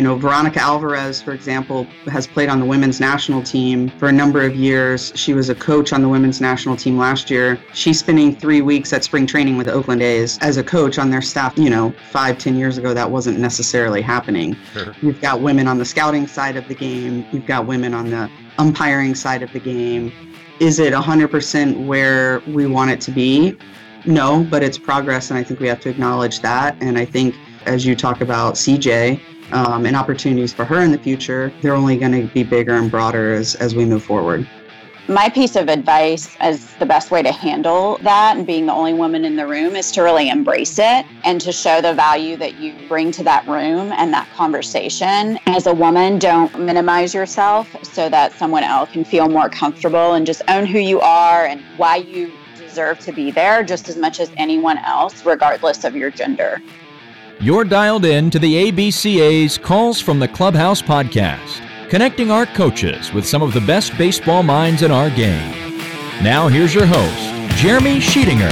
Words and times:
You 0.00 0.04
know, 0.04 0.16
Veronica 0.16 0.62
Alvarez, 0.62 1.20
for 1.20 1.32
example, 1.32 1.84
has 2.06 2.26
played 2.26 2.48
on 2.48 2.58
the 2.58 2.64
women's 2.64 3.00
national 3.00 3.42
team 3.42 3.90
for 3.98 4.08
a 4.08 4.12
number 4.12 4.40
of 4.40 4.56
years. 4.56 5.12
She 5.14 5.34
was 5.34 5.50
a 5.50 5.54
coach 5.54 5.92
on 5.92 6.00
the 6.00 6.08
women's 6.08 6.40
national 6.40 6.76
team 6.76 6.96
last 6.96 7.28
year. 7.28 7.60
She's 7.74 7.98
spending 7.98 8.34
three 8.34 8.62
weeks 8.62 8.94
at 8.94 9.04
spring 9.04 9.26
training 9.26 9.58
with 9.58 9.66
the 9.66 9.74
Oakland 9.74 10.00
A's 10.00 10.38
as 10.38 10.56
a 10.56 10.64
coach 10.64 10.98
on 10.98 11.10
their 11.10 11.20
staff. 11.20 11.58
You 11.58 11.68
know, 11.68 11.92
five, 12.10 12.38
ten 12.38 12.56
years 12.56 12.78
ago, 12.78 12.94
that 12.94 13.10
wasn't 13.10 13.40
necessarily 13.40 14.00
happening. 14.00 14.56
Sure. 14.72 14.94
You've 15.02 15.20
got 15.20 15.42
women 15.42 15.68
on 15.68 15.76
the 15.76 15.84
scouting 15.84 16.26
side 16.26 16.56
of 16.56 16.66
the 16.66 16.74
game, 16.74 17.26
you've 17.30 17.44
got 17.44 17.66
women 17.66 17.92
on 17.92 18.08
the 18.08 18.30
umpiring 18.56 19.14
side 19.14 19.42
of 19.42 19.52
the 19.52 19.60
game. 19.60 20.10
Is 20.60 20.78
it 20.78 20.94
100% 20.94 21.84
where 21.84 22.40
we 22.46 22.66
want 22.66 22.90
it 22.90 23.02
to 23.02 23.10
be? 23.10 23.54
No, 24.06 24.46
but 24.50 24.62
it's 24.62 24.78
progress, 24.78 25.28
and 25.28 25.38
I 25.38 25.42
think 25.42 25.60
we 25.60 25.68
have 25.68 25.80
to 25.80 25.90
acknowledge 25.90 26.40
that. 26.40 26.74
And 26.80 26.96
I 26.96 27.04
think 27.04 27.34
as 27.66 27.84
you 27.84 27.94
talk 27.94 28.22
about 28.22 28.54
CJ 28.54 29.20
um, 29.52 29.86
and 29.86 29.96
opportunities 29.96 30.52
for 30.52 30.64
her 30.64 30.80
in 30.80 30.92
the 30.92 30.98
future, 30.98 31.52
they're 31.60 31.74
only 31.74 31.96
going 31.96 32.12
to 32.12 32.32
be 32.32 32.42
bigger 32.42 32.74
and 32.74 32.90
broader 32.90 33.34
as, 33.34 33.54
as 33.56 33.74
we 33.74 33.84
move 33.84 34.02
forward. 34.02 34.46
My 35.08 35.28
piece 35.28 35.56
of 35.56 35.68
advice 35.68 36.36
as 36.38 36.72
the 36.76 36.86
best 36.86 37.10
way 37.10 37.20
to 37.20 37.32
handle 37.32 37.98
that 38.02 38.36
and 38.36 38.46
being 38.46 38.66
the 38.66 38.72
only 38.72 38.94
woman 38.94 39.24
in 39.24 39.34
the 39.34 39.44
room 39.44 39.74
is 39.74 39.90
to 39.92 40.02
really 40.02 40.28
embrace 40.28 40.78
it 40.78 41.04
and 41.24 41.40
to 41.40 41.50
show 41.50 41.80
the 41.80 41.92
value 41.92 42.36
that 42.36 42.60
you 42.60 42.74
bring 42.86 43.10
to 43.12 43.24
that 43.24 43.44
room 43.48 43.90
and 43.92 44.12
that 44.14 44.28
conversation. 44.36 45.36
As 45.46 45.66
a 45.66 45.74
woman, 45.74 46.20
don't 46.20 46.56
minimize 46.60 47.12
yourself 47.12 47.74
so 47.82 48.08
that 48.08 48.34
someone 48.34 48.62
else 48.62 48.92
can 48.92 49.04
feel 49.04 49.28
more 49.28 49.48
comfortable 49.48 50.12
and 50.12 50.24
just 50.24 50.42
own 50.46 50.64
who 50.64 50.78
you 50.78 51.00
are 51.00 51.44
and 51.44 51.60
why 51.76 51.96
you 51.96 52.32
deserve 52.56 53.00
to 53.00 53.10
be 53.10 53.32
there 53.32 53.64
just 53.64 53.88
as 53.88 53.96
much 53.96 54.20
as 54.20 54.30
anyone 54.36 54.78
else, 54.78 55.24
regardless 55.26 55.82
of 55.82 55.96
your 55.96 56.12
gender. 56.12 56.62
You're 57.42 57.64
dialed 57.64 58.04
in 58.04 58.28
to 58.32 58.38
the 58.38 58.70
ABCA's 58.70 59.56
Calls 59.56 59.98
from 59.98 60.18
the 60.18 60.28
Clubhouse 60.28 60.82
podcast, 60.82 61.62
connecting 61.88 62.30
our 62.30 62.44
coaches 62.44 63.14
with 63.14 63.26
some 63.26 63.40
of 63.40 63.54
the 63.54 63.62
best 63.62 63.96
baseball 63.96 64.42
minds 64.42 64.82
in 64.82 64.90
our 64.90 65.08
game. 65.08 65.50
Now, 66.22 66.48
here's 66.48 66.74
your 66.74 66.84
host, 66.84 67.56
Jeremy 67.56 67.96
Sheetinger. 67.96 68.50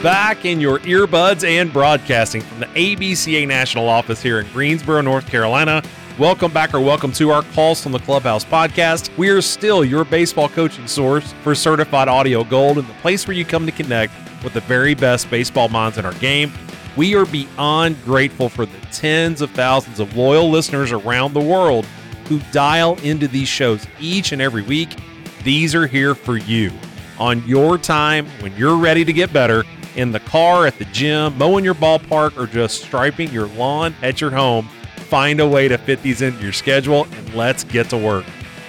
Back 0.00 0.44
in 0.44 0.60
your 0.60 0.78
earbuds 0.78 1.42
and 1.42 1.72
broadcasting 1.72 2.42
from 2.42 2.60
the 2.60 2.66
ABCA 2.66 3.48
National 3.48 3.88
Office 3.88 4.22
here 4.22 4.38
in 4.38 4.46
Greensboro, 4.52 5.00
North 5.00 5.26
Carolina. 5.26 5.82
Welcome 6.20 6.52
back 6.52 6.74
or 6.74 6.80
welcome 6.80 7.12
to 7.12 7.30
our 7.30 7.40
Calls 7.54 7.82
from 7.82 7.92
the 7.92 7.98
Clubhouse 7.98 8.44
podcast. 8.44 9.16
We 9.16 9.30
are 9.30 9.40
still 9.40 9.82
your 9.82 10.04
baseball 10.04 10.50
coaching 10.50 10.86
source 10.86 11.32
for 11.42 11.54
certified 11.54 12.08
audio 12.08 12.44
gold 12.44 12.76
and 12.76 12.86
the 12.86 12.92
place 13.00 13.26
where 13.26 13.34
you 13.34 13.46
come 13.46 13.64
to 13.64 13.72
connect 13.72 14.12
with 14.44 14.52
the 14.52 14.60
very 14.60 14.94
best 14.94 15.30
baseball 15.30 15.70
minds 15.70 15.96
in 15.96 16.04
our 16.04 16.12
game. 16.12 16.52
We 16.94 17.14
are 17.14 17.24
beyond 17.24 18.04
grateful 18.04 18.50
for 18.50 18.66
the 18.66 18.78
tens 18.92 19.40
of 19.40 19.50
thousands 19.52 19.98
of 19.98 20.14
loyal 20.14 20.50
listeners 20.50 20.92
around 20.92 21.32
the 21.32 21.40
world 21.40 21.86
who 22.26 22.38
dial 22.52 22.98
into 22.98 23.26
these 23.26 23.48
shows 23.48 23.86
each 23.98 24.32
and 24.32 24.42
every 24.42 24.62
week. 24.62 24.94
These 25.42 25.74
are 25.74 25.86
here 25.86 26.14
for 26.14 26.36
you 26.36 26.70
on 27.18 27.42
your 27.48 27.78
time 27.78 28.26
when 28.40 28.54
you're 28.58 28.76
ready 28.76 29.06
to 29.06 29.12
get 29.14 29.32
better 29.32 29.64
in 29.96 30.12
the 30.12 30.20
car, 30.20 30.66
at 30.66 30.76
the 30.76 30.84
gym, 30.86 31.38
mowing 31.38 31.64
your 31.64 31.74
ballpark, 31.74 32.36
or 32.36 32.46
just 32.46 32.82
striping 32.82 33.30
your 33.30 33.46
lawn 33.46 33.94
at 34.02 34.20
your 34.20 34.30
home 34.30 34.68
find 35.10 35.40
a 35.40 35.46
way 35.46 35.66
to 35.66 35.76
fit 35.76 36.00
these 36.02 36.22
into 36.22 36.40
your 36.40 36.52
schedule 36.52 37.04
and 37.04 37.34
let's 37.34 37.64
get 37.64 37.90
to 37.90 37.98
work. 37.98 38.24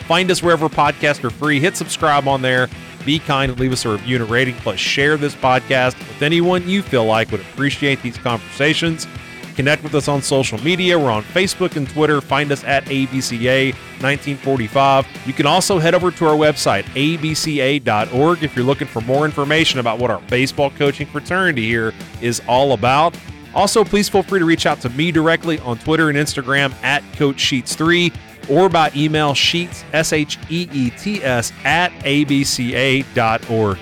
Find 0.08 0.30
us 0.32 0.42
wherever 0.42 0.68
podcasts 0.68 1.24
are 1.24 1.30
free. 1.30 1.60
Hit 1.60 1.78
subscribe 1.78 2.28
on 2.28 2.42
there. 2.42 2.68
Be 3.06 3.20
kind 3.20 3.52
and 3.52 3.60
leave 3.60 3.72
us 3.72 3.86
a 3.86 3.92
review 3.92 4.18
and 4.18 4.26
a 4.26 4.28
rating. 4.28 4.56
Plus, 4.56 4.80
share 4.80 5.18
this 5.18 5.36
podcast 5.36 5.98
with 6.00 6.22
anyone 6.22 6.68
you 6.68 6.82
feel 6.82 7.06
like 7.06 7.32
would 7.32 7.42
appreciate 7.42 8.02
these 8.02 8.18
conversations. 8.18 9.08
Connect 9.56 9.84
with 9.84 9.94
us 9.94 10.08
on 10.08 10.22
social 10.22 10.58
media. 10.64 10.98
We're 10.98 11.12
on 11.12 11.24
Facebook 11.24 11.76
and 11.76 11.88
Twitter. 11.88 12.22
Find 12.22 12.52
us 12.52 12.64
at 12.64 12.86
ABCA 12.86 13.74
1945. 14.02 15.08
You 15.28 15.34
can 15.34 15.46
also 15.46 15.78
head 15.78 15.94
over 15.94 16.10
to 16.10 16.26
our 16.26 16.36
website, 16.36 16.84
abca.org, 16.96 18.44
if 18.44 18.56
you're 18.56 18.66
looking 18.66 18.88
for 18.88 19.02
more 19.02 19.26
information 19.26 19.80
about 19.80 20.00
what 20.00 20.10
our 20.10 20.22
baseball 20.22 20.72
coaching 20.72 21.06
fraternity 21.08 21.68
here 21.68 21.94
is 22.22 22.42
all 22.48 22.74
about. 22.74 23.16
Also, 23.54 23.84
please 23.84 24.08
feel 24.08 24.24
free 24.24 24.40
to 24.40 24.46
reach 24.46 24.66
out 24.66 24.80
to 24.82 24.90
me 24.90 25.12
directly 25.12 25.60
on 25.60 25.78
Twitter 25.78 26.10
and 26.10 26.18
Instagram 26.18 26.74
at 26.84 27.04
Coach 27.14 27.38
Sheets3 27.38 28.14
or 28.50 28.70
by 28.70 28.92
email 28.96 29.34
sheets, 29.34 29.84
S 29.94 30.14
H 30.14 30.38
E 30.50 30.68
E 30.72 30.90
T 30.92 31.24
S, 31.24 31.52
at 31.64 31.92
abca.org. 32.04 33.78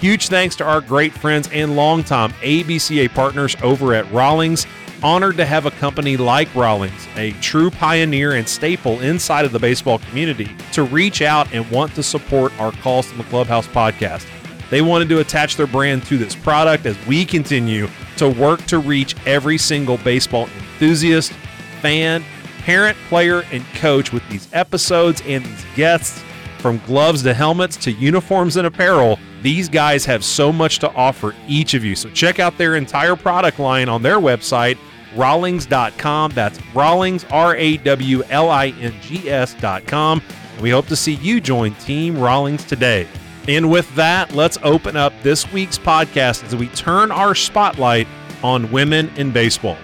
Huge 0.00 0.28
thanks 0.28 0.56
to 0.56 0.64
our 0.64 0.80
great 0.80 1.12
friends 1.12 1.48
and 1.52 1.76
longtime 1.76 2.32
ABCA 2.34 3.12
partners 3.14 3.56
over 3.62 3.94
at 3.94 4.10
Rawlings. 4.12 4.66
Honored 5.02 5.36
to 5.36 5.44
have 5.44 5.66
a 5.66 5.70
company 5.70 6.16
like 6.16 6.54
Rawlings, 6.54 7.08
a 7.16 7.32
true 7.32 7.70
pioneer 7.70 8.32
and 8.32 8.48
staple 8.48 9.00
inside 9.00 9.44
of 9.44 9.52
the 9.52 9.58
baseball 9.58 9.98
community, 9.98 10.50
to 10.72 10.82
reach 10.82 11.20
out 11.20 11.52
and 11.52 11.70
want 11.70 11.94
to 11.94 12.02
support 12.02 12.58
our 12.58 12.72
Calls 12.72 13.06
from 13.06 13.18
the 13.18 13.24
Clubhouse 13.24 13.66
podcast. 13.66 14.26
They 14.74 14.82
wanted 14.82 15.08
to 15.10 15.20
attach 15.20 15.54
their 15.56 15.68
brand 15.68 16.04
to 16.06 16.18
this 16.18 16.34
product 16.34 16.84
as 16.84 16.96
we 17.06 17.24
continue 17.24 17.86
to 18.16 18.28
work 18.28 18.60
to 18.64 18.80
reach 18.80 19.14
every 19.24 19.56
single 19.56 19.98
baseball 19.98 20.48
enthusiast, 20.48 21.30
fan, 21.80 22.24
parent, 22.64 22.98
player, 23.08 23.44
and 23.52 23.64
coach 23.74 24.12
with 24.12 24.28
these 24.28 24.48
episodes 24.52 25.22
and 25.26 25.44
these 25.44 25.64
guests. 25.76 26.24
From 26.58 26.78
gloves 26.86 27.22
to 27.22 27.34
helmets 27.34 27.76
to 27.84 27.92
uniforms 27.92 28.56
and 28.56 28.66
apparel, 28.66 29.20
these 29.42 29.68
guys 29.68 30.04
have 30.06 30.24
so 30.24 30.52
much 30.52 30.80
to 30.80 30.92
offer 30.94 31.36
each 31.46 31.74
of 31.74 31.84
you. 31.84 31.94
So 31.94 32.10
check 32.10 32.40
out 32.40 32.58
their 32.58 32.74
entire 32.74 33.14
product 33.14 33.60
line 33.60 33.88
on 33.88 34.02
their 34.02 34.18
website, 34.18 34.76
rawlings.com. 35.14 36.32
That's 36.32 36.58
Rawlings, 36.74 37.24
R 37.30 37.54
A 37.54 37.76
W 37.76 38.24
L 38.28 38.50
I 38.50 38.70
N 38.80 38.92
G 39.02 39.30
S.com. 39.30 40.20
We 40.60 40.70
hope 40.70 40.88
to 40.88 40.96
see 40.96 41.14
you 41.14 41.40
join 41.40 41.76
Team 41.76 42.18
Rawlings 42.18 42.64
today. 42.64 43.06
And 43.46 43.70
with 43.70 43.94
that, 43.94 44.32
let's 44.32 44.56
open 44.62 44.96
up 44.96 45.12
this 45.22 45.50
week's 45.52 45.78
podcast 45.78 46.44
as 46.44 46.56
we 46.56 46.68
turn 46.68 47.10
our 47.10 47.34
spotlight 47.34 48.08
on 48.42 48.70
women 48.70 49.10
in 49.16 49.32
baseball. 49.32 49.76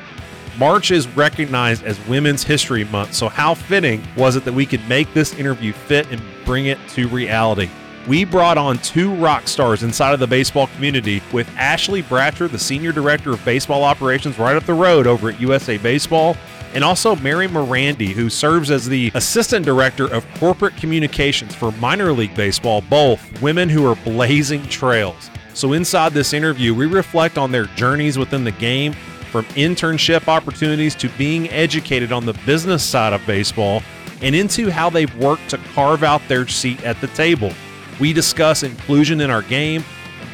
March 0.59 0.91
is 0.91 1.07
recognized 1.09 1.85
as 1.85 1.99
Women's 2.07 2.43
History 2.43 2.85
Month, 2.85 3.15
so 3.15 3.29
how 3.29 3.55
fitting 3.55 4.03
was 4.17 4.37
it 4.37 4.45
that 4.45 4.53
we 4.53 4.67
could 4.67 4.87
make 4.89 5.13
this 5.15 5.35
interview 5.35 5.73
fit 5.73 6.11
and 6.11 6.23
bring 6.45 6.67
it 6.67 6.79
to 6.89 7.07
reality? 7.09 7.69
We 8.09 8.25
brought 8.25 8.57
on 8.57 8.79
two 8.79 9.15
rock 9.15 9.47
stars 9.47 9.83
inside 9.83 10.15
of 10.15 10.21
the 10.21 10.27
baseball 10.27 10.67
community 10.69 11.23
with 11.33 11.49
Ashley 11.57 12.03
Bratcher, 12.03 12.51
the 12.51 12.59
Senior 12.59 12.93
Director 12.93 13.31
of 13.31 13.45
Baseball 13.45 13.85
Operations 13.85 14.39
right 14.39 14.57
up 14.57 14.65
the 14.65 14.75
road 14.75 15.07
over 15.07 15.29
at 15.29 15.41
USA 15.41 15.77
Baseball, 15.77 16.37
and 16.73 16.85
also 16.85 17.17
Mary 17.17 17.49
Marandi, 17.49 18.09
who 18.09 18.31
serves 18.31 18.71
as 18.71 18.87
the 18.87 19.11
Assistant 19.15 19.65
Director 19.65 20.07
of 20.13 20.27
Corporate 20.35 20.77
Communications 20.77 21.55
for 21.55 21.73
Minor 21.73 22.13
League 22.13 22.35
Baseball, 22.35 22.83
both 22.83 23.43
women 23.43 23.69
who 23.69 23.91
are 23.91 23.97
blazing 23.97 24.63
trails. 24.65 25.31
So, 25.55 25.73
inside 25.73 26.13
this 26.13 26.33
interview, 26.33 26.75
we 26.75 26.87
reflect 26.87 27.37
on 27.37 27.51
their 27.51 27.67
journeys 27.67 28.17
within 28.19 28.45
the 28.45 28.53
game, 28.53 28.93
from 29.31 29.45
internship 29.47 30.27
opportunities 30.29 30.95
to 30.97 31.09
being 31.11 31.49
educated 31.51 32.13
on 32.13 32.27
the 32.27 32.33
business 32.47 32.83
side 32.83 33.13
of 33.13 33.25
baseball, 33.27 33.83
and 34.23 34.35
into 34.35 34.71
how 34.71 34.91
they've 34.91 35.15
worked 35.17 35.49
to 35.51 35.59
carve 35.75 36.03
out 36.03 36.21
their 36.29 36.47
seat 36.47 36.83
at 36.85 37.01
the 37.01 37.07
table. 37.09 37.53
We 37.99 38.13
discuss 38.13 38.63
inclusion 38.63 39.21
in 39.21 39.31
our 39.31 39.43
game. 39.43 39.85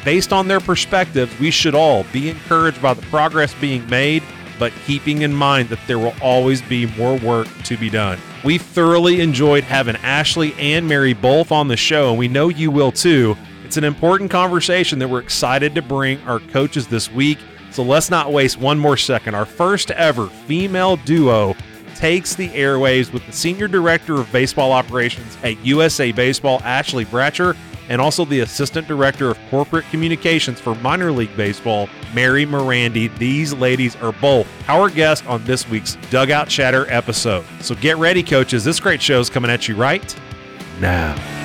Based 0.05 0.31
on 0.31 0.47
their 0.47 0.59
perspectives, 0.59 1.37
we 1.39 1.51
should 1.51 1.75
all 1.75 2.05
be 2.13 2.29
encouraged 2.29 2.81
by 2.81 2.93
the 2.93 3.01
progress 3.03 3.53
being 3.55 3.87
made 3.89 4.23
but 4.59 4.73
keeping 4.85 5.21
in 5.21 5.33
mind 5.33 5.69
that 5.69 5.79
there 5.87 5.99
will 5.99 6.15
always 6.21 6.61
be 6.61 6.85
more 6.97 7.17
work 7.17 7.47
to 7.63 7.77
be 7.77 7.89
done. 7.89 8.19
We 8.43 8.57
thoroughly 8.57 9.21
enjoyed 9.21 9.63
having 9.63 9.95
Ashley 9.97 10.53
and 10.55 10.87
Mary 10.87 11.13
both 11.13 11.51
on 11.51 11.67
the 11.67 11.77
show, 11.77 12.09
and 12.09 12.19
we 12.19 12.27
know 12.27 12.49
you 12.49 12.71
will 12.71 12.91
too. 12.91 13.35
It's 13.63 13.77
an 13.77 13.83
important 13.83 14.31
conversation 14.31 14.99
that 14.99 15.09
we're 15.09 15.19
excited 15.19 15.75
to 15.75 15.81
bring 15.81 16.21
our 16.21 16.39
coaches 16.39 16.87
this 16.87 17.11
week. 17.11 17.37
So 17.71 17.83
let's 17.83 18.09
not 18.09 18.31
waste 18.31 18.57
one 18.57 18.79
more 18.79 18.97
second. 18.97 19.35
Our 19.35 19.45
first 19.45 19.91
ever 19.91 20.27
female 20.27 20.95
duo 20.97 21.55
takes 21.95 22.35
the 22.35 22.49
airwaves 22.49 23.11
with 23.11 23.25
the 23.25 23.33
Senior 23.33 23.67
Director 23.67 24.15
of 24.15 24.31
Baseball 24.31 24.71
Operations 24.71 25.37
at 25.43 25.57
USA 25.65 26.11
Baseball, 26.11 26.61
Ashley 26.63 27.05
Bratcher, 27.05 27.57
and 27.89 28.01
also 28.01 28.25
the 28.25 28.41
Assistant 28.41 28.87
Director 28.87 29.29
of 29.29 29.39
Corporate 29.49 29.85
Communications 29.89 30.59
for 30.59 30.75
Minor 30.75 31.11
League 31.11 31.35
Baseball, 31.37 31.89
Mary 32.13 32.45
Marandi. 32.45 33.15
These 33.17 33.53
ladies 33.53 33.95
are 33.97 34.11
both 34.13 34.47
our 34.69 34.89
guests 34.89 35.25
on 35.27 35.43
this 35.45 35.67
week's 35.69 35.95
Dugout 36.09 36.49
Chatter 36.49 36.85
episode. 36.91 37.45
So 37.61 37.75
get 37.75 37.97
ready, 37.97 38.23
coaches. 38.23 38.63
This 38.63 38.79
great 38.79 39.01
show 39.01 39.19
is 39.19 39.29
coming 39.29 39.51
at 39.51 39.67
you 39.67 39.75
right 39.75 40.15
now. 40.79 41.36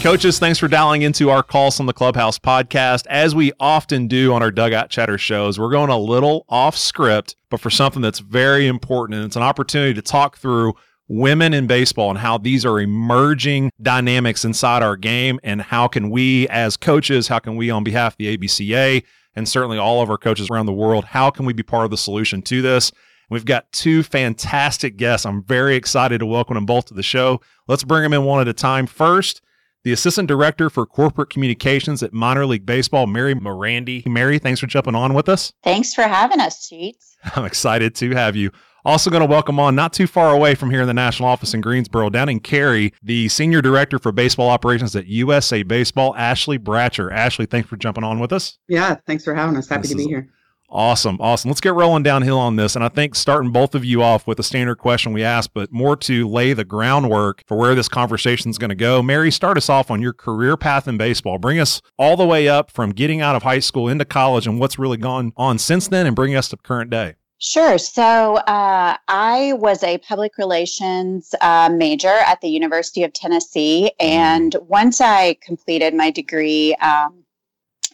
Coaches, 0.00 0.38
thanks 0.38 0.58
for 0.58 0.66
dialing 0.66 1.02
into 1.02 1.28
our 1.28 1.42
Calls 1.42 1.76
from 1.76 1.84
the 1.84 1.92
Clubhouse 1.92 2.38
podcast. 2.38 3.06
As 3.08 3.34
we 3.34 3.52
often 3.60 4.08
do 4.08 4.32
on 4.32 4.42
our 4.42 4.50
Dugout 4.50 4.88
Chatter 4.88 5.18
shows, 5.18 5.60
we're 5.60 5.70
going 5.70 5.90
a 5.90 5.98
little 5.98 6.46
off 6.48 6.74
script, 6.74 7.36
but 7.50 7.60
for 7.60 7.68
something 7.68 8.00
that's 8.00 8.20
very 8.20 8.66
important. 8.66 9.18
And 9.18 9.26
it's 9.26 9.36
an 9.36 9.42
opportunity 9.42 9.92
to 9.92 10.00
talk 10.00 10.38
through 10.38 10.72
women 11.08 11.52
in 11.52 11.66
baseball 11.66 12.08
and 12.08 12.18
how 12.18 12.38
these 12.38 12.64
are 12.64 12.80
emerging 12.80 13.72
dynamics 13.82 14.42
inside 14.42 14.82
our 14.82 14.96
game. 14.96 15.38
And 15.42 15.60
how 15.60 15.86
can 15.86 16.08
we, 16.08 16.48
as 16.48 16.78
coaches, 16.78 17.28
how 17.28 17.38
can 17.38 17.56
we, 17.56 17.68
on 17.68 17.84
behalf 17.84 18.14
of 18.14 18.16
the 18.16 18.38
ABCA, 18.38 19.04
and 19.36 19.46
certainly 19.46 19.76
all 19.76 20.00
of 20.00 20.08
our 20.08 20.16
coaches 20.18 20.48
around 20.50 20.64
the 20.64 20.72
world, 20.72 21.04
how 21.04 21.28
can 21.28 21.44
we 21.44 21.52
be 21.52 21.62
part 21.62 21.84
of 21.84 21.90
the 21.90 21.98
solution 21.98 22.40
to 22.42 22.62
this? 22.62 22.90
We've 23.28 23.44
got 23.44 23.70
two 23.70 24.02
fantastic 24.02 24.96
guests. 24.96 25.26
I'm 25.26 25.42
very 25.42 25.76
excited 25.76 26.20
to 26.20 26.26
welcome 26.26 26.54
them 26.54 26.64
both 26.64 26.86
to 26.86 26.94
the 26.94 27.02
show. 27.02 27.42
Let's 27.68 27.84
bring 27.84 28.02
them 28.02 28.14
in 28.14 28.24
one 28.24 28.40
at 28.40 28.48
a 28.48 28.54
time. 28.54 28.86
First, 28.86 29.42
the 29.82 29.92
Assistant 29.92 30.28
Director 30.28 30.68
for 30.68 30.84
Corporate 30.86 31.30
Communications 31.30 32.02
at 32.02 32.12
Minor 32.12 32.46
League 32.46 32.66
Baseball, 32.66 33.06
Mary 33.06 33.34
Marandi. 33.34 34.06
Mary, 34.06 34.38
thanks 34.38 34.60
for 34.60 34.66
jumping 34.66 34.94
on 34.94 35.14
with 35.14 35.28
us. 35.28 35.52
Thanks 35.62 35.94
for 35.94 36.02
having 36.02 36.40
us, 36.40 36.66
Sheets. 36.66 37.16
I'm 37.36 37.44
excited 37.44 37.94
to 37.96 38.10
have 38.10 38.36
you. 38.36 38.50
Also, 38.84 39.10
going 39.10 39.20
to 39.20 39.26
welcome 39.26 39.60
on, 39.60 39.74
not 39.74 39.92
too 39.92 40.06
far 40.06 40.32
away 40.34 40.54
from 40.54 40.70
here 40.70 40.80
in 40.80 40.86
the 40.86 40.94
national 40.94 41.28
office 41.28 41.52
in 41.52 41.60
Greensboro, 41.60 42.08
down 42.08 42.30
in 42.30 42.40
Cary, 42.40 42.94
the 43.02 43.28
Senior 43.28 43.60
Director 43.60 43.98
for 43.98 44.10
Baseball 44.10 44.48
Operations 44.48 44.96
at 44.96 45.06
USA 45.06 45.62
Baseball, 45.62 46.16
Ashley 46.16 46.58
Bratcher. 46.58 47.12
Ashley, 47.12 47.44
thanks 47.44 47.68
for 47.68 47.76
jumping 47.76 48.04
on 48.04 48.20
with 48.20 48.32
us. 48.32 48.58
Yeah, 48.68 48.96
thanks 49.06 49.22
for 49.24 49.34
having 49.34 49.56
us. 49.56 49.68
Happy 49.68 49.82
this 49.82 49.90
to 49.90 49.96
be 49.96 50.04
here. 50.04 50.30
Awesome. 50.72 51.16
Awesome. 51.20 51.50
Let's 51.50 51.60
get 51.60 51.74
rolling 51.74 52.04
downhill 52.04 52.38
on 52.38 52.54
this. 52.54 52.76
And 52.76 52.84
I 52.84 52.88
think 52.88 53.16
starting 53.16 53.50
both 53.50 53.74
of 53.74 53.84
you 53.84 54.02
off 54.02 54.26
with 54.26 54.38
a 54.38 54.42
standard 54.44 54.76
question 54.76 55.12
we 55.12 55.24
ask, 55.24 55.50
but 55.52 55.72
more 55.72 55.96
to 55.96 56.28
lay 56.28 56.52
the 56.52 56.64
groundwork 56.64 57.42
for 57.46 57.56
where 57.56 57.74
this 57.74 57.88
conversation 57.88 58.50
is 58.50 58.58
going 58.58 58.70
to 58.70 58.76
go. 58.76 59.02
Mary, 59.02 59.32
start 59.32 59.56
us 59.56 59.68
off 59.68 59.90
on 59.90 60.00
your 60.00 60.12
career 60.12 60.56
path 60.56 60.86
in 60.86 60.96
baseball. 60.96 61.38
Bring 61.38 61.58
us 61.58 61.82
all 61.98 62.16
the 62.16 62.26
way 62.26 62.48
up 62.48 62.70
from 62.70 62.90
getting 62.90 63.20
out 63.20 63.34
of 63.34 63.42
high 63.42 63.58
school 63.58 63.88
into 63.88 64.04
college 64.04 64.46
and 64.46 64.60
what's 64.60 64.78
really 64.78 64.96
gone 64.96 65.32
on 65.36 65.58
since 65.58 65.88
then 65.88 66.06
and 66.06 66.14
bring 66.14 66.36
us 66.36 66.48
to 66.50 66.56
current 66.56 66.90
day. 66.90 67.16
Sure. 67.38 67.78
So 67.78 68.36
uh, 68.36 68.96
I 69.08 69.54
was 69.54 69.82
a 69.82 69.98
public 69.98 70.36
relations 70.36 71.34
uh, 71.40 71.70
major 71.72 72.08
at 72.08 72.40
the 72.42 72.48
University 72.48 73.02
of 73.02 73.12
Tennessee. 73.12 73.90
Mm-hmm. 74.00 74.06
And 74.06 74.56
once 74.68 75.00
I 75.00 75.36
completed 75.42 75.94
my 75.94 76.10
degree, 76.10 76.74
um, 76.76 77.24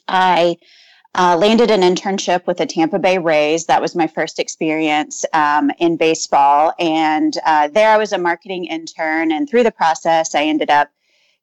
I 0.09 0.57
uh, 1.17 1.35
landed 1.37 1.71
an 1.71 1.81
internship 1.81 2.47
with 2.47 2.59
the 2.59 2.67
Tampa 2.67 2.99
Bay 2.99 3.17
Rays. 3.17 3.67
That 3.67 3.81
was 3.81 3.95
my 3.95 4.07
first 4.07 4.39
experience 4.39 5.25
um, 5.33 5.71
in 5.79 5.97
baseball. 5.97 6.75
And 6.79 7.37
uh, 7.45 7.69
there 7.69 7.91
I 7.91 7.97
was 7.97 8.13
a 8.13 8.19
marketing 8.19 8.67
intern. 8.67 9.33
And 9.33 9.49
through 9.49 9.63
the 9.63 9.71
process, 9.71 10.35
I 10.35 10.45
ended 10.45 10.71
up 10.71 10.91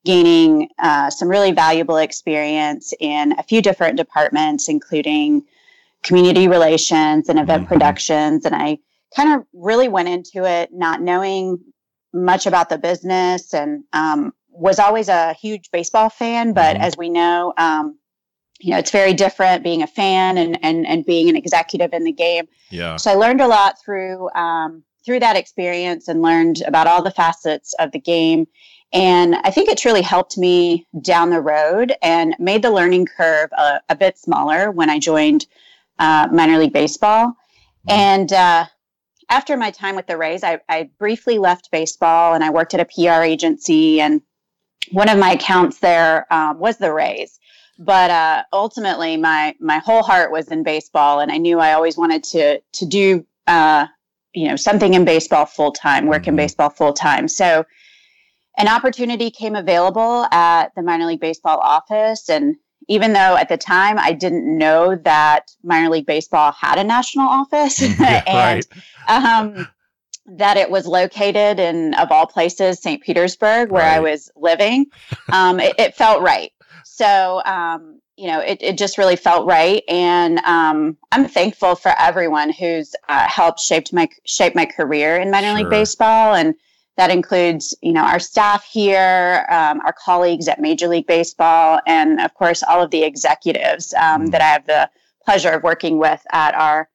gaining 0.05 0.69
uh, 0.77 1.09
some 1.09 1.27
really 1.27 1.51
valuable 1.51 1.97
experience 1.97 2.93
in 2.99 3.33
a 3.39 3.43
few 3.43 3.61
different 3.61 3.97
departments, 3.97 4.69
including 4.69 5.43
community 6.03 6.47
relations 6.47 7.27
and 7.27 7.39
event 7.39 7.63
mm-hmm. 7.63 7.69
productions. 7.69 8.45
And 8.45 8.53
I 8.53 8.77
kind 9.15 9.33
of 9.33 9.47
really 9.53 9.87
went 9.87 10.09
into 10.09 10.45
it 10.45 10.71
not 10.71 11.01
knowing 11.01 11.59
much 12.13 12.45
about 12.45 12.69
the 12.69 12.77
business 12.77 13.55
and 13.55 13.85
um, 13.93 14.33
was 14.49 14.77
always 14.77 15.09
a 15.09 15.33
huge 15.33 15.71
baseball 15.71 16.09
fan. 16.09 16.53
But 16.53 16.75
mm-hmm. 16.75 16.83
as 16.83 16.95
we 16.95 17.09
know, 17.09 17.53
um, 17.57 17.97
you 18.63 18.71
know, 18.71 18.77
it's 18.77 18.91
very 18.91 19.13
different 19.13 19.61
being 19.61 19.83
a 19.83 19.87
fan 19.87 20.37
and 20.37 20.57
and 20.63 20.87
and 20.87 21.05
being 21.05 21.27
an 21.27 21.35
executive 21.35 21.93
in 21.93 22.05
the 22.05 22.13
game. 22.13 22.47
Yeah. 22.69 22.95
So 22.95 23.11
I 23.11 23.15
learned 23.15 23.41
a 23.41 23.47
lot 23.47 23.77
through 23.83 24.29
um, 24.31 24.83
through 25.05 25.19
that 25.19 25.35
experience 25.35 26.07
and 26.07 26.21
learned 26.21 26.61
about 26.65 26.87
all 26.87 27.03
the 27.03 27.11
facets 27.11 27.75
of 27.79 27.91
the 27.91 27.99
game. 27.99 28.47
And 28.93 29.35
I 29.43 29.51
think 29.51 29.67
it 29.67 29.77
truly 29.77 30.01
helped 30.01 30.37
me 30.37 30.87
down 31.01 31.29
the 31.29 31.41
road 31.41 31.93
and 32.01 32.35
made 32.39 32.61
the 32.61 32.71
learning 32.71 33.07
curve 33.07 33.49
a, 33.51 33.81
a 33.89 33.95
bit 33.95 34.17
smaller 34.17 34.71
when 34.71 34.89
I 34.89 34.97
joined 34.97 35.45
uh, 35.99 36.29
minor 36.31 36.57
league 36.57 36.73
baseball. 36.73 37.29
Mm-hmm. 37.29 37.91
And 37.91 38.33
uh, 38.33 38.65
after 39.29 39.57
my 39.57 39.71
time 39.71 39.95
with 39.95 40.07
the 40.07 40.15
Rays, 40.15 40.43
I, 40.43 40.61
I 40.69 40.89
briefly 40.99 41.37
left 41.37 41.71
baseball 41.71 42.33
and 42.33 42.43
I 42.43 42.51
worked 42.51 42.75
at 42.75 42.79
a 42.79 42.85
PR 42.85 43.23
agency. 43.23 43.99
And 43.99 44.21
one 44.91 45.09
of 45.09 45.17
my 45.17 45.31
accounts 45.31 45.79
there 45.79 46.31
um, 46.31 46.59
was 46.59 46.77
the 46.77 46.93
Rays 46.93 47.39
but 47.79 48.11
uh, 48.11 48.43
ultimately 48.53 49.17
my 49.17 49.55
my 49.59 49.79
whole 49.79 50.03
heart 50.03 50.31
was 50.31 50.47
in 50.49 50.63
baseball 50.63 51.19
and 51.19 51.31
i 51.31 51.37
knew 51.37 51.59
i 51.59 51.73
always 51.73 51.97
wanted 51.97 52.23
to 52.23 52.59
to 52.71 52.85
do 52.85 53.25
uh, 53.47 53.85
you 54.33 54.47
know 54.47 54.55
something 54.55 54.93
in 54.93 55.05
baseball 55.05 55.45
full 55.45 55.71
time 55.71 56.05
work 56.05 56.27
in 56.27 56.31
mm-hmm. 56.31 56.37
baseball 56.37 56.69
full 56.69 56.93
time 56.93 57.27
so 57.27 57.65
an 58.57 58.67
opportunity 58.67 59.31
came 59.31 59.55
available 59.55 60.25
at 60.31 60.73
the 60.75 60.81
minor 60.81 61.05
league 61.05 61.19
baseball 61.19 61.59
office 61.59 62.29
and 62.29 62.55
even 62.87 63.13
though 63.13 63.35
at 63.35 63.49
the 63.49 63.57
time 63.57 63.97
i 63.97 64.11
didn't 64.11 64.45
know 64.57 64.95
that 64.95 65.51
minor 65.63 65.89
league 65.89 66.05
baseball 66.05 66.51
had 66.51 66.77
a 66.77 66.83
national 66.83 67.27
office 67.27 67.81
yeah, 67.99 68.23
and 68.27 68.67
um, 69.07 69.67
that 70.25 70.55
it 70.55 70.69
was 70.69 70.87
located 70.87 71.59
in 71.59 71.93
of 71.95 72.11
all 72.11 72.25
places 72.25 72.81
st 72.81 73.03
petersburg 73.03 73.71
where 73.71 73.83
right. 73.83 73.97
i 73.97 73.99
was 73.99 74.31
living 74.35 74.85
um, 75.31 75.59
it, 75.59 75.75
it, 75.77 75.95
felt 75.95 76.21
right 76.21 76.51
so, 76.85 77.41
um, 77.45 77.99
you 78.15 78.27
know, 78.27 78.39
it, 78.39 78.59
it 78.61 78.77
just 78.77 78.97
really 78.97 79.15
felt 79.15 79.47
right. 79.47 79.83
And 79.87 80.39
um, 80.39 80.97
I'm 81.11 81.27
thankful 81.27 81.75
for 81.75 81.93
everyone 81.97 82.51
who's 82.51 82.95
uh, 83.09 83.27
helped 83.27 83.59
shape 83.59 83.91
my 83.91 84.07
shape 84.25 84.55
my 84.55 84.65
career 84.65 85.17
in 85.17 85.31
minor 85.31 85.47
sure. 85.47 85.57
league 85.57 85.69
baseball. 85.69 86.35
And 86.35 86.55
that 86.95 87.09
includes, 87.09 87.75
you 87.81 87.91
know, 87.91 88.03
our 88.03 88.19
staff 88.19 88.63
here, 88.65 89.47
um, 89.49 89.81
our 89.81 89.93
colleagues 89.93 90.47
at 90.47 90.61
Major 90.61 90.87
League 90.87 91.07
Baseball, 91.07 91.79
and 91.87 92.21
of 92.21 92.33
course, 92.35 92.61
all 92.61 92.83
of 92.83 92.91
the 92.91 93.03
executives 93.03 93.95
um, 93.95 94.27
mm. 94.27 94.31
that 94.31 94.41
I 94.41 94.45
have 94.45 94.67
the 94.67 94.89
pleasure 95.25 95.49
of 95.49 95.63
working 95.63 95.97
with 95.97 96.21
at 96.31 96.53
our 96.53 96.87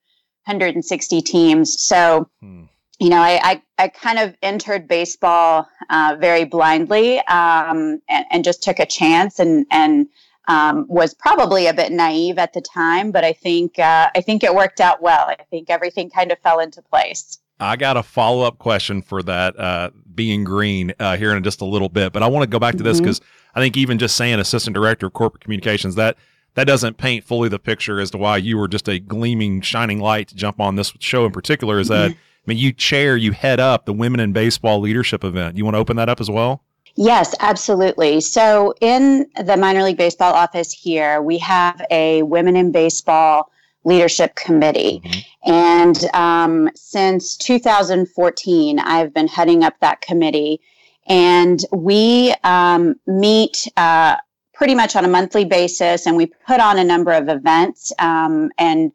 160 0.45 1.21
teams. 1.23 1.83
So, 1.83 2.29
mm 2.43 2.69
you 2.99 3.09
know, 3.09 3.21
I, 3.21 3.41
I, 3.43 3.63
I, 3.79 3.89
kind 3.89 4.19
of 4.19 4.35
entered 4.43 4.89
baseball 4.89 5.69
uh, 5.89 6.17
very 6.19 6.45
blindly 6.45 7.19
um, 7.27 8.03
and, 8.09 8.27
and, 8.31 8.45
just 8.45 8.63
took 8.63 8.81
a 8.81 8.87
chance 8.87 9.39
and, 9.39 9.67
and 9.71 10.09
um, 10.49 10.87
was 10.89 11.15
probably 11.15 11.67
a 11.67 11.75
bit 11.75 11.93
naive 11.93 12.39
at 12.39 12.55
the 12.55 12.61
time, 12.61 13.13
but 13.13 13.25
I 13.25 13.33
think 13.33 13.79
uh, 13.79 14.11
I 14.15 14.21
think 14.21 14.43
it 14.43 14.55
worked 14.55 14.81
out 14.81 15.01
well. 15.03 15.27
I 15.29 15.37
think 15.51 15.71
everything 15.71 16.11
kind 16.11 16.33
of 16.33 16.39
fell 16.39 16.59
into 16.59 16.83
place. 16.83 17.39
I 17.61 17.77
got 17.77 17.97
a 17.97 18.03
follow 18.03 18.45
up 18.45 18.59
question 18.59 19.03
for 19.03 19.23
that 19.25 19.59
uh, 19.59 19.91
being 20.15 20.45
green 20.45 20.95
uh, 20.99 21.17
here 21.17 21.35
in 21.35 21.43
just 21.43 21.61
a 21.61 21.67
little 21.67 21.89
bit, 21.89 22.13
but 22.13 22.23
I 22.23 22.29
want 22.29 22.45
to 22.45 22.49
go 22.49 22.59
back 22.59 22.77
to 22.77 22.83
this 22.83 22.99
because 22.99 23.21
mm-hmm. 23.21 23.59
I 23.59 23.63
think 23.63 23.77
even 23.77 23.99
just 23.99 24.17
saying 24.17 24.39
assistant 24.41 24.75
director 24.75 25.07
of 25.07 25.13
corporate 25.13 25.43
communications 25.43 25.97
that 25.97 26.17
that 26.55 26.67
doesn't 26.67 26.97
paint 26.97 27.25
fully 27.25 27.49
the 27.49 27.59
picture 27.59 28.01
as 28.01 28.11
to 28.13 28.19
why 28.19 28.39
you 28.39 28.57
were 28.57 28.69
just 28.69 28.89
a 28.89 28.99
gleaming, 28.99 29.61
shining 29.61 30.01
light 30.01 30.29
to 30.29 30.35
jump 30.35 30.61
on 30.61 30.77
this 30.77 30.93
show 30.99 31.27
in 31.27 31.31
particular. 31.31 31.79
Is 31.79 31.89
that 31.89 32.13
mm-hmm 32.13 32.21
mean, 32.49 32.59
you 32.59 32.73
chair, 32.73 33.17
you 33.17 33.33
head 33.33 33.61
up 33.61 33.85
the 33.85 33.93
Women 33.93 34.21
in 34.21 34.33
Baseball 34.33 34.81
Leadership 34.81 35.25
event. 35.25 35.57
You 35.57 35.65
want 35.65 35.75
to 35.75 35.79
open 35.79 35.97
that 35.97 36.09
up 36.09 36.21
as 36.21 36.31
well? 36.31 36.63
Yes, 36.97 37.35
absolutely. 37.39 38.21
So, 38.21 38.75
in 38.81 39.31
the 39.41 39.57
minor 39.57 39.85
league 39.85 39.97
baseball 39.97 40.35
office 40.35 40.73
here, 40.73 41.23
we 41.23 41.39
have 41.39 41.81
a 41.91 42.23
Women 42.25 42.57
in 42.57 42.73
Baseball 42.73 43.53
Leadership 43.85 44.35
Committee. 44.35 45.01
Mm-hmm. 45.05 45.51
And 45.53 46.15
um, 46.15 46.71
since 46.75 47.37
2014, 47.37 48.81
I've 48.81 49.15
been 49.15 49.29
heading 49.29 49.63
up 49.63 49.75
that 49.81 50.01
committee. 50.01 50.61
And 51.07 51.65
we 51.73 52.35
um, 52.45 52.97
meet 53.07 53.69
uh, 53.77 54.17
pretty 54.53 54.75
much 54.75 54.97
on 54.97 55.05
a 55.05 55.09
monthly 55.09 55.45
basis, 55.45 56.05
and 56.05 56.17
we 56.17 56.27
put 56.27 56.59
on 56.59 56.79
a 56.79 56.85
number 56.85 57.13
of 57.13 57.29
events 57.29 57.93
um, 58.01 58.51
and 58.59 58.91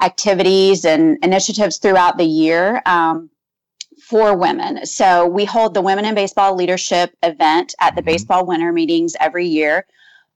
activities 0.00 0.84
and 0.84 1.18
initiatives 1.22 1.78
throughout 1.78 2.18
the 2.18 2.24
year 2.24 2.82
um, 2.86 3.30
for 4.02 4.36
women. 4.36 4.86
So 4.86 5.26
we 5.26 5.44
hold 5.44 5.74
the 5.74 5.82
Women 5.82 6.04
in 6.04 6.14
Baseball 6.14 6.56
Leadership 6.56 7.14
event 7.22 7.74
at 7.80 7.94
the 7.94 8.00
mm-hmm. 8.00 8.06
baseball 8.06 8.46
winter 8.46 8.72
meetings 8.72 9.14
every 9.20 9.46
year. 9.46 9.86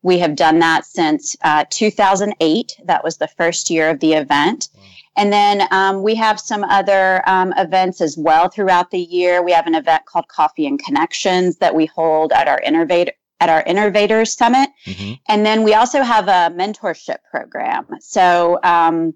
We 0.03 0.19
have 0.19 0.37
done 0.37 0.59
that 0.59 0.85
since 0.85 1.35
uh, 1.43 1.65
2008. 1.71 2.73
That 2.85 3.03
was 3.03 3.17
the 3.17 3.29
first 3.29 3.71
year 3.71 3.89
of 3.89 4.01
the 4.01 4.13
event. 4.13 4.69
Wow. 4.75 4.83
And 5.17 5.33
then 5.33 5.67
um, 5.71 6.03
we 6.03 6.15
have 6.17 6.39
some 6.41 6.65
other 6.65 7.27
um, 7.29 7.55
events 7.57 8.01
as 8.01 8.17
well 8.19 8.49
throughout 8.49 8.91
the 8.91 8.99
year. 8.99 9.43
We 9.43 9.53
have 9.53 9.67
an 9.67 9.75
event 9.75 10.05
called 10.07 10.29
Coffee 10.29 10.67
and 10.67 10.79
Connections 10.79 11.59
that 11.59 11.75
we 11.75 11.87
hold 11.87 12.33
at 12.33 12.49
our 12.49 12.61
innovator 12.61 13.13
at 13.41 13.49
our 13.49 13.63
Innovators 13.63 14.33
Summit. 14.33 14.71
Mm-hmm. 14.87 15.15
And 15.29 15.45
then 15.45 15.65
we 15.65 15.75
also 15.75 16.03
have 16.03 16.29
a 16.29 16.55
mentorship 16.55 17.19
program. 17.31 17.87
So 18.01 18.59
um, 18.63 19.15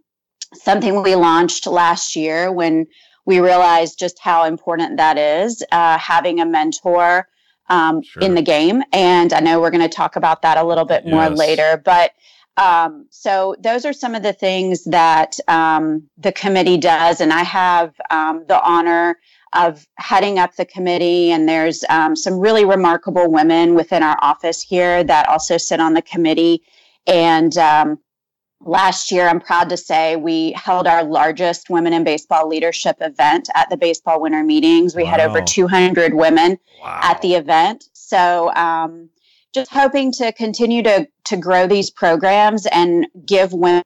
something 0.55 1.03
we 1.03 1.15
launched 1.15 1.67
last 1.67 2.17
year 2.17 2.51
when 2.53 2.87
we 3.27 3.41
realized 3.41 3.99
just 3.99 4.19
how 4.19 4.45
important 4.45 4.97
that 4.97 5.19
is 5.19 5.63
uh, 5.71 5.99
having 5.99 6.41
a 6.41 6.47
mentor 6.47 7.29
um, 7.69 8.03
sure. 8.03 8.23
in 8.23 8.35
the 8.35 8.43
game. 8.43 8.83
And 8.93 9.33
I 9.33 9.41
know 9.41 9.61
we're 9.61 9.71
going 9.71 9.83
to 9.83 9.95
talk 9.95 10.17
about 10.17 10.43
that 10.43 10.57
a 10.57 10.65
little 10.65 10.87
bit 10.87 11.05
more 11.05 11.25
yes. 11.25 11.39
later. 11.39 11.83
But 11.85 12.13
um, 12.57 13.07
so 13.11 13.55
those 13.61 13.85
are 13.85 13.93
some 13.93 14.15
of 14.15 14.23
the 14.23 14.33
things 14.33 14.85
that 14.85 15.39
um, 15.47 16.09
the 16.17 16.33
committee 16.33 16.79
does. 16.79 17.21
And 17.21 17.33
I 17.33 17.43
have 17.43 17.95
um, 18.11 18.45
the 18.49 18.61
honor 18.63 19.19
of 19.53 19.87
heading 19.97 20.39
up 20.39 20.57
the 20.57 20.65
committee. 20.65 21.31
And 21.31 21.49
there's 21.49 21.85
um, 21.91 22.17
some 22.17 22.39
really 22.39 22.65
remarkable 22.65 23.31
women 23.31 23.75
within 23.75 24.03
our 24.03 24.17
office 24.23 24.63
here 24.63 25.05
that 25.05 25.29
also 25.29 25.59
sit 25.59 25.81
on 25.81 25.95
the 25.95 26.03
committee. 26.03 26.63
And 27.07 27.57
um, 27.59 27.99
last 28.61 29.11
year, 29.11 29.29
I'm 29.29 29.41
proud 29.41 29.69
to 29.71 29.77
say 29.77 30.17
we 30.17 30.53
held 30.53 30.87
our 30.87 31.05
largest 31.05 31.71
women 31.71 31.93
in 31.93 32.05
baseball 32.05 32.49
leadership 32.49 32.97
event 33.01 33.49
at 33.55 33.71
the 33.71 33.77
baseball 33.77 34.21
winter 34.21 34.43
meetings. 34.43 34.95
We 34.95 35.05
wow. 35.05 35.11
had 35.11 35.21
over 35.21 35.41
200 35.41 36.15
women 36.15 36.59
wow. 36.83 37.01
at 37.03 37.21
the 37.23 37.35
event. 37.35 37.89
So, 37.93 38.53
um, 38.55 39.11
just 39.55 39.71
hoping 39.73 40.13
to 40.13 40.33
continue 40.33 40.83
to 40.83 41.09
to 41.25 41.37
grow 41.37 41.67
these 41.67 41.91
programs 41.91 42.67
and 42.67 43.07
give 43.25 43.53
women 43.53 43.83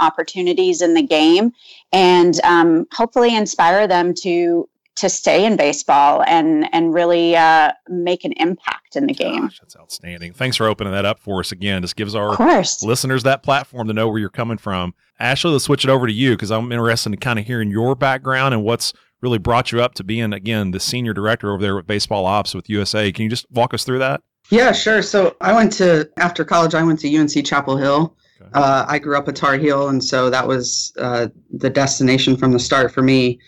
opportunities 0.00 0.82
in 0.82 0.94
the 0.94 1.02
game 1.02 1.52
and 1.92 2.38
um, 2.44 2.86
hopefully 2.92 3.34
inspire 3.34 3.86
them 3.86 4.14
to 4.22 4.68
to 4.98 5.08
stay 5.08 5.44
in 5.44 5.56
baseball 5.56 6.22
and 6.26 6.68
and 6.72 6.92
really 6.92 7.36
uh, 7.36 7.72
make 7.88 8.24
an 8.24 8.32
impact 8.32 8.96
in 8.96 9.06
the 9.06 9.14
game. 9.14 9.42
Gosh, 9.42 9.58
that's 9.60 9.76
outstanding. 9.76 10.32
Thanks 10.32 10.56
for 10.56 10.66
opening 10.66 10.92
that 10.92 11.04
up 11.04 11.20
for 11.20 11.40
us 11.40 11.52
again. 11.52 11.82
Just 11.82 11.96
gives 11.96 12.14
our 12.14 12.36
listeners 12.82 13.22
that 13.22 13.42
platform 13.42 13.86
to 13.88 13.94
know 13.94 14.08
where 14.08 14.18
you're 14.18 14.28
coming 14.28 14.58
from. 14.58 14.94
Ashley, 15.20 15.52
let's 15.52 15.64
switch 15.64 15.84
it 15.84 15.90
over 15.90 16.06
to 16.06 16.12
you 16.12 16.32
because 16.32 16.50
I'm 16.50 16.70
interested 16.72 17.12
in 17.12 17.18
kind 17.18 17.38
of 17.38 17.46
hearing 17.46 17.70
your 17.70 17.94
background 17.94 18.54
and 18.54 18.64
what's 18.64 18.92
really 19.20 19.38
brought 19.38 19.72
you 19.72 19.82
up 19.82 19.94
to 19.94 20.04
being 20.04 20.32
again 20.32 20.70
the 20.70 20.80
senior 20.80 21.12
director 21.12 21.52
over 21.52 21.62
there 21.62 21.76
with 21.76 21.86
baseball 21.86 22.26
ops 22.26 22.54
with 22.54 22.68
USA. 22.68 23.10
Can 23.12 23.24
you 23.24 23.30
just 23.30 23.50
walk 23.50 23.74
us 23.74 23.84
through 23.84 23.98
that? 24.00 24.22
Yeah, 24.50 24.72
sure. 24.72 25.02
So 25.02 25.36
I 25.40 25.52
went 25.52 25.72
to 25.74 26.08
after 26.16 26.44
college. 26.44 26.74
I 26.74 26.82
went 26.82 27.00
to 27.00 27.16
UNC 27.16 27.44
Chapel 27.44 27.76
Hill. 27.76 28.16
Okay. 28.40 28.50
Uh, 28.54 28.84
I 28.88 28.98
grew 28.98 29.16
up 29.18 29.28
a 29.28 29.32
Tar 29.32 29.58
Heel, 29.58 29.88
and 29.88 30.02
so 30.02 30.30
that 30.30 30.46
was 30.46 30.92
uh, 30.98 31.28
the 31.50 31.68
destination 31.68 32.36
from 32.36 32.52
the 32.52 32.58
start 32.58 32.92
for 32.92 33.02
me. 33.02 33.40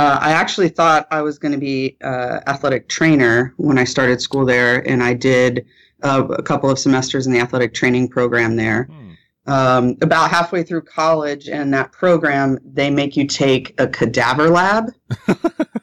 Uh, 0.00 0.18
I 0.18 0.32
actually 0.32 0.70
thought 0.70 1.06
I 1.10 1.20
was 1.20 1.38
going 1.38 1.52
to 1.52 1.58
be 1.58 1.98
uh, 2.02 2.40
athletic 2.46 2.88
trainer 2.88 3.52
when 3.58 3.76
I 3.76 3.84
started 3.84 4.18
school 4.22 4.46
there, 4.46 4.88
and 4.88 5.02
I 5.02 5.12
did 5.12 5.66
uh, 6.02 6.26
a 6.26 6.42
couple 6.42 6.70
of 6.70 6.78
semesters 6.78 7.26
in 7.26 7.34
the 7.34 7.38
athletic 7.38 7.74
training 7.74 8.08
program 8.08 8.56
there. 8.56 8.84
Hmm. 8.84 9.10
Um, 9.46 9.96
about 10.00 10.30
halfway 10.30 10.62
through 10.62 10.82
college 10.82 11.50
and 11.50 11.74
that 11.74 11.92
program, 11.92 12.58
they 12.64 12.88
make 12.88 13.14
you 13.14 13.26
take 13.26 13.78
a 13.78 13.86
cadaver 13.86 14.48
lab. 14.48 14.90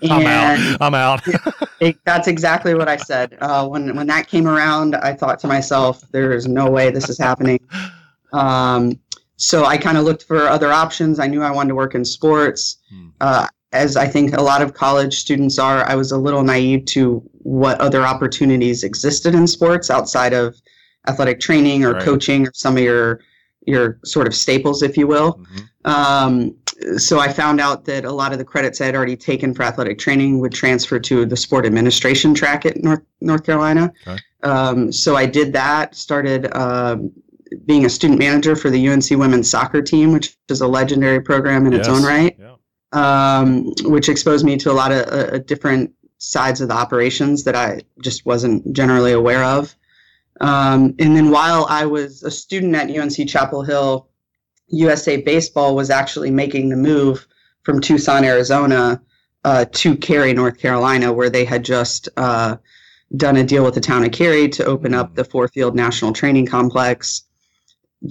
I'm 0.10 0.26
out. 0.26 0.78
I'm 0.82 0.96
out. 0.96 1.22
it, 1.80 1.98
that's 2.04 2.28
exactly 2.28 2.74
what 2.74 2.90
I 2.90 2.98
said. 2.98 3.38
Uh, 3.40 3.68
when 3.68 3.96
when 3.96 4.08
that 4.08 4.28
came 4.28 4.48
around, 4.48 4.96
I 4.96 5.14
thought 5.14 5.38
to 5.42 5.48
myself, 5.48 6.02
"There 6.10 6.32
is 6.32 6.48
no 6.48 6.72
way 6.72 6.90
this 6.90 7.08
is 7.08 7.20
happening." 7.20 7.60
Um, 8.34 9.00
so 9.36 9.66
I 9.66 9.78
kind 9.78 9.96
of 10.00 10.06
looked 10.06 10.24
for 10.24 10.48
other 10.48 10.72
options. 10.72 11.20
I 11.20 11.28
knew 11.28 11.44
I 11.44 11.52
wanted 11.52 11.70
to 11.70 11.76
work 11.76 11.94
in 11.94 12.04
sports. 12.04 12.78
Hmm. 12.90 13.10
Uh, 13.22 13.48
as 13.78 13.96
I 13.96 14.08
think 14.08 14.34
a 14.34 14.42
lot 14.42 14.62
of 14.62 14.74
college 14.74 15.20
students 15.20 15.60
are, 15.60 15.88
I 15.88 15.96
was 15.96 16.12
a 16.12 16.18
little 16.18 16.44
naive 16.44 16.86
to 16.86 17.24
what 17.44 17.80
other 17.80 18.02
opportunities 18.02 18.84
existed 18.84 19.36
in 19.36 19.48
sports 19.48 19.90
outside 19.90 20.34
of 20.34 20.56
athletic 21.08 21.40
training 21.40 21.86
or 21.86 21.94
right. 21.94 22.02
coaching 22.02 22.48
or 22.48 22.52
some 22.54 22.76
of 22.76 22.84
your 22.84 23.22
your 23.66 24.00
sort 24.06 24.28
of 24.28 24.34
staples, 24.34 24.82
if 24.82 24.98
you 24.98 25.08
will. 25.08 25.34
Mm-hmm. 25.34 25.92
Um, 25.92 26.56
so 26.98 27.20
I 27.20 27.32
found 27.32 27.60
out 27.60 27.84
that 27.86 28.06
a 28.06 28.12
lot 28.12 28.32
of 28.32 28.40
the 28.40 28.46
credits 28.46 28.80
I 28.80 28.86
had 28.86 28.96
already 28.96 29.18
taken 29.18 29.54
for 29.54 29.64
athletic 29.64 30.00
training 30.00 30.40
would 30.40 30.54
transfer 30.54 31.00
to 31.00 31.26
the 31.26 31.36
sport 31.36 31.66
administration 31.66 32.34
track 32.34 32.66
at 32.66 32.82
North 32.84 33.04
North 33.22 33.44
Carolina. 33.44 33.94
Okay. 34.08 34.20
Um, 34.44 34.92
so 34.92 35.16
I 35.16 35.26
did 35.26 35.54
that. 35.54 35.96
Started 35.96 36.48
uh, 36.54 36.98
being 37.66 37.86
a 37.86 37.90
student 37.90 38.20
manager 38.20 38.56
for 38.56 38.70
the 38.70 38.90
UNC 38.90 39.10
women's 39.12 39.50
soccer 39.50 39.82
team, 39.82 40.12
which 40.14 40.36
is 40.50 40.62
a 40.62 40.68
legendary 40.68 41.22
program 41.22 41.66
in 41.66 41.74
yes. 41.74 41.82
its 41.82 41.90
own 41.90 42.04
right. 42.04 42.36
Yeah 42.40 42.57
um, 42.94 43.74
which 43.84 44.10
exposed 44.10 44.46
me 44.46 44.58
to 44.58 44.72
a 44.72 44.74
lot 44.74 44.91
of 44.91 45.08
uh, 45.08 45.38
different 45.39 45.94
sides 46.20 46.62
of 46.62 46.70
the 46.70 46.74
operations 46.74 47.44
that 47.44 47.56
I 47.56 47.82
just 48.01 48.25
wasn't 48.25 48.74
generally 48.74 49.12
aware 49.12 49.44
of. 49.44 49.75
Um, 50.39 50.96
and 51.00 51.15
then 51.15 51.32
while 51.32 51.65
I 51.70 51.86
was 51.86 52.24
a 52.24 52.32
student 52.32 52.75
at 52.75 52.96
UNC 52.96 53.27
Chapel 53.27 53.63
Hill, 53.63 54.08
USA 54.67 55.17
Baseball 55.17 55.75
was 55.75 55.89
actually 55.89 56.32
making 56.32 56.70
the 56.70 56.75
move 56.75 57.27
from 57.63 57.82
Tucson, 57.82 58.24
Arizona 58.24 59.01
uh, 59.44 59.65
to 59.72 59.96
Cary, 59.96 60.34
North 60.34 60.58
Carolina, 60.60 61.12
where 61.12 61.29
they 61.29 61.46
had 61.46 61.63
just 61.63 62.10
uh, 62.17 62.58
done 63.15 63.38
a 63.38 63.44
deal 63.44 63.63
with 63.63 63.75
the 63.75 63.82
town 63.82 64.03
of 64.03 64.12
Cary 64.12 64.50
to 64.50 64.65
open 64.65 64.94
up 64.94 65.15
the 65.15 65.24
four 65.24 65.48
field 65.48 65.75
national 65.75 66.13
training 66.13 66.46
complex. 66.46 67.24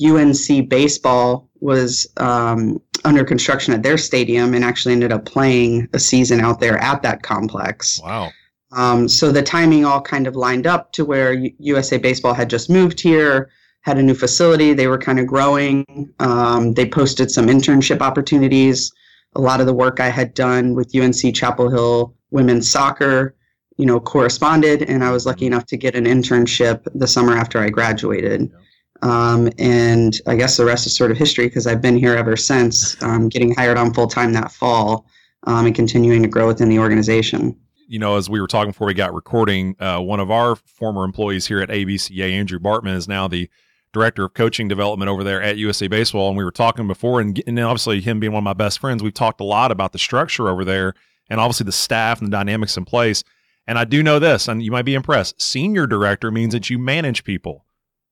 UNC 0.05 0.69
Baseball 0.69 1.49
was 1.61 2.07
um, 2.17 2.81
under 3.07 3.25
construction 3.25 3.73
at 3.73 3.83
their 3.83 3.97
stadium 3.97 4.53
and 4.53 4.65
actually 4.65 4.93
ended 4.93 5.13
up 5.13 5.25
playing 5.25 5.89
a 5.93 5.99
season 5.99 6.41
out 6.41 6.61
there 6.61 6.77
at 6.79 7.03
that 7.03 7.23
complex. 7.23 8.01
Wow. 8.03 8.31
Um, 8.73 9.09
so 9.09 9.31
the 9.31 9.43
timing 9.43 9.85
all 9.85 10.01
kind 10.01 10.27
of 10.27 10.35
lined 10.35 10.67
up 10.67 10.93
to 10.93 11.05
where 11.05 11.33
U- 11.33 11.55
USA 11.59 11.99
Baseball 11.99 12.35
had 12.35 12.51
just 12.51 12.69
moved 12.69 13.01
here, 13.01 13.49
had 13.83 13.97
a 13.97 14.03
new 14.03 14.15
facility. 14.15 14.75
They 14.75 14.89
were 14.89 14.99
kind 14.99 15.21
of 15.21 15.27
growing. 15.27 16.13
Um, 16.19 16.75
they 16.75 16.87
posted 16.87 17.31
some 17.31 17.47
internship 17.47 18.01
opportunities. 18.01 18.93
A 19.37 19.41
lot 19.41 19.61
of 19.61 19.67
the 19.67 19.75
work 19.75 20.01
I 20.01 20.09
had 20.09 20.35
done 20.35 20.75
with 20.75 20.95
UNC 20.95 21.35
Chapel 21.35 21.71
Hill 21.71 22.15
women's 22.33 22.69
soccer, 22.69 23.37
you 23.77 23.87
know, 23.87 24.01
corresponded, 24.01 24.83
and 24.83 25.05
I 25.05 25.13
was 25.13 25.27
lucky 25.27 25.47
enough 25.47 25.67
to 25.67 25.77
get 25.77 25.95
an 25.95 26.05
internship 26.05 26.87
the 26.93 27.07
summer 27.07 27.35
after 27.35 27.61
I 27.61 27.69
graduated. 27.71 28.51
Yeah. 28.51 28.59
Um, 29.03 29.51
and 29.59 30.21
I 30.27 30.37
guess 30.37 30.57
the 30.57 30.65
rest 30.65 30.87
is 30.87 30.97
sort 30.97 31.11
of 31.11 31.17
history 31.17 31.47
because 31.47 31.67
I've 31.67 31.83
been 31.83 31.97
here 31.97 32.15
ever 32.15 32.37
since, 32.37 33.01
um, 33.03 33.29
getting 33.29 33.55
hired 33.55 33.77
on 33.77 33.93
full 33.93 34.07
time 34.07 34.33
that 34.33 34.51
fall 34.53 35.07
um, 35.47 35.67
and 35.67 35.75
continuing 35.75 36.23
to 36.23 36.29
grow 36.29 36.47
within 36.47 36.69
the 36.69 36.79
organization. 36.79 37.57
You 37.89 37.99
know, 37.99 38.17
as 38.17 38.29
we 38.29 38.41
were 38.41 38.49
talking 38.49 38.71
before 38.71 38.89
we 38.89 38.95
got 38.95 39.15
recording, 39.15 39.77
uh, 39.79 40.01
one 40.01 40.19
of 40.19 40.31
our 40.31 40.57
former 40.57 41.05
employees 41.05 41.47
here 41.47 41.61
at 41.61 41.69
ABCA, 41.69 42.33
Andrew 42.33 42.59
Bartman, 42.59 42.97
is 42.97 43.07
now 43.07 43.29
the 43.29 43.49
director 43.93 44.25
of 44.25 44.35
coaching 44.35 44.67
development 44.67 45.09
over 45.09 45.23
there 45.23 45.41
at 45.41 45.57
USA 45.57 45.87
Baseball. 45.87 46.29
And 46.29 46.37
we 46.37 46.45
were 46.45 46.51
talking 46.51 46.87
before, 46.89 47.21
and, 47.21 47.41
and 47.47 47.59
obviously 47.61 48.01
him 48.01 48.19
being 48.19 48.33
one 48.33 48.41
of 48.41 48.45
my 48.45 48.55
best 48.55 48.79
friends, 48.81 49.03
we've 49.03 49.15
talked 49.15 49.41
a 49.41 49.45
lot 49.45 49.71
about 49.71 49.93
the 49.93 49.99
structure 49.99 50.49
over 50.49 50.65
there 50.65 50.95
and 51.29 51.41
obviously 51.41 51.65
the 51.65 51.73
staff 51.73 52.21
and 52.21 52.29
the 52.29 52.37
dynamics 52.37 52.77
in 52.77 52.85
place. 52.85 53.23
And 53.67 53.79
I 53.79 53.85
do 53.85 54.03
know 54.03 54.19
this, 54.19 54.47
and 54.47 54.63
you 54.63 54.71
might 54.71 54.85
be 54.85 54.95
impressed. 54.95 55.41
Senior 55.43 55.87
director 55.87 56.31
means 56.31 56.55
that 56.55 56.71
you 56.71 56.79
manage 56.79 57.25
people. 57.25 57.66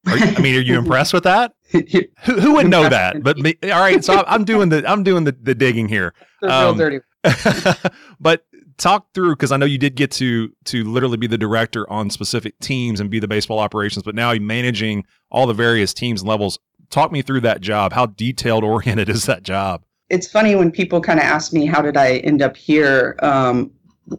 You, 0.07 0.13
I 0.15 0.41
mean, 0.41 0.57
are 0.57 0.61
you 0.61 0.79
impressed 0.79 1.13
with 1.13 1.25
that? 1.25 1.55
who, 1.71 2.41
who 2.41 2.55
would 2.55 2.69
know 2.69 2.89
that? 2.89 3.23
But 3.23 3.39
me, 3.39 3.57
all 3.65 3.81
right, 3.81 4.05
so 4.05 4.23
I'm 4.27 4.45
doing 4.45 4.69
the 4.69 4.89
I'm 4.89 5.03
doing 5.03 5.25
the, 5.25 5.33
the 5.33 5.55
digging 5.55 5.89
here. 5.89 6.15
Um, 6.43 7.01
but 8.21 8.45
talk 8.77 9.13
through 9.15 9.35
because 9.35 9.53
I 9.53 9.57
know 9.57 9.67
you 9.67 9.79
did 9.79 9.95
get 9.95 10.11
to 10.13 10.53
to 10.65 10.85
literally 10.85 11.17
be 11.17 11.27
the 11.27 11.39
director 11.39 11.91
on 11.91 12.11
specific 12.11 12.59
teams 12.61 13.01
and 13.01 13.11
be 13.11 13.19
the 13.19 13.29
baseball 13.29 13.59
operations, 13.59 14.03
but 14.03 14.15
now 14.15 14.33
you're 14.33 14.43
managing 14.43 15.05
all 15.31 15.47
the 15.47 15.55
various 15.55 15.95
teams 15.95 16.21
and 16.21 16.29
levels. 16.29 16.59
Talk 16.91 17.11
me 17.11 17.23
through 17.23 17.41
that 17.41 17.61
job. 17.61 17.93
How 17.93 18.07
detailed 18.07 18.63
oriented 18.63 19.09
is 19.09 19.27
that 19.27 19.43
job? 19.43 19.85
It's 20.11 20.31
funny 20.31 20.55
when 20.55 20.71
people 20.71 21.01
kind 21.01 21.19
of 21.19 21.25
ask 21.25 21.53
me 21.53 21.67
how 21.67 21.81
did 21.81 21.97
I 21.97 22.19
end 22.19 22.43
up 22.43 22.57
here. 22.57 23.17
Um, 23.21 23.71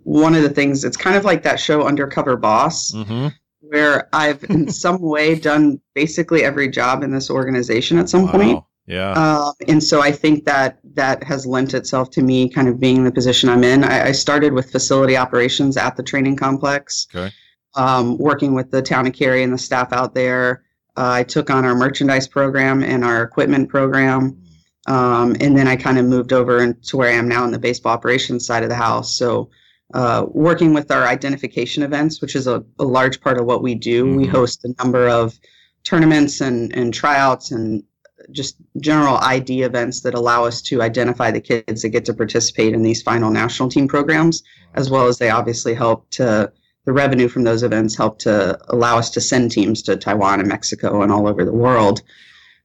one 0.03 0.33
of 0.33 0.41
the 0.41 0.49
things 0.49 0.83
it's 0.83 0.97
kind 0.97 1.15
of 1.15 1.25
like 1.25 1.43
that 1.43 1.59
show 1.59 1.85
Undercover 1.85 2.35
Boss. 2.37 2.91
Mm-hmm 2.91 3.27
where 3.69 4.09
I've 4.13 4.43
in 4.45 4.69
some 4.85 5.01
way 5.01 5.35
done 5.35 5.79
basically 5.93 6.43
every 6.43 6.69
job 6.69 7.03
in 7.03 7.11
this 7.11 7.29
organization 7.29 7.97
at 7.97 8.09
some 8.09 8.25
wow. 8.25 8.31
point. 8.31 8.63
Yeah. 8.87 9.13
Uh, 9.15 9.51
and 9.67 9.83
so 9.83 10.01
I 10.01 10.11
think 10.11 10.45
that 10.45 10.77
that 10.93 11.23
has 11.23 11.45
lent 11.45 11.73
itself 11.73 12.11
to 12.11 12.21
me 12.21 12.47
kind 12.47 12.67
of 12.67 12.79
being 12.79 13.03
the 13.03 13.11
position 13.11 13.49
I'm 13.49 13.63
in. 13.63 13.83
I, 13.83 14.09
I 14.09 14.11
started 14.11 14.53
with 14.53 14.71
facility 14.71 15.17
operations 15.17 15.75
at 15.75 15.95
the 15.97 16.03
training 16.03 16.35
complex, 16.35 17.07
okay. 17.13 17.33
um, 17.73 18.17
working 18.19 18.53
with 18.53 18.69
the 18.69 18.83
town 18.83 19.07
of 19.07 19.13
Cary 19.13 19.41
and 19.41 19.51
the 19.51 19.57
staff 19.57 19.91
out 19.91 20.13
there. 20.13 20.63
Uh, 20.97 21.09
I 21.11 21.23
took 21.23 21.49
on 21.49 21.65
our 21.65 21.75
merchandise 21.75 22.27
program 22.27 22.83
and 22.83 23.03
our 23.03 23.23
equipment 23.23 23.69
program. 23.69 24.41
Um, 24.87 25.35
and 25.41 25.57
then 25.57 25.67
I 25.67 25.75
kind 25.75 25.97
of 25.97 26.05
moved 26.05 26.31
over 26.31 26.71
to 26.71 26.97
where 26.97 27.09
I 27.09 27.13
am 27.13 27.27
now 27.27 27.43
in 27.43 27.51
the 27.51 27.59
baseball 27.59 27.91
operations 27.91 28.45
side 28.45 28.61
of 28.61 28.69
the 28.69 28.75
house. 28.75 29.15
So 29.15 29.49
uh, 29.93 30.25
working 30.29 30.73
with 30.73 30.91
our 30.91 31.03
identification 31.03 31.83
events, 31.83 32.21
which 32.21 32.35
is 32.35 32.47
a, 32.47 32.63
a 32.79 32.83
large 32.83 33.21
part 33.21 33.37
of 33.37 33.45
what 33.45 33.61
we 33.61 33.75
do. 33.75 34.05
Mm-hmm. 34.05 34.17
We 34.17 34.27
host 34.27 34.65
a 34.65 34.73
number 34.79 35.07
of 35.07 35.39
tournaments 35.83 36.41
and, 36.41 36.75
and 36.75 36.93
tryouts 36.93 37.51
and 37.51 37.83
just 38.31 38.57
general 38.79 39.17
ID 39.17 39.61
events 39.61 40.01
that 40.01 40.15
allow 40.15 40.45
us 40.45 40.61
to 40.63 40.81
identify 40.81 41.29
the 41.29 41.41
kids 41.41 41.83
that 41.83 41.89
get 41.89 42.05
to 42.05 42.13
participate 42.13 42.73
in 42.73 42.81
these 42.81 43.01
final 43.01 43.29
national 43.29 43.69
team 43.69 43.87
programs, 43.87 44.41
as 44.73 44.89
well 44.89 45.07
as 45.07 45.19
they 45.19 45.29
obviously 45.29 45.73
help 45.73 46.09
to 46.11 46.51
the 46.85 46.93
revenue 46.93 47.27
from 47.27 47.43
those 47.43 47.63
events 47.63 47.95
help 47.95 48.19
to 48.19 48.57
allow 48.69 48.97
us 48.97 49.09
to 49.09 49.21
send 49.21 49.51
teams 49.51 49.81
to 49.83 49.97
Taiwan 49.97 50.39
and 50.39 50.47
Mexico 50.47 51.01
and 51.01 51.11
all 51.11 51.27
over 51.27 51.43
the 51.43 51.53
world. 51.53 52.01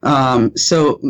Um, 0.03 0.57
so 0.57 1.01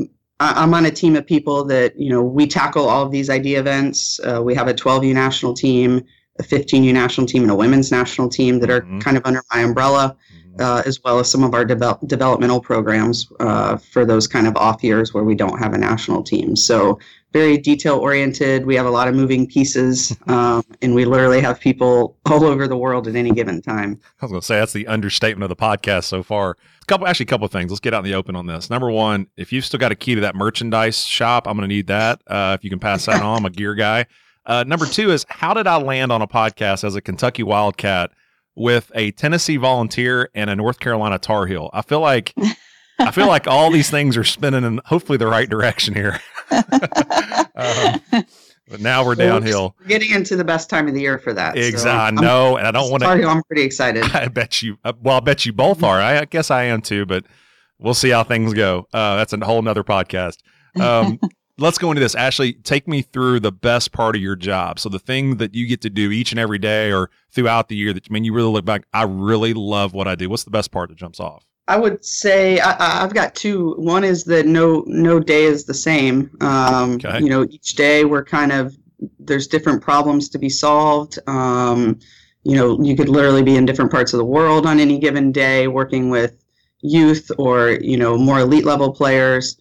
I'm 0.41 0.73
on 0.73 0.87
a 0.87 0.91
team 0.91 1.17
of 1.17 1.27
people 1.27 1.65
that, 1.67 1.99
you 2.01 2.09
know, 2.09 2.23
we 2.23 2.47
tackle 2.47 2.89
all 2.89 3.05
of 3.05 3.13
these 3.13 3.29
ID 3.29 3.57
events. 3.57 4.19
Uh, 4.21 4.41
we 4.43 4.55
have 4.55 4.69
a 4.69 4.75
12U 4.75 5.13
national 5.13 5.53
team, 5.53 6.03
a 6.39 6.43
15U 6.43 6.93
national 6.95 7.27
team 7.27 7.43
and 7.43 7.51
a 7.51 7.55
women's 7.55 7.91
national 7.91 8.31
team 8.31 8.59
that 8.61 8.71
are 8.71 8.81
Mhm. 8.81 9.03
kind 9.03 9.19
of 9.19 9.27
under 9.27 9.43
my 9.53 9.61
umbrella. 9.61 10.17
Uh, 10.59 10.83
as 10.85 11.03
well 11.05 11.19
as 11.19 11.31
some 11.31 11.45
of 11.45 11.55
our 11.55 11.65
devel- 11.65 12.07
developmental 12.07 12.61
programs 12.61 13.31
uh, 13.41 13.77
for 13.77 14.05
those 14.05 14.27
kind 14.27 14.47
of 14.47 14.57
off 14.57 14.83
years 14.83 15.15
where 15.15 15.25
we 15.25 15.35
don't 15.35 15.59
have 15.59 15.73
a 15.73 15.79
national 15.79 16.23
team. 16.23 16.57
So 16.57 16.99
very 17.33 17.57
detail 17.59 17.99
oriented. 17.99 18.67
We 18.67 18.75
have 18.75 18.87
a 18.87 18.91
lot 18.91 19.09
of 19.09 19.15
moving 19.15 19.47
pieces, 19.47 20.17
um, 20.27 20.65
and 20.83 20.95
we 20.95 21.05
literally 21.05 21.41
have 21.41 21.61
people 21.61 22.17
all 22.27 22.45
over 22.45 22.67
the 22.67 22.77
world 22.77 23.07
at 23.07 23.15
any 23.15 23.31
given 23.31 23.63
time. 23.63 24.01
I 24.21 24.25
was 24.25 24.31
going 24.31 24.41
to 24.41 24.47
say 24.47 24.59
that's 24.59 24.73
the 24.73 24.87
understatement 24.87 25.51
of 25.51 25.57
the 25.57 25.63
podcast 25.63 26.05
so 26.05 26.23
far. 26.23 26.57
A 26.83 26.87
couple, 26.87 27.07
actually, 27.07 27.25
a 27.25 27.29
couple 27.29 27.45
of 27.45 27.53
things. 27.53 27.71
Let's 27.71 27.81
get 27.81 27.95
out 27.95 28.05
in 28.05 28.11
the 28.11 28.17
open 28.17 28.35
on 28.35 28.47
this. 28.47 28.69
Number 28.69 28.91
one, 28.91 29.29
if 29.37 29.53
you've 29.53 29.65
still 29.65 29.79
got 29.79 29.93
a 29.93 29.97
key 29.97 30.15
to 30.17 30.21
that 30.23 30.35
merchandise 30.35 31.05
shop, 31.05 31.47
I'm 31.47 31.57
going 31.57 31.69
to 31.69 31.75
need 31.75 31.87
that. 31.87 32.21
Uh, 32.27 32.57
if 32.59 32.65
you 32.65 32.71
can 32.71 32.81
pass 32.81 33.07
that 33.07 33.23
on, 33.23 33.39
I'm 33.39 33.45
a 33.45 33.51
gear 33.51 33.75
guy. 33.75 34.07
Uh, 34.47 34.65
number 34.67 34.87
two 34.87 35.11
is 35.11 35.25
how 35.29 35.55
did 35.55 35.67
I 35.67 35.77
land 35.77 36.11
on 36.11 36.23
a 36.23 36.27
podcast 36.27 36.83
as 36.83 36.97
a 36.97 37.01
Kentucky 37.01 37.43
Wildcat 37.43 38.11
with 38.57 38.91
a 38.95 39.11
Tennessee 39.13 39.57
Volunteer 39.57 40.29
and 40.35 40.51
a 40.51 40.57
North 40.57 40.79
Carolina 40.81 41.19
Tar 41.19 41.47
Heel? 41.47 41.71
I 41.73 41.83
feel 41.83 42.01
like 42.01 42.35
I 42.99 43.11
feel 43.11 43.27
like 43.29 43.47
all 43.47 43.71
these 43.71 43.91
things 43.91 44.17
are 44.17 44.25
spinning 44.25 44.65
in 44.65 44.81
hopefully 44.85 45.19
the 45.19 45.27
right 45.27 45.49
direction 45.49 45.95
here. 45.95 46.21
um, 46.51 48.01
but 48.69 48.81
now 48.81 49.05
we're 49.05 49.15
downhill. 49.15 49.75
We're 49.81 49.87
getting 49.87 50.11
into 50.11 50.37
the 50.37 50.45
best 50.45 50.71
time 50.71 50.87
of 50.89 50.95
the 50.95 51.01
year 51.01 51.19
for 51.19 51.33
that. 51.33 51.55
so 51.55 51.61
Exactly. 51.61 51.91
I 51.91 52.05
I'm- 52.07 52.15
know, 52.17 52.57
and 52.57 52.67
I 52.67 52.71
don't 52.71 52.91
want 52.91 53.03
to. 53.03 53.09
I'm 53.09 53.43
pretty 53.45 53.63
excited. 53.63 54.05
I 54.15 54.29
bet 54.29 54.63
you. 54.63 54.77
uh, 54.85 54.93
Well, 55.01 55.17
I 55.17 55.21
bet 55.21 55.47
you 55.47 55.53
both 55.53 55.83
are. 55.83 56.01
I, 56.01 56.21
I 56.21 56.25
guess 56.25 56.51
I 56.51 56.65
am 56.65 56.81
too, 56.83 57.07
but 57.07 57.25
we'll 57.79 57.95
see 57.95 58.11
how 58.11 58.23
things 58.25 58.55
go. 58.55 58.87
Uh, 58.93 59.17
that's 59.17 59.33
a 59.33 59.45
whole 59.45 59.63
nother 59.63 59.85
podcast. 59.85 60.37
Um, 60.81 61.19
let's 61.61 61.79
go 61.79 61.91
into 61.91 62.01
this. 62.01 62.15
Ashley, 62.15 62.55
take 62.55 62.89
me 62.89 63.03
through 63.03 63.41
the 63.41 63.53
best 63.53 63.93
part 63.93 64.17
of 64.17 64.23
your 64.23 64.37
job. 64.37 64.79
So 64.79 64.89
the 64.89 64.99
thing 64.99 65.37
that 65.37 65.55
you 65.55 65.67
get 65.67 65.81
to 65.83 65.91
do 65.91 66.11
each 66.11 66.33
and 66.33 66.39
every 66.39 66.59
day 66.59 66.93
or 66.93 67.11
throughout 67.31 67.69
the 67.69 67.77
year 67.77 67.93
that 67.93 68.07
I 68.11 68.13
mean 68.13 68.25
you 68.25 68.33
really 68.33 68.51
look 68.51 68.65
back. 68.65 68.85
I 68.93 69.05
really 69.05 69.55
love 69.55 69.93
what 69.95 70.09
I 70.09 70.15
do. 70.15 70.29
What's 70.29 70.45
the 70.45 70.51
best 70.51 70.71
part 70.71 70.89
that 70.89 70.97
jumps 70.97 71.21
off? 71.21 71.47
I 71.69 71.77
would 71.77 72.05
say 72.05 72.59
I, 72.59 73.05
I've 73.05 73.15
got 73.15 73.35
two. 73.37 73.75
One 73.79 74.03
is 74.03 74.25
that 74.25 74.47
no 74.47 74.83
no 74.87 75.21
day 75.21 75.45
is 75.45 75.65
the 75.65 75.75
same. 75.75 76.31
Um, 76.41 76.95
Okay. 76.95 77.21
You 77.21 77.29
know, 77.29 77.45
each 77.45 77.75
day 77.75 78.05
we're 78.05 78.25
kind 78.25 78.51
of 78.51 78.77
there's 79.19 79.47
different 79.47 79.83
problems 79.83 80.29
to 80.31 80.39
be 80.39 80.49
solved. 80.49 81.19
Um, 81.27 81.99
you 82.43 82.57
know, 82.57 82.83
you 82.83 82.97
could 82.97 83.09
literally 83.09 83.43
be 83.43 83.57
in 83.57 83.67
different 83.67 83.91
parts 83.91 84.13
of 84.13 84.19
the 84.19 84.25
world 84.25 84.67
on 84.67 84.81
any 84.81 84.99
given 84.99 85.31
day, 85.31 85.69
working 85.69 86.11
with 86.11 86.43
youth 86.83 87.31
or 87.39 87.71
you 87.73 87.97
know 87.97 88.17
more 88.17 88.41
elite 88.41 88.65
level 88.65 88.93
players. 88.93 89.60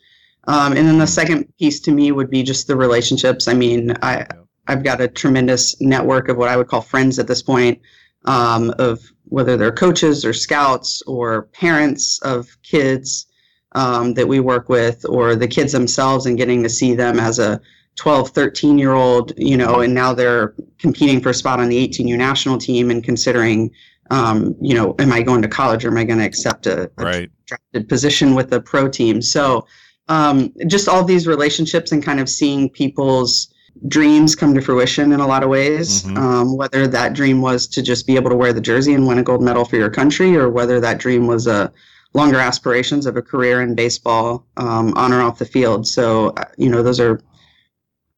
Um, 0.50 0.76
and 0.76 0.88
then 0.88 0.98
the 0.98 1.06
second 1.06 1.48
piece 1.60 1.80
to 1.82 1.92
me 1.92 2.12
would 2.12 2.32
be 2.32 2.42
just 2.42 2.66
the 2.66 2.76
relationships. 2.76 3.48
I 3.48 3.54
mean, 3.54 3.94
I 4.02 4.26
I've 4.68 4.84
got 4.84 5.00
a 5.00 5.08
tremendous 5.08 5.80
network 5.80 6.28
of 6.28 6.38
what 6.38 6.50
I 6.50 6.58
would 6.58 6.68
call 6.68 6.82
friends 6.82 7.20
at 7.20 7.28
this 7.28 7.44
point, 7.44 7.80
um, 8.26 8.74
of 8.80 9.00
whether 9.26 9.58
they're 9.58 9.72
coaches 9.72 10.26
or 10.26 10.34
scouts 10.34 11.04
or 11.04 11.44
parents 11.54 12.20
of 12.24 12.48
kids 12.64 13.28
um, 13.74 14.16
that 14.16 14.28
we 14.28 14.40
work 14.40 14.70
with, 14.70 15.06
or 15.08 15.36
the 15.36 15.48
kids 15.48 15.72
themselves, 15.72 16.26
and 16.26 16.36
getting 16.36 16.64
to 16.64 16.70
see 16.70 16.96
them 16.96 17.20
as 17.20 17.38
a 17.38 17.62
12, 17.98 18.30
13 18.30 18.80
year 18.80 18.94
old, 18.94 19.34
you 19.38 19.56
know, 19.56 19.82
and 19.82 19.94
now 19.94 20.16
they're 20.16 20.56
competing 20.80 21.22
for 21.22 21.30
a 21.30 21.34
spot 21.34 21.60
on 21.60 21.70
the 21.70 21.88
18U 21.88 22.18
national 22.18 22.58
team 22.58 22.90
and 22.90 23.04
considering, 23.04 23.70
um, 24.10 24.56
you 24.60 24.74
know, 24.74 24.96
am 24.98 25.12
I 25.12 25.22
going 25.22 25.44
to 25.44 25.48
college 25.48 25.86
or 25.86 25.90
am 25.90 25.98
I 25.98 26.06
going 26.06 26.20
to 26.20 26.26
accept 26.26 26.66
a, 26.66 26.90
a 26.98 27.04
Right. 27.06 27.32
drafted 27.46 27.88
position 27.88 28.34
with 28.34 28.52
a 28.52 28.60
pro 28.60 28.88
team. 28.88 29.22
So 29.22 29.68
um, 30.10 30.52
just 30.68 30.90
all 30.90 31.04
these 31.04 31.28
relationships 31.28 31.92
and 31.92 32.04
kind 32.04 32.20
of 32.20 32.28
seeing 32.28 32.70
people's 32.70 33.54
dreams 33.88 34.36
come 34.36 34.54
to 34.56 34.62
fruition 34.62 35.14
in 35.14 35.20
a 35.20 35.28
lot 35.28 35.44
of 35.44 35.50
ways. 35.50 36.04
Mhm. 36.04 36.18
Um, 36.18 36.58
whether 36.58 36.88
that 36.88 37.14
dream 37.14 37.42
was 37.42 37.68
to 37.68 37.82
just 37.82 38.06
be 38.06 38.16
able 38.16 38.30
to 38.30 38.36
wear 38.36 38.52
the 38.52 38.60
jersey 38.60 38.94
and 38.94 39.08
win 39.08 39.20
a 39.20 39.24
gold 39.24 39.42
medal 39.42 39.64
for 39.64 39.78
your 39.78 39.90
country, 39.90 40.36
or 40.36 40.50
whether 40.50 40.80
that 40.82 40.98
dream 40.98 41.28
was 41.28 41.48
a 41.48 41.72
longer 42.14 42.40
aspirations 42.40 43.06
of 43.06 43.16
a 43.16 43.22
career 43.22 43.62
in 43.62 43.76
baseball 43.76 44.46
um, 44.58 44.94
on 44.96 45.14
or 45.14 45.22
off 45.22 45.38
the 45.38 45.46
field. 45.46 45.88
So 45.88 46.34
uh, 46.38 46.44
you 46.58 46.70
know 46.70 46.84
those 46.84 47.00
are 47.00 47.22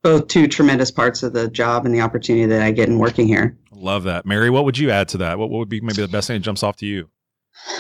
both 0.01 0.27
two 0.29 0.47
tremendous 0.47 0.89
parts 0.89 1.21
of 1.21 1.33
the 1.33 1.47
job 1.49 1.85
and 1.85 1.93
the 1.93 2.01
opportunity 2.01 2.47
that 2.47 2.61
I 2.61 2.71
get 2.71 2.89
in 2.89 2.97
working 2.97 3.27
here. 3.27 3.55
Love 3.71 4.03
that, 4.03 4.25
Mary. 4.25 4.49
What 4.49 4.65
would 4.65 4.77
you 4.77 4.89
add 4.89 5.09
to 5.09 5.17
that? 5.19 5.37
What, 5.37 5.49
what 5.49 5.59
would 5.59 5.69
be 5.69 5.81
maybe 5.81 6.01
the 6.01 6.07
best 6.07 6.27
thing 6.27 6.37
that 6.37 6.43
jumps 6.43 6.63
off 6.63 6.77
to 6.77 6.85
you? 6.85 7.09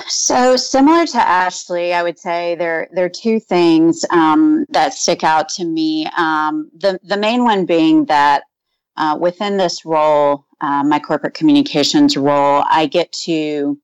So 0.07 0.55
similar 0.55 1.05
to 1.07 1.17
Ashley, 1.17 1.93
I 1.93 2.03
would 2.03 2.19
say 2.19 2.55
there 2.55 2.87
there 2.91 3.05
are 3.05 3.09
two 3.09 3.39
things 3.39 4.05
um, 4.09 4.65
that 4.69 4.93
stick 4.93 5.23
out 5.23 5.49
to 5.49 5.65
me. 5.65 6.07
Um, 6.17 6.69
the 6.77 6.99
the 7.03 7.17
main 7.17 7.43
one 7.43 7.65
being 7.65 8.05
that 8.05 8.43
uh, 8.97 9.17
within 9.19 9.57
this 9.57 9.85
role, 9.85 10.45
uh, 10.61 10.83
my 10.83 10.99
corporate 10.99 11.33
communications 11.33 12.15
role, 12.17 12.63
I 12.69 12.85
get 12.85 13.11
to 13.23 13.79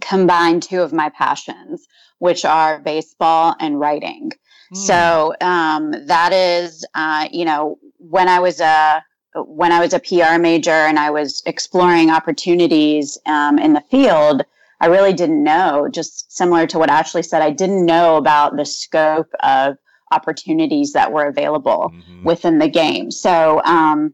combine 0.00 0.60
two 0.60 0.82
of 0.82 0.92
my 0.92 1.08
passions, 1.08 1.86
which 2.18 2.44
are 2.44 2.78
baseball 2.80 3.56
and 3.58 3.80
writing. 3.80 4.32
So 4.74 5.34
um, 5.40 5.92
that 6.06 6.32
is, 6.32 6.84
uh, 6.94 7.28
you 7.30 7.44
know, 7.44 7.78
when 7.98 8.28
I 8.28 8.40
was 8.40 8.60
a 8.60 9.04
when 9.34 9.70
I 9.70 9.80
was 9.80 9.92
a 9.92 10.00
PR 10.00 10.38
major 10.38 10.70
and 10.70 10.98
I 10.98 11.10
was 11.10 11.42
exploring 11.46 12.10
opportunities 12.10 13.18
um, 13.26 13.58
in 13.58 13.74
the 13.74 13.82
field, 13.90 14.42
I 14.80 14.86
really 14.86 15.12
didn't 15.12 15.42
know. 15.42 15.88
Just 15.90 16.30
similar 16.32 16.66
to 16.68 16.78
what 16.78 16.90
Ashley 16.90 17.22
said, 17.22 17.42
I 17.42 17.50
didn't 17.50 17.86
know 17.86 18.16
about 18.16 18.56
the 18.56 18.64
scope 18.66 19.30
of 19.40 19.76
opportunities 20.12 20.92
that 20.92 21.12
were 21.12 21.26
available 21.26 21.92
Mhm. 21.94 22.24
within 22.24 22.58
the 22.58 22.68
game. 22.68 23.10
So, 23.10 23.62
um, 23.64 24.12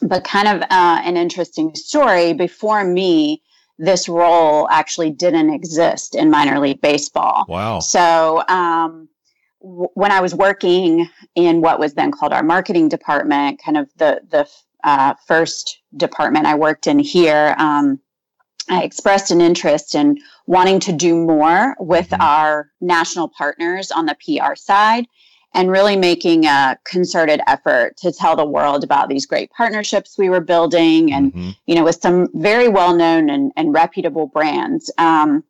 but 0.00 0.24
kind 0.24 0.48
of 0.48 0.62
uh, 0.62 1.00
an 1.04 1.16
interesting 1.16 1.74
story. 1.74 2.32
Before 2.32 2.84
me, 2.84 3.42
this 3.78 4.08
role 4.08 4.68
actually 4.70 5.10
didn't 5.10 5.50
exist 5.52 6.14
in 6.14 6.30
minor 6.30 6.58
league 6.60 6.80
baseball. 6.80 7.44
Wow. 7.48 7.80
So 7.80 8.42
um, 8.48 9.08
w- 9.60 9.88
when 9.94 10.10
I 10.12 10.20
was 10.20 10.34
working 10.34 11.08
in 11.34 11.60
what 11.60 11.78
was 11.78 11.94
then 11.94 12.10
called 12.12 12.32
our 12.32 12.42
marketing 12.42 12.88
department, 12.88 13.60
kind 13.64 13.76
of 13.76 13.88
the 13.96 14.20
the 14.30 14.48
uh, 14.84 15.14
first 15.26 15.78
department 15.96 16.46
I 16.46 16.54
worked 16.54 16.86
in 16.86 16.98
here, 17.00 17.54
um, 17.58 17.98
I 18.68 18.82
expressed 18.82 19.30
an 19.30 19.40
interest 19.40 19.94
in 19.94 20.18
wanting 20.46 20.80
to 20.80 20.92
do 20.92 21.14
more 21.14 21.76
with 21.78 22.10
Mhm. 22.10 22.20
our 22.20 22.70
national 22.80 23.28
partners 23.28 23.90
on 23.90 24.06
the 24.06 24.16
PR 24.16 24.54
side. 24.54 25.06
And 25.54 25.70
really 25.70 25.96
making 25.96 26.44
a 26.44 26.76
concerted 26.84 27.40
effort 27.46 27.96
to 28.02 28.12
tell 28.12 28.36
the 28.36 28.44
world 28.44 28.84
about 28.84 29.08
these 29.08 29.24
great 29.24 29.50
partnerships 29.50 30.18
we 30.18 30.28
were 30.28 30.42
building 30.42 31.10
and 31.10 31.32
Mhm. 31.32 31.56
you 31.66 31.74
know, 31.74 31.84
with 31.84 32.00
some 32.02 32.28
very 32.34 32.68
well 32.68 32.94
known 32.94 33.30
and, 33.30 33.50
and 33.56 33.72
reputable 33.72 34.26
brands. 34.26 34.90
Um, 34.98 35.42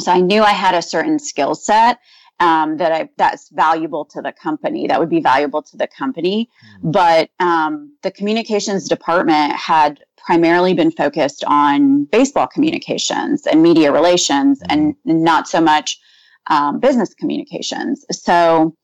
so 0.00 0.10
I 0.10 0.20
knew 0.20 0.42
I 0.42 0.50
had 0.50 0.74
a 0.74 0.82
certain 0.82 1.20
skill 1.20 1.54
set 1.54 1.98
um, 2.40 2.76
that 2.76 2.92
I 2.92 3.08
that's 3.16 3.48
valuable 3.50 4.04
to 4.06 4.22
the 4.22 4.32
company, 4.32 4.86
that 4.86 4.98
would 5.00 5.08
be 5.08 5.20
valuable 5.20 5.62
to 5.62 5.76
the 5.76 5.86
company. 5.86 6.48
But 6.82 7.30
um, 7.40 7.96
the 8.02 8.10
communications 8.10 8.88
department 8.88 9.52
had 9.52 10.00
primarily 10.16 10.74
been 10.74 10.90
focused 10.90 11.44
on 11.44 12.04
baseball 12.04 12.46
communications 12.46 13.46
and 13.46 13.62
media 13.62 13.92
relations, 13.92 14.60
and 14.68 14.94
not 15.04 15.48
so 15.48 15.60
much 15.60 15.98
um, 16.48 16.80
business 16.80 17.14
communications. 17.14 18.04
So 18.10 18.74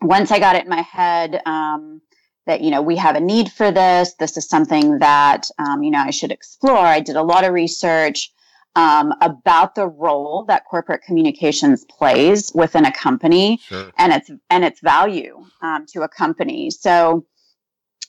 once 0.00 0.30
I 0.30 0.38
got 0.38 0.56
it 0.56 0.64
in 0.64 0.70
my 0.70 0.82
head. 0.82 1.40
Um, 1.46 2.00
that 2.44 2.60
you 2.60 2.72
know 2.72 2.82
we 2.82 2.96
have 2.96 3.14
a 3.14 3.20
need 3.20 3.50
for 3.52 3.70
this 3.70 4.14
this 4.14 4.36
is 4.36 4.48
something 4.48 4.98
that 4.98 5.48
um, 5.58 5.80
you 5.82 5.92
know 5.92 6.00
i 6.00 6.10
should 6.10 6.32
explore 6.32 6.76
i 6.78 6.98
did 6.98 7.14
a 7.14 7.22
lot 7.22 7.44
of 7.44 7.52
research 7.52 8.32
um, 8.74 9.12
about 9.20 9.74
the 9.74 9.86
role 9.86 10.44
that 10.48 10.64
corporate 10.64 11.02
communications 11.02 11.84
plays 11.84 12.50
within 12.54 12.84
a 12.84 12.92
company 12.92 13.58
Sure. 13.62 13.90
and 13.98 14.12
its 14.12 14.30
and 14.50 14.64
its 14.64 14.80
value 14.80 15.44
um, 15.60 15.86
to 15.86 16.02
a 16.02 16.08
company 16.08 16.70
so 16.70 17.26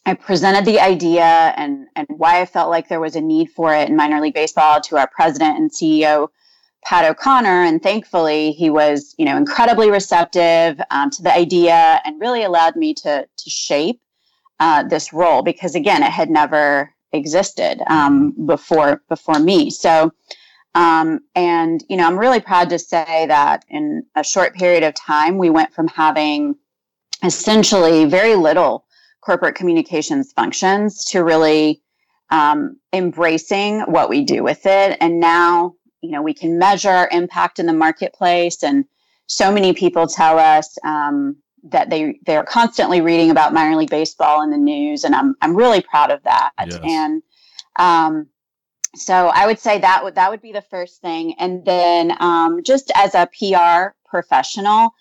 i 0.06 0.13
presented 0.13 0.65
the 0.65 0.80
idea 0.80 1.54
and 1.58 1.88
and 1.95 2.08
why 2.10 2.39
i 2.41 2.45
felt 2.45 2.69
like 2.69 2.88
there 2.88 2.99
was 3.02 3.15
a 3.15 3.21
need 3.21 3.49
for 3.49 3.73
it 3.73 3.89
in 3.89 3.95
minor 3.95 4.21
league 4.21 4.34
baseball 4.34 4.80
to 4.82 4.97
our 4.97 5.10
president 5.15 5.58
and 5.58 5.71
ceo 5.71 6.30
Pat 6.86 7.10
O'Connor, 7.10 7.63
and 7.63 7.82
thankfully 7.82 8.52
he 8.52 8.69
was, 8.69 9.15
you 9.17 9.23
know, 9.23 9.38
incredibly 9.38 9.89
receptive 9.89 10.82
um, 10.91 11.10
to 11.12 11.23
the 11.23 11.34
idea 11.34 12.02
and 12.04 12.19
really 12.19 12.43
allowed 12.43 12.76
me 12.76 12.93
to 12.95 13.26
to 13.38 13.49
shape 13.49 14.02
uh, 14.60 14.84
this 14.84 15.13
role 15.13 15.41
because 15.43 15.76
again, 15.76 16.04
it 16.04 16.12
had 16.12 16.30
never 16.30 16.93
existed 17.13 17.82
um, 17.88 18.34
before 18.45 19.02
before 19.10 19.39
me. 19.39 19.69
So, 19.69 20.12
um, 20.75 21.19
and 21.36 21.83
you 21.89 21.97
know, 21.97 22.07
I'm 22.07 22.17
really 22.17 22.39
proud 22.39 22.69
to 22.69 22.79
say 22.79 23.25
that 23.27 23.65
in 23.69 24.05
a 24.15 24.23
short 24.23 24.55
period 24.55 24.83
of 24.83 24.93
time, 24.95 25.38
we 25.38 25.49
went 25.49 25.73
from 25.73 25.88
having 25.88 26.55
essentially 27.23 28.05
very 28.05 28.36
little 28.36 28.86
corporate 29.21 29.55
communications 29.55 30.33
functions 30.33 31.05
to 31.05 31.23
really 31.23 31.81
um, 32.31 32.77
embracing 32.91 33.81
what 33.81 34.09
we 34.09 34.23
do 34.23 34.43
with 34.43 34.65
it, 34.65 34.97
and 34.99 35.19
now 35.19 35.75
you 36.01 36.12
know 36.12 36.21
we 36.21 36.33
can 36.33 36.57
measure 36.57 36.89
our 36.89 37.09
impact 37.12 37.59
in 37.59 37.65
the 37.65 37.73
marketplace. 37.73 38.63
And 38.63 38.86
so 39.27 39.51
many 39.51 39.73
people 39.73 40.07
tell 40.07 40.39
us 40.39 40.77
um, 40.83 41.38
that 41.63 41.89
they 41.89 42.19
they're 42.25 42.43
constantly 42.43 43.01
reading 43.01 43.29
about 43.29 43.53
minor 43.53 43.75
league 43.75 43.89
baseball 43.89 44.41
in 44.41 44.51
the 44.51 44.57
news. 44.57 45.03
And 45.03 45.15
i'm 45.15 45.36
i'm 45.41 45.55
really 45.55 45.81
proud 45.81 46.12
of 46.12 46.21
that. 46.23 46.51
Yes. 46.65 46.79
and 46.83 47.23
Um, 47.77 48.27
so 48.95 49.27
I 49.34 49.45
would 49.45 49.60
say 49.60 49.79
that 49.79 50.03
would 50.03 50.15
that 50.15 50.29
would 50.29 50.41
be 50.41 50.51
the 50.51 50.62
first 50.62 51.01
thing, 51.01 51.34
and 51.39 51.65
then 51.65 52.15
um, 52.19 52.62
just 52.63 52.91
as 52.95 53.15
a 53.15 53.27
PR 53.27 53.95
professional, 54.08 54.93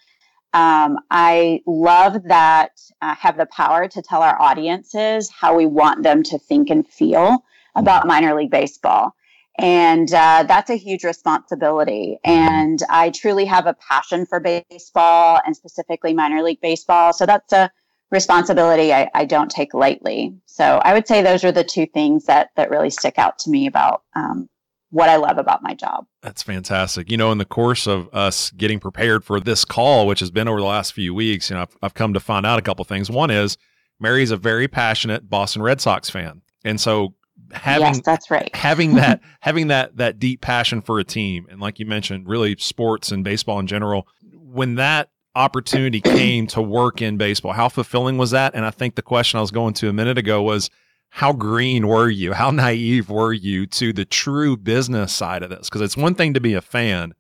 um, 0.55 0.98
I 1.11 1.61
love 1.66 2.22
that 2.24 2.81
I 3.00 3.14
have 3.14 3.37
the 3.37 3.46
power 3.46 3.88
to 3.88 4.02
tell 4.02 4.22
our 4.22 4.40
audiences 4.40 5.31
how 5.31 5.57
we 5.57 5.66
want 5.66 6.02
them 6.02 6.22
to 6.24 6.38
think 6.38 6.70
and 6.70 6.87
feel 6.87 7.44
about 7.74 8.07
minor 8.07 8.35
league 8.35 8.50
baseball. 8.50 9.14
And 9.59 10.12
uh, 10.12 10.44
that's 10.48 10.70
a 10.70 10.76
huge 10.76 11.05
responsibility. 11.05 12.18
And 12.24 12.83
I 12.88 13.11
truly 13.11 13.44
have 13.44 13.66
a 13.66 13.74
passion 13.74 14.24
for 14.24 14.40
baseball 14.40 15.40
and 15.44 15.55
specifically 15.55 16.14
minor 16.14 16.42
league 16.42 16.61
baseball. 16.61 17.12
So 17.12 17.26
that's 17.26 17.52
a 17.52 17.70
responsibility 18.12 18.92
I, 18.92 19.11
I 19.14 19.25
don't 19.25 19.51
take 19.51 19.75
lightly. 19.75 20.37
So 20.46 20.81
I 20.85 20.92
would 20.92 21.09
say 21.09 21.22
those 21.22 21.42
are 21.42 21.51
the 21.51 21.64
two 21.64 21.87
things 21.87 22.27
that 22.27 22.51
that 22.55 22.70
really 22.70 22.90
stick 22.90 23.18
out 23.18 23.38
to 23.40 23.51
me 23.51 23.66
about 23.66 24.03
um, 24.14 24.48
what 24.90 25.09
I 25.09 25.16
love 25.16 25.38
about 25.38 25.62
my 25.62 25.75
job. 25.75 26.05
That's 26.22 26.42
fantastic. 26.42 27.11
You 27.11 27.16
know, 27.16 27.33
in 27.33 27.38
the 27.38 27.46
course 27.46 27.87
of 27.87 28.09
us 28.12 28.51
getting 28.51 28.79
prepared 28.79 29.25
for 29.25 29.40
this 29.40 29.64
call, 29.64 30.07
which 30.07 30.20
has 30.20 30.31
been 30.31 30.46
over 30.46 30.61
the 30.61 30.66
last 30.66 30.92
few 30.92 31.14
weeks, 31.14 31.48
you 31.48 31.57
know, 31.57 31.62
I've, 31.62 31.77
I've 31.83 31.94
come 31.94 32.12
to 32.12 32.20
find 32.20 32.44
out 32.44 32.59
a 32.59 32.62
couple 32.62 32.85
things. 32.85 33.11
One 33.11 33.31
is 33.31 33.57
Mary's 33.98 34.31
a 34.31 34.37
very 34.37 34.68
passionate 34.68 35.29
Boston 35.31 35.62
Red 35.62 35.81
Sox 35.81 36.11
fan, 36.11 36.42
and 36.64 36.79
so 36.79 37.14
having 37.53 37.87
yes, 37.87 38.01
that's 38.05 38.31
right. 38.31 38.51
having 38.55 38.94
that 38.96 39.20
having 39.40 39.68
that 39.68 39.96
that 39.96 40.18
deep 40.18 40.42
passion 40.42 40.83
for 40.83 40.98
a 40.98 41.05
team, 41.05 41.46
and 41.51 41.61
like 41.61 41.79
you 41.79 41.87
mentioned, 41.87 42.29
really 42.29 42.57
sports 42.59 43.11
and 43.11 43.25
baseball 43.25 43.59
in 43.59 43.66
general. 43.66 44.07
When 44.35 44.75
that 44.75 45.09
opportunity 45.34 46.00
came 46.00 46.46
to 46.48 46.62
work 46.62 47.00
in 47.02 47.16
baseball, 47.16 47.52
how 47.52 47.68
fulfilling 47.68 48.18
was 48.18 48.30
that? 48.32 48.54
And 48.54 48.64
I 48.64 48.70
think 48.70 48.94
the 48.94 49.02
question 49.02 49.38
I 49.38 49.40
was 49.40 49.50
going 49.50 49.74
to 49.74 49.88
a 49.88 49.92
minute 49.92 50.18
ago 50.18 50.42
was 50.42 50.70
how 51.10 51.32
green 51.32 51.88
were 51.88 52.08
you? 52.08 52.32
How 52.32 52.50
naive 52.50 53.10
were 53.10 53.32
you 53.32 53.66
to 53.66 53.92
the 53.92 54.04
true 54.04 54.56
business 54.56 55.12
side 55.12 55.42
of 55.42 55.50
this? 55.50 55.68
Because 55.68 55.82
it's 55.82 55.96
one 55.96 56.14
thing 56.14 56.34
to 56.34 56.40
be 56.40 56.54
a 56.54 56.62
fan, 56.62 57.14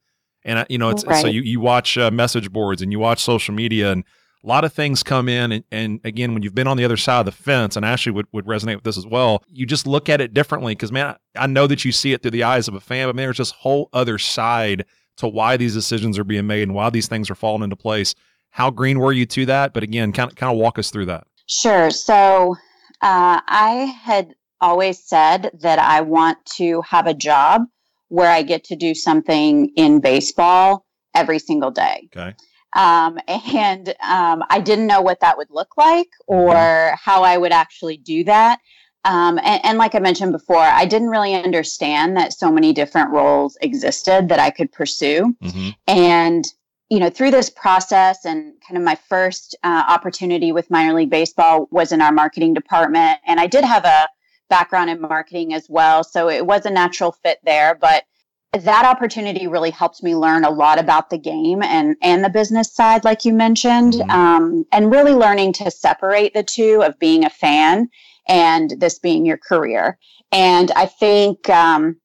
and 0.44 0.64
you 0.68 0.78
know, 0.78 0.90
it's 0.90 1.04
right. 1.04 1.20
so 1.20 1.28
you 1.28 1.42
you 1.42 1.60
watch 1.60 1.98
uh, 1.98 2.10
message 2.10 2.50
boards 2.50 2.80
and 2.80 2.90
you 2.90 2.98
watch 2.98 3.22
social 3.22 3.54
media, 3.54 3.92
and 3.92 4.04
a 4.42 4.46
lot 4.46 4.64
of 4.64 4.72
things 4.72 5.02
come 5.02 5.28
in. 5.28 5.52
And, 5.52 5.64
and, 5.70 6.00
again, 6.04 6.34
when 6.34 6.42
you've 6.42 6.54
been 6.54 6.66
on 6.66 6.76
the 6.76 6.84
other 6.84 6.96
side 6.96 7.20
of 7.20 7.26
the 7.26 7.32
fence, 7.32 7.76
and 7.76 7.84
Ashley 7.84 8.12
would, 8.12 8.26
would 8.32 8.46
resonate 8.46 8.74
with 8.74 8.84
this 8.84 8.98
as 8.98 9.06
well, 9.06 9.44
you 9.48 9.66
just 9.66 9.86
look 9.86 10.08
at 10.08 10.20
it 10.20 10.34
differently. 10.34 10.74
Because 10.74 10.90
man, 10.90 11.16
I 11.36 11.46
know 11.46 11.66
that 11.66 11.84
you 11.84 11.92
see 11.92 12.12
it 12.12 12.22
through 12.22 12.32
the 12.32 12.44
eyes 12.44 12.68
of 12.68 12.74
a 12.74 12.80
fan, 12.80 13.08
but 13.08 13.16
man, 13.16 13.26
there's 13.26 13.38
this 13.38 13.50
whole 13.50 13.88
other 13.92 14.18
side 14.18 14.84
to 15.16 15.28
why 15.28 15.56
these 15.56 15.74
decisions 15.74 16.18
are 16.18 16.24
being 16.24 16.46
made 16.46 16.62
and 16.62 16.74
why 16.74 16.90
these 16.90 17.08
things 17.08 17.30
are 17.30 17.34
falling 17.34 17.62
into 17.62 17.76
place. 17.76 18.14
How 18.50 18.70
green 18.70 18.98
were 18.98 19.12
you 19.12 19.26
to 19.26 19.46
that? 19.46 19.72
But 19.72 19.82
again, 19.82 20.12
kind 20.12 20.30
of 20.30 20.36
kind 20.36 20.52
of 20.52 20.58
walk 20.58 20.78
us 20.78 20.90
through 20.90 21.06
that. 21.06 21.26
Sure. 21.46 21.90
So 21.90 22.56
uh, 23.00 23.40
I 23.46 23.94
had 24.02 24.34
always 24.60 25.02
said 25.02 25.50
that 25.60 25.78
I 25.78 26.00
want 26.00 26.38
to 26.56 26.82
have 26.82 27.06
a 27.06 27.14
job 27.14 27.62
where 28.08 28.30
I 28.30 28.42
get 28.42 28.64
to 28.64 28.76
do 28.76 28.94
something 28.94 29.70
in 29.76 30.00
baseball 30.00 30.86
every 31.14 31.38
single 31.38 31.70
day. 31.70 32.08
Okay. 32.14 32.34
Um, 32.74 33.18
and 33.28 33.88
um, 34.00 34.44
I 34.48 34.60
didn't 34.62 34.86
know 34.86 35.02
what 35.02 35.20
that 35.20 35.36
would 35.36 35.50
look 35.50 35.76
like 35.76 36.08
or 36.26 36.54
mm-hmm. 36.54 36.94
how 36.98 37.22
I 37.22 37.36
would 37.36 37.52
actually 37.52 37.96
do 37.96 38.24
that. 38.24 38.60
Um, 39.04 39.38
and, 39.38 39.64
and, 39.64 39.78
like 39.78 39.96
I 39.96 39.98
mentioned 39.98 40.30
before, 40.30 40.58
I 40.58 40.84
didn't 40.84 41.08
really 41.08 41.34
understand 41.34 42.16
that 42.16 42.32
so 42.32 42.52
many 42.52 42.72
different 42.72 43.10
roles 43.10 43.58
existed 43.60 44.28
that 44.28 44.38
I 44.38 44.50
could 44.50 44.70
pursue. 44.70 45.34
Mm-hmm. 45.42 45.70
And 45.88 46.44
you 46.92 46.98
know, 46.98 47.08
through 47.08 47.30
this 47.30 47.48
process 47.48 48.26
and 48.26 48.52
kind 48.60 48.76
of 48.76 48.84
my 48.84 48.94
first 48.94 49.56
uh, 49.62 49.82
opportunity 49.88 50.52
with 50.52 50.70
minor 50.70 50.92
league 50.92 51.08
baseball 51.08 51.66
was 51.70 51.90
in 51.90 52.02
our 52.02 52.12
marketing 52.12 52.52
department. 52.52 53.18
And 53.26 53.40
I 53.40 53.46
did 53.46 53.64
have 53.64 53.86
a 53.86 54.10
background 54.50 54.90
in 54.90 55.00
marketing 55.00 55.54
as 55.54 55.70
well. 55.70 56.04
So 56.04 56.28
it 56.28 56.44
was 56.44 56.66
a 56.66 56.70
natural 56.70 57.12
fit 57.12 57.38
there. 57.44 57.74
But 57.74 58.04
that 58.52 58.84
opportunity 58.84 59.46
really 59.46 59.70
helped 59.70 60.02
me 60.02 60.14
learn 60.14 60.44
a 60.44 60.50
lot 60.50 60.78
about 60.78 61.08
the 61.08 61.16
game 61.16 61.62
and, 61.62 61.96
and 62.02 62.22
the 62.22 62.28
business 62.28 62.70
side, 62.70 63.04
like 63.04 63.24
you 63.24 63.32
mentioned, 63.32 63.94
mm-hmm. 63.94 64.10
um, 64.10 64.66
and 64.70 64.92
really 64.92 65.12
learning 65.12 65.54
to 65.54 65.70
separate 65.70 66.34
the 66.34 66.42
two 66.42 66.82
of 66.82 66.98
being 66.98 67.24
a 67.24 67.30
fan 67.30 67.88
and 68.28 68.74
this 68.78 68.98
being 68.98 69.26
your 69.26 69.38
career. 69.38 69.98
And 70.30 70.70
I 70.72 70.86
think, 70.86 71.48
um, 71.48 72.00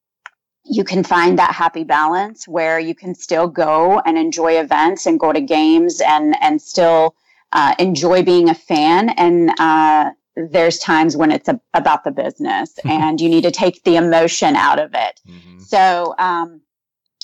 you 0.70 0.84
can 0.84 1.04
find 1.04 1.40
that 1.40 1.54
happy 1.54 1.84
balance 1.84 2.48
where 2.48 2.80
you 2.80 2.94
can 2.94 3.16
still 3.16 3.48
go 3.48 4.00
and 4.06 4.18
enjoy 4.18 4.60
events 4.60 5.06
and 5.06 5.20
go 5.20 5.32
to 5.32 5.42
games 5.42 6.02
and 6.02 6.36
and 6.42 6.62
still 6.62 7.16
uh, 7.54 7.74
enjoy 7.80 8.22
being 8.24 8.50
a 8.50 8.56
fan 8.56 9.10
and 9.12 9.52
uh, 9.60 10.12
there's 10.36 10.78
times 10.78 11.16
when 11.16 11.32
it's 11.32 11.48
a, 11.48 11.60
about 11.74 12.04
the 12.04 12.12
business 12.12 12.78
and 12.86 13.22
you 13.22 13.30
need 13.30 13.44
to 13.44 13.52
take 13.52 13.84
the 13.84 13.96
emotion 13.96 14.56
out 14.56 14.80
of 14.80 14.94
it 14.94 15.20
mm-hmm. 15.28 15.60
so 15.60 16.14
um, 16.20 16.62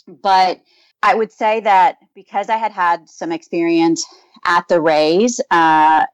but 0.08 0.62
i 1.02 1.14
would 1.14 1.32
say 1.32 1.60
that 1.60 1.98
because 2.16 2.50
i 2.50 2.58
had 2.58 2.72
had 2.72 3.08
some 3.10 3.32
experience 3.32 4.06
at 4.46 4.68
the 4.70 4.80
rays 4.80 5.42
uh, 5.52 6.06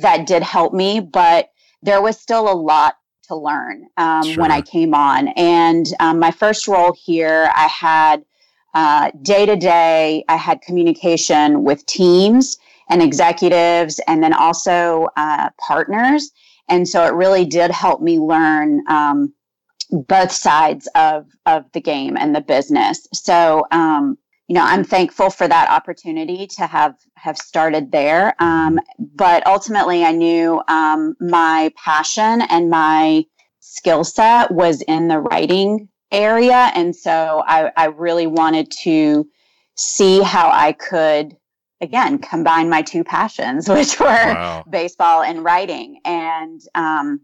that 0.00 0.26
did 0.26 0.42
help 0.42 0.72
me 0.72 1.00
but 1.00 1.50
there 1.82 2.02
was 2.02 2.18
still 2.18 2.50
a 2.50 2.54
lot 2.54 2.96
to 3.24 3.36
learn 3.36 3.86
um, 3.96 4.24
sure. 4.24 4.42
when 4.42 4.50
I 4.50 4.60
came 4.60 4.94
on. 4.94 5.28
And 5.28 5.86
um, 6.00 6.18
my 6.18 6.30
first 6.30 6.66
role 6.66 6.94
here, 7.04 7.50
I 7.54 7.66
had 7.66 8.24
day 9.22 9.46
to 9.46 9.56
day, 9.56 10.24
I 10.28 10.36
had 10.36 10.60
communication 10.62 11.64
with 11.64 11.84
teams 11.86 12.58
and 12.90 13.02
executives, 13.02 14.00
and 14.06 14.22
then 14.22 14.32
also 14.32 15.08
uh, 15.16 15.50
partners. 15.58 16.30
And 16.68 16.88
so 16.88 17.04
it 17.04 17.14
really 17.14 17.44
did 17.44 17.70
help 17.70 18.00
me 18.00 18.18
learn 18.18 18.82
um, 18.88 19.32
both 19.90 20.32
sides 20.32 20.88
of 20.94 21.26
of 21.46 21.64
the 21.72 21.80
game 21.80 22.16
and 22.16 22.34
the 22.34 22.40
business. 22.40 23.06
So 23.12 23.66
um, 23.70 24.18
you 24.48 24.54
know, 24.54 24.64
I'm 24.64 24.82
thankful 24.82 25.28
for 25.28 25.46
that 25.46 25.70
opportunity 25.70 26.46
to 26.56 26.66
have 26.66 26.94
have 27.16 27.36
started 27.36 27.92
there. 27.92 28.34
Um, 28.42 28.80
but 28.98 29.46
ultimately, 29.46 30.04
I 30.04 30.12
knew 30.12 30.62
um, 30.68 31.14
my 31.20 31.70
passion 31.76 32.40
and 32.48 32.70
my 32.70 33.24
skill 33.60 34.04
set 34.04 34.50
was 34.50 34.80
in 34.82 35.08
the 35.08 35.18
writing 35.18 35.90
area, 36.10 36.72
and 36.74 36.96
so 36.96 37.42
I, 37.46 37.70
I 37.76 37.86
really 37.86 38.26
wanted 38.26 38.70
to 38.82 39.28
see 39.76 40.22
how 40.22 40.50
I 40.50 40.72
could 40.72 41.36
again 41.82 42.18
combine 42.18 42.70
my 42.70 42.80
two 42.80 43.04
passions, 43.04 43.68
which 43.68 44.00
were 44.00 44.06
wow. 44.06 44.64
baseball 44.68 45.22
and 45.22 45.44
writing. 45.44 46.00
And 46.06 46.62
um, 46.74 47.20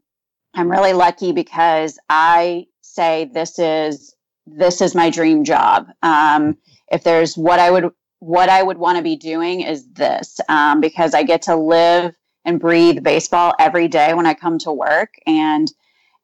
I'm 0.52 0.70
really 0.70 0.92
lucky 0.92 1.32
because 1.32 1.98
I 2.10 2.66
say 2.82 3.30
this 3.32 3.58
is 3.58 4.14
this 4.46 4.82
is 4.82 4.94
my 4.94 5.08
dream 5.08 5.42
job. 5.44 5.86
Um, 6.02 6.58
if 6.94 7.02
there's 7.02 7.36
what 7.36 7.58
I 7.58 7.70
would 7.70 7.90
what 8.20 8.48
I 8.48 8.62
would 8.62 8.78
want 8.78 8.96
to 8.96 9.02
be 9.02 9.16
doing 9.16 9.60
is 9.60 9.86
this 9.92 10.40
um, 10.48 10.80
because 10.80 11.12
I 11.12 11.24
get 11.24 11.42
to 11.42 11.56
live 11.56 12.14
and 12.44 12.60
breathe 12.60 13.02
baseball 13.02 13.54
every 13.58 13.88
day 13.88 14.14
when 14.14 14.26
I 14.26 14.32
come 14.34 14.58
to 14.60 14.72
work 14.72 15.14
and 15.26 15.70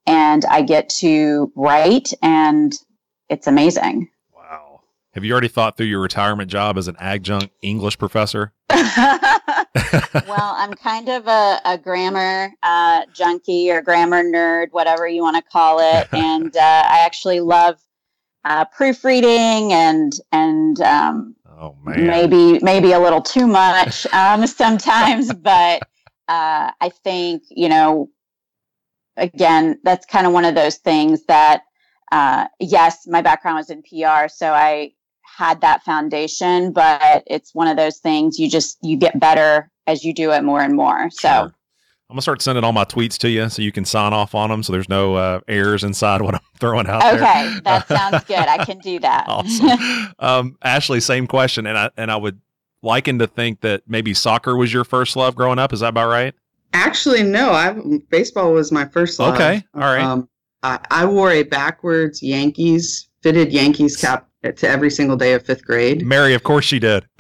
and 0.06 0.44
I 0.46 0.62
get 0.62 0.88
to 1.00 1.52
write 1.56 2.12
and 2.22 2.72
it's 3.28 3.46
amazing. 3.46 4.08
Wow. 4.34 4.80
Have 5.12 5.24
you 5.24 5.32
already 5.32 5.48
thought 5.48 5.76
through 5.76 5.86
your 5.86 6.00
retirement 6.00 6.50
job 6.50 6.78
as 6.78 6.88
an 6.88 6.96
adjunct 6.98 7.50
English 7.62 7.98
professor? 7.98 8.52
well, 8.70 10.54
I'm 10.56 10.74
kind 10.74 11.08
of 11.08 11.26
a, 11.26 11.60
a 11.64 11.78
grammar 11.78 12.52
uh, 12.62 13.02
junkie 13.12 13.70
or 13.70 13.82
grammar 13.82 14.22
nerd, 14.22 14.68
whatever 14.70 15.06
you 15.06 15.22
want 15.22 15.36
to 15.36 15.42
call 15.42 15.80
it. 15.80 16.08
And 16.20 16.56
uh, 16.56 16.60
I 16.60 17.00
actually 17.04 17.40
love 17.40 17.80
uh, 18.44 18.64
proofreading 18.66 19.72
and 19.72 20.12
and 20.32 20.80
um, 20.80 21.36
oh, 21.60 21.76
maybe 21.84 22.58
maybe 22.62 22.92
a 22.92 22.98
little 22.98 23.20
too 23.20 23.46
much 23.46 24.06
um, 24.12 24.46
sometimes, 24.46 25.32
but 25.32 25.82
uh, 26.28 26.70
I 26.80 26.90
think 27.02 27.42
you 27.50 27.68
know 27.68 28.10
again 29.16 29.78
that's 29.82 30.06
kind 30.06 30.26
of 30.26 30.32
one 30.32 30.44
of 30.44 30.54
those 30.54 30.76
things 30.76 31.24
that 31.26 31.62
uh, 32.12 32.46
yes, 32.58 33.06
my 33.06 33.22
background 33.22 33.56
was 33.56 33.70
in 33.70 33.82
PR, 33.82 34.28
so 34.28 34.52
I 34.52 34.92
had 35.22 35.60
that 35.60 35.84
foundation, 35.84 36.72
but 36.72 37.22
it's 37.26 37.54
one 37.54 37.68
of 37.68 37.76
those 37.76 37.98
things 37.98 38.38
you 38.38 38.50
just 38.50 38.78
you 38.82 38.96
get 38.96 39.18
better 39.20 39.70
as 39.86 40.04
you 40.04 40.12
do 40.12 40.32
it 40.32 40.42
more 40.42 40.60
and 40.60 40.74
more. 40.74 41.10
So. 41.10 41.28
Sure. 41.28 41.54
I'm 42.10 42.14
gonna 42.14 42.22
start 42.22 42.42
sending 42.42 42.64
all 42.64 42.72
my 42.72 42.84
tweets 42.84 43.16
to 43.18 43.30
you 43.30 43.48
so 43.48 43.62
you 43.62 43.70
can 43.70 43.84
sign 43.84 44.12
off 44.12 44.34
on 44.34 44.50
them, 44.50 44.64
so 44.64 44.72
there's 44.72 44.88
no 44.88 45.14
uh, 45.14 45.40
errors 45.46 45.84
inside 45.84 46.20
what 46.22 46.34
I'm 46.34 46.40
throwing 46.58 46.88
out 46.88 47.04
okay, 47.04 47.18
there. 47.18 47.46
Okay, 47.46 47.60
that 47.60 47.86
sounds 47.88 48.24
good. 48.24 48.36
I 48.36 48.64
can 48.64 48.78
do 48.78 48.98
that. 48.98 49.26
awesome. 49.28 50.14
Um, 50.18 50.58
Ashley, 50.62 50.98
same 50.98 51.28
question, 51.28 51.66
and 51.66 51.78
I 51.78 51.90
and 51.96 52.10
I 52.10 52.16
would 52.16 52.40
liken 52.82 53.20
to 53.20 53.28
think 53.28 53.60
that 53.60 53.82
maybe 53.86 54.12
soccer 54.12 54.56
was 54.56 54.72
your 54.72 54.82
first 54.82 55.14
love 55.14 55.36
growing 55.36 55.60
up. 55.60 55.72
Is 55.72 55.80
that 55.80 55.90
about 55.90 56.08
right? 56.08 56.34
Actually, 56.72 57.22
no. 57.22 57.52
I 57.52 57.76
baseball 58.10 58.52
was 58.52 58.72
my 58.72 58.86
first 58.86 59.20
love. 59.20 59.34
Okay, 59.34 59.62
all 59.74 59.80
right. 59.80 60.02
Um, 60.02 60.28
I, 60.64 60.80
I 60.90 61.06
wore 61.06 61.30
a 61.30 61.44
backwards 61.44 62.24
Yankees 62.24 63.08
fitted 63.22 63.52
Yankees 63.52 63.96
cap 63.96 64.28
to 64.42 64.68
every 64.68 64.90
single 64.90 65.16
day 65.16 65.34
of 65.34 65.44
fifth 65.44 65.64
grade. 65.64 66.06
Mary, 66.06 66.34
of 66.34 66.42
course 66.42 66.64
she 66.64 66.78
did. 66.78 67.04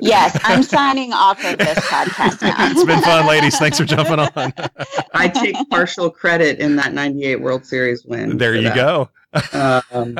yes, 0.00 0.38
I'm 0.42 0.62
signing 0.62 1.12
off 1.12 1.38
of 1.44 1.58
this 1.58 1.78
podcast 1.78 2.42
now. 2.42 2.54
it's 2.70 2.84
been 2.84 3.00
fun, 3.02 3.26
ladies. 3.26 3.56
Thanks 3.58 3.78
for 3.78 3.84
jumping 3.84 4.18
on. 4.18 4.52
I 5.14 5.28
take 5.28 5.56
partial 5.70 6.10
credit 6.10 6.58
in 6.58 6.76
that 6.76 6.92
98 6.92 7.36
World 7.40 7.64
Series 7.64 8.04
win. 8.04 8.36
There 8.36 8.56
you 8.56 8.64
that. 8.64 8.74
go. 8.74 9.10
Um, 9.52 10.14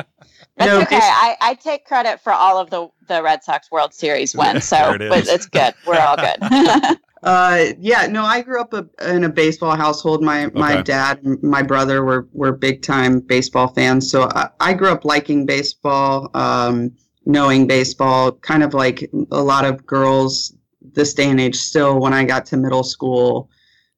That's 0.55 0.71
no, 0.71 0.81
okay. 0.81 0.99
I, 1.01 1.35
I 1.41 1.53
take 1.55 1.85
credit 1.85 2.21
for 2.21 2.31
all 2.31 2.57
of 2.57 2.69
the, 2.69 2.87
the 3.07 3.21
Red 3.21 3.43
Sox 3.43 3.69
World 3.69 3.93
Series 3.93 4.35
wins. 4.35 4.63
So 4.65 4.93
it 4.93 5.09
but 5.09 5.27
it's 5.27 5.47
good. 5.47 5.73
We're 5.85 5.99
all 5.99 6.15
good. 6.15 6.97
Uh, 7.23 7.67
yeah, 7.79 8.05
no, 8.05 8.23
I 8.25 8.41
grew 8.41 8.59
up 8.59 8.73
a, 8.73 8.85
in 9.09 9.23
a 9.23 9.29
baseball 9.29 9.77
household. 9.77 10.21
My 10.21 10.45
okay. 10.45 10.59
my 10.59 10.81
dad, 10.81 11.23
and 11.23 11.41
my 11.41 11.63
brother 11.63 12.03
were 12.03 12.27
were 12.33 12.51
big 12.51 12.81
time 12.81 13.21
baseball 13.21 13.69
fans. 13.69 14.11
So 14.11 14.23
I, 14.23 14.49
I 14.59 14.73
grew 14.73 14.89
up 14.89 15.05
liking 15.05 15.45
baseball, 15.45 16.29
um, 16.33 16.91
knowing 17.25 17.65
baseball. 17.65 18.33
Kind 18.33 18.61
of 18.61 18.73
like 18.73 19.09
a 19.31 19.41
lot 19.41 19.63
of 19.63 19.85
girls 19.85 20.53
this 20.81 21.13
day 21.13 21.29
and 21.29 21.39
age. 21.39 21.55
Still, 21.55 21.97
when 21.99 22.13
I 22.13 22.25
got 22.25 22.45
to 22.47 22.57
middle 22.57 22.83
school, 22.83 23.49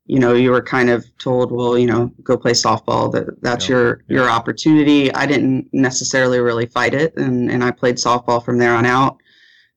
you 0.06 0.20
know, 0.20 0.34
you 0.34 0.52
were 0.52 0.62
kind 0.62 0.92
of 0.92 1.04
told, 1.18 1.52
well, 1.52 1.80
you 1.80 1.88
know, 1.88 2.12
go 2.22 2.38
play 2.38 2.52
softball. 2.52 3.12
That 3.12 3.42
that's 3.42 3.68
yeah. 3.68 3.76
your 3.76 4.04
your 4.08 4.30
opportunity. 4.30 5.12
I 5.12 5.26
didn't 5.26 5.68
necessarily 5.74 6.40
really 6.40 6.68
fight 6.68 6.94
it, 6.94 7.18
and 7.18 7.50
and 7.50 7.64
I 7.64 7.72
played 7.72 7.96
softball 7.96 8.46
from 8.46 8.60
there 8.60 8.76
on 8.76 8.86
out. 8.86 9.18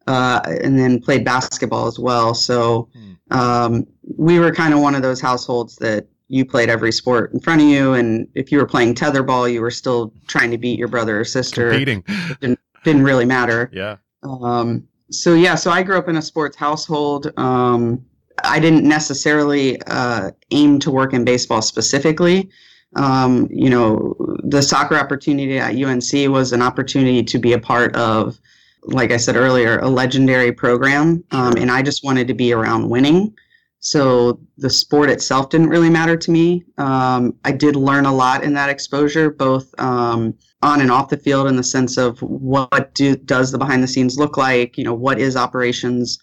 Uh, 0.09 0.41
and 0.63 0.79
then 0.79 0.99
played 0.99 1.23
basketball 1.23 1.87
as 1.87 1.99
well. 1.99 2.33
So 2.35 2.89
hmm 2.95 3.09
um, 3.31 3.87
we 4.17 4.39
were 4.39 4.53
kind 4.53 4.73
of 4.73 4.81
one 4.81 4.95
of 4.95 5.03
those 5.03 5.21
households 5.21 5.77
that 5.77 6.07
you 6.29 6.45
played 6.45 6.69
every 6.69 6.93
sport 6.93 7.33
in 7.33 7.41
front 7.41 7.61
of 7.61 7.69
you, 7.69 7.95
and 7.95 8.27
if 8.35 8.53
you 8.53 8.59
were 8.59 8.67
playing 8.67 8.95
tetherball, 8.95 9.53
you 9.53 9.61
were 9.61 9.71
still 9.71 10.13
trying 10.27 10.51
to 10.51 10.59
beat 10.59 10.79
your 10.79 10.89
brother 10.89 11.21
or 11.21 11.25
sister. 11.25 11.71
Competing 11.71 12.05
didn't, 12.41 12.59
didn't 12.85 13.05
really 13.05 13.25
matter. 13.25 13.71
Yeah. 13.73 13.97
Um, 14.23 14.87
so 15.11 15.35
yeah, 15.35 15.55
so 15.55 15.71
I 15.71 15.83
grew 15.83 15.97
up 15.99 16.09
in 16.09 16.17
a 16.17 16.23
sports 16.23 16.57
household. 16.57 17.33
Um, 17.39 18.05
I 18.45 18.61
didn't 18.61 18.85
necessarily 18.85 19.81
uh, 19.87 20.31
aim 20.51 20.79
to 20.81 20.91
work 20.91 21.13
in 21.13 21.25
baseball 21.25 21.63
specifically. 21.63 22.51
Um, 22.97 23.49
you 23.51 23.71
know, 23.71 24.15
the 24.45 24.63
soccer 24.63 24.97
opportunity 24.97 25.59
at 25.59 25.75
UNC 25.75 26.31
was 26.31 26.53
an 26.53 26.63
opportunity 26.63 27.23
to 27.23 27.39
be 27.39 27.53
a 27.53 27.59
part 27.59 27.95
of 27.97 28.39
like 28.83 29.11
I 29.11 29.17
said 29.17 29.37
earlier, 29.37 29.79
a 29.79 29.89
legendary 29.89 30.53
program, 30.53 31.25
um, 31.31 31.55
and 31.57 31.71
I 31.71 31.83
just 31.83 32.05
wanted 32.05 32.29
to 32.29 32.35
be 32.35 32.53
around 32.53 32.89
winning. 32.89 33.35
So 33.81 34.41
the 34.57 34.71
sport 34.71 35.09
itself 35.09 35.51
didn't 35.51 35.69
really 35.69 35.91
matter 35.91 36.17
to 36.17 36.31
me. 36.31 36.65
Um, 36.79 37.35
I 37.45 37.53
did 37.53 37.77
learn 37.77 38.07
a 38.07 38.15
lot 38.15 38.43
in 38.43 38.55
that 38.55 38.71
exposure, 38.71 39.31
both 39.31 39.73
um, 39.79 40.35
on 40.63 40.81
and 40.81 40.91
off 40.91 41.11
the 41.11 41.17
field, 41.17 41.47
in 41.47 41.57
the 41.57 41.63
sense 41.63 41.97
of 41.97 42.19
what 42.21 42.95
do, 42.95 43.15
does 43.17 43.53
the 43.53 43.59
behind 43.59 43.83
the 43.83 43.89
scenes 43.89 44.19
look 44.19 44.37
like. 44.37 44.77
You 44.77 44.85
know, 44.85 44.95
what 44.95 45.21
is 45.21 45.37
operations. 45.37 46.19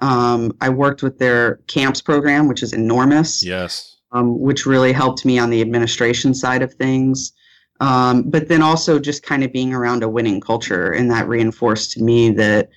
Um, 0.00 0.52
I 0.60 0.68
worked 0.68 1.02
with 1.02 1.18
their 1.18 1.56
camps 1.66 2.02
program, 2.02 2.46
which 2.46 2.62
is 2.62 2.72
enormous. 2.72 3.44
Yes. 3.44 3.96
Um, 4.12 4.38
which 4.40 4.64
really 4.64 4.92
helped 4.92 5.24
me 5.24 5.38
on 5.38 5.50
the 5.50 5.60
administration 5.60 6.34
side 6.34 6.62
of 6.62 6.72
things. 6.74 7.32
Um, 7.80 8.22
but 8.22 8.48
then 8.48 8.62
also 8.62 8.98
just 8.98 9.22
kind 9.22 9.44
of 9.44 9.52
being 9.52 9.72
around 9.72 10.02
a 10.02 10.08
winning 10.08 10.40
culture, 10.40 10.90
and 10.92 11.10
that 11.10 11.28
reinforced 11.28 11.92
to 11.92 12.02
me 12.02 12.30
that 12.30 12.70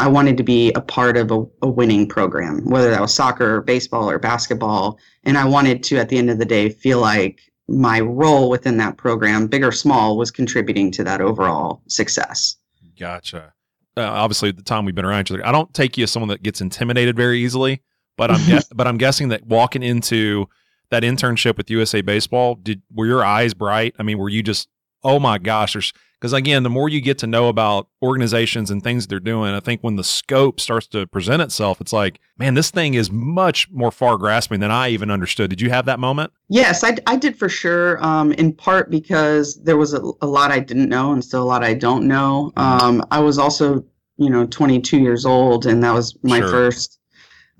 I 0.00 0.08
wanted 0.08 0.36
to 0.36 0.42
be 0.42 0.72
a 0.72 0.80
part 0.80 1.16
of 1.16 1.30
a, 1.30 1.44
a, 1.62 1.68
winning 1.68 2.08
program, 2.08 2.64
whether 2.64 2.90
that 2.90 3.00
was 3.00 3.12
soccer 3.12 3.56
or 3.56 3.60
baseball 3.60 4.08
or 4.08 4.18
basketball. 4.18 4.98
And 5.24 5.36
I 5.36 5.44
wanted 5.44 5.82
to, 5.84 5.98
at 5.98 6.08
the 6.08 6.18
end 6.18 6.30
of 6.30 6.38
the 6.38 6.44
day, 6.44 6.68
feel 6.68 7.00
like 7.00 7.40
my 7.68 8.00
role 8.00 8.48
within 8.48 8.76
that 8.78 8.96
program, 8.96 9.48
big 9.48 9.64
or 9.64 9.72
small, 9.72 10.16
was 10.16 10.30
contributing 10.30 10.90
to 10.92 11.04
that 11.04 11.20
overall 11.20 11.82
success. 11.88 12.56
Gotcha. 12.98 13.52
Uh, 13.96 14.02
obviously, 14.02 14.52
the 14.52 14.62
time 14.62 14.84
we've 14.84 14.94
been 14.94 15.04
around 15.04 15.22
each 15.22 15.32
other, 15.32 15.44
I 15.44 15.50
don't 15.50 15.72
take 15.74 15.98
you 15.98 16.04
as 16.04 16.12
someone 16.12 16.28
that 16.28 16.42
gets 16.42 16.60
intimidated 16.60 17.16
very 17.16 17.40
easily, 17.40 17.82
but 18.16 18.30
I'm 18.30 18.44
guess- 18.46 18.68
but 18.72 18.86
I'm 18.86 18.98
guessing 18.98 19.28
that 19.30 19.46
walking 19.46 19.82
into 19.82 20.48
that 20.90 21.02
internship 21.02 21.56
with 21.56 21.70
USA 21.70 22.00
Baseball, 22.00 22.54
did 22.54 22.82
were 22.92 23.06
your 23.06 23.24
eyes 23.24 23.54
bright? 23.54 23.94
I 23.98 24.02
mean, 24.02 24.18
were 24.18 24.28
you 24.28 24.42
just 24.42 24.68
oh 25.04 25.18
my 25.18 25.38
gosh, 25.38 25.74
there's 25.74 25.92
because 26.20 26.32
again, 26.32 26.64
the 26.64 26.70
more 26.70 26.88
you 26.88 27.00
get 27.00 27.18
to 27.18 27.28
know 27.28 27.48
about 27.48 27.86
organizations 28.02 28.72
and 28.72 28.82
things 28.82 29.06
they're 29.06 29.20
doing, 29.20 29.54
I 29.54 29.60
think 29.60 29.82
when 29.82 29.94
the 29.94 30.02
scope 30.02 30.58
starts 30.58 30.88
to 30.88 31.06
present 31.06 31.40
itself, 31.42 31.80
it's 31.80 31.92
like, 31.92 32.18
man, 32.36 32.54
this 32.54 32.72
thing 32.72 32.94
is 32.94 33.08
much 33.12 33.70
more 33.70 33.92
far 33.92 34.18
grasping 34.18 34.58
than 34.58 34.72
I 34.72 34.88
even 34.88 35.12
understood. 35.12 35.48
Did 35.48 35.60
you 35.60 35.70
have 35.70 35.84
that 35.84 36.00
moment? 36.00 36.32
Yes, 36.48 36.82
I, 36.82 36.96
I 37.06 37.16
did 37.16 37.38
for 37.38 37.48
sure. 37.48 38.04
Um, 38.04 38.32
in 38.32 38.52
part 38.52 38.90
because 38.90 39.62
there 39.62 39.76
was 39.76 39.94
a, 39.94 40.00
a, 40.20 40.26
lot 40.26 40.50
I 40.50 40.58
didn't 40.58 40.88
know 40.88 41.12
and 41.12 41.24
still 41.24 41.42
a 41.42 41.44
lot 41.44 41.62
I 41.62 41.74
don't 41.74 42.08
know. 42.08 42.52
Mm-hmm. 42.56 42.84
Um, 42.84 43.04
I 43.12 43.20
was 43.20 43.38
also, 43.38 43.84
you 44.16 44.28
know, 44.28 44.44
22 44.44 44.98
years 44.98 45.24
old, 45.24 45.66
and 45.66 45.84
that 45.84 45.94
was 45.94 46.18
my 46.24 46.40
sure. 46.40 46.48
first 46.48 46.98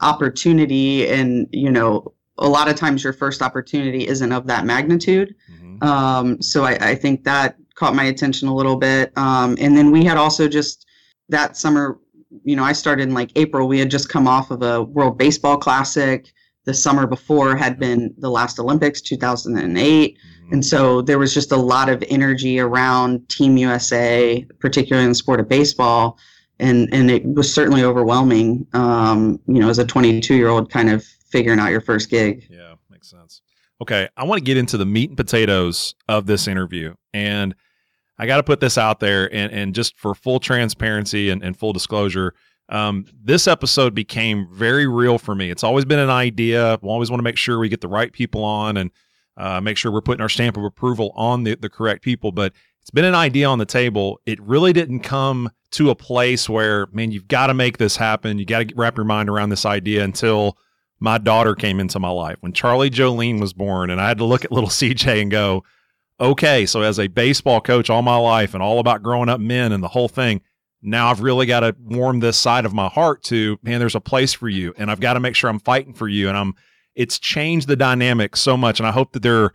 opportunity. 0.01 1.09
And, 1.09 1.47
you 1.53 1.71
know, 1.71 2.13
a 2.39 2.49
lot 2.49 2.69
of 2.69 2.77
times 2.77 3.05
your 3.05 3.13
first 3.13 3.43
opportunity 3.43 4.07
isn't 4.07 4.33
of 4.33 4.47
that 4.47 4.65
magnitude. 4.65 5.35
Mm-hmm. 5.51 5.83
Um, 5.83 6.43
so 6.43 6.65
I, 6.65 6.91
I, 6.91 6.95
think 6.95 7.25
that 7.25 7.57
caught 7.75 7.95
my 7.95 8.05
attention 8.05 8.49
a 8.49 8.55
little 8.55 8.77
bit. 8.77 9.17
Um, 9.17 9.57
and 9.61 9.77
then 9.77 9.91
we 9.91 10.05
had 10.05 10.17
also 10.17 10.49
just 10.49 10.87
that 11.29 11.57
summer, 11.57 11.99
you 12.45 12.57
know, 12.57 12.65
I 12.65 12.73
started 12.73 13.09
in 13.09 13.15
like 13.15 13.31
April. 13.37 13.69
We 13.69 13.79
had 13.79 13.91
just 13.91 14.09
come 14.09 14.27
off 14.27 14.51
of 14.51 14.63
a 14.63 14.83
World 14.83 15.19
Baseball 15.19 15.57
Classic. 15.57 16.33
The 16.65 16.75
summer 16.75 17.07
before 17.07 17.57
had 17.57 17.79
been 17.79 18.15
the 18.19 18.29
last 18.29 18.59
Olympics, 18.59 19.01
2008. 19.01 20.19
Mm-hmm. 20.19 20.53
And 20.53 20.65
so 20.65 21.01
there 21.01 21.19
was 21.19 21.33
just 21.33 21.53
a 21.53 21.57
lot 21.57 21.89
of 21.89 22.05
energy 22.09 22.61
around 22.61 23.27
Team 23.29 23.57
USA, 23.57 24.45
particularly 24.59 25.05
in 25.05 25.13
the 25.13 25.15
sport 25.15 25.41
of 25.41 25.49
baseball. 25.49 26.19
And, 26.59 26.93
and 26.93 27.11
it 27.11 27.25
was 27.25 27.53
certainly 27.53 27.85
overwhelming, 27.85 28.67
um, 28.73 29.41
you 29.47 29.61
know, 29.61 29.71
as 29.71 29.79
a 29.79 29.87
22 29.87 30.35
year 30.35 30.49
old 30.49 30.71
kind 30.71 30.91
of 30.91 31.07
figuring 31.31 31.59
out 31.59 31.71
your 31.71 31.81
first 31.81 32.11
gig. 32.11 32.47
Yeah, 32.51 32.75
makes 32.91 33.11
sense. 33.11 33.43
Okay, 33.81 34.09
I 34.17 34.25
want 34.25 34.41
to 34.41 34.45
get 34.45 34.57
into 34.57 34.77
the 34.77 34.87
meat 34.87 35.11
and 35.11 35.17
potatoes 35.17 35.95
of 36.09 36.27
this 36.27 36.49
interview. 36.49 36.95
And 37.15 37.55
I 38.19 38.27
got 38.27 38.39
to 38.39 38.43
put 38.43 38.61
this 38.61 38.77
out 38.77 38.99
there 38.99 39.33
and, 39.33 39.53
and 39.53 39.75
just 39.75 39.97
for 39.99 40.15
full 40.15 40.41
transparency 40.41 41.31
and, 41.31 41.43
and 41.43 41.57
full 41.57 41.73
disclosure, 41.73 42.35
um, 42.69 43.07
this 43.23 43.47
episode 43.47 43.95
became 43.95 44.49
very 44.53 44.87
real 44.87 45.19
for 45.19 45.35
me. 45.35 45.51
It's 45.51 45.63
always 45.63 45.85
been 45.85 46.01
an 46.01 46.11
idea. 46.11 46.79
We 46.83 46.89
always 46.89 47.11
want 47.11 47.21
to 47.21 47.25
make 47.25 47.39
sure 47.39 47.59
we 47.59 47.69
get 47.69 47.81
the 47.81 47.89
right 47.89 48.13
people 48.13 48.45
on 48.45 48.77
and 48.77 48.91
uh, 49.37 49.61
make 49.61 49.77
sure 49.77 49.93
we're 49.93 50.01
putting 50.01 50.21
our 50.21 50.29
stamp 50.29 50.57
of 50.57 50.65
approval 50.65 51.13
on 51.15 51.45
the, 51.45 51.55
the 51.55 51.71
correct 51.71 52.03
people. 52.03 52.33
But 52.33 52.53
it's 52.83 52.91
been 52.91 53.05
an 53.05 53.15
idea 53.15 53.49
on 53.49 53.59
the 53.59 53.67
table. 53.67 54.21
It 54.27 54.41
really 54.43 54.73
didn't 54.73 55.01
come 55.01 55.51
to 55.71 55.91
a 55.91 55.95
place 55.95 56.49
where, 56.49 56.89
man, 56.93 57.13
you've 57.13 57.29
got 57.29 57.47
to 57.47 57.55
make 57.55 57.79
this 57.79 57.97
happen. 57.97 58.39
You 58.39 58.45
got 58.45 58.69
to 58.69 58.75
wrap 58.75 58.97
your 58.97 59.05
mind 59.05 59.29
around 59.29 59.51
this 59.51 59.65
idea 59.65 60.03
until 60.03 60.59
my 61.01 61.19
daughter 61.19 61.55
came 61.55 61.81
into 61.81 61.99
my 61.99 62.11
life. 62.11 62.37
When 62.41 62.53
Charlie 62.53 62.91
Jolene 62.91 63.41
was 63.41 63.53
born, 63.53 63.91
and 63.91 64.01
I 64.01 64.09
had 64.09 64.19
to 64.19 64.25
look 64.25 64.45
at 64.45 64.53
little 64.53 64.71
CJ 64.71 65.23
and 65.23 65.31
go, 65.31 65.65
okay, 66.21 66.67
so 66.67 66.83
as 66.83 66.99
a 66.99 67.07
baseball 67.07 67.61
coach 67.61 67.91
all 67.91 68.03
my 68.03 68.17
life 68.17 68.55
and 68.55 68.63
all 68.63 68.81
about 68.81 69.03
growing 69.03 69.29
up 69.29 69.41
men 69.41 69.73
and 69.73 69.83
the 69.83 69.89
whole 69.89 70.09
thing, 70.09 70.41
now 70.83 71.09
I've 71.11 71.21
really 71.21 71.47
got 71.47 71.61
to 71.61 71.75
warm 71.81 72.21
this 72.21 72.37
side 72.37 72.65
of 72.65 72.75
my 72.75 72.89
heart 72.89 73.23
to, 73.25 73.59
man, 73.63 73.81
there's 73.81 73.95
a 73.95 74.01
place 74.01 74.33
for 74.33 74.49
you. 74.49 74.75
And 74.77 74.91
I've 74.91 75.01
got 75.01 75.15
to 75.15 75.21
make 75.21 75.35
sure 75.35 75.51
I'm 75.51 75.59
fighting 75.59 75.93
for 75.93 76.09
you. 76.09 76.29
And 76.29 76.37
I'm, 76.37 76.55
it's 76.95 77.19
changed 77.19 77.69
the 77.69 77.77
dynamic 77.77 78.37
so 78.37 78.57
much. 78.57 78.79
And 78.79 78.87
I 78.87 78.93
hope 78.93 79.13
that 79.13 79.23
there 79.23 79.53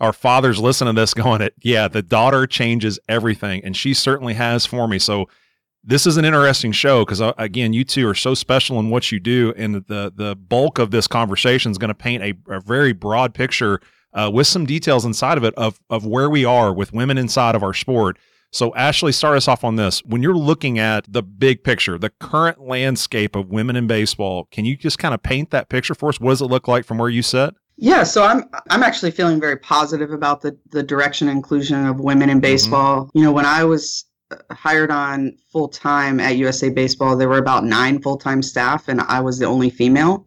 are 0.00 0.12
fathers 0.12 0.58
listening 0.58 0.94
to 0.94 1.00
this 1.00 1.14
going, 1.14 1.48
yeah, 1.62 1.88
the 1.88 2.02
daughter 2.02 2.46
changes 2.46 2.98
everything. 3.08 3.64
And 3.64 3.76
she 3.76 3.94
certainly 3.94 4.34
has 4.34 4.66
for 4.66 4.86
me. 4.86 4.98
So, 4.98 5.28
this 5.86 6.06
is 6.06 6.16
an 6.16 6.24
interesting 6.24 6.72
show 6.72 7.04
because 7.04 7.20
uh, 7.20 7.32
again, 7.38 7.72
you 7.72 7.84
two 7.84 8.08
are 8.08 8.14
so 8.14 8.34
special 8.34 8.80
in 8.80 8.90
what 8.90 9.12
you 9.12 9.20
do, 9.20 9.54
and 9.56 9.76
the 9.76 10.12
the 10.14 10.36
bulk 10.36 10.78
of 10.78 10.90
this 10.90 11.06
conversation 11.06 11.70
is 11.70 11.78
going 11.78 11.88
to 11.88 11.94
paint 11.94 12.22
a, 12.22 12.34
a, 12.52 12.60
very 12.60 12.92
broad 12.92 13.32
picture 13.32 13.80
uh, 14.12 14.28
with 14.32 14.48
some 14.48 14.66
details 14.66 15.04
inside 15.04 15.38
of 15.38 15.44
it 15.44 15.54
of 15.54 15.78
of 15.88 16.04
where 16.04 16.28
we 16.28 16.44
are 16.44 16.74
with 16.74 16.92
women 16.92 17.16
inside 17.16 17.54
of 17.54 17.62
our 17.62 17.72
sport. 17.72 18.18
So, 18.52 18.74
Ashley, 18.74 19.12
start 19.12 19.36
us 19.36 19.48
off 19.48 19.64
on 19.64 19.76
this. 19.76 20.04
When 20.04 20.22
you're 20.22 20.36
looking 20.36 20.78
at 20.78 21.04
the 21.12 21.22
big 21.22 21.62
picture, 21.62 21.98
the 21.98 22.10
current 22.10 22.60
landscape 22.60 23.36
of 23.36 23.50
women 23.50 23.76
in 23.76 23.86
baseball, 23.86 24.48
can 24.50 24.64
you 24.64 24.76
just 24.76 24.98
kind 24.98 25.14
of 25.14 25.22
paint 25.22 25.50
that 25.50 25.68
picture 25.68 25.94
for 25.94 26.08
us? 26.08 26.18
What 26.20 26.30
does 26.30 26.42
it 26.42 26.46
look 26.46 26.66
like 26.66 26.84
from 26.84 26.98
where 26.98 27.10
you 27.10 27.22
sit? 27.22 27.54
Yeah, 27.76 28.02
so 28.02 28.24
I'm 28.24 28.44
I'm 28.70 28.82
actually 28.82 29.10
feeling 29.10 29.38
very 29.38 29.56
positive 29.56 30.10
about 30.10 30.40
the 30.40 30.58
the 30.70 30.82
direction 30.82 31.28
and 31.28 31.36
inclusion 31.36 31.86
of 31.86 32.00
women 32.00 32.28
in 32.28 32.38
mm-hmm. 32.38 32.42
baseball. 32.42 33.04
Mm-hmm. 33.04 33.18
You 33.18 33.24
know, 33.24 33.32
when 33.32 33.44
I 33.44 33.64
was 33.64 34.05
hired 34.50 34.90
on 34.90 35.36
full 35.50 35.68
time 35.68 36.20
at 36.20 36.36
USA 36.36 36.68
Baseball, 36.68 37.16
there 37.16 37.28
were 37.28 37.38
about 37.38 37.64
nine 37.64 38.00
full 38.00 38.16
time 38.16 38.42
staff, 38.42 38.88
and 38.88 39.00
I 39.00 39.20
was 39.20 39.38
the 39.38 39.46
only 39.46 39.70
female. 39.70 40.26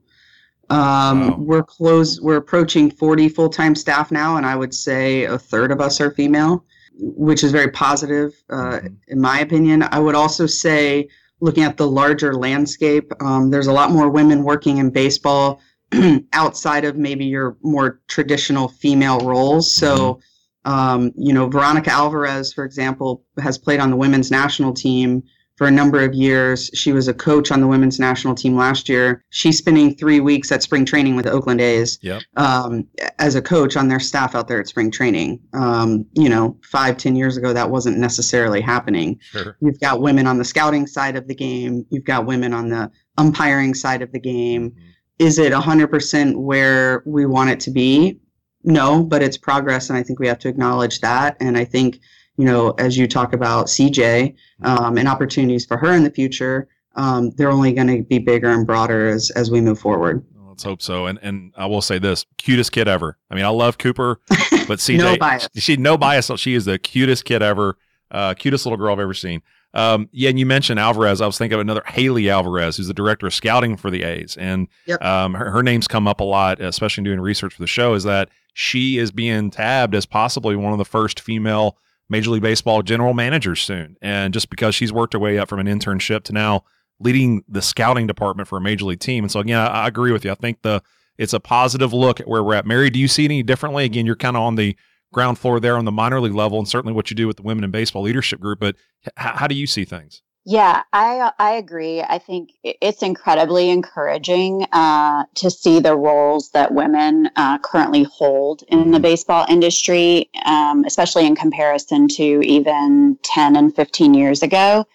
Um, 0.70 1.30
wow. 1.30 1.36
We're 1.40 1.64
close. 1.64 2.22
We're 2.22 2.38
approaching 2.38 2.92
40 2.92 3.30
full 3.30 3.50
time 3.50 3.76
staff 3.76 4.12
now, 4.12 4.38
and 4.38 4.46
I 4.46 4.56
would 4.56 4.74
say 4.74 5.26
a 5.26 5.38
third 5.38 5.72
of 5.72 5.82
us 5.82 6.00
are 6.00 6.12
female, 6.12 6.66
which 6.98 7.44
is 7.44 7.52
very 7.52 7.72
positive, 7.72 8.34
uh, 8.50 8.56
mm-hmm. 8.56 8.88
in 9.08 9.20
my 9.20 9.40
opinion. 9.40 9.84
I 9.84 10.00
would 10.00 10.16
also 10.16 10.46
say, 10.46 11.10
looking 11.40 11.64
at 11.64 11.78
the 11.78 11.88
larger 11.88 12.36
landscape, 12.36 13.12
um, 13.22 13.50
there's 13.50 13.68
a 13.68 13.74
lot 13.74 13.92
more 13.92 14.10
women 14.10 14.44
working 14.44 14.78
in 14.78 14.92
baseball 14.92 15.62
outside 16.34 16.86
of 16.86 16.96
maybe 16.98 17.26
your 17.26 17.58
more 17.64 18.02
traditional 18.08 18.68
female 18.70 19.20
roles. 19.20 19.74
So. 19.76 20.14
Mm-hmm 20.14 20.26
Um, 20.66 21.12
you 21.16 21.34
know, 21.34 21.48
Veronica 21.48 21.92
Alvarez, 21.92 22.54
for 22.54 22.64
example, 22.66 23.24
has 23.42 23.58
played 23.58 23.80
on 23.80 23.90
the 23.90 23.96
women's 23.96 24.30
national 24.32 24.74
team 24.74 25.24
for 25.56 25.68
a 25.68 25.72
number 25.72 26.02
of 26.04 26.14
years. 26.14 26.70
She 26.74 26.94
was 26.94 27.10
a 27.10 27.14
coach 27.14 27.52
on 27.52 27.60
the 27.60 27.68
women's 27.68 28.00
national 28.00 28.34
team 28.36 28.56
last 28.56 28.88
year. 28.88 29.24
She's 29.30 29.58
spending 29.58 29.94
three 29.96 30.22
weeks 30.22 30.52
at 30.54 30.64
spring 30.64 30.86
training 30.86 31.18
with 31.18 31.26
the 31.26 31.32
Oakland 31.32 31.60
A's 31.60 32.00
Yep. 32.02 32.22
um, 32.38 32.88
as 33.20 33.36
a 33.36 33.42
coach 33.42 33.76
on 33.76 33.90
their 33.90 34.00
staff 34.00 34.36
out 34.36 34.48
there 34.48 34.62
at 34.62 34.68
spring 34.70 34.90
training. 34.90 35.40
Um, 35.54 36.06
you 36.14 36.30
know, 36.30 36.58
five, 36.64 36.96
ten 36.98 37.16
years 37.18 37.36
ago, 37.36 37.52
that 37.52 37.70
wasn't 37.70 37.98
necessarily 37.98 38.62
happening. 38.62 39.20
Sure. 39.22 39.58
You've 39.60 39.80
got 39.82 40.00
women 40.02 40.28
on 40.28 40.38
the 40.38 40.46
scouting 40.46 40.88
side 40.88 41.18
of 41.18 41.28
the 41.28 41.36
game. 41.36 41.86
You've 41.90 42.06
got 42.06 42.26
women 42.26 42.54
on 42.54 42.70
the 42.70 42.90
umpiring 43.18 43.74
side 43.74 44.02
of 44.02 44.14
the 44.14 44.20
game. 44.20 44.72
Mhm. 44.72 44.76
Is 45.20 45.40
it 45.40 45.52
100% 45.52 46.38
where 46.40 47.04
we 47.06 47.26
want 47.26 47.50
it 47.50 47.60
to 47.62 47.72
be? 47.72 48.18
No, 48.64 49.04
but 49.04 49.22
it's 49.24 49.38
progress, 49.38 49.90
and 49.90 49.98
I 49.98 50.04
think 50.04 50.20
we 50.20 50.28
have 50.28 50.40
to 50.40 50.50
acknowledge 50.50 51.00
that. 51.02 51.38
And 51.40 51.58
I 51.58 51.64
think, 51.66 52.00
you 52.38 52.46
know, 52.46 52.72
as 52.72 52.98
you 52.98 53.08
talk 53.08 53.34
about 53.34 53.68
CJ 53.68 54.36
um, 54.64 54.98
and 54.98 55.08
opportunities 55.08 55.66
for 55.66 55.78
her 55.78 55.94
in 55.94 56.04
the 56.04 56.12
future, 56.12 56.68
um, 56.96 57.32
they're 57.32 57.52
only 57.52 57.72
going 57.72 57.88
to 57.88 58.04
be 58.04 58.20
bigger 58.20 58.50
and 58.50 58.68
broader 58.68 59.08
as 59.08 59.30
as 59.32 59.50
we 59.50 59.62
move 59.62 59.80
forward. 59.80 60.26
Well, 60.36 60.50
Let's 60.50 60.64
hope 60.64 60.82
so. 60.82 61.06
And 61.06 61.20
and 61.22 61.54
I 61.56 61.68
will 61.68 61.82
say 61.82 62.00
this: 62.00 62.26
cutest 62.38 62.72
kid 62.74 62.88
ever. 62.90 63.18
I 63.32 63.36
mean, 63.36 63.46
I 63.46 63.50
love 63.50 63.78
Cooper, 63.78 64.20
but 64.30 64.80
CJ, 64.80 64.98
No 64.98 65.18
bias. 65.18 65.48
she 65.56 65.78
no 65.78 65.98
bias. 65.98 66.30
She 66.38 66.54
is 66.54 66.66
the 66.66 66.78
cutest 66.80 67.24
kid 67.26 67.42
ever. 67.42 67.78
Uh, 68.12 68.34
cutest 68.34 68.66
little 68.66 68.78
girl 68.78 68.92
I've 68.92 69.00
ever 69.00 69.14
seen. 69.14 69.42
Um, 69.76 70.10
yeah, 70.12 70.30
and 70.32 70.40
you 70.40 70.48
mentioned 70.48 70.80
Alvarez. 70.80 71.22
I 71.22 71.28
was 71.28 71.38
thinking 71.38 71.54
of 71.54 71.60
another 71.62 71.84
Haley 71.86 72.28
Alvarez, 72.28 72.76
who's 72.78 72.88
the 72.88 72.94
director 72.94 73.28
of 73.28 73.36
scouting 73.36 73.78
for 73.78 73.92
the 73.92 74.02
A's, 74.02 74.36
and 74.36 74.68
Yep. 74.88 75.04
um, 75.04 75.36
her, 75.36 75.52
her 75.52 75.62
name's 75.62 75.88
come 75.88 76.08
up 76.08 76.20
a 76.22 76.24
lot, 76.24 76.60
especially 76.60 77.02
in 77.02 77.06
doing 77.06 77.20
research 77.22 77.54
for 77.54 77.62
the 77.62 77.68
show. 77.68 77.94
Is 77.94 78.04
that 78.06 78.30
she 78.60 78.98
is 78.98 79.10
being 79.10 79.50
tabbed 79.50 79.96
as 79.96 80.06
possibly 80.06 80.54
one 80.54 80.74
of 80.74 80.78
the 80.78 80.84
first 80.84 81.22
female 81.22 81.78
Major 82.10 82.32
League 82.32 82.42
Baseball 82.42 82.82
general 82.82 83.14
managers 83.14 83.62
soon, 83.62 83.96
and 84.02 84.34
just 84.34 84.50
because 84.50 84.76
she's 84.76 84.92
worked 84.92 85.14
her 85.14 85.20
way 85.20 85.40
up 85.40 85.48
from 85.48 85.62
an 85.62 85.68
internship 85.68 86.24
to 86.24 86.34
now 86.34 86.66
leading 87.00 87.42
the 87.48 87.62
scouting 87.62 88.06
department 88.06 88.50
for 88.50 88.58
a 88.58 88.62
major 88.62 88.84
league 88.84 89.00
team. 89.00 89.24
And 89.24 89.32
so 89.32 89.40
again, 89.40 89.58
I, 89.58 89.68
I 89.68 89.88
agree 89.88 90.12
with 90.12 90.26
you. 90.26 90.32
I 90.32 90.36
think 90.36 90.62
the 90.62 90.84
it's 91.18 91.32
a 91.32 91.40
positive 91.40 91.94
look 91.94 92.20
at 92.20 92.28
where 92.28 92.44
we're 92.44 92.56
at. 92.56 92.66
Mary, 92.66 92.90
do 92.90 93.00
you 93.00 93.08
see 93.08 93.24
any 93.24 93.44
differently? 93.44 93.86
Again, 93.86 94.06
you're 94.06 94.18
kind 94.18 94.36
of 94.36 94.44
on 94.44 94.56
the 94.56 94.76
ground 95.14 95.40
floor 95.40 95.62
there 95.62 95.78
on 95.78 95.86
the 95.86 95.92
minor 95.94 96.20
league 96.20 96.36
level, 96.36 96.60
and 96.60 96.68
certainly 96.68 96.94
what 96.94 97.10
you 97.10 97.16
do 97.16 97.28
with 97.28 97.38
the 97.38 97.44
women 97.44 97.64
in 97.64 97.72
baseball 97.72 98.02
leadership 98.02 98.42
group. 98.42 98.60
But 98.60 98.76
h- 99.08 99.14
how 99.16 99.48
do 99.48 99.56
you 99.56 99.68
see 99.68 99.86
things? 99.86 100.22
Yeah, 100.46 100.84
I 100.94 101.32
I 101.38 101.52
agree. 101.52 102.02
I 102.02 102.18
think 102.18 102.52
it's 102.64 103.04
incredibly 103.04 103.70
encouraging 103.70 104.64
uh, 104.72 105.26
to 105.36 105.52
see 105.52 105.80
the 105.80 105.96
roles 105.96 106.50
that 106.52 106.74
women 106.74 107.30
uh, 107.36 107.60
currently 107.60 108.04
hold 108.04 108.64
in 108.70 108.90
the 108.92 109.00
baseball 109.00 109.46
industry, 109.50 110.30
um, 110.46 110.84
especially 110.86 111.28
in 111.28 111.36
comparison 111.36 112.08
to 112.10 112.42
even 112.44 113.20
ten 113.24 113.56
and 113.56 113.76
fifteen 113.76 114.16
years 114.16 114.42
ago, 114.42 114.86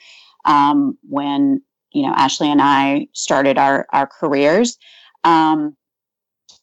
um, 0.46 0.98
when 1.08 1.62
you 1.92 2.02
know 2.02 2.14
Ashley 2.16 2.50
and 2.50 2.62
I 2.62 3.08
started 3.12 3.58
our 3.58 3.86
our 3.92 4.08
careers. 4.08 4.78
Um, 5.24 5.76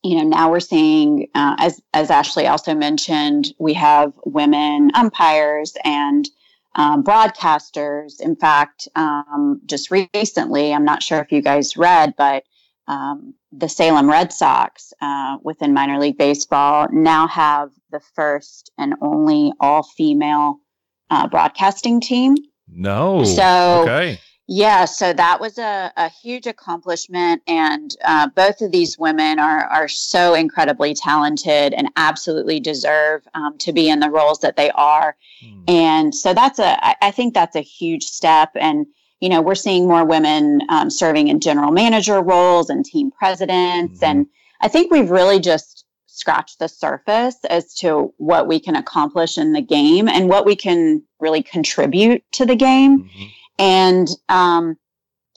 you 0.03 0.15
know, 0.17 0.23
now 0.23 0.49
we're 0.49 0.59
seeing, 0.59 1.27
uh, 1.35 1.55
as 1.59 1.81
as 1.93 2.09
Ashley 2.09 2.47
also 2.47 2.73
mentioned, 2.73 3.53
we 3.59 3.73
have 3.75 4.13
women 4.25 4.91
umpires 4.95 5.75
and 5.83 6.27
um, 6.75 7.03
broadcasters. 7.03 8.19
In 8.19 8.35
fact, 8.35 8.87
um, 8.95 9.61
just 9.65 9.91
recently, 9.91 10.73
I'm 10.73 10.85
not 10.85 11.03
sure 11.03 11.19
if 11.19 11.31
you 11.31 11.41
guys 11.41 11.77
read, 11.77 12.13
but 12.17 12.43
um, 12.87 13.33
the 13.51 13.69
Salem 13.69 14.09
Red 14.09 14.31
Sox 14.33 14.93
uh, 15.01 15.37
within 15.43 15.73
minor 15.73 15.99
league 15.99 16.17
baseball 16.17 16.87
now 16.91 17.27
have 17.27 17.69
the 17.91 17.99
first 18.15 18.71
and 18.77 18.95
only 19.01 19.51
all 19.59 19.83
female 19.83 20.59
uh, 21.09 21.27
broadcasting 21.27 21.99
team. 22.01 22.35
No. 22.67 23.23
So- 23.23 23.83
okay. 23.83 24.19
Yeah, 24.53 24.83
so 24.83 25.13
that 25.13 25.39
was 25.39 25.57
a, 25.57 25.93
a 25.95 26.09
huge 26.09 26.45
accomplishment, 26.45 27.41
and 27.47 27.95
uh, 28.03 28.27
both 28.35 28.59
of 28.59 28.73
these 28.73 28.99
women 28.99 29.39
are 29.39 29.63
are 29.63 29.87
so 29.87 30.33
incredibly 30.33 30.93
talented 30.93 31.73
and 31.73 31.87
absolutely 31.95 32.59
deserve 32.59 33.25
um, 33.33 33.57
to 33.59 33.71
be 33.71 33.87
in 33.87 34.01
the 34.01 34.09
roles 34.09 34.39
that 34.39 34.57
they 34.57 34.69
are. 34.71 35.15
Hmm. 35.41 35.63
And 35.69 36.13
so 36.13 36.33
that's 36.33 36.59
a, 36.59 36.85
I- 36.85 36.95
I 37.01 37.11
think 37.11 37.33
that's 37.33 37.55
a 37.55 37.61
huge 37.61 38.03
step. 38.03 38.49
And, 38.55 38.87
you 39.21 39.29
know, 39.29 39.41
we're 39.41 39.55
seeing 39.55 39.87
more 39.87 40.03
women 40.03 40.59
um, 40.67 40.89
serving 40.89 41.29
in 41.29 41.39
general 41.39 41.71
manager 41.71 42.19
roles 42.21 42.69
and 42.69 42.83
team 42.83 43.09
presidents. 43.09 44.01
Mhm. 44.01 44.07
And 44.09 44.25
I 44.59 44.67
think 44.67 44.91
we've 44.91 45.11
really 45.11 45.39
just 45.39 45.85
scratched 46.07 46.59
the 46.59 46.67
surface 46.67 47.37
as 47.49 47.73
to 47.75 48.13
what 48.17 48.47
we 48.49 48.59
can 48.59 48.75
accomplish 48.75 49.37
in 49.37 49.53
the 49.53 49.61
game 49.61 50.09
and 50.09 50.27
what 50.27 50.45
we 50.45 50.57
can 50.57 51.03
really 51.21 51.41
contribute 51.41 52.21
to 52.33 52.45
the 52.45 52.55
game. 52.57 53.03
Mhm. 53.05 53.31
And, 53.61 54.09
um, 54.27 54.75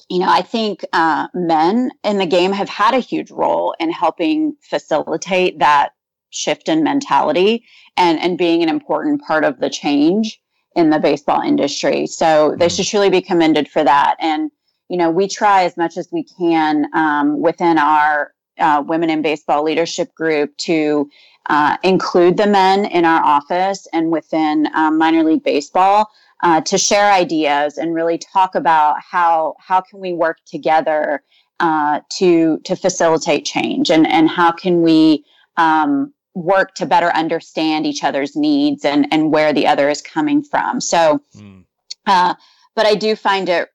you 0.09 0.19
know, 0.19 0.29
I 0.29 0.41
think 0.41 0.83
uh, 0.95 1.29
men 1.35 1.91
in 2.03 2.17
the 2.17 2.27
game 2.27 2.53
have 2.53 2.71
had 2.71 2.95
a 2.95 2.99
huge 2.99 3.31
role 3.31 3.75
in 3.79 3.91
helping 3.91 4.57
facilitate 4.63 5.59
that 5.59 5.91
shift 6.31 6.69
in 6.69 6.83
mentality 6.83 7.65
and, 7.97 8.19
and 8.19 8.39
being 8.39 8.63
an 8.63 8.71
important 8.71 9.23
part 9.23 9.45
of 9.45 9.61
the 9.61 9.69
change 9.69 10.41
in 10.75 10.91
the 10.91 10.99
baseball 10.99 11.43
industry. 11.43 12.07
So 12.07 12.57
they 12.59 12.67
Mhm. 12.67 12.77
should 12.77 12.87
truly 12.87 13.11
be 13.11 13.21
commended 13.21 13.69
for 13.69 13.85
that. 13.85 14.17
And, 14.19 14.51
you 14.89 14.97
know, 14.97 15.11
we 15.11 15.29
try 15.29 15.65
as 15.65 15.77
much 15.77 15.97
as 15.97 16.09
we 16.11 16.25
can 16.25 16.87
um, 16.95 17.41
within 17.41 17.79
our 17.79 18.33
uh, 18.59 18.83
Women 18.87 19.11
in 19.11 19.21
Baseball 19.21 19.63
Leadership 19.63 20.15
Group 20.15 20.57
to 20.59 21.09
uh, 21.51 21.77
include 21.83 22.37
the 22.37 22.47
men 22.47 22.87
in 22.87 23.05
our 23.05 23.23
office 23.23 23.87
and 23.93 24.11
within 24.11 24.69
um, 24.75 24.97
minor 24.97 25.23
league 25.23 25.45
baseball 25.45 26.09
uh, 26.43 26.61
to 26.63 26.77
share 26.77 27.13
ideas 27.13 27.79
and 27.79 27.95
really 27.95 28.19
talk 28.19 28.55
about 28.55 28.97
how 29.01 29.55
how 29.59 29.81
can 29.81 30.01
we 30.01 30.13
work 30.13 30.39
together 30.47 31.23
uh, 31.61 32.01
to 32.11 32.59
to 32.65 32.77
facilitate 32.77 33.45
change 33.45 33.91
and 33.91 34.07
and 34.07 34.29
how 34.29 34.51
can 34.51 34.83
we 34.83 35.25
um, 35.57 36.13
work 36.35 36.75
to 36.75 36.87
better 36.87 37.11
understand 37.15 37.87
each 37.87 38.03
other's 38.03 38.35
needs 38.35 38.85
and 38.85 39.07
and 39.13 39.33
where 39.33 39.53
the 39.53 39.67
other 39.67 39.89
is 39.89 40.03
coming 40.03 40.43
from. 40.43 40.81
So, 40.81 41.21
Hmm. 41.33 41.61
uh, 42.07 42.35
but 42.75 42.87
I 42.87 42.95
do 42.95 43.15
find 43.15 43.49
it 43.49 43.69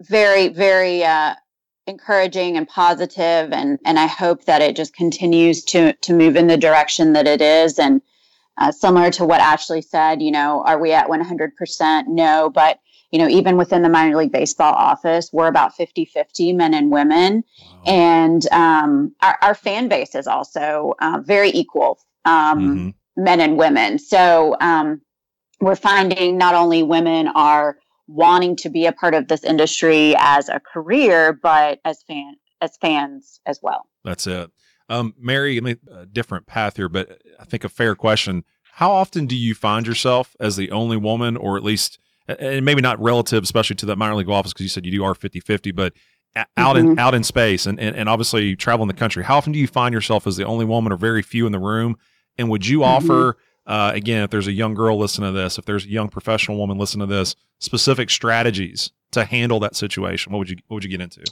very 0.00 0.48
very 0.48 1.04
uh, 1.04 1.34
encouraging 1.86 2.56
and 2.56 2.68
positive, 2.68 3.52
and 3.52 3.78
and 3.84 3.98
I 3.98 4.06
hope 4.06 4.44
that 4.44 4.62
it 4.62 4.76
just 4.76 4.94
continues 4.94 5.64
to 5.66 5.92
to 5.92 6.12
move 6.14 6.36
in 6.36 6.46
the 6.46 6.56
direction 6.56 7.12
that 7.14 7.26
it 7.26 7.42
is 7.42 7.78
and. 7.78 8.00
Uh, 8.58 8.72
similar 8.72 9.10
to 9.12 9.24
what 9.24 9.40
Ashley 9.40 9.80
said, 9.82 10.20
you 10.20 10.30
know, 10.30 10.62
are 10.66 10.78
we 10.80 10.92
at 10.92 11.08
100%? 11.08 12.08
No, 12.08 12.50
but, 12.50 12.80
you 13.12 13.18
know, 13.18 13.28
even 13.28 13.56
within 13.56 13.82
the 13.82 13.88
minor 13.88 14.16
league 14.16 14.32
baseball 14.32 14.74
office, 14.74 15.30
we're 15.32 15.46
about 15.46 15.76
50 15.76 16.04
50 16.04 16.52
men 16.52 16.74
and 16.74 16.90
women. 16.90 17.44
Wow. 17.62 17.82
And 17.86 18.52
um, 18.52 19.14
our, 19.22 19.38
our 19.42 19.54
fan 19.54 19.88
base 19.88 20.14
is 20.14 20.26
also 20.26 20.94
uh, 21.00 21.20
very 21.24 21.50
equal, 21.50 22.00
um, 22.24 22.58
Mhm. 22.58 22.94
men 23.16 23.40
and 23.40 23.56
women. 23.56 23.98
So 23.98 24.56
um, 24.60 25.00
we're 25.60 25.76
finding 25.76 26.36
not 26.36 26.54
only 26.54 26.82
women 26.82 27.28
are 27.28 27.78
wanting 28.08 28.56
to 28.56 28.70
be 28.70 28.86
a 28.86 28.92
part 28.92 29.14
of 29.14 29.28
this 29.28 29.44
industry 29.44 30.14
as 30.18 30.48
a 30.48 30.58
career, 30.60 31.32
but 31.32 31.78
as 31.84 32.02
fan 32.02 32.34
as 32.60 32.76
fans 32.78 33.40
as 33.46 33.60
well. 33.62 33.86
That's 34.04 34.26
it. 34.26 34.50
Um, 34.88 35.14
Mary, 35.18 35.56
I 35.56 35.60
mean, 35.60 35.78
a 35.90 36.06
different 36.06 36.46
path 36.46 36.76
here, 36.76 36.88
but 36.88 37.20
I 37.38 37.44
think 37.44 37.64
a 37.64 37.68
fair 37.68 37.94
question. 37.94 38.44
How 38.74 38.92
often 38.92 39.26
do 39.26 39.36
you 39.36 39.54
find 39.54 39.86
yourself 39.86 40.36
as 40.40 40.56
the 40.56 40.70
only 40.70 40.96
woman, 40.96 41.36
or 41.36 41.56
at 41.56 41.64
least, 41.64 41.98
and 42.26 42.64
maybe 42.64 42.80
not 42.80 43.00
relative, 43.00 43.42
especially 43.42 43.76
to 43.76 43.86
that 43.86 43.96
minor 43.96 44.14
league 44.14 44.28
office, 44.28 44.52
because 44.52 44.64
you 44.64 44.70
said 44.70 44.86
you 44.86 44.92
do 44.92 45.04
are 45.04 45.14
50 45.14 45.40
50, 45.40 45.72
but 45.72 45.92
out 46.56 46.76
in 46.76 46.98
out 46.98 47.14
in 47.14 47.24
space 47.24 47.66
and, 47.66 47.80
and, 47.80 47.96
and 47.96 48.08
obviously 48.08 48.54
traveling 48.54 48.88
the 48.88 48.94
country, 48.94 49.24
how 49.24 49.36
often 49.36 49.52
do 49.52 49.58
you 49.58 49.66
find 49.66 49.92
yourself 49.92 50.26
as 50.26 50.36
the 50.36 50.44
only 50.44 50.64
woman 50.64 50.92
or 50.92 50.96
very 50.96 51.22
few 51.22 51.46
in 51.46 51.52
the 51.52 51.58
room? 51.58 51.96
And 52.36 52.48
would 52.50 52.66
you 52.66 52.84
offer, 52.84 53.36
uh, 53.66 53.90
again, 53.94 54.22
if 54.22 54.30
there's 54.30 54.46
a 54.46 54.52
young 54.52 54.74
girl 54.74 54.96
listening 54.96 55.32
to 55.32 55.38
this, 55.38 55.58
if 55.58 55.64
there's 55.64 55.84
a 55.84 55.90
young 55.90 56.08
professional 56.08 56.56
woman 56.56 56.78
listening 56.78 57.08
to 57.08 57.12
this, 57.12 57.34
specific 57.58 58.10
strategies 58.10 58.92
to 59.12 59.24
handle 59.24 59.58
that 59.60 59.74
situation? 59.74 60.32
What 60.32 60.38
would 60.38 60.50
you 60.50 60.56
what 60.68 60.76
would 60.76 60.84
you 60.84 60.90
get 60.90 61.00
into? 61.00 61.24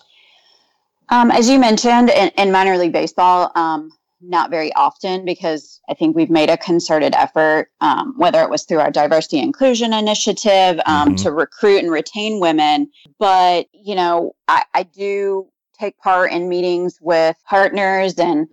Um, 1.08 1.30
as 1.30 1.48
you 1.48 1.58
mentioned, 1.58 2.10
in, 2.10 2.30
in 2.36 2.50
minor 2.50 2.76
league 2.76 2.92
baseball, 2.92 3.52
um, 3.54 3.90
not 4.20 4.50
very 4.50 4.72
often 4.74 5.24
because 5.24 5.80
I 5.88 5.94
think 5.94 6.16
we've 6.16 6.30
made 6.30 6.50
a 6.50 6.56
concerted 6.56 7.14
effort, 7.14 7.70
um, 7.80 8.14
whether 8.16 8.42
it 8.42 8.50
was 8.50 8.64
through 8.64 8.80
our 8.80 8.90
diversity 8.90 9.38
inclusion 9.38 9.92
initiative 9.92 10.80
um, 10.86 11.10
Mhm. 11.10 11.22
to 11.22 11.32
recruit 11.32 11.82
and 11.82 11.92
retain 11.92 12.40
women. 12.40 12.90
But, 13.18 13.66
you 13.72 13.94
know, 13.94 14.34
I, 14.48 14.64
I 14.74 14.82
do 14.84 15.48
take 15.78 15.98
part 15.98 16.32
in 16.32 16.48
meetings 16.48 16.98
with 17.00 17.36
partners 17.48 18.14
and 18.18 18.48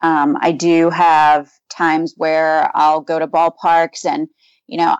um, 0.00 0.38
I 0.40 0.52
do 0.52 0.90
have 0.90 1.50
times 1.68 2.14
where 2.16 2.70
I'll 2.76 3.00
go 3.00 3.18
to 3.18 3.26
ballparks 3.26 4.04
and, 4.04 4.28
you 4.68 4.78
know, 4.78 4.96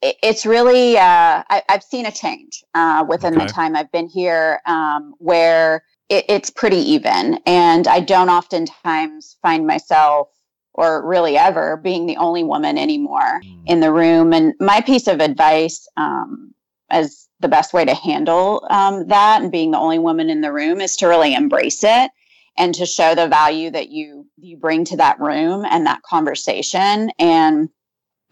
it, 0.00 0.16
it's 0.22 0.46
really, 0.46 0.96
uh, 0.96 1.42
I, 1.50 1.62
I've 1.68 1.82
seen 1.82 2.06
a 2.06 2.12
change 2.12 2.62
uh, 2.74 3.04
within 3.08 3.34
Okay. 3.34 3.46
the 3.46 3.52
time 3.52 3.74
I've 3.74 3.90
been 3.90 4.08
here 4.08 4.60
um, 4.66 5.14
where 5.18 5.82
it, 6.08 6.24
it's 6.28 6.50
pretty 6.50 6.78
even. 6.78 7.40
And 7.46 7.86
I 7.86 8.00
don't 8.00 8.28
oftentimes 8.28 9.36
find 9.42 9.66
myself 9.66 10.28
or 10.74 11.06
really 11.06 11.36
ever 11.38 11.78
being 11.78 12.06
the 12.06 12.18
only 12.18 12.44
woman 12.44 12.76
anymore 12.78 13.40
mm. 13.42 13.62
in 13.66 13.80
the 13.80 13.92
room. 13.92 14.32
And 14.32 14.54
my 14.60 14.80
piece 14.80 15.06
of 15.06 15.20
advice 15.20 15.88
um, 15.96 16.54
as 16.90 17.26
the 17.40 17.48
best 17.48 17.72
way 17.72 17.84
to 17.84 17.94
handle 17.94 18.66
um, 18.70 19.06
that 19.08 19.42
and 19.42 19.52
being 19.52 19.70
the 19.70 19.78
only 19.78 19.98
woman 19.98 20.30
in 20.30 20.40
the 20.40 20.52
room 20.52 20.80
is 20.80 20.96
to 20.96 21.06
really 21.06 21.34
embrace 21.34 21.82
it 21.82 22.10
and 22.56 22.74
to 22.74 22.86
show 22.86 23.14
the 23.14 23.28
value 23.28 23.70
that 23.70 23.90
you 23.90 24.26
you 24.38 24.56
bring 24.56 24.84
to 24.84 24.96
that 24.96 25.20
room 25.20 25.64
and 25.68 25.86
that 25.86 26.02
conversation 26.02 27.10
and 27.18 27.68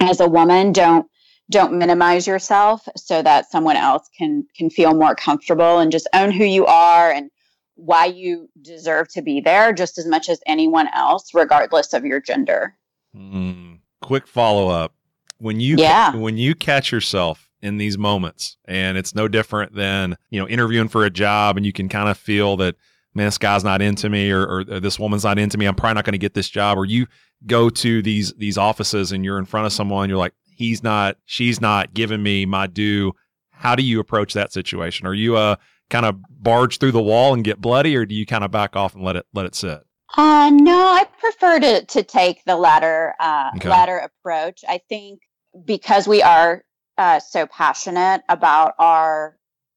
as 0.01 0.21
a 0.21 0.29
woman 0.29 0.73
don't 0.73 1.07
don't 1.51 1.75
minimize 1.75 2.27
yourself 2.27 2.89
so 2.97 3.21
that 3.21 3.51
someone 3.51 3.77
else 3.77 4.09
can 4.17 4.47
can 4.57 4.71
feel 4.71 4.95
more 4.95 5.15
comfortable 5.15 5.79
and 5.79 5.93
just 5.93 6.09
own 6.15 6.31
who 6.31 6.45
you 6.45 6.65
are 6.65 7.11
and 7.11 7.31
why 7.77 8.07
you 8.07 8.49
deserve 8.63 9.09
to 9.09 9.23
be 9.23 9.41
there 9.41 9.73
just 9.73 9.99
as 9.99 10.07
much 10.07 10.29
as 10.29 10.41
anyone 10.47 10.89
else 10.95 11.35
regardless 11.35 11.93
of 11.93 12.05
your 12.05 12.21
gender. 12.21 12.77
Mm, 13.17 13.81
quick 14.01 14.27
follow-up. 14.27 14.95
When 15.39 15.61
you 15.61 15.77
yeah. 15.77 16.15
when 16.15 16.39
you 16.39 16.55
catch 16.55 16.93
yourself 16.93 17.51
in 17.61 17.77
these 17.77 17.99
moments 17.99 18.57
and 18.67 18.97
it's 18.97 19.15
no 19.15 19.27
different 19.27 19.75
than 19.75 20.17
you 20.31 20.39
know 20.39 20.49
interviewing 20.49 20.89
for 20.89 21.05
a 21.05 21.11
job 21.11 21.57
and 21.57 21.67
you 21.67 21.73
can 21.73 21.89
kind 21.89 22.09
of 22.09 22.17
feel 22.17 22.57
that 22.59 22.77
man 23.15 23.27
this 23.27 23.39
guy's 23.39 23.65
not 23.65 23.83
into 23.83 24.09
me 24.09 24.31
or, 24.31 24.47
or 24.47 24.65
this 24.65 24.99
woman's 24.99 25.25
not 25.25 25.39
into 25.39 25.59
me. 25.59 25.67
I'm 25.67 25.75
probably 25.75 25.95
not 25.95 26.05
going 26.05 26.13
to 26.13 26.19
get 26.19 26.35
this 26.35 26.49
job 26.49 26.79
or 26.79 26.85
you 26.85 27.07
go 27.47 27.69
to 27.69 28.01
these 28.03 28.33
these 28.35 28.57
offices 28.57 29.13
and 29.13 29.25
you're 29.25 29.39
in 29.39 29.45
front 29.45 29.67
of 29.67 29.73
someone 29.73 30.09
you're 30.09 30.19
like 30.19 30.35
he's 30.45 30.83
not 30.83 31.17
she's 31.25 31.61
not 31.61 31.95
giving 31.95 32.23
me 32.23 32.47
my 32.47 32.67
due. 32.67 33.13
How 33.51 33.75
do 33.75 33.83
you 33.83 33.99
approach 33.99 34.35
that 34.35 34.53
situation? 34.53 35.07
Are 35.07 35.15
you 35.15 35.37
a 35.37 35.59
kind 35.91 36.07
of 36.07 36.17
barge 36.31 36.79
through 36.79 36.93
the 36.93 37.03
wall 37.03 37.35
and 37.35 37.45
get 37.45 37.61
bloody, 37.61 37.97
or 37.97 38.07
do 38.07 38.15
you 38.15 38.27
kind 38.27 38.45
of 38.45 38.51
back 38.51 38.77
off 38.77 38.95
and 38.95 39.05
let 39.05 39.17
it 39.17 39.27
let 39.33 39.47
it 39.47 39.55
sit? 39.55 39.81
Uh, 40.17 40.51
no, 40.53 40.77
I 40.77 41.07
prefer 41.19 41.61
to 41.61 41.85
to 41.85 42.03
take 42.03 42.45
the 42.45 42.57
latter 42.57 43.15
uh, 43.21 43.51
okay. 43.57 43.69
latter 43.69 43.99
approach. 43.99 44.65
I 44.69 44.81
think 44.89 45.21
because 45.65 46.07
we 46.07 46.23
are 46.23 46.65
uh, 46.99 47.21
so 47.21 47.47
passionate 47.47 48.23
about 48.29 48.75
our 48.79 49.37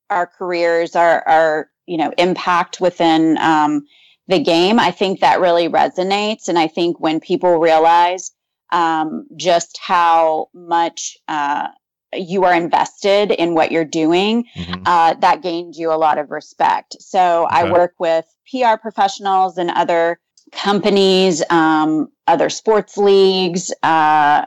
our 0.10 0.28
careers, 0.28 0.96
our 0.96 1.28
our 1.28 1.70
you 1.86 1.98
know 1.98 2.14
impact 2.18 2.80
within 2.80 3.38
um, 3.40 3.86
the 4.28 4.40
game, 4.40 4.80
I 4.80 4.92
think 4.92 5.22
that 5.22 5.40
really 5.40 5.70
resonates. 5.70 6.48
And 6.48 6.60
I 6.60 6.68
think 6.68 7.00
when 7.00 7.20
people 7.20 7.58
realize 7.58 8.32
um, 8.72 9.26
just 9.38 9.80
how 9.82 10.50
much 10.54 11.18
uh, 11.28 11.70
you 12.14 12.44
are 12.46 12.54
invested 12.54 13.32
in 13.32 13.54
what 13.54 13.72
you're 13.72 13.86
doing, 13.86 14.46
mm-hmm. 14.56 14.84
uh, 14.86 15.14
that 15.16 15.42
gains 15.42 15.78
you 15.78 15.92
a 15.92 15.96
lot 15.96 16.18
of 16.18 16.32
respect. 16.32 16.96
So 17.02 17.46
okay. 17.46 17.56
I 17.56 17.72
work 17.72 17.96
with 18.00 18.26
PR 18.50 18.78
professionals 18.82 19.58
and 19.58 19.70
other 19.72 20.20
companies, 20.52 21.44
um, 21.50 22.10
other 22.28 22.50
sports 22.50 22.98
leagues, 22.98 23.74
uh, 23.84 24.46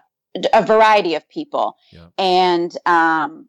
a 0.53 0.65
variety 0.65 1.15
of 1.15 1.29
people. 1.29 1.77
Yeah. 1.93 2.07
And 2.17 2.75
um, 2.87 3.49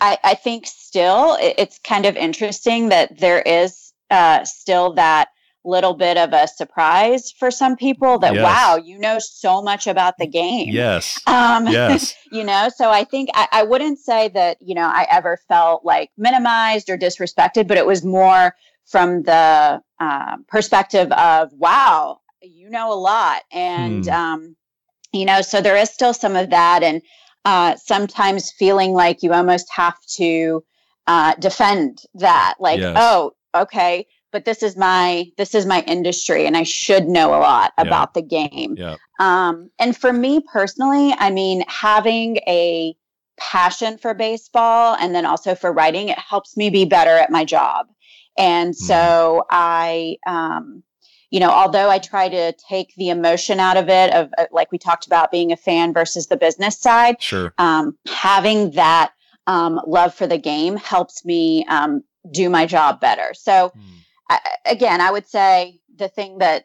I, 0.00 0.18
I, 0.22 0.34
think 0.34 0.66
still 0.66 1.36
it's 1.40 1.78
kind 1.80 2.06
of 2.06 2.16
interesting 2.16 2.88
that 2.90 3.18
there 3.18 3.42
is 3.42 3.92
uh, 4.10 4.44
still 4.44 4.94
that 4.94 5.28
little 5.64 5.94
bit 5.94 6.16
of 6.16 6.32
a 6.32 6.48
surprise 6.48 7.32
for 7.38 7.50
some 7.50 7.76
people 7.76 8.18
that 8.18 8.34
yes. 8.34 8.42
wow 8.42 8.76
you 8.76 8.98
know 8.98 9.18
so 9.18 9.62
much 9.62 9.86
about 9.86 10.18
the 10.18 10.26
game 10.26 10.68
yes 10.70 11.20
um 11.26 11.66
yes 11.68 12.14
you 12.32 12.42
know 12.42 12.68
so 12.74 12.90
i 12.90 13.04
think 13.04 13.28
I, 13.34 13.48
I, 13.52 13.62
wouldn't 13.62 13.98
say 13.98 14.28
that 14.28 14.56
you 14.60 14.74
know 14.74 14.86
i 14.86 15.06
ever 15.10 15.38
felt 15.48 15.84
like 15.84 16.10
minimized 16.16 16.90
or 16.90 16.98
disrespected 16.98 17.68
but 17.68 17.76
it 17.76 17.86
was 17.86 18.04
more 18.04 18.54
from 18.86 19.22
the 19.22 19.80
uh, 20.00 20.36
perspective 20.48 21.12
of 21.12 21.52
wow 21.52 22.18
you 22.42 22.68
know 22.68 22.92
a 22.92 22.98
lot 22.98 23.42
and 23.52 24.06
hmm. 24.06 24.10
um 24.10 24.56
you 25.12 25.24
know 25.24 25.42
so 25.42 25.60
there 25.60 25.76
is 25.76 25.90
still 25.90 26.12
some 26.12 26.34
of 26.34 26.50
that 26.50 26.82
and 26.82 27.02
uh 27.44 27.76
sometimes 27.76 28.50
feeling 28.50 28.92
like 28.92 29.22
you 29.22 29.32
almost 29.32 29.70
have 29.70 30.00
to 30.06 30.64
uh 31.06 31.34
defend 31.36 32.02
that 32.14 32.54
like 32.58 32.80
yes. 32.80 32.96
oh 32.98 33.32
okay 33.54 34.06
but 34.32 34.44
this 34.46 34.62
is 34.62 34.76
my 34.76 35.30
this 35.36 35.54
is 35.54 35.66
my 35.66 35.82
industry 35.82 36.46
and 36.46 36.56
i 36.56 36.62
should 36.62 37.06
know 37.06 37.28
a 37.28 37.38
lot 37.38 37.72
yeah. 37.78 37.84
about 37.84 38.14
the 38.14 38.22
game 38.22 38.74
yeah. 38.76 38.96
um, 39.20 39.70
and 39.78 39.96
for 39.96 40.12
me 40.12 40.40
personally 40.52 41.14
i 41.18 41.30
mean 41.30 41.62
having 41.68 42.38
a 42.48 42.96
passion 43.38 43.98
for 43.98 44.14
baseball 44.14 44.96
and 44.98 45.14
then 45.14 45.26
also 45.26 45.54
for 45.54 45.72
writing 45.72 46.08
it 46.08 46.18
helps 46.18 46.56
me 46.56 46.70
be 46.70 46.84
better 46.84 47.16
at 47.16 47.30
my 47.30 47.44
job 47.44 47.86
and 48.36 48.74
mm-hmm. 48.74 48.86
so 48.86 49.44
i 49.50 50.16
um, 50.26 50.82
you 51.30 51.38
know 51.38 51.50
although 51.50 51.90
i 51.90 51.98
try 51.98 52.28
to 52.28 52.52
take 52.68 52.94
the 52.96 53.10
emotion 53.10 53.60
out 53.60 53.76
of 53.76 53.88
it 53.88 54.12
of 54.14 54.30
uh, 54.38 54.46
like 54.50 54.72
we 54.72 54.78
talked 54.78 55.06
about 55.06 55.30
being 55.30 55.52
a 55.52 55.56
fan 55.56 55.92
versus 55.92 56.26
the 56.26 56.36
business 56.36 56.78
side 56.78 57.20
sure 57.20 57.52
um, 57.58 57.96
having 58.08 58.70
that 58.72 59.12
um, 59.48 59.80
love 59.86 60.14
for 60.14 60.26
the 60.26 60.38
game 60.38 60.76
helps 60.76 61.24
me 61.24 61.64
um, 61.66 62.04
do 62.30 62.48
my 62.48 62.64
job 62.64 63.00
better 63.00 63.34
so 63.34 63.72
mm 63.76 63.82
Again, 64.64 65.00
I 65.00 65.10
would 65.10 65.26
say 65.26 65.80
the 65.96 66.08
thing 66.08 66.38
that 66.38 66.64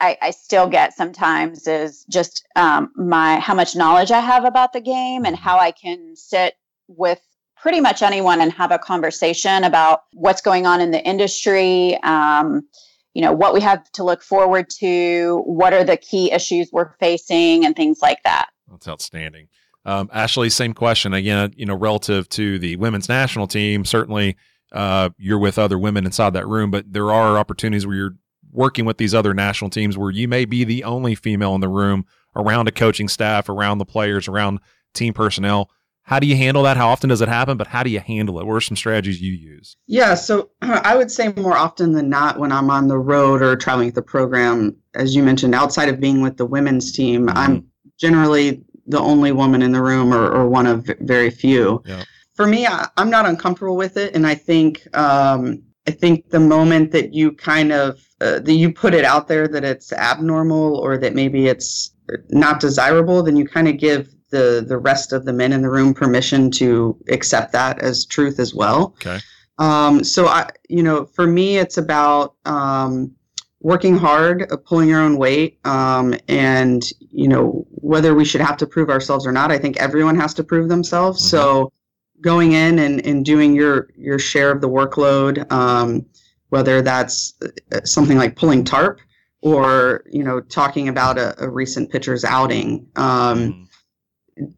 I, 0.00 0.18
I 0.20 0.30
still 0.30 0.68
get 0.68 0.94
sometimes 0.94 1.66
is 1.66 2.04
just 2.10 2.46
um, 2.56 2.92
my 2.96 3.38
how 3.38 3.54
much 3.54 3.76
knowledge 3.76 4.10
I 4.10 4.20
have 4.20 4.44
about 4.44 4.72
the 4.72 4.80
game 4.80 5.24
and 5.24 5.36
how 5.36 5.58
I 5.58 5.70
can 5.70 6.16
sit 6.16 6.54
with 6.88 7.20
pretty 7.56 7.80
much 7.80 8.02
anyone 8.02 8.40
and 8.40 8.52
have 8.52 8.72
a 8.72 8.78
conversation 8.78 9.64
about 9.64 10.02
what's 10.12 10.42
going 10.42 10.66
on 10.66 10.80
in 10.80 10.90
the 10.90 11.02
industry. 11.02 11.96
Um, 12.02 12.68
you 13.14 13.22
know 13.22 13.32
what 13.32 13.54
we 13.54 13.60
have 13.60 13.90
to 13.92 14.04
look 14.04 14.22
forward 14.22 14.68
to, 14.80 15.42
what 15.46 15.72
are 15.72 15.84
the 15.84 15.96
key 15.96 16.32
issues 16.32 16.70
we're 16.72 16.92
facing, 16.98 17.64
and 17.64 17.76
things 17.76 18.00
like 18.02 18.22
that. 18.24 18.48
That's 18.68 18.88
outstanding. 18.88 19.48
Um, 19.86 20.10
Ashley, 20.12 20.50
same 20.50 20.74
question 20.74 21.14
again. 21.14 21.54
You 21.56 21.66
know, 21.66 21.76
relative 21.76 22.28
to 22.30 22.58
the 22.58 22.76
women's 22.76 23.08
national 23.08 23.46
team, 23.46 23.84
certainly 23.84 24.36
uh, 24.74 25.10
you're 25.16 25.38
with 25.38 25.58
other 25.58 25.78
women 25.78 26.04
inside 26.04 26.32
that 26.34 26.48
room, 26.48 26.70
but 26.70 26.92
there 26.92 27.12
are 27.12 27.38
opportunities 27.38 27.86
where 27.86 27.96
you're 27.96 28.16
working 28.52 28.84
with 28.84 28.98
these 28.98 29.14
other 29.14 29.32
national 29.32 29.70
teams 29.70 29.96
where 29.96 30.10
you 30.10 30.28
may 30.28 30.44
be 30.44 30.64
the 30.64 30.84
only 30.84 31.14
female 31.14 31.54
in 31.54 31.60
the 31.60 31.68
room 31.68 32.04
around 32.36 32.66
a 32.66 32.72
coaching 32.72 33.08
staff, 33.08 33.48
around 33.48 33.78
the 33.78 33.84
players, 33.84 34.26
around 34.26 34.58
team 34.92 35.14
personnel. 35.14 35.70
How 36.02 36.18
do 36.18 36.26
you 36.26 36.36
handle 36.36 36.64
that? 36.64 36.76
How 36.76 36.88
often 36.88 37.08
does 37.08 37.20
it 37.20 37.28
happen? 37.28 37.56
But 37.56 37.68
how 37.68 37.84
do 37.84 37.88
you 37.88 38.00
handle 38.00 38.38
it? 38.40 38.46
What 38.46 38.54
are 38.54 38.60
some 38.60 38.76
strategies 38.76 39.22
you 39.22 39.32
use? 39.32 39.76
Yeah, 39.86 40.14
so 40.14 40.50
I 40.62 40.96
would 40.96 41.10
say 41.10 41.32
more 41.36 41.56
often 41.56 41.92
than 41.92 42.08
not 42.08 42.40
when 42.40 42.50
I'm 42.50 42.68
on 42.68 42.88
the 42.88 42.98
road 42.98 43.42
or 43.42 43.54
traveling 43.56 43.86
with 43.86 43.94
the 43.94 44.02
program, 44.02 44.76
as 44.94 45.14
you 45.14 45.22
mentioned, 45.22 45.54
outside 45.54 45.88
of 45.88 46.00
being 46.00 46.20
with 46.20 46.36
the 46.36 46.46
women's 46.46 46.90
team, 46.90 47.28
mm-hmm. 47.28 47.38
I'm 47.38 47.66
generally 47.98 48.62
the 48.86 48.98
only 48.98 49.30
woman 49.30 49.62
in 49.62 49.70
the 49.70 49.80
room 49.80 50.12
or, 50.12 50.28
or 50.30 50.48
one 50.48 50.66
of 50.66 50.90
very 51.00 51.30
few. 51.30 51.80
Yeah 51.86 52.04
for 52.34 52.46
me, 52.46 52.66
I, 52.66 52.88
am 52.96 53.10
not 53.10 53.26
uncomfortable 53.26 53.76
with 53.76 53.96
it, 53.96 54.14
and 54.14 54.26
I 54.26 54.34
think 54.34 54.86
um, 54.96 55.62
I 55.86 55.90
think 55.90 56.30
the 56.30 56.40
moment 56.40 56.90
that 56.92 57.14
you 57.14 57.32
kind 57.32 57.72
of 57.72 58.00
uh, 58.20 58.40
that 58.40 58.54
you 58.54 58.72
put 58.72 58.94
it 58.94 59.04
out 59.04 59.28
there 59.28 59.46
that 59.48 59.64
it's 59.64 59.92
abnormal 59.92 60.76
or 60.76 60.98
that 60.98 61.14
maybe 61.14 61.46
it's 61.46 61.94
not 62.30 62.60
desirable, 62.60 63.22
then 63.22 63.36
you 63.36 63.46
kind 63.46 63.68
of 63.68 63.78
give 63.78 64.08
the 64.30 64.64
the 64.66 64.78
rest 64.78 65.12
of 65.12 65.24
the 65.24 65.32
men 65.32 65.52
in 65.52 65.62
the 65.62 65.70
room 65.70 65.94
permission 65.94 66.50
to 66.52 66.96
accept 67.08 67.52
that 67.52 67.80
as 67.80 68.04
truth 68.04 68.40
as 68.40 68.54
well. 68.54 68.94
Okay. 69.00 69.20
Um, 69.58 70.02
so 70.02 70.26
I, 70.26 70.50
you 70.68 70.82
know, 70.82 71.04
for 71.04 71.26
me, 71.26 71.58
it's 71.58 71.78
about 71.78 72.34
um, 72.44 73.14
working 73.60 73.96
hard, 73.96 74.50
uh, 74.50 74.56
pulling 74.56 74.88
your 74.88 75.00
own 75.00 75.16
weight, 75.16 75.60
um, 75.64 76.14
and 76.28 76.82
you 76.98 77.28
know 77.28 77.66
whether 77.70 78.14
we 78.14 78.24
should 78.24 78.40
have 78.40 78.56
to 78.56 78.66
prove 78.66 78.90
ourselves 78.90 79.26
or 79.26 79.32
not. 79.32 79.52
I 79.52 79.58
think 79.58 79.76
everyone 79.76 80.16
has 80.16 80.34
to 80.34 80.42
prove 80.44 80.68
themselves. 80.68 81.20
Mm-hmm. 81.20 81.36
So 81.36 81.72
going 82.20 82.52
in 82.52 82.78
and, 82.78 83.04
and 83.06 83.24
doing 83.24 83.54
your 83.54 83.88
your 83.96 84.18
share 84.18 84.50
of 84.50 84.60
the 84.60 84.68
workload, 84.68 85.50
um, 85.52 86.04
whether 86.48 86.82
that's 86.82 87.34
uh, 87.72 87.80
something 87.84 88.18
like 88.18 88.36
pulling 88.36 88.64
tarp 88.64 89.00
or 89.40 90.04
you 90.10 90.24
know 90.24 90.40
talking 90.40 90.88
about 90.88 91.18
a, 91.18 91.34
a 91.42 91.48
recent 91.48 91.90
pitcher's 91.90 92.24
outing. 92.24 92.86
Um, 92.96 93.38
mm. 93.38 93.68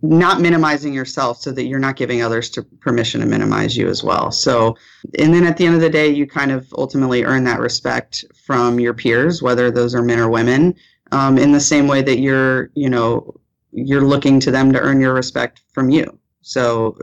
Not 0.01 0.41
minimizing 0.41 0.95
yourself 0.95 1.37
so 1.37 1.53
that 1.53 1.67
you're 1.67 1.79
not 1.79 1.97
giving 1.97 2.23
others 2.23 2.49
to 2.51 2.63
permission 2.63 3.21
to 3.21 3.27
minimize 3.27 3.77
you 3.77 3.89
as 3.89 4.03
well. 4.03 4.31
So, 4.31 4.75
and 5.19 5.35
then 5.35 5.45
at 5.45 5.59
the 5.59 5.67
end 5.67 5.75
of 5.75 5.83
the 5.83 5.91
day, 5.91 6.09
you 6.09 6.27
kind 6.27 6.51
of 6.51 6.67
ultimately 6.79 7.25
earn 7.25 7.45
that 7.45 7.61
respect 7.61 8.25
from 8.47 8.81
your 8.81 8.95
peers, 8.95 9.43
whether 9.43 9.71
those 9.71 9.95
are 9.95 10.01
men 10.01 10.19
or 10.19 10.31
women, 10.31 10.75
um, 11.13 11.37
in 11.37 11.53
the 11.53 11.61
same 11.61 11.89
way 11.89 12.01
that 12.01 12.21
you're, 12.21 12.71
you 12.75 12.89
know, 12.89 13.39
you're 13.73 14.01
looking 14.01 14.41
to 14.41 14.51
them 14.51 14.73
to 14.73 14.81
earn 14.81 14.99
your 14.99 15.13
respect 15.13 15.61
from 15.75 15.91
you. 15.91 16.19
So 16.47 16.97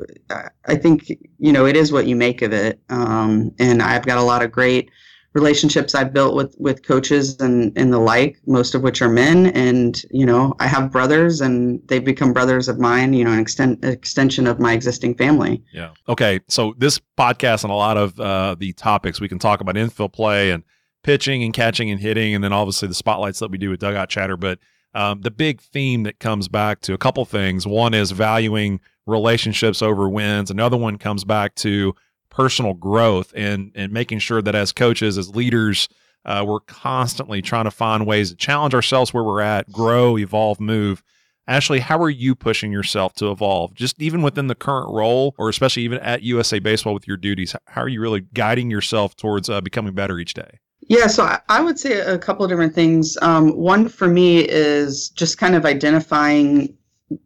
I 0.65 0.75
think 0.75 1.09
you 1.37 1.51
know 1.51 1.65
it 1.65 1.75
is 1.75 1.91
what 1.91 2.07
you 2.07 2.15
make 2.15 2.41
of 2.41 2.53
it, 2.53 2.79
um, 2.87 3.53
and 3.59 3.83
I've 3.83 4.05
got 4.05 4.17
a 4.17 4.23
lot 4.23 4.41
of 4.41 4.53
great 4.53 4.89
relationships 5.33 5.93
I've 5.93 6.13
built 6.13 6.33
with 6.33 6.55
with 6.59 6.83
coaches 6.83 7.41
and 7.41 7.77
and 7.77 7.91
the 7.91 7.99
like, 7.99 8.39
most 8.47 8.73
of 8.73 8.83
which 8.83 9.01
are 9.01 9.09
men, 9.09 9.47
and 9.47 10.01
you 10.11 10.25
know 10.25 10.55
I 10.61 10.67
have 10.67 10.93
brothers, 10.93 11.41
and 11.41 11.85
they've 11.89 12.05
become 12.05 12.31
brothers 12.31 12.69
of 12.69 12.79
mine. 12.79 13.11
You 13.11 13.25
know, 13.25 13.33
an 13.33 13.39
extent 13.39 13.83
extension 13.83 14.47
of 14.47 14.61
my 14.61 14.71
existing 14.71 15.15
family. 15.15 15.61
Yeah. 15.73 15.89
Okay. 16.07 16.39
So 16.47 16.73
this 16.77 17.01
podcast 17.19 17.65
and 17.65 17.71
a 17.71 17.75
lot 17.75 17.97
of 17.97 18.17
uh, 18.21 18.55
the 18.57 18.71
topics 18.71 19.19
we 19.19 19.27
can 19.27 19.39
talk 19.39 19.59
about 19.59 19.75
infield 19.75 20.13
play 20.13 20.51
and 20.51 20.63
pitching 21.03 21.43
and 21.43 21.53
catching 21.53 21.91
and 21.91 21.99
hitting, 21.99 22.33
and 22.33 22.41
then 22.41 22.53
obviously 22.53 22.87
the 22.87 22.93
spotlights 22.93 23.39
that 23.39 23.51
we 23.51 23.57
do 23.57 23.69
with 23.69 23.81
dugout 23.81 24.07
chatter, 24.07 24.37
but 24.37 24.59
um, 24.93 25.21
the 25.21 25.31
big 25.31 25.61
theme 25.61 26.03
that 26.03 26.19
comes 26.19 26.47
back 26.47 26.81
to 26.81 26.93
a 26.93 26.97
couple 26.97 27.25
things. 27.25 27.65
One 27.65 27.93
is 27.93 28.11
valuing 28.11 28.79
relationships 29.05 29.81
over 29.81 30.07
wins. 30.07 30.51
Another 30.51 30.77
one 30.77 30.97
comes 30.97 31.23
back 31.23 31.55
to 31.55 31.95
personal 32.29 32.73
growth 32.73 33.31
and 33.35 33.71
and 33.75 33.91
making 33.91 34.19
sure 34.19 34.41
that 34.41 34.55
as 34.55 34.71
coaches, 34.71 35.17
as 35.17 35.35
leaders, 35.35 35.87
uh, 36.25 36.43
we're 36.47 36.59
constantly 36.61 37.41
trying 37.41 37.65
to 37.65 37.71
find 37.71 38.05
ways 38.05 38.29
to 38.29 38.35
challenge 38.35 38.73
ourselves 38.73 39.13
where 39.13 39.23
we're 39.23 39.41
at, 39.41 39.71
grow, 39.71 40.17
evolve, 40.17 40.59
move. 40.59 41.03
Ashley, 41.45 41.79
how 41.79 42.01
are 42.01 42.09
you 42.09 42.35
pushing 42.35 42.71
yourself 42.71 43.13
to 43.15 43.29
evolve? 43.29 43.73
Just 43.73 44.01
even 44.01 44.21
within 44.21 44.47
the 44.47 44.55
current 44.55 44.89
role, 44.89 45.35
or 45.37 45.49
especially 45.49 45.83
even 45.83 45.99
at 45.99 46.23
USA 46.23 46.59
Baseball 46.59 46.93
with 46.93 47.05
your 47.05 47.17
duties, 47.17 47.53
how 47.67 47.81
are 47.81 47.89
you 47.89 47.99
really 47.99 48.21
guiding 48.21 48.71
yourself 48.71 49.15
towards 49.17 49.49
uh, 49.49 49.59
becoming 49.59 49.93
better 49.93 50.19
each 50.19 50.33
day? 50.33 50.59
Yeah, 50.87 51.07
so 51.07 51.37
I 51.49 51.61
would 51.61 51.79
say 51.79 51.99
a 51.99 52.17
couple 52.17 52.43
of 52.43 52.49
different 52.49 52.75
things. 52.75 53.17
Um, 53.21 53.55
one 53.55 53.87
for 53.87 54.07
me 54.07 54.39
is 54.39 55.09
just 55.09 55.37
kind 55.37 55.55
of 55.55 55.65
identifying 55.65 56.75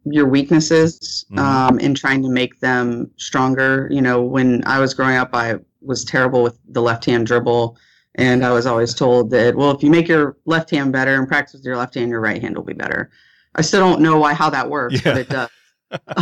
your 0.04 0.26
weaknesses 0.26 1.24
mm-hmm. 1.30 1.38
um, 1.38 1.78
and 1.80 1.96
trying 1.96 2.22
to 2.22 2.28
make 2.28 2.60
them 2.60 3.10
stronger. 3.16 3.88
You 3.90 4.02
know, 4.02 4.22
when 4.22 4.62
I 4.66 4.78
was 4.78 4.94
growing 4.94 5.16
up, 5.16 5.30
I 5.32 5.56
was 5.80 6.04
terrible 6.04 6.42
with 6.42 6.58
the 6.68 6.82
left 6.82 7.04
hand 7.04 7.26
dribble. 7.26 7.76
And 8.14 8.44
I 8.44 8.50
was 8.50 8.66
always 8.66 8.94
told 8.94 9.30
that, 9.30 9.54
well, 9.54 9.70
if 9.70 9.82
you 9.82 9.90
make 9.90 10.08
your 10.08 10.36
left 10.44 10.70
hand 10.70 10.92
better 10.92 11.14
and 11.14 11.28
practice 11.28 11.54
with 11.54 11.64
your 11.64 11.76
left 11.76 11.94
hand, 11.94 12.10
your 12.10 12.20
right 12.20 12.40
hand 12.40 12.56
will 12.56 12.64
be 12.64 12.72
better. 12.74 13.10
I 13.54 13.62
still 13.62 13.80
don't 13.80 14.00
know 14.00 14.18
why 14.18 14.34
how 14.34 14.50
that 14.50 14.68
works, 14.68 14.94
yeah. 14.94 15.12
but 15.12 15.16
it 15.18 15.28
does. 15.28 15.48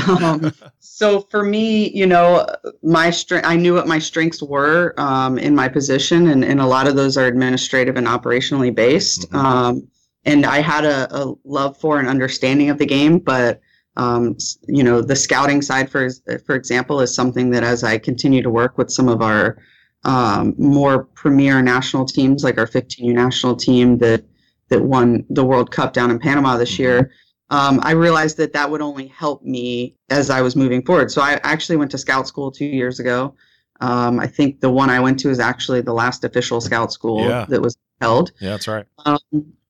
Um, 0.07 0.53
so 0.79 1.21
for 1.21 1.43
me, 1.43 1.91
you 1.91 2.07
know, 2.07 2.47
my 2.83 3.11
strength, 3.11 3.47
I 3.47 3.57
knew 3.57 3.75
what 3.75 3.87
my 3.87 3.99
strengths 3.99 4.43
were 4.43 4.95
um, 4.99 5.39
in 5.39 5.55
my 5.55 5.69
position, 5.69 6.29
and, 6.29 6.45
and 6.45 6.61
a 6.61 6.67
lot 6.67 6.87
of 6.87 6.97
those 6.97 7.17
are 7.17 7.27
administrative 7.27 7.97
and 7.97 8.07
operationally 8.07 8.75
based. 8.75 9.29
Mm-hmm. 9.31 9.37
Um, 9.37 9.89
and 10.25 10.45
I 10.45 10.61
had 10.61 10.85
a, 10.85 11.15
a, 11.17 11.35
love 11.45 11.79
for 11.79 12.01
and 12.01 12.09
understanding 12.09 12.69
of 12.69 12.79
the 12.79 12.87
game, 12.87 13.19
but 13.19 13.61
um, 13.97 14.37
you 14.67 14.83
know, 14.83 15.01
the 15.01 15.17
scouting 15.17 15.63
side, 15.63 15.91
for 15.91 16.11
for 16.45 16.55
example, 16.55 17.01
is 17.01 17.15
something 17.15 17.51
that 17.51 17.65
as 17.65 17.83
I 17.83 17.97
continue 17.99 18.43
to 18.43 18.51
work 18.51 18.77
with 18.77 18.91
some 18.91 19.09
of 19.09 19.23
our 19.23 19.57
um, 20.05 20.55
more 20.59 21.05
premier 21.05 21.63
national 21.63 22.05
teams, 22.05 22.45
like 22.45 22.59
our 22.59 22.67
15U 22.67 23.13
national 23.13 23.57
team 23.57 23.99
that 23.99 24.25
that 24.69 24.83
won 24.83 25.25
the 25.31 25.45
World 25.45 25.71
Cup 25.71 25.93
down 25.93 26.11
in 26.11 26.19
Panama 26.19 26.57
this 26.57 26.75
mm-hmm. 26.75 26.83
year, 26.83 27.11
um, 27.51 27.81
I 27.83 27.93
realized 27.93 28.37
that 28.39 28.53
that 28.55 28.71
would 28.71 28.81
only 28.81 29.07
help 29.07 29.43
me 29.43 29.97
as 30.11 30.31
I 30.31 30.41
was 30.43 30.57
moving 30.57 30.83
forward. 30.83 31.11
So 31.11 31.23
I 31.23 31.41
actually 31.45 31.77
went 31.77 31.91
to 31.93 31.99
scout 31.99 32.27
school 32.27 32.51
two 32.51 32.65
years 32.65 32.99
ago. 32.99 33.35
Um, 33.81 34.19
I 34.19 34.27
think 34.27 34.61
the 34.61 34.71
one 34.71 34.91
I 34.91 35.01
went 35.01 35.19
to 35.21 35.31
is 35.31 35.39
actually 35.39 35.83
the 35.83 35.93
last 35.93 36.25
official 36.25 36.61
scout 36.61 36.93
school 36.93 37.25
yeah. 37.25 37.47
that 37.49 37.61
was 37.61 37.77
held. 38.01 38.33
Yeah, 38.41 38.51
that's 38.51 38.67
right. 38.67 38.87
Um, 39.05 39.19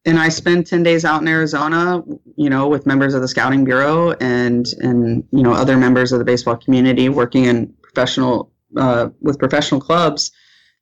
and 0.07 0.19
I 0.19 0.29
spent 0.29 0.69
10 0.69 0.85
days 0.85 1.05
out 1.05 1.21
in 1.21 1.29
Arizona, 1.29 2.03
you 2.37 2.49
know, 2.49 2.69
with 2.69 2.87
members 2.87 3.13
of 3.15 3.21
the 3.21 3.29
Scouting 3.29 3.65
Bureau 3.65 4.13
and, 4.13 4.67
and 4.79 5.25
you 5.33 5.43
know, 5.43 5.53
other 5.53 5.77
members 5.77 6.13
of 6.13 6.21
the 6.21 6.25
baseball 6.25 6.57
community 6.57 7.09
working 7.09 7.47
in 7.47 7.75
professional, 7.83 8.53
uh, 8.77 9.09
with 9.21 9.39
professional 9.39 9.81
clubs 9.81 10.31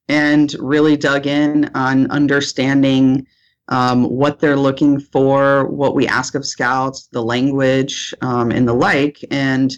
and 0.09 0.55
really 0.59 0.97
dug 0.97 1.26
in 1.26 1.70
on 1.74 2.11
understanding 2.11 3.26
um, 3.69 4.05
what 4.05 4.41
they're 4.41 4.57
looking 4.57 5.01
for, 5.01 5.67
what 5.67 5.95
we 5.95 6.07
ask 6.07 6.35
of 6.35 6.45
scouts, 6.45 7.09
the 7.12 7.23
language, 7.23 8.15
um, 8.21 8.51
and 8.51 8.69
the 8.69 8.75
like. 8.75 9.25
And 9.31 9.73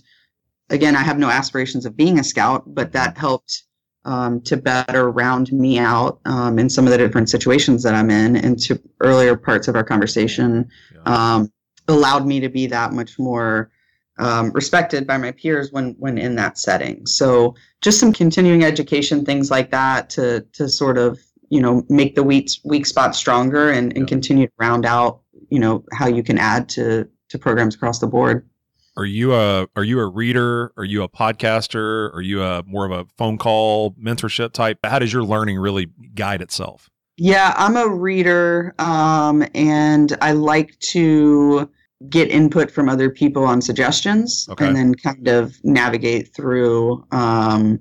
again, 0.71 0.97
I 0.97 1.03
have 1.03 1.19
no 1.19 1.29
aspirations 1.29 1.87
of 1.87 1.97
being 1.97 2.19
a 2.19 2.25
scout, 2.25 2.65
but 2.67 2.93
that 2.93 3.17
helped 3.17 3.63
um, 4.05 4.41
to 4.43 4.57
better 4.57 5.11
round 5.11 5.53
me 5.53 5.79
out 5.79 6.21
um, 6.25 6.59
in 6.59 6.69
some 6.69 6.87
of 6.87 6.91
the 6.91 6.99
different 6.99 7.29
situations 7.29 7.83
that 7.83 7.95
I'm 7.95 8.11
in. 8.11 8.37
And 8.37 8.59
to 8.61 8.81
earlier 9.01 9.37
parts 9.37 9.69
of 9.69 9.77
our 9.77 9.85
conversation, 9.85 10.69
yeah. 10.93 11.03
Um, 11.35 11.53
allowed 11.89 12.27
me 12.27 12.41
to 12.41 12.49
be 12.49 12.67
that 12.67 12.93
much 12.93 13.19
more. 13.19 13.71
Um, 14.19 14.51
respected 14.53 15.07
by 15.07 15.19
my 15.19 15.31
peers 15.33 15.73
when 15.73 15.95
when 15.99 16.17
in 16.17 16.37
that 16.37 16.57
setting. 16.57 17.05
So 17.05 17.55
just 17.83 18.01
some 18.01 18.15
continuing 18.15 18.65
education, 18.65 19.27
things 19.27 19.51
like 19.51 19.71
that, 19.73 20.09
to 20.11 20.41
to 20.55 20.71
sort 20.71 20.97
of 20.97 21.21
you 21.49 21.61
know 21.61 21.85
make 21.89 22.15
the 22.15 22.23
weak 22.23 22.51
weak 22.65 22.87
spots 22.87 23.19
stronger 23.19 23.71
and, 23.71 23.93
and 23.97 24.03
yeah. 24.03 24.07
continue 24.07 24.47
to 24.47 24.53
round 24.59 24.85
out 24.85 25.21
you 25.51 25.59
know 25.59 25.85
how 25.93 26.07
you 26.07 26.23
can 26.23 26.39
add 26.39 26.69
to 26.71 27.09
to 27.29 27.39
programs 27.39 27.75
across 27.75 27.99
the 27.99 28.07
board. 28.07 28.49
Are 28.97 29.05
you 29.05 29.35
a 29.35 29.69
are 29.77 29.85
you 29.85 30.01
a 30.01 30.07
reader? 30.07 30.73
Are 30.77 30.85
you 30.85 31.03
a 31.03 31.09
podcaster? 31.09 32.15
Are 32.15 32.23
you 32.23 32.43
a 32.43 32.63
more 32.65 32.87
of 32.87 32.93
a 32.93 33.07
phone 33.19 33.39
call 33.39 33.93
mentorship 33.93 34.53
type? 34.53 34.79
How 34.85 34.99
does 34.99 35.13
your 35.13 35.25
learning 35.25 35.59
really 35.59 35.89
guide 36.15 36.41
itself? 36.41 36.91
Yeah 37.17 37.55
i'm 37.57 37.77
a 37.77 37.89
reader 37.89 38.75
um, 38.79 39.45
and 39.55 40.17
i 40.21 40.33
like 40.33 40.79
to 40.81 41.71
get 42.11 42.31
input 42.31 42.71
from 42.71 42.89
other 42.89 43.09
people 43.09 43.45
on 43.45 43.63
suggestions 43.63 44.47
okay. 44.51 44.67
and 44.67 44.77
then 44.77 44.95
kind 44.95 45.29
of 45.29 45.57
navigate 45.65 46.35
through 46.35 47.03
um, 47.13 47.81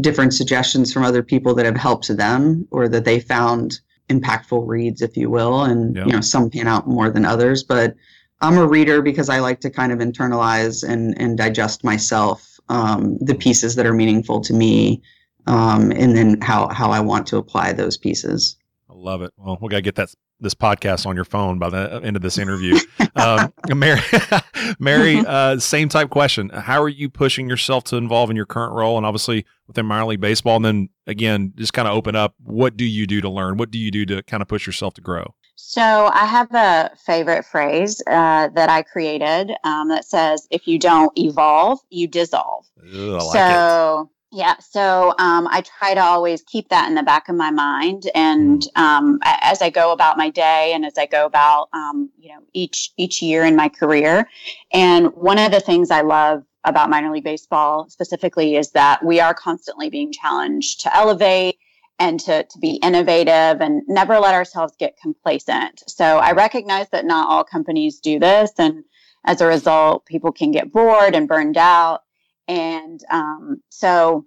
different 0.00 0.34
suggestions 0.34 0.92
from 0.92 1.04
other 1.04 1.22
people 1.22 1.54
that 1.54 1.66
have 1.66 1.76
helped 1.76 2.14
them 2.16 2.66
or 2.70 2.88
that 2.88 3.04
they 3.04 3.20
found 3.20 3.80
impactful 4.08 4.66
reads, 4.66 5.02
if 5.02 5.16
you 5.16 5.30
will. 5.30 5.62
And, 5.62 5.96
yeah. 5.96 6.06
you 6.06 6.12
know, 6.12 6.20
some 6.20 6.50
pan 6.50 6.66
out 6.66 6.86
more 6.86 7.10
than 7.10 7.24
others, 7.24 7.62
but 7.62 7.94
I'm 8.40 8.58
a 8.58 8.66
reader 8.66 9.02
because 9.02 9.28
I 9.28 9.38
like 9.38 9.60
to 9.60 9.70
kind 9.70 9.92
of 9.92 10.00
internalize 10.00 10.86
and, 10.86 11.18
and 11.20 11.38
digest 11.38 11.84
myself 11.84 12.58
um, 12.68 13.18
the 13.18 13.34
pieces 13.34 13.76
that 13.76 13.86
are 13.86 13.94
meaningful 13.94 14.40
to 14.40 14.52
me 14.52 15.02
um, 15.46 15.92
and 15.92 16.16
then 16.16 16.40
how, 16.40 16.68
how 16.68 16.90
I 16.90 17.00
want 17.00 17.26
to 17.28 17.36
apply 17.36 17.72
those 17.72 17.96
pieces. 17.96 18.56
I 18.90 18.94
love 18.94 19.22
it. 19.22 19.32
Well, 19.36 19.58
we 19.60 19.68
got 19.68 19.76
to 19.76 19.82
get 19.82 19.94
that 19.96 20.12
this 20.42 20.54
podcast 20.54 21.06
on 21.06 21.16
your 21.16 21.24
phone 21.24 21.58
by 21.58 21.70
the 21.70 22.00
end 22.02 22.16
of 22.16 22.22
this 22.22 22.38
interview. 22.38 22.76
um, 23.16 23.52
Mary, 23.74 24.00
Mary, 24.78 25.18
uh, 25.26 25.58
same 25.58 25.88
type 25.88 26.10
question. 26.10 26.50
How 26.50 26.82
are 26.82 26.88
you 26.88 27.08
pushing 27.08 27.48
yourself 27.48 27.84
to 27.84 27.96
involve 27.96 28.30
in 28.30 28.36
your 28.36 28.46
current 28.46 28.74
role 28.74 28.96
and 28.96 29.06
obviously 29.06 29.46
within 29.66 29.86
minor 29.86 30.06
league 30.06 30.20
baseball? 30.20 30.56
And 30.56 30.64
then 30.64 30.88
again, 31.06 31.52
just 31.56 31.72
kind 31.72 31.88
of 31.88 31.94
open 31.94 32.16
up. 32.16 32.34
What 32.42 32.76
do 32.76 32.84
you 32.84 33.06
do 33.06 33.20
to 33.20 33.28
learn? 33.28 33.56
What 33.56 33.70
do 33.70 33.78
you 33.78 33.90
do 33.90 34.04
to 34.06 34.22
kind 34.24 34.42
of 34.42 34.48
push 34.48 34.66
yourself 34.66 34.94
to 34.94 35.00
grow? 35.00 35.34
So 35.54 36.10
I 36.12 36.26
have 36.26 36.52
a 36.54 36.90
favorite 37.06 37.44
phrase 37.44 38.02
uh, 38.06 38.48
that 38.48 38.68
I 38.68 38.82
created 38.82 39.52
um, 39.64 39.88
that 39.88 40.04
says, 40.04 40.46
"If 40.50 40.66
you 40.66 40.78
don't 40.78 41.16
evolve, 41.16 41.78
you 41.88 42.08
dissolve." 42.08 42.66
Ugh, 42.82 42.94
like 42.94 43.32
so. 43.32 44.10
It 44.10 44.21
yeah, 44.32 44.54
so 44.60 45.14
um, 45.18 45.46
I 45.48 45.62
try 45.78 45.92
to 45.92 46.00
always 46.00 46.40
keep 46.42 46.70
that 46.70 46.88
in 46.88 46.94
the 46.94 47.02
back 47.02 47.28
of 47.28 47.36
my 47.36 47.50
mind, 47.50 48.04
and 48.14 48.62
mm. 48.62 48.80
um, 48.80 49.18
as 49.22 49.60
I 49.60 49.68
go 49.68 49.92
about 49.92 50.16
my 50.16 50.30
day, 50.30 50.72
and 50.74 50.86
as 50.86 50.96
I 50.96 51.04
go 51.04 51.26
about 51.26 51.68
um, 51.74 52.08
you 52.18 52.30
know 52.30 52.40
each 52.54 52.92
each 52.96 53.20
year 53.20 53.44
in 53.44 53.54
my 53.54 53.68
career, 53.68 54.26
and 54.72 55.08
one 55.14 55.38
of 55.38 55.52
the 55.52 55.60
things 55.60 55.90
I 55.90 56.00
love 56.00 56.44
about 56.64 56.88
minor 56.88 57.12
league 57.12 57.24
baseball 57.24 57.90
specifically 57.90 58.56
is 58.56 58.70
that 58.70 59.04
we 59.04 59.20
are 59.20 59.34
constantly 59.34 59.90
being 59.90 60.12
challenged 60.12 60.80
to 60.80 60.96
elevate 60.96 61.58
and 61.98 62.18
to, 62.20 62.44
to 62.44 62.58
be 62.58 62.76
innovative 62.76 63.60
and 63.60 63.82
never 63.86 64.18
let 64.18 64.34
ourselves 64.34 64.72
get 64.78 64.96
complacent. 64.96 65.82
So 65.88 66.04
I 66.04 66.32
recognize 66.32 66.88
that 66.90 67.04
not 67.04 67.28
all 67.28 67.44
companies 67.44 68.00
do 68.00 68.18
this, 68.18 68.50
and 68.56 68.82
as 69.26 69.42
a 69.42 69.46
result, 69.46 70.06
people 70.06 70.32
can 70.32 70.52
get 70.52 70.72
bored 70.72 71.14
and 71.14 71.28
burned 71.28 71.58
out. 71.58 72.02
And 72.48 73.00
um, 73.10 73.62
so 73.68 74.26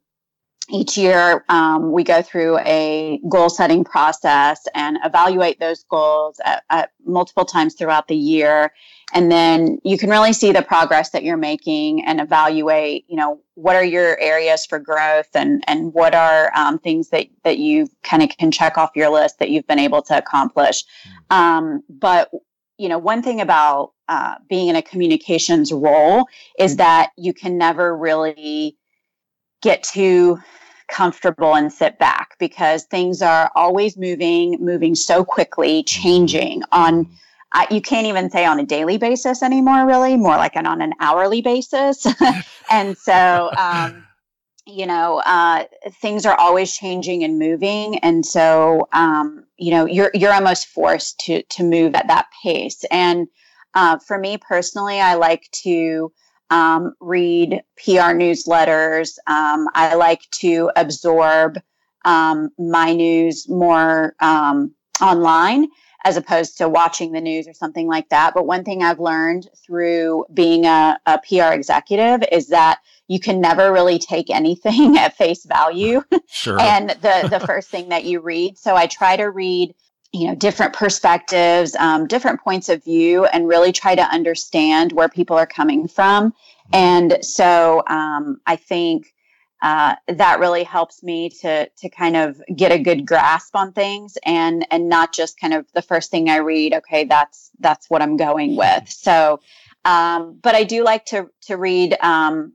each 0.70 0.98
year 0.98 1.46
um, 1.50 1.92
we 1.92 2.04
go 2.04 2.22
through 2.22 2.58
a 2.60 3.20
goal 3.30 3.50
setting 3.50 3.84
process 3.84 4.68
and 4.74 4.98
evaluate 5.04 5.60
those 5.60 5.84
goals 5.90 6.40
at, 6.44 6.64
at 6.70 6.92
multiple 7.06 7.46
times 7.46 7.76
throughout 7.76 8.08
the 8.08 8.16
year 8.16 8.72
and 9.14 9.32
then 9.32 9.80
you 9.84 9.98
can 9.98 10.10
really 10.10 10.34
see 10.34 10.52
the 10.52 10.62
progress 10.62 11.12
that 11.12 11.24
you're 11.24 11.38
making 11.38 12.04
and 12.06 12.20
evaluate 12.20 13.06
you 13.08 13.16
know 13.16 13.40
what 13.54 13.76
are 13.76 13.86
your 13.86 14.20
areas 14.20 14.66
for 14.66 14.80
growth 14.80 15.30
and 15.36 15.64
and 15.68 15.94
what 15.94 16.16
are 16.16 16.52
um, 16.56 16.80
things 16.80 17.10
that 17.10 17.28
that 17.44 17.58
you 17.58 17.88
kind 18.04 18.24
of 18.24 18.30
can 18.38 18.52
check 18.52 18.78
off 18.78 18.90
your 18.96 19.10
list 19.10 19.40
that 19.40 19.50
you've 19.50 19.68
been 19.68 19.80
able 19.80 20.02
to 20.02 20.18
accomplish 20.18 20.84
mm. 21.30 21.36
um, 21.36 21.84
but 21.90 22.30
you 22.78 22.90
know, 22.90 22.98
one 22.98 23.22
thing 23.22 23.42
about 23.42 23.94
uh, 24.08 24.36
being 24.50 24.68
in 24.68 24.76
a 24.76 24.82
communications 24.82 25.72
role 25.72 26.26
is 26.60 26.78
that 26.78 27.12
you 27.18 27.34
can 27.34 27.58
never 27.58 27.96
really 27.96 28.78
get 29.62 29.84
too 29.84 30.38
comfortable 30.88 31.56
and 31.56 31.72
sit 31.72 31.98
back 31.98 32.36
because 32.38 32.84
things 32.84 33.22
are 33.22 33.52
always 33.56 33.98
moving, 33.98 34.58
moving 34.60 34.96
so 34.96 35.24
quickly, 35.24 35.82
mm-hmm. 35.82 36.02
changing 36.02 36.64
on. 36.72 37.10
Uh, 37.54 37.66
you 37.72 37.80
can't 37.82 38.06
even 38.06 38.30
say 38.30 38.46
on 38.46 38.60
a 38.60 38.66
daily 38.66 38.98
basis 38.98 39.42
anymore, 39.42 39.86
really, 39.86 40.18
more 40.18 40.36
like 40.36 40.58
an 40.58 40.66
on 40.66 40.82
an 40.82 40.92
hourly 41.00 41.42
basis. 41.42 42.06
and 42.72 42.98
so, 42.98 43.50
um, 43.58 44.06
you 44.66 44.86
know, 44.88 45.22
uh, 45.26 45.66
things 46.02 46.26
are 46.26 46.36
always 46.36 46.76
changing 46.76 47.24
and 47.24 47.38
moving, 47.38 48.00
and 48.00 48.26
so 48.26 48.88
um, 48.94 49.46
you 49.58 49.72
know 49.72 49.86
you're 49.86 50.12
you're 50.14 50.34
almost 50.34 50.68
forced 50.68 51.20
to 51.22 51.44
to 51.44 51.64
move 51.64 51.94
at 51.96 52.08
that 52.08 52.28
pace. 52.44 52.84
And 52.90 53.28
uh, 53.76 54.00
for 54.00 54.18
me 54.18 54.38
personally, 54.38 55.00
I 55.00 55.16
like 55.16 55.50
to 55.64 56.12
um, 56.50 56.96
read 57.00 57.62
PR 57.78 58.14
newsletters. 58.14 59.18
Um, 59.28 59.68
I 59.76 59.96
like 59.96 60.22
to 60.40 60.72
absorb 60.76 61.60
um, 62.04 62.50
my 62.58 62.94
news 62.94 63.48
more 63.50 64.16
um, 64.20 64.74
online. 65.02 65.68
as 66.06 66.18
opposed 66.18 66.56
to 66.60 66.70
watching 66.70 67.12
the 67.14 67.22
news 67.22 67.48
or 67.48 67.54
something 67.54 67.88
like 67.88 68.10
that. 68.10 68.34
But 68.36 68.46
one 68.46 68.64
thing 68.64 68.84
I've 68.84 69.00
learned 69.00 69.50
through 69.66 70.26
being 70.32 70.66
a, 70.66 71.00
a 71.08 71.20
PR 71.28 71.52
executive 71.52 72.24
is 72.32 72.50
that 72.50 72.78
you 73.08 73.20
can 73.20 73.40
never 73.40 73.72
really 73.72 74.00
take 74.00 74.30
anything 74.30 74.98
at 74.98 75.16
face 75.18 75.46
value 75.46 76.02
Sure. 76.28 76.60
and 76.60 76.90
the 76.90 77.28
the 77.30 77.40
first 77.46 77.70
thing 77.70 77.90
that 77.90 78.06
you 78.06 78.20
read. 78.20 78.58
So 78.58 78.76
I 78.76 78.88
try 78.88 79.16
to 79.18 79.26
read 79.26 79.74
you 80.16 80.28
know 80.28 80.36
different 80.36 80.74
perspectives 80.74 81.76
um, 81.76 82.08
different 82.08 82.40
points 82.40 82.70
of 82.70 82.84
view 82.84 83.26
and 83.26 83.48
really 83.48 83.72
try 83.72 83.96
to 83.96 84.04
understand 84.04 84.94
where 84.94 85.10
people 85.10 85.38
are 85.38 85.46
coming 85.46 85.88
from 85.88 86.34
and 86.72 87.18
so 87.22 87.84
um, 87.88 88.40
i 88.46 88.56
think 88.56 89.14
uh, 89.62 89.96
that 90.08 90.40
really 90.40 90.64
helps 90.64 91.04
me 91.04 91.30
to 91.30 91.68
to 91.78 91.90
kind 91.90 92.16
of 92.16 92.42
get 92.56 92.72
a 92.72 92.80
good 92.80 93.06
grasp 93.06 93.56
on 93.56 93.74
things 93.74 94.18
and 94.26 94.66
and 94.72 94.88
not 94.88 95.14
just 95.14 95.40
kind 95.40 95.54
of 95.54 95.66
the 95.74 95.82
first 95.82 96.12
thing 96.12 96.30
i 96.30 96.38
read 96.38 96.74
okay 96.74 97.04
that's 97.04 97.52
that's 97.60 97.90
what 97.90 98.02
i'm 98.02 98.16
going 98.16 98.56
with 98.56 98.88
so 98.88 99.40
um, 99.84 100.40
but 100.42 100.56
i 100.56 100.64
do 100.64 100.84
like 100.84 101.04
to 101.06 101.30
to 101.42 101.58
read 101.58 101.96
um, 102.02 102.54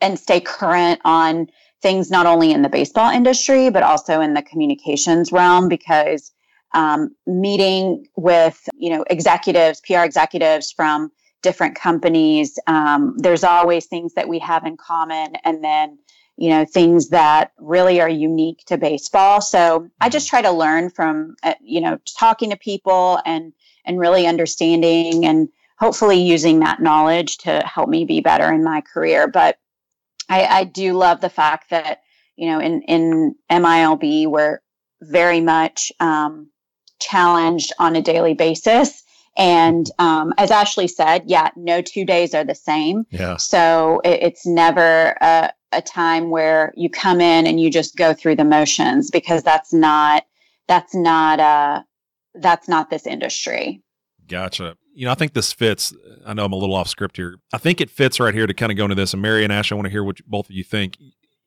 and 0.00 0.18
stay 0.18 0.40
current 0.40 1.00
on 1.04 1.48
things 1.82 2.10
not 2.10 2.26
only 2.26 2.52
in 2.52 2.62
the 2.62 2.68
baseball 2.68 3.10
industry 3.10 3.70
but 3.70 3.82
also 3.82 4.20
in 4.20 4.34
the 4.34 4.42
communications 4.42 5.32
realm 5.32 5.68
because 5.68 6.32
um, 6.74 7.14
meeting 7.26 8.06
with 8.16 8.68
you 8.76 8.90
know 8.90 9.04
executives 9.10 9.80
pr 9.86 9.98
executives 9.98 10.72
from 10.72 11.10
different 11.42 11.76
companies 11.76 12.58
um, 12.66 13.14
there's 13.18 13.44
always 13.44 13.86
things 13.86 14.14
that 14.14 14.28
we 14.28 14.38
have 14.38 14.64
in 14.64 14.76
common 14.76 15.36
and 15.44 15.62
then 15.62 15.98
you 16.36 16.50
know 16.50 16.64
things 16.64 17.08
that 17.08 17.52
really 17.58 18.00
are 18.00 18.08
unique 18.08 18.62
to 18.66 18.76
baseball. 18.76 19.40
So 19.40 19.88
i 20.00 20.08
just 20.08 20.28
try 20.28 20.42
to 20.42 20.50
learn 20.50 20.90
from 20.90 21.36
uh, 21.42 21.54
you 21.60 21.80
know 21.80 21.98
talking 22.18 22.50
to 22.50 22.56
people 22.56 23.20
and 23.24 23.52
and 23.84 23.98
really 23.98 24.26
understanding 24.26 25.24
and 25.24 25.48
hopefully 25.78 26.20
using 26.20 26.60
that 26.60 26.80
knowledge 26.80 27.38
to 27.38 27.60
help 27.60 27.88
me 27.88 28.04
be 28.04 28.20
better 28.20 28.52
in 28.52 28.64
my 28.64 28.80
career. 28.80 29.28
But 29.28 29.58
i 30.28 30.44
i 30.44 30.64
do 30.64 30.92
love 30.92 31.20
the 31.20 31.30
fact 31.30 31.70
that 31.70 32.02
you 32.36 32.48
know 32.48 32.60
in 32.60 32.82
in 32.82 33.34
milb 33.50 34.26
we're 34.28 34.60
very 35.02 35.40
much 35.40 35.92
um, 36.00 36.48
challenged 37.00 37.72
on 37.78 37.94
a 37.94 38.02
daily 38.02 38.32
basis 38.34 39.02
and 39.36 39.90
um, 39.98 40.32
as 40.38 40.50
ashley 40.50 40.88
said 40.88 41.22
yeah 41.26 41.50
no 41.56 41.82
two 41.82 42.04
days 42.04 42.34
are 42.34 42.44
the 42.44 42.54
same 42.54 43.04
yeah. 43.10 43.36
so 43.36 44.00
it, 44.04 44.22
it's 44.22 44.46
never 44.46 45.16
a, 45.20 45.52
a 45.72 45.82
time 45.82 46.30
where 46.30 46.72
you 46.76 46.88
come 46.88 47.20
in 47.20 47.46
and 47.46 47.60
you 47.60 47.70
just 47.70 47.96
go 47.96 48.14
through 48.14 48.36
the 48.36 48.44
motions 48.44 49.10
because 49.10 49.42
that's 49.42 49.72
not 49.72 50.24
that's 50.66 50.94
not 50.94 51.38
uh 51.38 51.82
that's 52.36 52.68
not 52.68 52.90
this 52.90 53.06
industry. 53.06 53.82
Gotcha. 54.26 54.76
You 54.96 55.04
know, 55.04 55.12
I 55.12 55.14
think 55.14 55.34
this 55.34 55.52
fits. 55.52 55.94
I 56.24 56.32
know 56.32 56.46
I'm 56.46 56.52
a 56.52 56.56
little 56.56 56.74
off 56.74 56.88
script 56.88 57.18
here. 57.18 57.36
I 57.52 57.58
think 57.58 57.80
it 57.80 57.90
fits 57.90 58.18
right 58.18 58.32
here 58.32 58.46
to 58.46 58.54
kind 58.54 58.72
of 58.72 58.78
go 58.78 58.84
into 58.84 58.94
this. 58.94 59.12
And 59.12 59.20
Mary 59.20 59.44
and 59.44 59.52
Ash, 59.52 59.70
I 59.70 59.74
want 59.74 59.84
to 59.84 59.90
hear 59.90 60.02
what 60.02 60.24
both 60.26 60.46
of 60.48 60.56
you 60.56 60.64
think. 60.64 60.96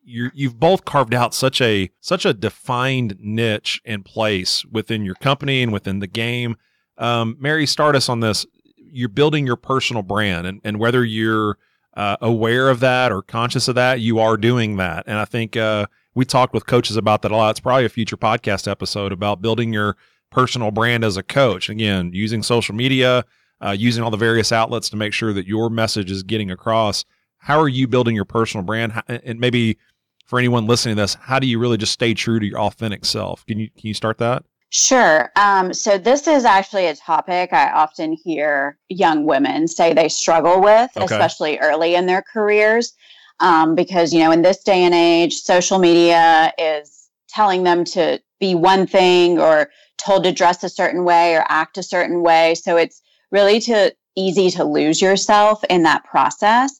You 0.04 0.30
you've 0.34 0.60
both 0.60 0.86
carved 0.86 1.14
out 1.14 1.34
such 1.34 1.60
a 1.60 1.90
such 2.00 2.26
a 2.26 2.34
defined 2.34 3.18
niche 3.20 3.82
and 3.86 4.06
place 4.06 4.64
within 4.66 5.04
your 5.04 5.16
company 5.16 5.64
and 5.64 5.74
within 5.74 6.00
the 6.00 6.08
game. 6.08 6.58
Um, 6.98 7.38
Mary, 7.40 7.66
start 7.66 7.96
us 7.96 8.08
on 8.08 8.20
this. 8.20 8.46
You're 8.76 9.10
building 9.10 9.46
your 9.46 9.56
personal 9.56 10.04
brand, 10.04 10.46
and, 10.46 10.62
and 10.64 10.80
whether 10.80 11.04
you're 11.04 11.58
uh, 11.96 12.18
aware 12.22 12.70
of 12.70 12.80
that 12.82 13.12
or 13.12 13.22
conscious 13.22 13.68
of 13.68 13.76
that, 13.76 14.00
you 14.00 14.20
are 14.20 14.38
doing 14.38 14.78
that. 14.78 15.04
And 15.08 15.18
I 15.18 15.26
think 15.26 15.58
uh, 15.58 15.88
we 16.14 16.24
talked 16.24 16.54
with 16.54 16.66
coaches 16.66 16.98
about 16.98 17.24
that 17.24 17.32
a 17.32 17.36
lot. 17.36 17.52
It's 17.52 17.60
probably 17.60 17.86
a 17.86 17.90
future 17.90 18.18
podcast 18.18 18.70
episode 18.70 19.12
about 19.12 19.42
building 19.42 19.74
your 19.74 19.98
personal 20.30 20.72
brand 20.72 21.04
as 21.04 21.18
a 21.18 21.24
coach. 21.24 21.70
Again, 21.70 22.12
using 22.14 22.44
social 22.44 22.76
media, 22.76 23.26
uh, 23.62 23.72
using 23.72 24.04
all 24.04 24.12
the 24.12 24.18
various 24.18 24.52
outlets 24.52 24.90
to 24.90 24.96
make 24.98 25.14
sure 25.14 25.34
that 25.34 25.48
your 25.48 25.70
message 25.70 26.12
is 26.12 26.24
getting 26.24 26.52
across. 26.52 27.06
How 27.40 27.60
are 27.60 27.70
you 27.70 27.88
building 27.88 28.16
your 28.16 28.26
personal 28.26 28.66
brand? 28.66 28.94
How, 28.94 29.04
and 29.08 29.40
maybe 29.40 29.78
for 30.26 30.40
anyone 30.40 30.68
listening 30.68 30.96
to 30.96 31.02
this, 31.02 31.16
how 31.16 31.40
do 31.40 31.48
you 31.48 31.60
really 31.60 31.78
just 31.78 31.92
stay 31.92 32.14
true 32.14 32.40
to 32.40 32.46
your 32.46 32.60
authentic 32.60 33.06
self? 33.06 33.46
Can 33.46 33.60
you 33.60 33.70
can 33.72 33.88
you 33.88 33.94
start 33.94 34.18
that? 34.20 34.44
Sure. 34.72 35.32
Um, 35.36 35.74
so 35.74 35.98
this 35.98 36.28
is 36.28 36.46
actually 36.46 36.86
a 36.86 36.96
topic 36.96 37.52
I 37.54 37.72
often 37.72 38.14
hear 38.14 38.78
young 38.90 39.26
women 39.26 39.68
say 39.68 39.94
they 39.94 40.10
struggle 40.10 40.62
with, 40.62 40.92
Okay. 40.96 41.06
especially 41.06 41.58
early 41.58 41.96
in 41.96 42.06
their 42.06 42.22
careers, 42.22 42.94
um, 43.40 43.74
because 43.74 44.14
you 44.14 44.20
know 44.20 44.32
in 44.32 44.44
this 44.44 44.62
day 44.64 44.84
and 44.84 44.94
age, 44.94 45.34
social 45.34 45.80
media 45.80 46.54
is 46.60 47.10
telling 47.30 47.64
them 47.64 47.84
to 47.86 48.22
be 48.40 48.54
one 48.54 48.86
thing 48.86 49.40
or 49.40 49.70
told 49.98 50.24
to 50.24 50.32
dress 50.32 50.64
a 50.64 50.70
certain 50.70 51.04
way 51.04 51.36
or 51.36 51.44
act 51.50 51.78
a 51.78 51.84
certain 51.84 52.22
way. 52.22 52.56
So 52.56 52.78
it's 52.78 53.02
really 53.32 53.60
to 53.62 53.94
easy 54.16 54.50
to 54.52 54.64
lose 54.64 55.02
yourself 55.02 55.64
in 55.70 55.84
that 55.84 56.04
process. 56.04 56.80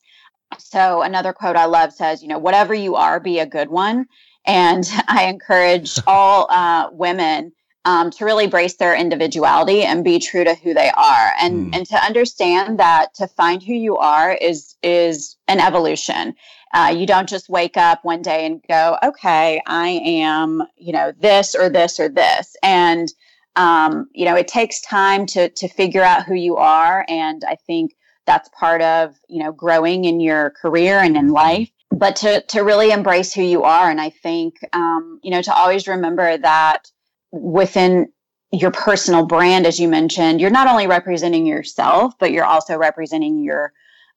So 0.58 1.02
another 1.04 1.32
quote 1.32 1.56
I 1.56 1.66
love 1.66 1.94
says, 1.94 2.22
you 2.22 2.28
know, 2.28 2.40
whatever 2.40 2.74
you 2.74 2.96
are, 2.96 3.20
be 3.20 3.40
a 3.40 3.46
good 3.46 3.70
one. 3.70 4.08
And 4.46 4.84
I 5.08 5.26
encourage 5.26 6.00
all 6.08 6.48
uh, 6.50 6.90
women 6.92 7.52
um, 7.86 8.12
to 8.12 8.26
really 8.26 8.48
brace 8.48 8.76
their 8.76 8.94
individuality 8.96 9.84
and 9.84 10.04
be 10.04 10.20
true 10.20 10.44
to 10.44 10.54
who 10.56 10.74
they 10.74 10.92
are, 10.96 11.32
and 11.40 11.68
Mm. 11.68 11.76
and 11.76 11.86
to 11.88 11.96
understand 11.96 12.80
that 12.80 13.14
to 13.16 13.28
find 13.28 13.64
who 13.64 13.74
you 13.74 13.98
are 13.98 14.34
is 14.34 14.76
is 14.84 15.38
an 15.48 15.60
evolution. 15.60 16.36
Uh, 16.74 16.94
you 16.96 17.08
don't 17.08 17.30
just 17.30 17.50
wake 17.50 17.78
up 17.78 18.04
one 18.04 18.22
day 18.22 18.46
and 18.46 18.62
go, 18.68 18.98
okay, 19.02 19.60
I 19.66 19.88
am, 20.06 20.62
you 20.76 20.92
know, 20.94 21.14
this 21.20 21.56
or 21.56 21.70
this 21.70 22.00
or 22.00 22.10
this, 22.10 22.56
and 22.62 23.12
um, 23.60 24.08
you 24.14 24.24
know, 24.24 24.36
it 24.36 24.48
takes 24.48 24.80
time 24.82 25.26
to 25.28 25.50
to 25.50 25.68
figure 25.68 26.04
out 26.04 26.24
who 26.24 26.34
you 26.34 26.56
are, 26.56 27.06
and 27.10 27.44
I 27.46 27.56
think 27.56 27.92
that's 28.26 28.50
part 28.58 28.82
of 28.82 29.16
you 29.28 29.44
know 29.44 29.52
growing 29.52 30.06
in 30.06 30.20
your 30.20 30.52
career 30.52 31.00
and 31.00 31.18
in 31.18 31.30
life. 31.30 31.70
But 31.92 32.16
to 32.18 32.42
to 32.42 32.62
really 32.62 32.92
embrace 32.92 33.34
who 33.34 33.42
you 33.42 33.64
are 33.64 33.90
and 33.90 34.00
i 34.00 34.12
think 34.12 34.60
um, 34.74 35.20
you 35.24 35.32
know 35.32 35.42
to 35.42 35.54
always 35.54 35.88
remember 35.88 36.38
that 36.38 36.92
within 37.32 38.08
your 38.52 38.72
personal 38.72 39.26
brand 39.26 39.66
as 39.66 39.80
you 39.80 39.88
mentioned 39.88 40.40
you're 40.40 40.52
not 40.52 40.68
only 40.68 40.88
representing 40.88 41.46
yourself 41.46 42.14
but 42.20 42.32
you're 42.32 42.46
also 42.46 42.78
representing 42.78 43.44
your 43.44 43.74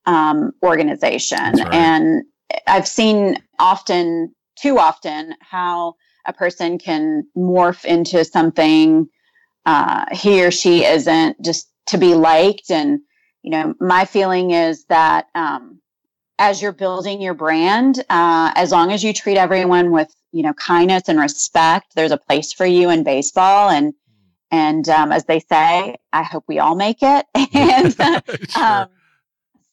um, 0.06 0.52
organization. 0.62 1.38
Right. 1.38 1.74
and 1.74 2.24
i've 2.66 2.86
seen 2.86 3.38
often 3.58 4.34
too 4.56 4.78
often 4.78 5.34
how 5.40 5.94
a 6.26 6.32
person 6.32 6.78
can 6.78 7.26
morph 7.36 7.84
into 7.86 8.24
something 8.24 9.08
uh, 9.66 10.04
he 10.12 10.44
or 10.44 10.50
she 10.50 10.84
isn't 10.84 11.40
just 11.42 11.68
to 11.86 11.98
be 11.98 12.14
liked. 12.14 12.70
And 12.70 13.00
you 13.42 13.50
know 13.50 13.74
my 13.80 14.04
feeling 14.04 14.50
is 14.52 14.84
that 14.86 15.26
um, 15.34 15.80
as 16.38 16.62
you're 16.62 16.72
building 16.72 17.20
your 17.20 17.34
brand 17.34 18.00
uh, 18.10 18.52
as 18.54 18.72
long 18.72 18.92
as 18.92 19.02
you 19.04 19.12
treat 19.12 19.36
everyone 19.36 19.90
with 19.90 20.14
you 20.32 20.42
know 20.42 20.54
kindness 20.54 21.04
and 21.08 21.18
respect 21.18 21.94
there's 21.94 22.12
a 22.12 22.16
place 22.18 22.52
for 22.52 22.66
you 22.66 22.90
in 22.90 23.02
baseball. 23.04 23.70
And 23.70 23.94
and 24.50 24.88
um, 24.88 25.12
as 25.12 25.24
they 25.24 25.40
say 25.40 25.96
i 26.12 26.22
hope 26.22 26.44
we 26.46 26.58
all 26.58 26.74
make 26.74 26.98
it. 27.02 27.26
And 27.54 27.96
Sure. 28.50 28.62
um, 28.64 28.88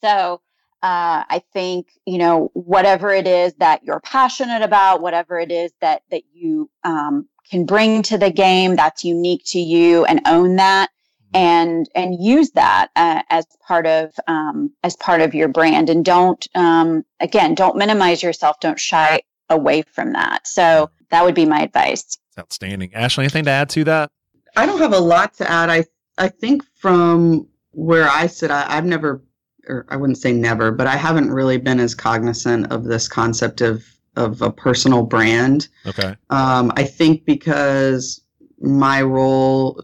so 0.01 0.41
uh, 0.81 1.27
I 1.27 1.41
think 1.51 1.89
you 2.05 2.17
know 2.17 2.51
whatever 2.53 3.11
it 3.11 3.27
is 3.27 3.53
that 3.55 3.83
you're 3.83 3.99
passionate 3.99 4.61
about, 4.61 5.01
whatever 5.01 5.37
it 5.37 5.51
is 5.51 5.71
that 5.81 6.03
that 6.09 6.23
you 6.33 6.69
um, 6.85 7.27
can 7.49 7.65
bring 7.65 8.01
to 8.03 8.17
the 8.17 8.31
game 8.31 8.75
that's 8.75 9.03
unique 9.03 9.43
to 9.47 9.59
you, 9.59 10.05
and 10.05 10.21
own 10.25 10.55
that, 10.57 10.89
and 11.33 11.89
and 11.95 12.23
use 12.23 12.51
that 12.51 12.89
uh, 12.95 13.21
as 13.29 13.45
part 13.67 13.85
of 13.85 14.11
um, 14.27 14.71
as 14.83 14.95
part 14.97 15.21
of 15.21 15.33
your 15.33 15.47
brand, 15.47 15.89
and 15.89 16.05
don't 16.05 16.47
um, 16.55 17.03
again 17.19 17.55
don't 17.55 17.77
minimize 17.77 18.23
yourself, 18.23 18.59
don't 18.59 18.79
shy 18.79 19.21
away 19.49 19.81
from 19.81 20.13
that. 20.13 20.47
So 20.47 20.89
that 21.09 21.23
would 21.23 21.35
be 21.35 21.45
my 21.45 21.61
advice. 21.61 22.03
It's 22.03 22.17
outstanding. 22.37 22.93
Ashley, 22.93 23.23
anything 23.23 23.45
to 23.45 23.51
add 23.51 23.69
to 23.69 23.83
that? 23.85 24.11
I 24.55 24.65
don't 24.65 24.79
have 24.79 24.93
a 24.93 24.99
lot 24.99 25.33
to 25.35 25.49
add. 25.49 25.69
I 25.69 25.85
I 26.17 26.27
think 26.27 26.63
from 26.75 27.47
where 27.71 28.09
I 28.09 28.27
sit, 28.27 28.51
I, 28.51 28.65
I've 28.67 28.85
never, 28.85 29.23
or 29.67 29.85
I 29.89 29.95
wouldn't 29.95 30.17
say 30.17 30.33
never, 30.33 30.71
but 30.71 30.87
I 30.87 30.97
haven't 30.97 31.31
really 31.31 31.57
been 31.57 31.79
as 31.79 31.95
cognizant 31.95 32.71
of 32.71 32.83
this 32.83 33.07
concept 33.07 33.61
of 33.61 33.83
of 34.15 34.41
a 34.41 34.51
personal 34.51 35.03
brand. 35.03 35.67
Okay. 35.85 36.15
Um, 36.29 36.71
I 36.75 36.83
think 36.83 37.25
because 37.25 38.21
my 38.59 39.01
role, 39.01 39.83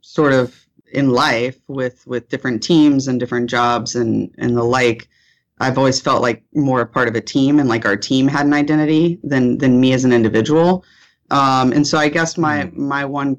sort 0.00 0.32
of 0.32 0.66
in 0.92 1.10
life, 1.10 1.58
with 1.68 2.06
with 2.06 2.28
different 2.28 2.62
teams 2.62 3.08
and 3.08 3.20
different 3.20 3.50
jobs 3.50 3.94
and 3.94 4.34
and 4.38 4.56
the 4.56 4.64
like, 4.64 5.08
I've 5.60 5.78
always 5.78 6.00
felt 6.00 6.22
like 6.22 6.42
more 6.54 6.80
a 6.80 6.86
part 6.86 7.08
of 7.08 7.14
a 7.14 7.20
team, 7.20 7.58
and 7.58 7.68
like 7.68 7.84
our 7.84 7.96
team 7.96 8.28
had 8.28 8.46
an 8.46 8.52
identity 8.52 9.18
than 9.22 9.58
than 9.58 9.80
me 9.80 9.92
as 9.92 10.04
an 10.04 10.12
individual. 10.12 10.84
Um, 11.30 11.72
and 11.72 11.86
so 11.86 11.98
I 11.98 12.08
guess 12.08 12.38
my 12.38 12.70
my 12.72 13.04
one 13.04 13.38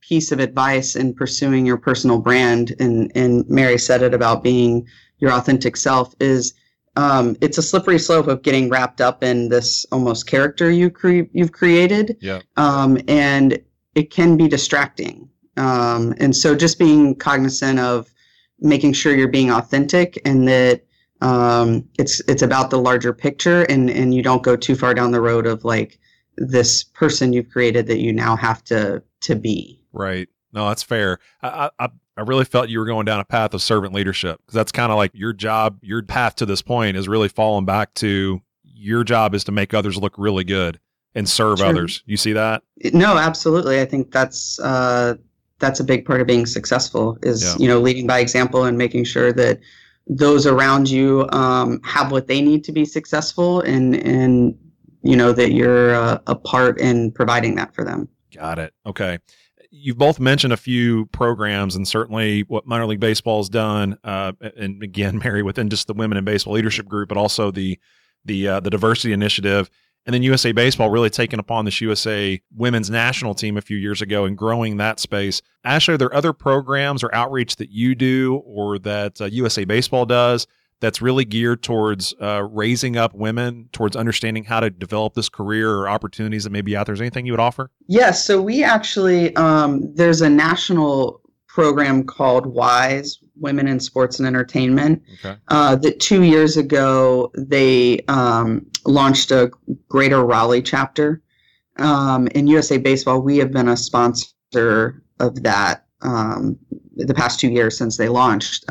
piece 0.00 0.32
of 0.32 0.40
advice 0.40 0.96
in 0.96 1.14
pursuing 1.14 1.66
your 1.66 1.76
personal 1.76 2.18
brand, 2.18 2.74
and 2.80 3.12
and 3.14 3.48
Mary 3.48 3.78
said 3.78 4.02
it 4.02 4.14
about 4.14 4.42
being 4.42 4.86
your 5.18 5.32
authentic 5.32 5.76
self, 5.76 6.14
is 6.20 6.54
um, 6.98 7.36
it's 7.40 7.58
a 7.58 7.62
slippery 7.62 7.98
slope 7.98 8.26
of 8.26 8.42
getting 8.42 8.68
wrapped 8.68 9.00
up 9.00 9.22
in 9.22 9.48
this 9.50 9.86
almost 9.92 10.26
character 10.26 10.68
you 10.68 10.90
cre- 10.90 11.30
you've 11.32 11.52
created, 11.52 12.16
Yeah. 12.20 12.40
um, 12.56 12.98
and 13.06 13.56
it 13.94 14.10
can 14.10 14.36
be 14.36 14.48
distracting. 14.48 15.28
Um, 15.56 16.12
and 16.18 16.34
so 16.34 16.56
just 16.56 16.76
being 16.78 17.14
cognizant 17.14 17.78
of 17.78 18.12
making 18.58 18.94
sure 18.94 19.14
you're 19.14 19.28
being 19.28 19.50
authentic 19.52 20.20
and 20.24 20.48
that 20.48 20.82
um, 21.20 21.88
it's 21.98 22.20
it's 22.28 22.42
about 22.42 22.70
the 22.70 22.78
larger 22.78 23.12
picture 23.12 23.62
and 23.62 23.88
and 23.90 24.12
you 24.12 24.22
don't 24.22 24.42
go 24.42 24.56
too 24.56 24.74
far 24.74 24.92
down 24.94 25.12
the 25.12 25.20
road 25.20 25.46
of 25.46 25.64
like 25.64 26.00
this 26.36 26.82
person 26.82 27.32
you've 27.32 27.50
created 27.50 27.86
that 27.86 28.00
you 28.00 28.12
now 28.12 28.34
have 28.36 28.62
to 28.64 29.02
to 29.20 29.36
be. 29.36 29.80
Right. 29.92 30.28
No, 30.52 30.66
that's 30.68 30.82
fair. 30.82 31.18
I 31.42 31.70
I, 31.78 31.88
I 32.18 32.22
really 32.22 32.44
felt 32.44 32.68
you 32.68 32.80
were 32.80 32.84
going 32.84 33.04
down 33.04 33.20
a 33.20 33.24
path 33.24 33.54
of 33.54 33.62
servant 33.62 33.94
leadership 33.94 34.38
because 34.38 34.54
that's 34.54 34.72
kind 34.72 34.90
of 34.90 34.98
like 34.98 35.12
your 35.14 35.32
job. 35.32 35.78
Your 35.82 36.02
path 36.02 36.34
to 36.36 36.46
this 36.46 36.60
point 36.60 36.96
is 36.96 37.06
really 37.08 37.28
falling 37.28 37.64
back 37.64 37.94
to 37.94 38.42
your 38.64 39.04
job 39.04 39.36
is 39.36 39.44
to 39.44 39.52
make 39.52 39.72
others 39.72 39.96
look 39.96 40.14
really 40.18 40.42
good 40.42 40.80
and 41.14 41.28
serve 41.28 41.58
sure. 41.58 41.68
others. 41.68 42.02
You 42.06 42.16
see 42.16 42.32
that? 42.32 42.64
No, 42.92 43.16
absolutely. 43.16 43.80
I 43.80 43.84
think 43.84 44.10
that's 44.10 44.58
uh, 44.58 45.14
that's 45.60 45.78
a 45.78 45.84
big 45.84 46.04
part 46.04 46.20
of 46.20 46.26
being 46.26 46.44
successful 46.44 47.16
is 47.22 47.44
yeah. 47.44 47.54
you 47.56 47.68
know 47.68 47.78
leading 47.78 48.08
by 48.08 48.18
example 48.18 48.64
and 48.64 48.76
making 48.76 49.04
sure 49.04 49.32
that 49.34 49.60
those 50.08 50.44
around 50.44 50.90
you 50.90 51.28
um, 51.30 51.80
have 51.84 52.10
what 52.10 52.26
they 52.26 52.42
need 52.42 52.64
to 52.64 52.72
be 52.72 52.84
successful 52.84 53.60
and 53.60 53.94
and 53.94 54.58
you 55.02 55.14
know 55.14 55.30
that 55.30 55.52
you're 55.52 55.94
uh, 55.94 56.18
a 56.26 56.34
part 56.34 56.80
in 56.80 57.12
providing 57.12 57.54
that 57.54 57.72
for 57.76 57.84
them. 57.84 58.08
Got 58.34 58.58
it. 58.58 58.74
Okay. 58.84 59.20
You've 59.70 59.98
both 59.98 60.18
mentioned 60.18 60.52
a 60.52 60.56
few 60.56 61.06
programs, 61.06 61.76
and 61.76 61.86
certainly 61.86 62.42
what 62.42 62.66
minor 62.66 62.86
league 62.86 63.00
baseball 63.00 63.38
has 63.40 63.48
done. 63.48 63.98
Uh, 64.02 64.32
and 64.56 64.82
again, 64.82 65.18
Mary, 65.24 65.42
within 65.42 65.68
just 65.68 65.86
the 65.86 65.94
Women 65.94 66.18
in 66.18 66.24
Baseball 66.24 66.54
Leadership 66.54 66.86
Group, 66.86 67.08
but 67.08 67.18
also 67.18 67.50
the 67.50 67.78
the 68.24 68.48
uh, 68.48 68.60
the 68.60 68.70
diversity 68.70 69.12
initiative 69.12 69.70
and 70.08 70.14
then 70.14 70.22
USA 70.22 70.52
Baseball 70.52 70.88
really 70.88 71.10
taking 71.10 71.38
upon 71.38 71.66
this 71.66 71.82
USA 71.82 72.40
women's 72.56 72.88
national 72.88 73.34
team 73.34 73.58
a 73.58 73.60
few 73.60 73.76
years 73.76 74.00
ago 74.00 74.24
and 74.24 74.38
growing 74.38 74.78
that 74.78 74.98
space. 75.00 75.42
Ashley, 75.64 75.94
are 75.94 75.98
there 75.98 76.14
other 76.14 76.32
programs 76.32 77.04
or 77.04 77.14
outreach 77.14 77.56
that 77.56 77.70
you 77.70 77.94
do 77.94 78.36
or 78.46 78.78
that 78.78 79.20
uh, 79.20 79.26
USA 79.26 79.66
Baseball 79.66 80.06
does 80.06 80.46
that's 80.80 81.02
really 81.02 81.24
geared 81.24 81.62
towards 81.62 82.14
uh, 82.20 82.42
raising 82.50 82.96
up 82.96 83.14
women, 83.14 83.68
towards 83.72 83.96
understanding 83.96 84.44
how 84.44 84.60
to 84.60 84.70
develop 84.70 85.14
this 85.14 85.28
career 85.28 85.74
or 85.74 85.88
opportunities 85.88 86.44
that 86.44 86.50
may 86.50 86.60
be 86.60 86.76
out 86.76 86.86
there? 86.86 86.94
Is 86.94 87.00
anything 87.00 87.26
you 87.26 87.32
would 87.32 87.40
offer? 87.40 87.70
Yes. 87.86 88.24
So 88.24 88.40
we 88.40 88.62
actually, 88.62 89.34
um, 89.36 89.92
there's 89.94 90.20
a 90.20 90.30
national 90.30 91.20
program 91.46 92.04
called 92.04 92.46
WISE, 92.46 93.18
Women 93.40 93.66
in 93.66 93.80
Sports 93.80 94.18
and 94.18 94.26
Entertainment. 94.26 95.02
Okay. 95.24 95.36
Uh, 95.48 95.76
that 95.76 96.00
two 96.00 96.22
years 96.22 96.56
ago 96.56 97.32
they 97.36 98.00
um, 98.08 98.66
launched 98.84 99.30
a 99.30 99.50
Greater 99.88 100.24
Raleigh 100.24 100.62
chapter. 100.62 101.22
Um, 101.78 102.26
in 102.28 102.46
USA 102.48 102.76
Baseball, 102.78 103.20
we 103.20 103.38
have 103.38 103.52
been 103.52 103.68
a 103.68 103.76
sponsor 103.76 105.02
of 105.20 105.42
that 105.42 105.86
um, 106.02 106.58
the 106.94 107.14
past 107.14 107.40
two 107.40 107.50
years 107.50 107.76
since 107.76 107.96
they 107.96 108.08
launched. 108.08 108.64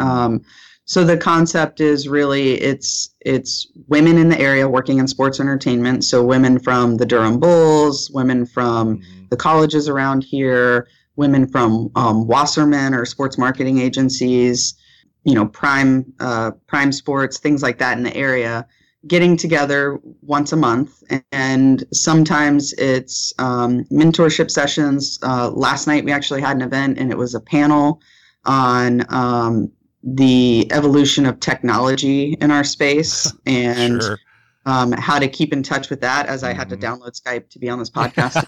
So 0.87 1.03
the 1.03 1.17
concept 1.17 1.81
is 1.81 2.07
really 2.07 2.53
it's 2.53 3.13
it's 3.19 3.67
women 3.87 4.17
in 4.17 4.29
the 4.29 4.39
area 4.39 4.69
working 4.69 4.99
in 4.99 5.07
sports 5.07 5.41
entertainment. 5.41 6.05
So 6.05 6.23
women 6.23 6.59
from 6.59 6.95
the 6.95 7.05
Durham 7.05 7.41
Bulls, 7.41 8.09
women 8.11 8.45
from 8.45 8.99
mm-hmm. 8.99 9.25
the 9.29 9.35
colleges 9.35 9.89
around 9.89 10.23
here, 10.23 10.87
women 11.17 11.45
from 11.45 11.91
um, 11.95 12.25
Wasserman 12.25 12.93
or 12.93 13.03
sports 13.03 13.37
marketing 13.37 13.79
agencies, 13.79 14.75
you 15.25 15.35
know, 15.35 15.45
Prime 15.45 16.05
uh, 16.21 16.51
Prime 16.67 16.93
Sports, 16.93 17.37
things 17.37 17.61
like 17.61 17.79
that 17.79 17.97
in 17.97 18.03
the 18.05 18.15
area, 18.15 18.65
getting 19.05 19.35
together 19.35 19.99
once 20.21 20.53
a 20.53 20.57
month. 20.57 21.03
And 21.33 21.83
sometimes 21.91 22.71
it's 22.77 23.33
um, 23.39 23.83
mentorship 23.91 24.49
sessions. 24.49 25.19
Uh, 25.21 25.49
last 25.49 25.85
night 25.85 26.05
we 26.05 26.13
actually 26.13 26.39
had 26.39 26.55
an 26.55 26.61
event, 26.61 26.97
and 26.97 27.11
it 27.11 27.17
was 27.17 27.35
a 27.35 27.41
panel 27.41 27.99
on 28.45 29.05
um, 29.13 29.69
the 30.15 30.67
evolution 30.71 31.25
of 31.25 31.39
technology 31.39 32.33
in 32.39 32.49
our 32.49 32.63
space 32.63 33.31
and 33.45 34.01
sure 34.01 34.17
um, 34.67 34.91
how 34.91 35.17
to 35.17 35.29
keep 35.29 35.53
in 35.53 35.63
touch 35.63 35.89
with 35.89 36.01
that 36.01 36.27
as 36.27 36.43
I 36.43 36.51
had 36.51 36.67
to 36.69 36.75
mm-hmm. 36.75 37.01
download 37.01 37.19
Skype 37.19 37.49
to 37.49 37.57
be 37.57 37.69
on 37.69 37.79
this 37.79 37.89
podcast. 37.89 38.45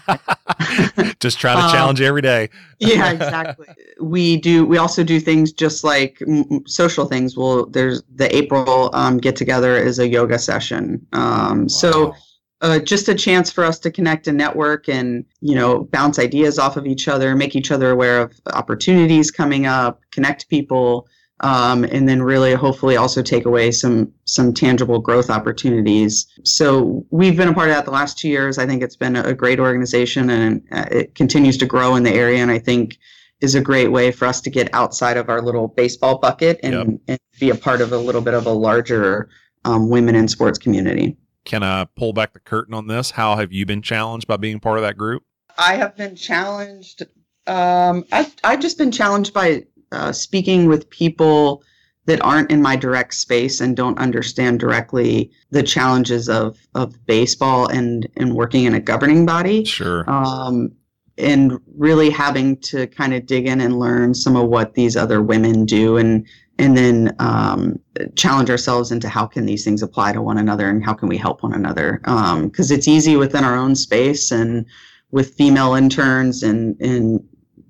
just 1.20 1.40
try 1.40 1.54
to 1.54 1.60
um, 1.60 1.72
challenge 1.72 1.98
you 1.98 2.06
every 2.06 2.20
day. 2.20 2.50
yeah, 2.78 3.10
exactly. 3.10 3.68
We 3.98 4.36
do. 4.36 4.66
We 4.66 4.76
also 4.76 5.02
do 5.02 5.18
things 5.18 5.50
just 5.50 5.82
like 5.82 6.18
m- 6.20 6.66
social 6.66 7.06
things. 7.06 7.38
Well, 7.38 7.64
there's 7.64 8.02
the 8.14 8.34
April 8.36 8.90
um, 8.92 9.16
get 9.16 9.34
together 9.34 9.78
is 9.78 9.98
a 9.98 10.06
yoga 10.06 10.38
session. 10.38 11.04
Um, 11.12 11.62
wow. 11.62 11.66
So. 11.66 12.14
Uh, 12.62 12.78
just 12.78 13.08
a 13.08 13.14
chance 13.14 13.50
for 13.50 13.64
us 13.64 13.78
to 13.78 13.90
connect 13.90 14.26
and 14.26 14.36
network 14.36 14.86
and 14.86 15.24
you 15.40 15.54
know 15.54 15.84
bounce 15.92 16.18
ideas 16.18 16.58
off 16.58 16.76
of 16.76 16.84
each 16.84 17.08
other 17.08 17.34
make 17.34 17.56
each 17.56 17.70
other 17.70 17.90
aware 17.90 18.20
of 18.20 18.38
opportunities 18.52 19.30
coming 19.30 19.64
up 19.64 20.02
connect 20.10 20.46
people 20.50 21.08
um, 21.40 21.84
and 21.84 22.08
then 22.08 22.22
really 22.22 22.54
hopefully 22.54 22.96
also 22.96 23.22
take 23.22 23.46
away 23.46 23.70
some 23.70 24.12
some 24.24 24.52
tangible 24.52 24.98
growth 24.98 25.30
opportunities. 25.30 26.26
So 26.44 27.04
we've 27.10 27.36
been 27.36 27.48
a 27.48 27.54
part 27.54 27.68
of 27.68 27.74
that 27.74 27.84
the 27.84 27.90
last 27.90 28.18
two 28.18 28.28
years. 28.28 28.58
I 28.58 28.66
think 28.66 28.82
it's 28.82 28.96
been 28.96 29.16
a 29.16 29.34
great 29.34 29.58
organization 29.58 30.30
and 30.30 30.62
uh, 30.72 30.86
it 30.90 31.14
continues 31.14 31.56
to 31.58 31.66
grow 31.66 31.96
in 31.96 32.02
the 32.02 32.12
area, 32.12 32.38
and 32.38 32.50
I 32.50 32.58
think 32.58 32.98
is 33.40 33.54
a 33.54 33.60
great 33.60 33.88
way 33.88 34.10
for 34.10 34.26
us 34.26 34.40
to 34.42 34.50
get 34.50 34.72
outside 34.74 35.16
of 35.16 35.30
our 35.30 35.40
little 35.40 35.68
baseball 35.68 36.18
bucket 36.18 36.60
and, 36.62 36.74
yep. 36.74 36.86
and 37.08 37.18
be 37.38 37.48
a 37.48 37.54
part 37.54 37.80
of 37.80 37.90
a 37.90 37.96
little 37.96 38.20
bit 38.20 38.34
of 38.34 38.46
a 38.46 38.52
larger 38.52 39.30
um, 39.64 39.88
women 39.88 40.14
in 40.14 40.28
sports 40.28 40.58
community. 40.58 41.16
Can 41.46 41.62
I 41.62 41.86
pull 41.96 42.12
back 42.12 42.34
the 42.34 42.40
curtain 42.40 42.74
on 42.74 42.86
this? 42.86 43.12
How 43.12 43.36
have 43.36 43.50
you 43.50 43.64
been 43.64 43.80
challenged 43.80 44.26
by 44.26 44.36
being 44.36 44.60
part 44.60 44.76
of 44.76 44.82
that 44.82 44.98
group? 44.98 45.22
I 45.56 45.76
have 45.76 45.96
been 45.96 46.16
challenged. 46.16 47.02
Um, 47.46 48.04
I've, 48.12 48.34
I've 48.44 48.60
just 48.60 48.76
been 48.76 48.92
challenged 48.92 49.32
by 49.32 49.64
uh, 49.92 50.12
speaking 50.12 50.66
with 50.66 50.88
people 50.90 51.62
that 52.06 52.22
aren't 52.24 52.50
in 52.50 52.62
my 52.62 52.76
direct 52.76 53.14
space 53.14 53.60
and 53.60 53.76
don't 53.76 53.98
understand 53.98 54.58
directly 54.58 55.30
the 55.50 55.62
challenges 55.62 56.28
of 56.28 56.58
of 56.74 56.94
baseball 57.06 57.68
and 57.68 58.08
and 58.16 58.34
working 58.34 58.64
in 58.64 58.74
a 58.74 58.80
governing 58.80 59.26
body. 59.26 59.64
Sure. 59.64 60.04
Um, 60.08 60.72
and 61.18 61.60
really 61.76 62.08
having 62.08 62.56
to 62.56 62.86
kind 62.86 63.12
of 63.12 63.26
dig 63.26 63.46
in 63.46 63.60
and 63.60 63.78
learn 63.78 64.14
some 64.14 64.36
of 64.36 64.48
what 64.48 64.74
these 64.74 64.96
other 64.96 65.22
women 65.22 65.64
do 65.66 65.96
and 65.96 66.26
and 66.58 66.76
then 66.76 67.16
um, 67.20 67.78
challenge 68.16 68.50
ourselves 68.50 68.92
into 68.92 69.08
how 69.08 69.26
can 69.26 69.46
these 69.46 69.64
things 69.64 69.82
apply 69.82 70.12
to 70.12 70.20
one 70.20 70.36
another 70.36 70.68
and 70.68 70.84
how 70.84 70.92
can 70.92 71.08
we 71.08 71.16
help 71.16 71.42
one 71.42 71.54
another 71.54 72.00
because 72.02 72.70
um, 72.70 72.76
it's 72.76 72.86
easy 72.86 73.16
within 73.16 73.44
our 73.44 73.56
own 73.56 73.74
space 73.74 74.30
and 74.30 74.66
with 75.10 75.34
female 75.34 75.74
interns 75.74 76.42
and 76.42 76.78
and 76.80 77.22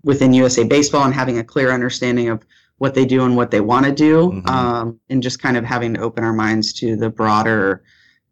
within 0.02 0.32
USA 0.32 0.64
Baseball 0.64 1.04
and 1.04 1.14
having 1.14 1.38
a 1.38 1.44
clear 1.44 1.70
understanding 1.70 2.28
of 2.28 2.44
what 2.78 2.94
they 2.94 3.04
do 3.04 3.24
and 3.24 3.36
what 3.36 3.50
they 3.50 3.60
want 3.60 3.84
to 3.86 3.92
do, 3.92 4.30
mm-hmm. 4.30 4.48
um, 4.48 5.00
and 5.10 5.22
just 5.22 5.40
kind 5.40 5.56
of 5.56 5.64
having 5.64 5.94
to 5.94 6.00
open 6.00 6.24
our 6.24 6.32
minds 6.32 6.72
to 6.72 6.96
the 6.96 7.10
broader 7.10 7.82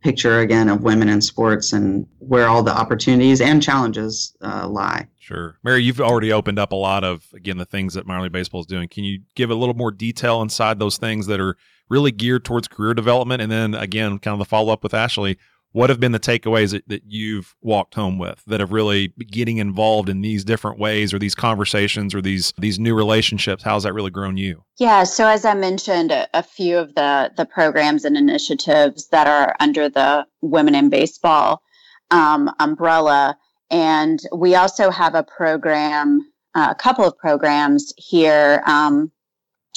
picture 0.01 0.41
again 0.41 0.69
of 0.69 0.83
women 0.83 1.09
in 1.09 1.21
sports 1.21 1.73
and 1.73 2.07
where 2.19 2.47
all 2.49 2.63
the 2.63 2.71
opportunities 2.71 3.41
and 3.41 3.63
challenges 3.63 4.35
uh, 4.43 4.67
lie. 4.67 5.07
Sure. 5.19 5.59
Mary, 5.63 5.83
you've 5.83 6.01
already 6.01 6.33
opened 6.33 6.59
up 6.59 6.73
a 6.73 6.77
lot 6.77 7.05
of, 7.05 7.27
again, 7.35 7.59
the 7.59 7.65
things 7.65 7.95
that 7.95 8.07
minor 8.07 8.23
league 8.23 8.33
baseball 8.33 8.61
is 8.61 8.67
doing. 8.67 8.89
Can 8.89 9.05
you 9.05 9.21
give 9.35 9.51
a 9.51 9.55
little 9.55 9.75
more 9.75 9.91
detail 9.91 10.41
inside 10.41 10.79
those 10.79 10.97
things 10.97 11.27
that 11.27 11.41
are 11.41 11.57
really 11.91 12.13
geared 12.13 12.45
towards 12.45 12.69
career 12.69 12.95
development? 12.95 13.43
And 13.43 13.51
then, 13.51 13.75
again, 13.75 14.19
kind 14.19 14.33
of 14.33 14.39
the 14.39 14.45
follow 14.45 14.73
up 14.73 14.83
with 14.83 14.95
Ashley, 14.95 15.37
what 15.79 15.91
have 15.91 16.01
been 16.01 16.11
the 16.11 16.19
takeaways 16.19 16.73
that, 16.73 16.89
that 16.89 17.03
you've 17.07 17.55
walked 17.63 17.95
home 17.95 18.19
with 18.19 18.43
that 18.49 18.59
have 18.59 18.73
really 18.73 19.13
getting 19.31 19.59
involved 19.59 20.09
in 20.09 20.23
these 20.23 20.43
different 20.43 20.77
ways 20.77 21.15
or 21.15 21.21
these 21.21 21.37
conversations 21.37 22.17
or 22.17 22.21
these 22.21 22.53
these 22.59 22.81
new 22.81 22.97
relationships? 22.97 23.63
How's 23.63 23.85
that 23.85 23.93
really 23.93 24.11
grown 24.11 24.37
you? 24.37 24.65
Yeah 24.81 25.05
so 25.05 25.29
as 25.29 25.45
i 25.45 25.55
mentioned 25.55 26.11
a, 26.11 26.27
a 26.35 26.43
few 26.43 26.77
of 26.77 26.97
the 26.97 27.31
the 27.37 27.47
programs 27.47 28.05
and 28.05 28.17
initiatives 28.17 29.07
that 29.11 29.29
are 29.29 29.55
under 29.61 29.89
the 29.89 30.27
women 30.43 30.75
in 30.75 30.91
baseball 30.91 31.63
um, 32.11 32.51
umbrella. 32.59 33.39
And 33.71 34.19
we 34.35 34.57
also 34.57 34.91
have 34.91 35.15
a 35.15 35.23
program 35.23 36.29
uh, 36.57 36.69
a 36.73 36.75
couple 36.75 37.05
of 37.05 37.17
programs 37.19 37.93
here. 37.97 38.65
Um, 38.67 39.13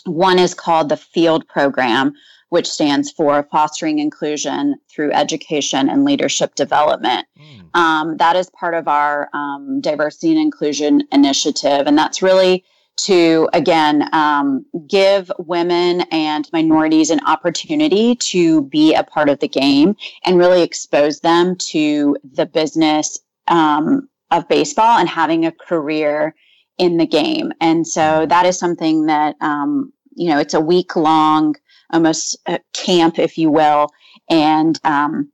one 0.05 0.39
is 0.39 0.55
called 0.55 0.89
the 0.89 0.97
field 0.97 1.47
program 1.47 2.13
which 2.51 2.69
stands 2.69 3.09
for 3.09 3.47
Fostering 3.49 3.99
Inclusion 3.99 4.75
Through 4.89 5.13
Education 5.13 5.87
and 5.87 6.03
Leadership 6.03 6.53
Development. 6.55 7.25
Mm. 7.39 7.79
Um, 7.79 8.17
that 8.17 8.35
is 8.35 8.49
part 8.49 8.73
of 8.73 8.89
our 8.89 9.29
um, 9.31 9.79
diversity 9.79 10.31
and 10.31 10.39
inclusion 10.39 11.07
initiative. 11.13 11.87
And 11.87 11.97
that's 11.97 12.21
really 12.21 12.65
to, 12.97 13.47
again, 13.53 14.13
um, 14.13 14.65
give 14.89 15.31
women 15.39 16.01
and 16.11 16.49
minorities 16.51 17.09
an 17.09 17.21
opportunity 17.25 18.15
to 18.15 18.63
be 18.63 18.95
a 18.95 19.03
part 19.03 19.29
of 19.29 19.39
the 19.39 19.47
game 19.47 19.95
and 20.25 20.37
really 20.37 20.61
expose 20.61 21.21
them 21.21 21.55
to 21.55 22.17
the 22.33 22.45
business 22.45 23.17
um, 23.47 24.09
of 24.29 24.45
baseball 24.49 24.99
and 24.99 25.07
having 25.07 25.45
a 25.45 25.53
career 25.53 26.35
in 26.77 26.97
the 26.97 27.07
game. 27.07 27.53
And 27.61 27.87
so 27.87 28.25
that 28.25 28.45
is 28.45 28.59
something 28.59 29.05
that, 29.05 29.37
um, 29.39 29.93
you 30.17 30.29
know, 30.29 30.37
it's 30.37 30.53
a 30.53 30.59
week 30.59 30.97
long 30.97 31.55
almost 31.91 32.37
a 32.47 32.59
camp, 32.73 33.19
if 33.19 33.37
you 33.37 33.49
will. 33.49 33.89
And 34.29 34.79
um, 34.83 35.31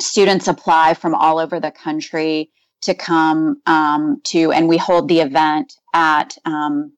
students 0.00 0.48
apply 0.48 0.94
from 0.94 1.14
all 1.14 1.38
over 1.38 1.60
the 1.60 1.70
country 1.70 2.50
to 2.82 2.94
come 2.94 3.60
um, 3.66 4.20
to, 4.24 4.52
and 4.52 4.68
we 4.68 4.76
hold 4.76 5.08
the 5.08 5.20
event 5.20 5.74
at 5.94 6.36
um, 6.44 6.92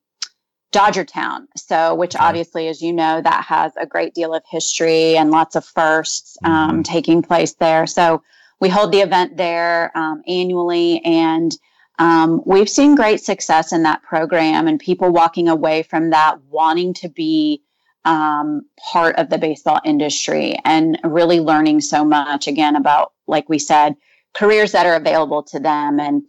Dodgertown. 0.73 1.47
So, 1.57 1.95
which 1.95 2.17
obviously, 2.17 2.69
as 2.69 2.83
you 2.83 2.93
know, 2.93 3.21
that 3.21 3.45
has 3.45 3.73
a 3.77 3.87
great 3.87 4.15
deal 4.15 4.35
of 4.35 4.43
history 4.51 5.17
and 5.17 5.31
lots 5.31 5.55
of 5.55 5.65
firsts 5.65 6.37
um, 6.43 6.53
mm-hmm. 6.53 6.83
taking 6.83 7.23
place 7.23 7.55
there. 7.55 7.87
So, 7.87 8.23
we 8.61 8.69
hold 8.69 8.93
the 8.93 9.01
event 9.01 9.37
there 9.37 9.97
um, 9.97 10.23
annually, 10.27 11.01
and 11.05 11.53
um, 11.99 12.43
we've 12.45 12.69
seen 12.69 12.95
great 12.95 13.21
success 13.21 13.73
in 13.73 13.83
that 13.83 14.03
program, 14.03 14.67
and 14.67 14.81
people 14.81 15.11
walking 15.11 15.49
away 15.49 15.83
from 15.83 16.11
that 16.11 16.39
wanting 16.51 16.95
to 16.95 17.09
be 17.09 17.63
um, 18.05 18.63
part 18.93 19.17
of 19.17 19.31
the 19.31 19.39
baseball 19.39 19.81
industry 19.85 20.57
and 20.65 20.99
really 21.05 21.41
learning 21.41 21.81
so 21.81 22.05
much 22.05 22.47
again 22.47 22.77
about, 22.77 23.13
like 23.27 23.49
we 23.49 23.59
said, 23.59 23.97
careers 24.35 24.73
that 24.73 24.87
are 24.87 24.97
available 24.97 25.43
to 25.43 25.61
them. 25.61 25.99
And, 25.99 26.23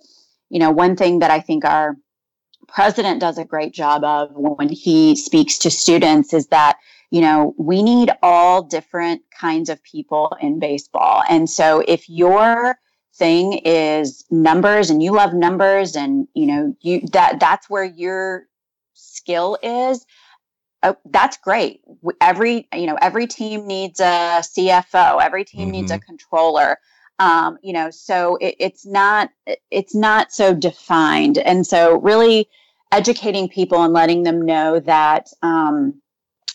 you 0.50 0.60
know, 0.60 0.72
one 0.72 0.96
thing 0.96 1.20
that 1.20 1.32
I 1.32 1.40
think 1.40 1.66
our 1.66 1.98
president 2.68 3.20
does 3.20 3.38
a 3.38 3.46
great 3.46 3.74
job 3.74 4.04
of 4.04 4.30
when 4.34 4.70
he 4.70 5.16
speaks 5.16 5.58
to 5.60 5.70
students 5.70 6.34
is 6.34 6.48
that, 6.48 6.78
you 7.12 7.22
know, 7.22 7.54
we 7.58 7.84
need 7.84 8.12
all 8.24 8.62
different 8.64 9.22
kinds 9.38 9.70
of 9.70 9.84
people 9.84 10.36
in 10.42 10.60
baseball. 10.60 11.24
And 11.30 11.50
so 11.50 11.84
if 11.88 12.10
your 12.10 12.78
thing 13.16 13.62
is 13.66 14.26
numbers 14.30 14.90
and 14.90 15.02
you 15.02 15.12
love 15.12 15.34
numbers 15.34 15.96
and, 15.96 16.28
you 16.34 16.46
know, 16.46 16.76
you 16.82 17.02
that 17.14 17.40
that's 17.40 17.70
where 17.70 17.84
your 17.84 18.48
skill 18.94 19.58
is, 19.62 20.06
oh, 20.86 20.98
that's 21.06 21.38
great. 21.38 21.82
Every 22.22 22.68
you 22.74 22.86
know 22.86 22.98
every 23.02 23.28
team 23.28 23.68
needs 23.68 24.00
a 24.00 24.42
CFO. 24.42 25.22
Every 25.22 25.44
team 25.44 25.64
mm-hmm. 25.64 25.72
needs 25.72 25.92
a 25.92 25.96
mm-hmm. 25.96 26.06
controller. 26.06 26.78
Um, 27.18 27.58
you 27.64 27.74
know, 27.74 27.90
so 27.92 28.38
it, 28.38 28.56
it's 28.60 28.86
not 28.86 29.30
it's 29.72 29.96
not 29.96 30.32
so 30.32 30.54
defined, 30.54 31.38
and 31.38 31.66
so 31.66 32.00
really 32.00 32.48
educating 32.92 33.50
people 33.50 33.84
and 33.84 33.94
letting 33.94 34.24
them 34.24 34.46
know 34.46 34.80
that 34.80 35.30
um, 35.42 36.02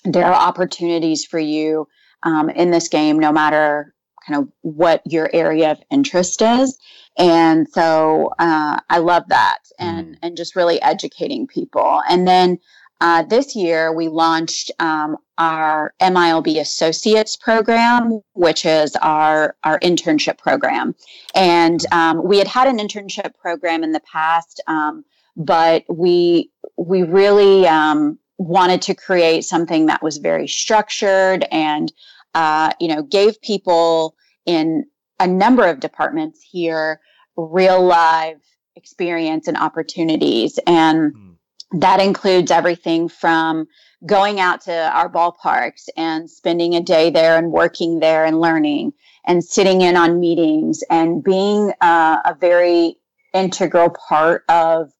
there 0.05 0.24
are 0.24 0.35
opportunities 0.35 1.24
for 1.24 1.39
you 1.39 1.89
um, 2.22 2.49
in 2.51 2.70
this 2.70 2.89
game, 2.89 3.18
no 3.18 3.33
matter 3.33 3.95
kind 4.26 4.43
of 4.43 4.49
what 4.62 5.03
your 5.11 5.31
area 5.33 5.72
of 5.72 5.78
interest 5.91 6.43
is. 6.43 6.78
And 7.18 7.68
so 7.70 8.31
uh, 8.39 8.78
I 8.89 8.99
love 8.99 9.24
that, 9.28 9.59
and 9.78 10.14
mm. 10.14 10.18
and 10.22 10.37
just 10.37 10.57
really 10.57 10.81
educating 10.81 11.47
people, 11.47 12.03
and 12.09 12.26
then 12.26 12.59
uh, 13.01 13.22
this 13.22 13.57
year, 13.57 13.92
we 13.92 14.09
launched 14.09 14.70
um, 14.78 15.16
our 15.38 15.94
MILB 16.03 16.61
Associates 16.61 17.34
program, 17.34 18.20
which 18.34 18.66
is 18.66 18.94
our, 18.96 19.57
our 19.64 19.80
internship 19.80 20.36
program. 20.36 20.94
And 21.34 21.84
um, 21.92 22.22
we 22.22 22.36
had 22.36 22.46
had 22.46 22.68
an 22.68 22.78
internship 22.78 23.34
program 23.38 23.82
in 23.82 23.92
the 23.92 24.01
past, 24.01 24.61
um, 24.66 25.05
but 25.34 25.84
we, 25.88 26.51
we 26.76 27.03
really 27.03 27.66
um, 27.66 28.18
wanted 28.36 28.82
to 28.82 28.94
create 28.94 29.44
something 29.44 29.86
that 29.86 30.03
was 30.03 30.18
very 30.18 30.46
structured 30.46 31.46
and, 31.51 31.90
uh, 32.34 32.72
you 32.80 32.88
know, 32.88 33.03
gave 33.03 33.40
people 33.40 34.14
in 34.44 34.84
a 35.18 35.26
number 35.26 35.66
of 35.66 35.80
departments 35.80 36.42
here 36.42 37.01
real 37.36 37.82
live 37.82 38.42
experience 38.76 39.48
and 39.48 39.57
opportunities. 39.57 40.59
And 40.66 41.14
mm 41.14 41.30
that 41.73 42.01
includes 42.01 42.51
everything 42.51 43.09
from 43.09 43.66
going 44.07 44.41
out 44.41 44.62
to 44.62 44.73
our 44.73 45.09
ballparks 45.09 45.89
and 45.97 46.31
spending 46.31 46.75
a 46.75 46.81
day 46.81 47.11
there 47.11 47.37
and 47.37 47.53
working 47.53 48.01
there 48.01 48.25
and 48.25 48.41
learning 48.41 48.93
and 49.27 49.45
sitting 49.45 49.83
in 49.83 49.97
on 49.97 50.18
meetings 50.18 50.83
and 50.91 51.23
being 51.23 51.73
uh, 51.81 52.16
a 52.25 52.35
very 52.41 52.97
integral 53.35 53.91
part 54.09 54.45
of 54.49 54.91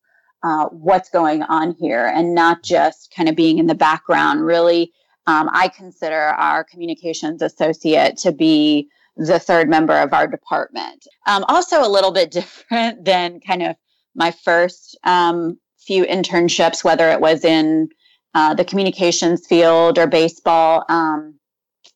uh, 0.43 0.67
what's 0.67 1.11
going 1.11 1.43
on 1.43 1.73
here 1.73 2.07
and 2.07 2.35
not 2.35 2.63
just 2.63 3.13
kind 3.15 3.29
of 3.29 3.37
being 3.37 3.59
in 3.59 3.67
the 3.67 3.75
background. 3.75 4.45
Really, 4.45 4.93
um, 5.27 5.51
I 5.53 5.69
consider 5.69 6.15
our 6.15 6.65
communications 6.65 7.43
associate 7.43 8.17
to 8.19 8.33
be 8.33 8.89
the 9.17 9.39
third 9.39 9.69
member 9.69 9.99
of 9.99 10.13
our 10.15 10.27
department. 10.27 11.07
Um, 11.27 11.45
also, 11.49 11.85
a 11.85 11.89
little 11.89 12.13
bit 12.13 12.31
different 12.31 13.05
than 13.05 13.41
kind 13.41 13.63
of 13.63 13.77
my 14.15 14.31
first 14.31 14.99
um, 15.05 15.59
few 15.91 16.05
internships, 16.05 16.85
whether 16.85 17.11
it 17.11 17.21
was 17.21 17.45
in 17.45 17.89
uh, 18.35 18.55
the 18.55 18.65
communications 18.65 19.45
field 19.45 19.99
or 19.99 20.07
baseball. 20.07 20.85
Um, 20.89 21.35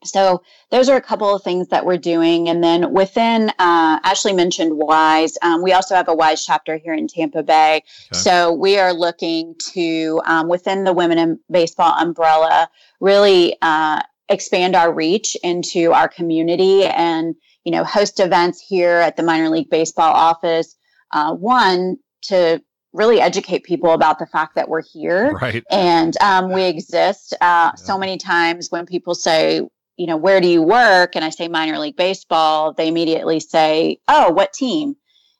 so 0.03 0.42
those 0.72 0.88
are 0.88 0.97
a 0.97 1.01
couple 1.01 1.32
of 1.32 1.45
things 1.45 1.68
that 1.68 1.86
we're 1.86 1.97
doing. 2.14 2.49
And 2.49 2.62
then 2.62 2.92
within, 2.92 3.51
uh, 3.51 4.01
Ashley 4.03 4.32
mentioned 4.32 4.72
WISE. 4.74 5.38
Um, 5.42 5.62
we 5.62 5.72
also 5.72 5.95
have 5.95 6.09
a 6.09 6.14
WISE 6.14 6.45
chapter 6.45 6.76
here 6.76 6.92
in 6.92 7.07
Tampa 7.07 7.45
Bay. 7.45 7.84
Okay. 8.12 8.18
So 8.18 8.53
we 8.53 8.78
are 8.78 8.92
looking 8.92 9.55
to, 9.74 10.20
um, 10.26 10.49
within 10.49 10.82
the 10.82 10.92
Women 10.92 11.18
in 11.18 11.38
Baseball 11.49 11.95
umbrella, 11.97 12.68
really 12.99 13.57
uh, 13.62 14.03
expand 14.28 14.74
our 14.74 14.92
reach 14.92 15.36
into 15.45 15.92
our 15.92 16.09
community 16.09 16.84
and, 16.84 17.36
you 17.62 17.70
know, 17.70 17.84
host 17.84 18.18
events 18.18 18.61
here 18.61 18.97
at 18.97 19.16
the 19.16 19.22
minor 19.22 19.51
league 19.51 19.70
baseball 19.70 20.12
office. 20.12 20.74
Uh, 21.12 21.32
one, 21.32 21.97
to 22.22 22.61
really 22.95 23.20
educate 23.20 23.64
people 23.64 23.90
about 23.90 24.18
the 24.18 24.26
fact 24.26 24.55
that 24.55 24.68
we're 24.68 24.82
here 24.82 25.32
right. 25.32 25.64
and 25.70 26.16
um, 26.22 26.53
we 26.53 26.62
exist. 26.62 27.34
Uh, 27.34 27.36
yeah. 27.42 27.74
So 27.74 27.99
many 27.99 28.16
times 28.16 28.70
when 28.70 28.86
people 28.86 29.14
say, 29.14 29.61
you 29.97 30.07
know, 30.07 30.16
where 30.16 30.40
do 30.40 30.49
you 30.49 30.62
work? 30.62 31.14
And 31.16 31.24
I 31.24 31.30
say 31.30 31.49
minor 31.49 31.78
league 31.78 31.97
baseball, 31.97 32.72
they 32.72 32.88
immediately 32.88 33.40
say, 33.40 33.99
oh, 34.09 34.30
what 34.30 34.53
team? 34.53 34.97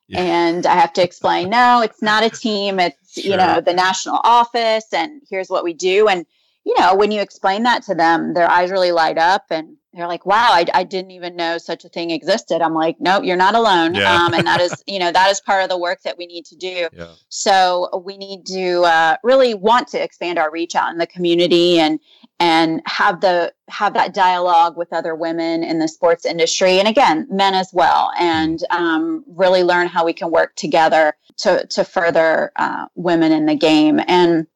Yeah. 0.09 0.21
And 0.21 0.67
I 0.67 0.75
have 0.75 0.93
to 0.95 1.03
explain, 1.03 1.49
no, 1.49 1.81
it's 1.81 2.03
not 2.03 2.25
a 2.25 2.31
team. 2.31 2.79
It's, 2.79 3.21
sure. 3.21 3.31
you 3.31 3.37
know, 3.37 3.61
the 3.61 3.73
national 3.73 4.21
office 4.25 4.93
and 4.93 5.23
here's 5.31 5.49
what 5.49 5.65
we 5.65 5.73
do. 5.73 6.09
And, 6.09 6.27
you 6.67 6.75
know, 6.79 6.95
when 6.95 7.13
you 7.13 7.21
explain 7.21 7.63
that 7.63 7.85
to 7.85 7.95
them, 7.95 8.35
their 8.35 8.51
eyes 8.51 8.71
really 8.71 8.93
light 8.93 9.17
up 9.17 9.45
and 9.51 9.77
they're 9.95 10.09
like, 10.09 10.27
wow, 10.27 10.51
I, 10.51 10.65
I 10.75 10.85
didn't 10.85 11.13
even 11.13 11.37
know 11.37 11.59
such 11.59 11.85
a 11.85 11.89
thing 11.89 12.11
existed. 12.11 12.61
I'm 12.61 12.75
like, 12.75 13.01
no, 13.01 13.23
you're 13.23 13.37
not 13.37 13.55
alone. 13.55 13.95
Yeah. 13.95 14.13
Um, 14.13 14.35
and 14.35 14.47
that 14.47 14.61
is, 14.61 14.83
you 14.87 14.99
know, 14.99 15.13
that 15.13 15.31
is 15.31 15.41
part 15.41 15.63
of 15.63 15.69
the 15.69 15.79
work 15.79 16.03
that 16.03 16.19
we 16.19 16.27
need 16.27 16.45
to 16.47 16.57
do. 16.57 16.89
Yeah. 16.93 17.13
So 17.29 18.03
we 18.05 18.17
need 18.17 18.47
to 18.47 18.83
uh, 18.83 19.17
really 19.23 19.55
want 19.55 19.89
to 19.89 20.03
expand 20.03 20.39
our 20.39 20.51
reach 20.51 20.75
out 20.75 20.91
in 20.91 20.99
the 20.99 21.07
community 21.07 21.79
and, 21.79 22.01
and 22.41 22.83
have 22.87 23.21
the, 23.21 23.53
have 23.69 23.95
that 23.95 24.15
dialogue 24.15 24.77
with 24.77 24.93
other 24.93 25.15
women 25.15 25.63
in 25.63 25.79
the 25.79 25.89
sports 25.89 26.27
industry. 26.27 26.79
And 26.79 26.89
again, 26.89 27.27
men 27.31 27.55
as 27.55 27.71
well. 27.73 28.11
And 28.19 28.63
um, 28.71 29.25
really 29.29 29.63
learn 29.63 29.87
how 29.87 30.05
we 30.05 30.13
can 30.13 30.31
work 30.31 30.57
together 30.57 31.15
to, 31.39 31.67
to 31.67 31.85
further 31.85 32.53
uh, 32.57 32.87
women 32.95 33.33
in 33.33 33.47
the 33.47 33.55
game. 33.55 34.01
And 34.09 34.47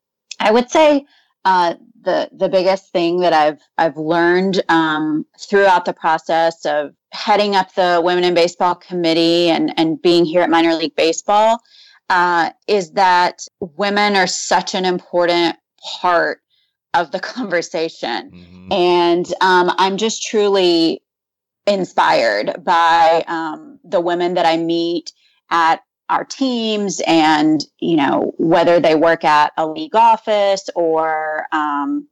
I 0.41 0.51
would 0.51 0.70
say, 0.70 1.07
uh, 1.45 1.74
the 2.03 2.28
the 2.32 2.49
biggest 2.49 2.92
thing 2.92 3.20
that 3.20 3.32
I've 3.32 3.61
I've 3.76 3.96
learned 3.96 4.62
um, 4.68 5.26
throughout 5.38 5.84
the 5.84 5.92
process 5.92 6.64
of 6.64 6.94
heading 7.12 7.57
up 7.57 7.74
the 7.74 8.01
Women 8.03 8.24
in 8.24 8.34
Baseball 8.34 8.74
committee 8.74 9.49
and 9.49 9.72
and 9.78 10.01
being 10.01 10.24
here 10.24 10.42
at 10.42 10.51
minor 10.51 10.74
league 10.74 10.96
baseball 10.96 11.61
uh, 12.11 12.51
is 12.66 12.92
that 12.92 13.46
women 13.61 14.16
are 14.16 14.26
such 14.26 14.74
an 14.74 14.84
important 14.84 15.57
part 16.01 16.40
of 16.94 17.11
the 17.11 17.20
conversation, 17.34 18.30
mm-hmm. 18.30 18.72
and 18.72 19.26
um, 19.40 19.72
I'm 19.76 19.96
just 19.96 20.26
truly 20.26 21.03
inspired 21.66 22.64
by 22.64 23.24
um, 23.26 23.78
the 23.84 24.01
women 24.01 24.34
that 24.34 24.46
I 24.46 24.57
meet 24.57 25.12
at 25.51 25.82
our 26.09 26.24
teams 26.24 27.00
and 27.06 27.64
you 27.78 27.96
know 27.96 28.32
whether 28.38 28.80
they 28.80 28.94
work 28.94 29.24
at 29.24 29.52
a 29.56 29.66
league 29.66 29.94
office 29.94 30.68
or 30.74 31.46
um, 31.52 32.09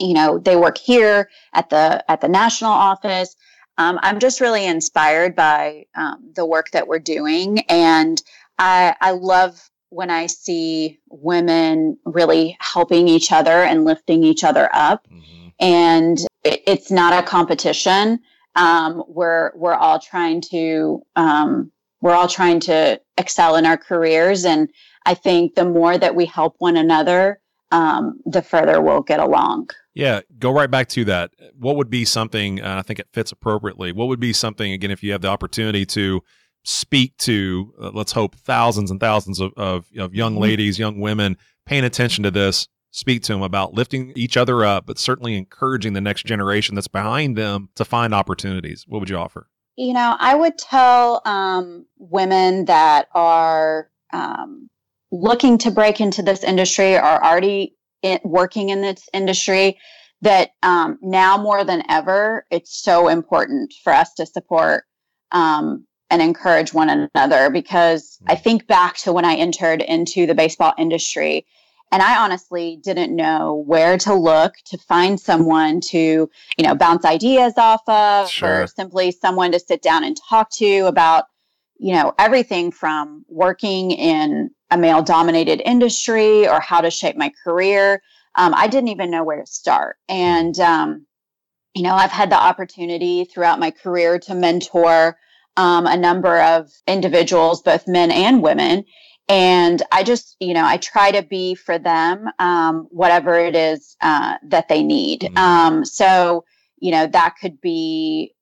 you 0.00 0.14
know 0.14 0.38
they 0.38 0.56
work 0.56 0.78
here 0.78 1.30
at 1.52 1.70
the 1.70 2.04
at 2.10 2.20
the 2.20 2.28
national 2.28 2.72
office. 2.72 3.36
Um, 3.78 3.98
i'm 4.02 4.18
just 4.18 4.40
really 4.40 4.64
inspired 4.66 5.36
by 5.36 5.84
um, 5.94 6.32
the 6.34 6.46
work 6.46 6.70
that 6.70 6.88
we're 6.88 6.98
doing. 6.98 7.60
And 7.68 8.22
i 8.58 8.94
i 9.00 9.10
love 9.12 9.70
when 9.90 10.10
i 10.10 10.26
see 10.26 10.98
women 11.10 11.98
really 12.04 12.56
helping 12.60 13.06
each 13.08 13.32
other 13.32 13.62
and 13.62 13.84
lifting 13.84 14.24
each 14.24 14.44
other 14.44 14.68
up. 14.72 15.06
Mm-hmm. 15.08 15.48
and 15.60 16.18
it, 16.44 16.62
it's 16.66 16.90
not 16.90 17.12
a 17.12 17.26
competition. 17.26 18.20
Um, 18.56 19.04
we're 19.06 19.52
we're 19.54 19.74
all 19.74 20.00
trying 20.00 20.40
to 20.52 21.02
um, 21.14 21.70
we're 22.00 22.14
all 22.14 22.28
trying 22.28 22.60
to 22.60 23.00
excel 23.16 23.56
in 23.56 23.66
our 23.66 23.76
careers. 23.76 24.44
And 24.44 24.70
I 25.06 25.14
think 25.14 25.54
the 25.54 25.64
more 25.64 25.98
that 25.98 26.14
we 26.14 26.26
help 26.26 26.56
one 26.58 26.76
another, 26.76 27.40
um, 27.72 28.20
the 28.24 28.42
further 28.42 28.80
we'll 28.80 29.02
get 29.02 29.20
along. 29.20 29.70
Yeah, 29.94 30.20
go 30.38 30.50
right 30.50 30.70
back 30.70 30.88
to 30.90 31.04
that. 31.06 31.30
What 31.58 31.76
would 31.76 31.90
be 31.90 32.04
something, 32.04 32.60
uh, 32.60 32.76
I 32.78 32.82
think 32.82 32.98
it 32.98 33.08
fits 33.12 33.32
appropriately. 33.32 33.92
What 33.92 34.08
would 34.08 34.20
be 34.20 34.32
something, 34.32 34.72
again, 34.72 34.90
if 34.90 35.02
you 35.02 35.12
have 35.12 35.22
the 35.22 35.28
opportunity 35.28 35.86
to 35.86 36.22
speak 36.64 37.16
to, 37.18 37.72
uh, 37.80 37.90
let's 37.94 38.12
hope, 38.12 38.34
thousands 38.36 38.90
and 38.90 39.00
thousands 39.00 39.40
of, 39.40 39.52
of, 39.56 39.86
of 39.98 40.14
young 40.14 40.34
mm-hmm. 40.34 40.42
ladies, 40.42 40.78
young 40.78 41.00
women 41.00 41.36
paying 41.64 41.84
attention 41.84 42.24
to 42.24 42.30
this, 42.30 42.68
speak 42.90 43.22
to 43.22 43.32
them 43.32 43.42
about 43.42 43.74
lifting 43.74 44.12
each 44.16 44.36
other 44.36 44.64
up, 44.64 44.86
but 44.86 44.98
certainly 44.98 45.36
encouraging 45.36 45.92
the 45.92 46.00
next 46.00 46.24
generation 46.24 46.74
that's 46.74 46.88
behind 46.88 47.36
them 47.36 47.68
to 47.74 47.84
find 47.84 48.14
opportunities? 48.14 48.84
What 48.86 49.00
would 49.00 49.10
you 49.10 49.16
offer? 49.16 49.48
You 49.76 49.92
know, 49.92 50.16
I 50.18 50.34
would 50.34 50.56
tell 50.58 51.20
um, 51.24 51.86
women 51.98 52.64
that 52.64 53.08
are 53.14 53.90
um, 54.12 54.68
looking 55.12 55.58
to 55.58 55.70
break 55.70 56.00
into 56.00 56.22
this 56.22 56.42
industry 56.42 56.94
or 56.94 57.24
already 57.24 57.76
in, 58.02 58.18
working 58.24 58.70
in 58.70 58.80
this 58.80 59.08
industry 59.12 59.78
that 60.22 60.50
um, 60.62 60.98
now 61.02 61.36
more 61.36 61.62
than 61.62 61.82
ever, 61.90 62.46
it's 62.50 62.82
so 62.82 63.08
important 63.08 63.74
for 63.84 63.92
us 63.92 64.14
to 64.14 64.24
support 64.24 64.84
um, 65.32 65.86
and 66.08 66.22
encourage 66.22 66.72
one 66.72 67.08
another 67.14 67.50
because 67.50 68.18
I 68.26 68.34
hmm. 68.34 68.42
think 68.42 68.66
back 68.66 68.96
to 68.98 69.12
when 69.12 69.24
I 69.24 69.34
entered 69.34 69.82
into 69.82 70.26
the 70.26 70.34
baseball 70.34 70.72
industry 70.78 71.46
and 71.92 72.02
I 72.02 72.16
honestly 72.22 72.80
didn't 72.82 73.14
know 73.14 73.64
where 73.66 73.96
to 73.98 74.14
look 74.14 74.54
to 74.66 74.78
find 74.78 75.20
someone 75.20 75.80
to, 75.82 75.98
you 75.98 76.64
know, 76.64 76.74
bounce 76.74 77.04
ideas 77.04 77.54
off 77.56 77.82
of 77.88 78.28
sure. 78.28 78.62
or 78.62 78.66
simply 78.66 79.12
someone 79.12 79.52
to 79.52 79.60
sit 79.60 79.82
down 79.82 80.02
and 80.02 80.16
talk 80.28 80.50
to 80.54 80.86
about, 80.86 81.26
you 81.78 81.94
know, 81.94 82.12
everything 82.18 82.72
from 82.72 83.24
working 83.28 83.92
in 83.92 84.50
a 84.70 84.76
male 84.76 85.02
dominated 85.02 85.62
industry 85.64 86.48
or 86.48 86.60
how 86.60 86.80
to 86.80 86.90
shape 86.90 87.16
my 87.16 87.32
career. 87.44 88.02
Um, 88.34 88.52
I 88.54 88.66
didn't 88.66 88.88
even 88.88 89.10
know 89.10 89.22
where 89.22 89.40
to 89.40 89.46
start. 89.46 89.96
And, 90.08 90.58
um, 90.58 91.06
you 91.74 91.82
know, 91.82 91.94
I've 91.94 92.10
had 92.10 92.30
the 92.30 92.42
opportunity 92.42 93.24
throughout 93.24 93.60
my 93.60 93.70
career 93.70 94.18
to 94.20 94.34
mentor 94.34 95.16
um, 95.56 95.86
a 95.86 95.96
number 95.96 96.40
of 96.40 96.70
individuals, 96.86 97.62
both 97.62 97.86
men 97.86 98.10
and 98.10 98.42
women. 98.42 98.84
And 99.28 99.82
I 99.90 100.04
just, 100.04 100.36
you 100.38 100.54
know, 100.54 100.64
I 100.64 100.76
try 100.76 101.10
to 101.10 101.22
be 101.22 101.54
for 101.54 101.78
them 101.78 102.28
um, 102.38 102.86
whatever 102.90 103.34
it 103.34 103.56
is 103.56 103.96
uh, 104.00 104.36
that 104.44 104.68
they 104.68 104.82
need. 104.82 105.22
Mm-hmm. 105.22 105.36
Um, 105.36 105.84
so, 105.84 106.44
you 106.78 106.92
know, 106.92 107.06
that 107.08 107.34
could 107.40 107.60
be 107.60 108.34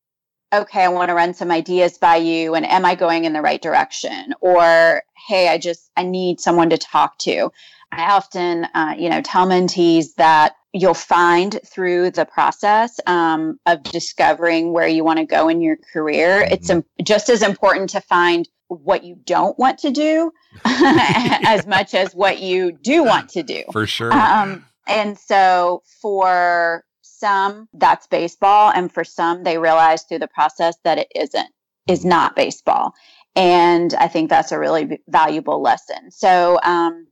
okay, 0.52 0.84
I 0.84 0.88
want 0.88 1.08
to 1.08 1.14
run 1.14 1.34
some 1.34 1.50
ideas 1.50 1.98
by 1.98 2.16
you. 2.16 2.54
And 2.54 2.64
am 2.64 2.84
I 2.84 2.94
going 2.94 3.24
in 3.24 3.32
the 3.32 3.42
right 3.42 3.60
direction? 3.60 4.34
Or, 4.40 5.02
hey, 5.26 5.48
I 5.48 5.58
just, 5.58 5.90
I 5.96 6.04
need 6.04 6.38
someone 6.40 6.70
to 6.70 6.78
talk 6.78 7.18
to. 7.20 7.50
I 7.90 8.12
often, 8.12 8.64
uh, 8.74 8.94
you 8.96 9.08
know, 9.08 9.20
tell 9.20 9.46
mentees 9.46 10.14
that 10.16 10.54
you'll 10.72 10.94
find 10.94 11.60
through 11.64 12.10
the 12.10 12.24
process 12.24 12.98
um, 13.06 13.58
of 13.66 13.82
discovering 13.84 14.72
where 14.72 14.88
you 14.88 15.04
want 15.04 15.18
to 15.18 15.24
go 15.24 15.48
in 15.48 15.60
your 15.60 15.76
career. 15.92 16.42
Mm-hmm. 16.42 16.52
It's 16.52 16.70
um, 16.70 16.84
just 17.02 17.28
as 17.28 17.42
important 17.42 17.90
to 17.90 18.00
find 18.00 18.48
what 18.74 19.04
you 19.04 19.16
don't 19.24 19.58
want 19.58 19.78
to 19.80 19.90
do 19.90 20.32
as 20.64 21.66
much 21.66 21.94
as 21.94 22.14
what 22.14 22.40
you 22.40 22.72
do 22.72 23.04
want 23.04 23.30
to 23.30 23.42
do. 23.42 23.62
For 23.72 23.86
sure. 23.86 24.12
Um, 24.12 24.64
and 24.86 25.18
so 25.18 25.82
for 26.00 26.84
some, 27.02 27.68
that's 27.72 28.06
baseball. 28.06 28.72
And 28.74 28.92
for 28.92 29.04
some, 29.04 29.44
they 29.44 29.58
realize 29.58 30.02
through 30.02 30.18
the 30.18 30.28
process 30.28 30.76
that 30.84 30.98
it 30.98 31.08
isn't, 31.14 31.48
is 31.88 32.04
not 32.04 32.36
baseball. 32.36 32.92
And 33.36 33.94
I 33.94 34.08
think 34.08 34.30
that's 34.30 34.52
a 34.52 34.58
really 34.58 35.00
valuable 35.08 35.60
lesson. 35.60 36.10
So, 36.10 36.58
um, 36.62 37.08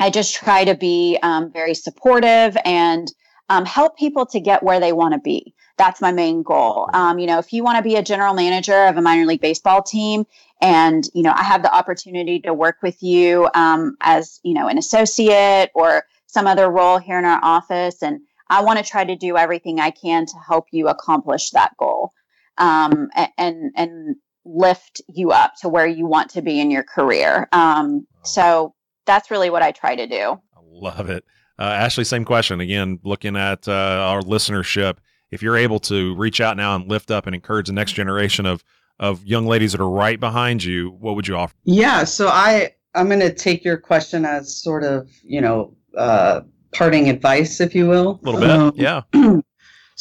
I 0.00 0.08
just 0.08 0.34
try 0.34 0.64
to 0.64 0.74
be 0.74 1.18
um, 1.22 1.52
very 1.52 1.74
supportive 1.74 2.56
and 2.64 3.12
um, 3.50 3.66
help 3.66 3.98
people 3.98 4.24
to 4.26 4.40
get 4.40 4.62
where 4.62 4.80
they 4.80 4.92
want 4.92 5.12
to 5.12 5.20
be. 5.20 5.54
That's 5.76 6.00
my 6.00 6.10
main 6.10 6.42
goal. 6.42 6.88
Um, 6.94 7.18
you 7.18 7.26
know, 7.26 7.38
if 7.38 7.52
you 7.52 7.62
want 7.62 7.76
to 7.76 7.82
be 7.82 7.96
a 7.96 8.02
general 8.02 8.32
manager 8.32 8.86
of 8.86 8.96
a 8.96 9.02
minor 9.02 9.26
league 9.26 9.42
baseball 9.42 9.82
team, 9.82 10.24
and 10.60 11.04
you 11.14 11.22
know, 11.22 11.32
I 11.34 11.42
have 11.42 11.62
the 11.62 11.74
opportunity 11.74 12.40
to 12.40 12.52
work 12.52 12.76
with 12.82 13.02
you 13.02 13.48
um, 13.54 13.96
as 14.00 14.40
you 14.42 14.54
know 14.54 14.68
an 14.68 14.78
associate 14.78 15.70
or 15.74 16.04
some 16.26 16.46
other 16.46 16.70
role 16.70 16.98
here 16.98 17.18
in 17.18 17.24
our 17.24 17.40
office, 17.42 18.02
and 18.02 18.20
I 18.48 18.62
want 18.62 18.78
to 18.78 18.84
try 18.84 19.04
to 19.04 19.16
do 19.16 19.36
everything 19.36 19.80
I 19.80 19.90
can 19.90 20.26
to 20.26 20.34
help 20.46 20.66
you 20.70 20.88
accomplish 20.88 21.50
that 21.50 21.76
goal, 21.78 22.12
um, 22.58 23.08
and 23.38 23.72
and 23.74 24.16
lift 24.44 25.00
you 25.08 25.30
up 25.30 25.54
to 25.60 25.68
where 25.68 25.86
you 25.86 26.06
want 26.06 26.30
to 26.30 26.42
be 26.42 26.60
in 26.60 26.70
your 26.70 26.82
career. 26.82 27.48
Um, 27.52 28.06
so 28.24 28.74
that's 29.06 29.30
really 29.30 29.50
what 29.50 29.62
I 29.62 29.72
try 29.72 29.96
to 29.96 30.06
do. 30.06 30.40
I 30.54 30.60
love 30.62 31.10
it. 31.10 31.24
Uh, 31.58 31.64
Ashley, 31.64 32.04
same 32.04 32.24
question. 32.24 32.60
Again, 32.60 33.00
looking 33.04 33.36
at 33.36 33.68
uh, 33.68 33.72
our 33.72 34.22
listenership, 34.22 34.96
if 35.30 35.42
you're 35.42 35.56
able 35.56 35.78
to 35.80 36.14
reach 36.16 36.40
out 36.40 36.56
now 36.56 36.74
and 36.74 36.88
lift 36.88 37.10
up 37.10 37.26
and 37.26 37.34
encourage 37.34 37.66
the 37.66 37.72
next 37.72 37.92
generation 37.92 38.46
of 38.46 38.64
of 39.00 39.24
young 39.24 39.46
ladies 39.46 39.72
that 39.72 39.80
are 39.80 39.90
right 39.90 40.20
behind 40.20 40.62
you, 40.62 40.90
what 41.00 41.16
would 41.16 41.26
you 41.26 41.34
offer? 41.34 41.54
Yeah, 41.64 42.04
so 42.04 42.28
I 42.28 42.74
I'm 42.94 43.06
going 43.08 43.20
to 43.20 43.32
take 43.32 43.64
your 43.64 43.76
question 43.76 44.24
as 44.24 44.54
sort 44.54 44.84
of 44.84 45.10
you 45.24 45.40
know 45.40 45.74
uh, 45.96 46.42
parting 46.72 47.08
advice, 47.08 47.60
if 47.60 47.74
you 47.74 47.88
will. 47.88 48.20
A 48.22 48.30
little 48.30 48.40
bit, 48.40 48.50
um, 48.50 48.72
yeah. 48.76 49.02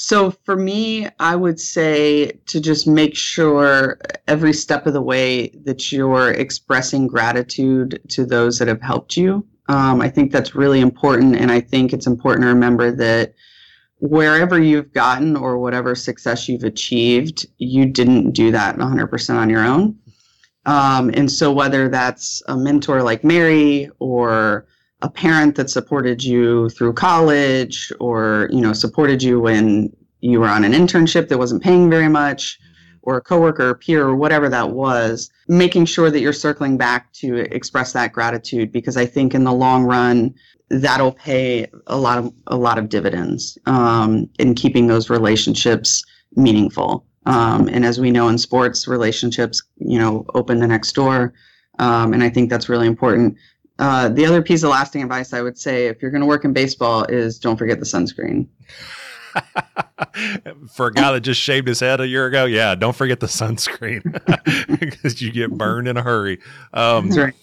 So 0.01 0.31
for 0.45 0.55
me, 0.55 1.09
I 1.19 1.35
would 1.35 1.59
say 1.59 2.31
to 2.45 2.61
just 2.61 2.87
make 2.87 3.17
sure 3.17 3.99
every 4.29 4.53
step 4.53 4.87
of 4.87 4.93
the 4.93 5.01
way 5.01 5.49
that 5.65 5.91
you're 5.91 6.31
expressing 6.31 7.05
gratitude 7.05 7.99
to 8.07 8.25
those 8.25 8.59
that 8.59 8.69
have 8.69 8.81
helped 8.81 9.17
you. 9.17 9.45
Um, 9.67 9.99
I 9.99 10.07
think 10.07 10.31
that's 10.31 10.55
really 10.55 10.79
important. 10.79 11.35
And 11.35 11.51
I 11.51 11.59
think 11.59 11.91
it's 11.91 12.07
important 12.07 12.43
to 12.43 12.47
remember 12.47 12.91
that 12.91 13.33
wherever 13.99 14.61
you've 14.61 14.93
gotten 14.93 15.35
or 15.35 15.59
whatever 15.59 15.95
success 15.95 16.47
you've 16.47 16.63
achieved, 16.63 17.45
you 17.57 17.85
didn't 17.85 18.31
do 18.31 18.51
that 18.51 18.77
100% 18.77 19.35
on 19.35 19.49
your 19.49 19.63
own. 19.63 19.97
Um, 20.65 21.09
and 21.13 21.31
so 21.31 21.51
whether 21.51 21.89
that's 21.89 22.41
a 22.47 22.57
mentor 22.57 23.01
like 23.03 23.23
Mary 23.23 23.89
or 23.99 24.67
a 25.01 25.09
parent 25.09 25.55
that 25.55 25.69
supported 25.69 26.23
you 26.23 26.69
through 26.69 26.93
college 26.93 27.91
or 27.99 28.49
you 28.51 28.59
know 28.59 28.73
supported 28.73 29.23
you 29.23 29.39
when 29.39 29.91
you 30.21 30.39
were 30.39 30.47
on 30.47 30.63
an 30.63 30.73
internship 30.73 31.29
that 31.29 31.37
wasn't 31.37 31.63
paying 31.63 31.89
very 31.89 32.09
much 32.09 32.59
or 33.01 33.15
a 33.17 33.21
coworker 33.21 33.69
or 33.69 33.75
peer 33.75 34.05
or 34.05 34.15
whatever 34.15 34.49
that 34.49 34.71
was 34.71 35.31
making 35.47 35.85
sure 35.85 36.11
that 36.11 36.19
you're 36.19 36.33
circling 36.33 36.77
back 36.77 37.11
to 37.13 37.37
express 37.55 37.93
that 37.93 38.11
gratitude 38.11 38.71
because 38.73 38.97
i 38.97 39.05
think 39.05 39.33
in 39.33 39.45
the 39.45 39.53
long 39.53 39.85
run 39.85 40.33
that'll 40.69 41.11
pay 41.11 41.67
a 41.87 41.97
lot 41.97 42.17
of 42.17 42.33
a 42.47 42.57
lot 42.57 42.77
of 42.77 42.89
dividends 42.89 43.57
um, 43.65 44.29
in 44.39 44.53
keeping 44.53 44.87
those 44.87 45.09
relationships 45.09 46.03
meaningful 46.35 47.05
um, 47.25 47.67
and 47.69 47.85
as 47.85 47.99
we 47.99 48.11
know 48.11 48.27
in 48.27 48.37
sports 48.37 48.87
relationships 48.87 49.63
you 49.77 49.97
know 49.97 50.25
open 50.35 50.59
the 50.59 50.67
next 50.67 50.93
door 50.93 51.33
um, 51.79 52.13
and 52.13 52.23
i 52.23 52.29
think 52.29 52.49
that's 52.49 52.69
really 52.69 52.87
important 52.87 53.35
uh, 53.79 54.09
the 54.09 54.25
other 54.25 54.41
piece 54.41 54.61
of 54.63 54.69
lasting 54.69 55.01
advice 55.01 55.33
I 55.33 55.41
would 55.41 55.57
say 55.57 55.87
if 55.87 56.01
you're 56.01 56.11
going 56.11 56.21
to 56.21 56.27
work 56.27 56.43
in 56.43 56.53
baseball 56.53 57.05
is 57.05 57.39
don't 57.39 57.57
forget 57.57 57.79
the 57.79 57.85
sunscreen. 57.85 58.47
For 60.69 60.87
a 60.87 60.91
guy 60.91 61.13
that 61.13 61.21
just 61.21 61.39
shaved 61.39 61.67
his 61.67 61.79
head 61.79 62.01
a 62.01 62.07
year 62.07 62.25
ago, 62.25 62.45
yeah, 62.45 62.75
don't 62.75 62.95
forget 62.95 63.21
the 63.21 63.27
sunscreen 63.27 64.01
because 64.79 65.21
you 65.21 65.31
get 65.31 65.51
burned 65.51 65.87
in 65.87 65.95
a 65.95 66.01
hurry. 66.01 66.39
Um, 66.73 67.09
right. 67.11 67.33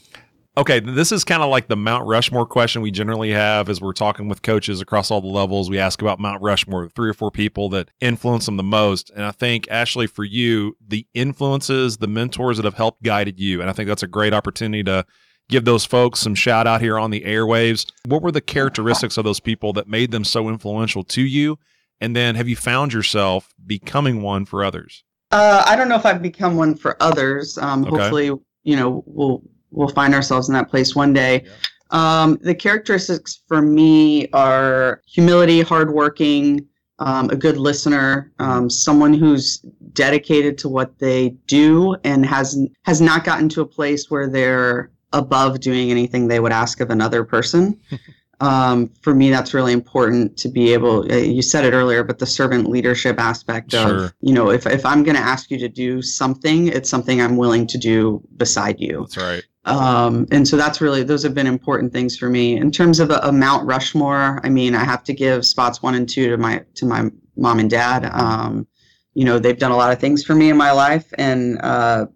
Okay, 0.58 0.80
this 0.80 1.12
is 1.12 1.22
kind 1.22 1.42
of 1.42 1.50
like 1.50 1.68
the 1.68 1.76
Mount 1.76 2.06
Rushmore 2.06 2.46
question 2.46 2.80
we 2.80 2.90
generally 2.90 3.30
have 3.30 3.68
as 3.68 3.78
we're 3.78 3.92
talking 3.92 4.26
with 4.26 4.40
coaches 4.40 4.80
across 4.80 5.10
all 5.10 5.20
the 5.20 5.26
levels. 5.26 5.68
We 5.68 5.78
ask 5.78 6.00
about 6.00 6.18
Mount 6.18 6.40
Rushmore, 6.40 6.88
three 6.88 7.10
or 7.10 7.12
four 7.12 7.30
people 7.30 7.68
that 7.70 7.90
influence 8.00 8.46
them 8.46 8.56
the 8.56 8.62
most. 8.62 9.10
And 9.10 9.22
I 9.22 9.32
think, 9.32 9.68
Ashley, 9.70 10.06
for 10.06 10.24
you, 10.24 10.74
the 10.80 11.06
influences, 11.12 11.98
the 11.98 12.06
mentors 12.06 12.56
that 12.56 12.64
have 12.64 12.72
helped 12.72 13.02
guided 13.02 13.38
you. 13.38 13.60
And 13.60 13.68
I 13.68 13.74
think 13.74 13.86
that's 13.86 14.02
a 14.02 14.06
great 14.06 14.32
opportunity 14.32 14.82
to 14.84 15.04
give 15.50 15.66
those 15.66 15.84
folks 15.84 16.20
some 16.20 16.34
shout 16.34 16.66
out 16.66 16.80
here 16.80 16.98
on 16.98 17.10
the 17.10 17.20
airwaves. 17.20 17.92
What 18.06 18.22
were 18.22 18.32
the 18.32 18.40
characteristics 18.40 19.18
of 19.18 19.24
those 19.24 19.40
people 19.40 19.74
that 19.74 19.88
made 19.88 20.10
them 20.10 20.24
so 20.24 20.48
influential 20.48 21.04
to 21.04 21.22
you? 21.22 21.58
And 22.00 22.16
then 22.16 22.34
have 22.34 22.48
you 22.48 22.56
found 22.56 22.94
yourself 22.94 23.54
becoming 23.66 24.22
one 24.22 24.46
for 24.46 24.64
others? 24.64 25.04
Uh, 25.30 25.64
I 25.66 25.76
don't 25.76 25.90
know 25.90 25.96
if 25.96 26.06
I've 26.06 26.22
become 26.22 26.56
one 26.56 26.76
for 26.76 26.96
others. 27.02 27.58
Um, 27.58 27.84
okay. 27.84 27.90
Hopefully, 27.90 28.30
you 28.64 28.76
know, 28.76 29.04
we'll 29.06 29.42
we'll 29.76 29.88
find 29.88 30.14
ourselves 30.14 30.48
in 30.48 30.54
that 30.54 30.68
place 30.68 30.96
one 30.96 31.12
day. 31.12 31.42
Yeah. 31.44 31.50
Um, 31.90 32.38
the 32.42 32.54
characteristics 32.54 33.40
for 33.46 33.62
me 33.62 34.28
are 34.32 35.02
humility, 35.06 35.60
hardworking, 35.60 36.66
um, 36.98 37.30
a 37.30 37.36
good 37.36 37.58
listener, 37.58 38.32
um, 38.38 38.70
someone 38.70 39.14
who's 39.14 39.58
dedicated 39.92 40.58
to 40.58 40.68
what 40.68 40.98
they 40.98 41.30
do 41.46 41.94
and 42.04 42.24
has 42.24 42.58
has 42.82 43.00
not 43.00 43.24
gotten 43.24 43.48
to 43.50 43.60
a 43.60 43.66
place 43.66 44.10
where 44.10 44.28
they're 44.28 44.90
above 45.12 45.60
doing 45.60 45.90
anything 45.90 46.26
they 46.26 46.40
would 46.40 46.52
ask 46.52 46.80
of 46.80 46.90
another 46.90 47.22
person. 47.22 47.78
um, 48.40 48.90
for 49.02 49.14
me, 49.14 49.30
that's 49.30 49.54
really 49.54 49.72
important 49.72 50.36
to 50.38 50.48
be 50.48 50.72
able. 50.72 51.10
Uh, 51.12 51.16
you 51.16 51.42
said 51.42 51.64
it 51.64 51.72
earlier, 51.72 52.02
but 52.02 52.18
the 52.18 52.26
servant 52.26 52.68
leadership 52.68 53.20
aspect 53.20 53.72
sure. 53.72 54.06
of 54.06 54.14
you 54.20 54.32
know, 54.32 54.50
if 54.50 54.66
if 54.66 54.84
I'm 54.84 55.02
going 55.04 55.16
to 55.16 55.22
ask 55.22 55.50
you 55.50 55.58
to 55.58 55.68
do 55.68 56.02
something, 56.02 56.68
it's 56.68 56.88
something 56.88 57.20
I'm 57.20 57.36
willing 57.36 57.66
to 57.68 57.78
do 57.78 58.22
beside 58.36 58.80
you. 58.80 59.00
That's 59.00 59.16
right. 59.18 59.44
Um, 59.66 60.28
and 60.30 60.46
so 60.46 60.56
that's 60.56 60.80
really 60.80 61.02
those 61.02 61.24
have 61.24 61.34
been 61.34 61.48
important 61.48 61.92
things 61.92 62.16
for 62.16 62.30
me 62.30 62.56
in 62.56 62.70
terms 62.70 63.00
of 63.00 63.10
a, 63.10 63.18
a, 63.24 63.32
Mount 63.32 63.66
Rushmore. 63.66 64.40
I 64.44 64.48
mean, 64.48 64.76
I 64.76 64.84
have 64.84 65.02
to 65.04 65.12
give 65.12 65.44
spots 65.44 65.82
one 65.82 65.96
and 65.96 66.08
two 66.08 66.30
to 66.30 66.36
my 66.36 66.64
to 66.76 66.86
my 66.86 67.10
mom 67.36 67.58
and 67.58 67.68
dad. 67.68 68.08
Um, 68.12 68.66
you 69.14 69.24
know, 69.24 69.40
they've 69.40 69.58
done 69.58 69.72
a 69.72 69.76
lot 69.76 69.92
of 69.92 69.98
things 69.98 70.24
for 70.24 70.36
me 70.36 70.50
in 70.50 70.56
my 70.56 70.70
life, 70.70 71.12
and 71.18 71.58
uh, 71.62 72.06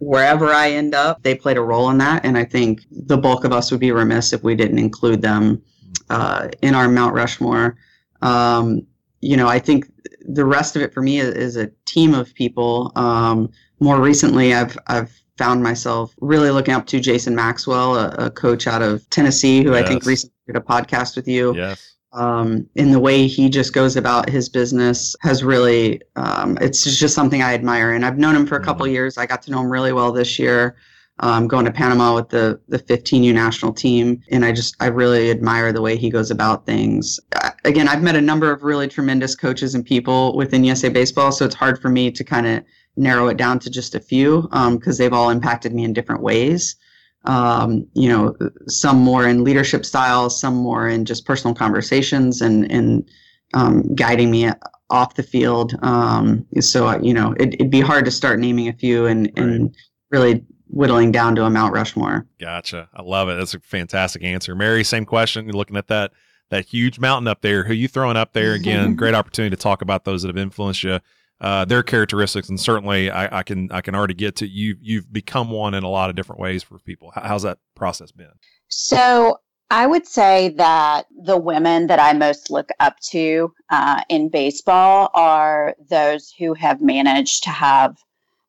wherever 0.00 0.48
I 0.52 0.70
end 0.70 0.94
up, 0.94 1.22
they 1.22 1.34
played 1.34 1.56
a 1.56 1.62
role 1.62 1.88
in 1.88 1.98
that. 1.98 2.24
And 2.24 2.36
I 2.36 2.44
think 2.44 2.82
the 2.90 3.16
bulk 3.16 3.44
of 3.44 3.52
us 3.52 3.70
would 3.70 3.80
be 3.80 3.90
remiss 3.90 4.34
if 4.34 4.42
we 4.42 4.54
didn't 4.54 4.78
include 4.78 5.22
them 5.22 5.62
uh, 6.10 6.48
in 6.60 6.74
our 6.74 6.88
Mount 6.88 7.14
Rushmore. 7.14 7.76
Um, 8.20 8.86
you 9.20 9.36
know, 9.36 9.48
I 9.48 9.58
think 9.58 9.90
the 10.20 10.44
rest 10.44 10.76
of 10.76 10.82
it 10.82 10.92
for 10.92 11.02
me 11.02 11.20
is, 11.20 11.34
is 11.34 11.56
a 11.56 11.70
team 11.86 12.12
of 12.12 12.34
people. 12.34 12.92
Um, 12.96 13.50
more 13.80 14.00
recently, 14.00 14.52
I've 14.52 14.76
I've 14.88 15.18
found 15.38 15.62
myself 15.62 16.14
really 16.20 16.50
looking 16.50 16.74
up 16.74 16.86
to 16.88 17.00
Jason 17.00 17.34
Maxwell, 17.34 17.96
a, 17.96 18.08
a 18.18 18.30
coach 18.30 18.66
out 18.66 18.82
of 18.82 19.08
Tennessee, 19.10 19.62
who 19.62 19.72
yes. 19.72 19.84
I 19.84 19.88
think 19.88 20.04
recently 20.04 20.34
did 20.46 20.56
a 20.56 20.60
podcast 20.60 21.16
with 21.16 21.28
you. 21.28 21.54
Yes. 21.56 21.96
Um, 22.12 22.68
in 22.74 22.90
the 22.90 22.98
way 22.98 23.26
he 23.26 23.48
just 23.50 23.72
goes 23.74 23.96
about 23.96 24.28
his 24.30 24.48
business 24.48 25.14
has 25.20 25.44
really, 25.44 26.00
um, 26.16 26.56
it's 26.60 26.82
just 26.96 27.14
something 27.14 27.42
I 27.42 27.54
admire. 27.54 27.92
And 27.92 28.04
I've 28.04 28.18
known 28.18 28.34
him 28.34 28.46
for 28.46 28.56
a 28.56 28.64
couple 28.64 28.86
mm-hmm. 28.86 28.94
years. 28.94 29.18
I 29.18 29.26
got 29.26 29.42
to 29.42 29.50
know 29.50 29.60
him 29.60 29.70
really 29.70 29.92
well 29.92 30.10
this 30.10 30.38
year 30.38 30.76
um, 31.20 31.48
going 31.48 31.64
to 31.64 31.72
Panama 31.72 32.14
with 32.14 32.28
the 32.28 32.60
the 32.68 32.78
15U 32.78 33.32
national 33.34 33.72
team, 33.72 34.22
and 34.30 34.44
I 34.44 34.52
just 34.52 34.76
I 34.80 34.86
really 34.86 35.30
admire 35.30 35.72
the 35.72 35.82
way 35.82 35.96
he 35.96 36.10
goes 36.10 36.30
about 36.30 36.66
things. 36.66 37.18
Uh, 37.32 37.50
again, 37.64 37.88
I've 37.88 38.02
met 38.02 38.16
a 38.16 38.20
number 38.20 38.52
of 38.52 38.62
really 38.62 38.88
tremendous 38.88 39.34
coaches 39.34 39.74
and 39.74 39.84
people 39.84 40.36
within 40.36 40.64
USA 40.64 40.88
Baseball, 40.88 41.32
so 41.32 41.44
it's 41.44 41.54
hard 41.54 41.80
for 41.80 41.88
me 41.88 42.10
to 42.10 42.24
kind 42.24 42.46
of 42.46 42.64
narrow 42.98 43.28
it 43.28 43.36
down 43.36 43.58
to 43.60 43.70
just 43.70 43.94
a 43.94 44.00
few 44.00 44.42
because 44.42 44.52
um, 44.52 44.80
they've 44.98 45.12
all 45.12 45.30
impacted 45.30 45.72
me 45.72 45.84
in 45.84 45.92
different 45.92 46.22
ways. 46.22 46.76
Um, 47.24 47.86
you 47.94 48.08
know, 48.08 48.34
some 48.66 48.98
more 48.98 49.26
in 49.26 49.44
leadership 49.44 49.84
styles, 49.84 50.40
some 50.40 50.54
more 50.54 50.88
in 50.88 51.04
just 51.04 51.24
personal 51.24 51.54
conversations 51.54 52.40
and 52.40 52.70
and 52.70 53.08
um, 53.54 53.94
guiding 53.94 54.30
me 54.30 54.50
off 54.90 55.14
the 55.14 55.22
field. 55.22 55.74
Um, 55.82 56.46
so 56.60 56.98
you 57.00 57.14
know, 57.14 57.34
it, 57.38 57.56
would 57.58 57.70
be 57.70 57.80
hard 57.80 58.04
to 58.04 58.10
start 58.10 58.38
naming 58.38 58.68
a 58.68 58.72
few 58.72 59.06
and 59.06 59.30
and 59.36 59.74
really 60.10 60.44
whittling 60.68 61.10
down 61.12 61.34
to 61.36 61.44
a 61.44 61.50
Mount 61.50 61.72
Rushmore. 61.72 62.26
Gotcha. 62.38 62.88
I 62.94 63.02
love 63.02 63.28
it. 63.28 63.34
That's 63.36 63.54
a 63.54 63.60
fantastic 63.60 64.22
answer. 64.22 64.54
Mary, 64.54 64.84
same 64.84 65.04
question. 65.04 65.46
You're 65.46 65.54
looking 65.54 65.76
at 65.76 65.88
that 65.88 66.12
that 66.50 66.64
huge 66.66 66.98
mountain 66.98 67.28
up 67.28 67.42
there. 67.42 67.64
Who 67.64 67.74
you 67.74 67.88
throwing 67.88 68.16
up 68.16 68.32
there 68.32 68.54
again? 68.54 68.94
great 68.96 69.14
opportunity 69.14 69.54
to 69.54 69.62
talk 69.62 69.82
about 69.82 70.04
those 70.04 70.22
that 70.22 70.28
have 70.28 70.38
influenced 70.38 70.82
you, 70.82 71.00
uh, 71.40 71.64
their 71.64 71.82
characteristics, 71.82 72.48
and 72.48 72.58
certainly 72.58 73.10
I, 73.10 73.38
I, 73.38 73.42
can 73.42 73.70
I 73.70 73.80
can 73.80 73.94
already 73.94 74.14
get 74.14 74.36
to 74.36 74.48
you. 74.48 74.76
You've 74.80 75.12
become 75.12 75.50
one 75.50 75.74
in 75.74 75.84
a 75.84 75.88
lot 75.88 76.10
of 76.10 76.16
different 76.16 76.40
ways 76.40 76.62
for 76.62 76.78
people. 76.80 77.12
How's 77.14 77.42
that 77.42 77.58
process 77.74 78.10
been? 78.10 78.32
So 78.68 79.38
I 79.70 79.86
would 79.86 80.06
say 80.06 80.50
that 80.56 81.06
the 81.10 81.36
women 81.36 81.88
that 81.88 82.00
I 82.00 82.12
most 82.14 82.50
look 82.50 82.70
up 82.80 82.98
to 83.10 83.52
uh, 83.70 84.02
in 84.08 84.30
baseball 84.30 85.10
are 85.14 85.74
those 85.90 86.32
who 86.38 86.54
have 86.54 86.80
managed 86.80 87.44
to 87.44 87.50
have 87.50 87.96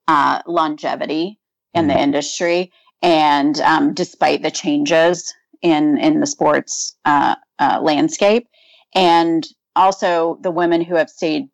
uh, 0.07 0.41
longevity 0.47 1.39
in 1.73 1.87
the 1.87 1.93
mm-hmm. 1.93 2.03
industry. 2.03 2.71
And 3.01 3.59
um, 3.61 3.93
despite 3.93 4.41
the 4.41 4.51
changes 4.51 5.33
in 5.61 5.97
in 5.97 6.21
the 6.21 6.27
sports 6.27 6.95
uh, 7.05 7.35
uh, 7.59 7.79
landscape, 7.81 8.47
and 8.95 9.45
also 9.75 10.39
the 10.41 10.51
women 10.51 10.81
who 10.81 10.95
have 10.95 11.09
stayed 11.09 11.49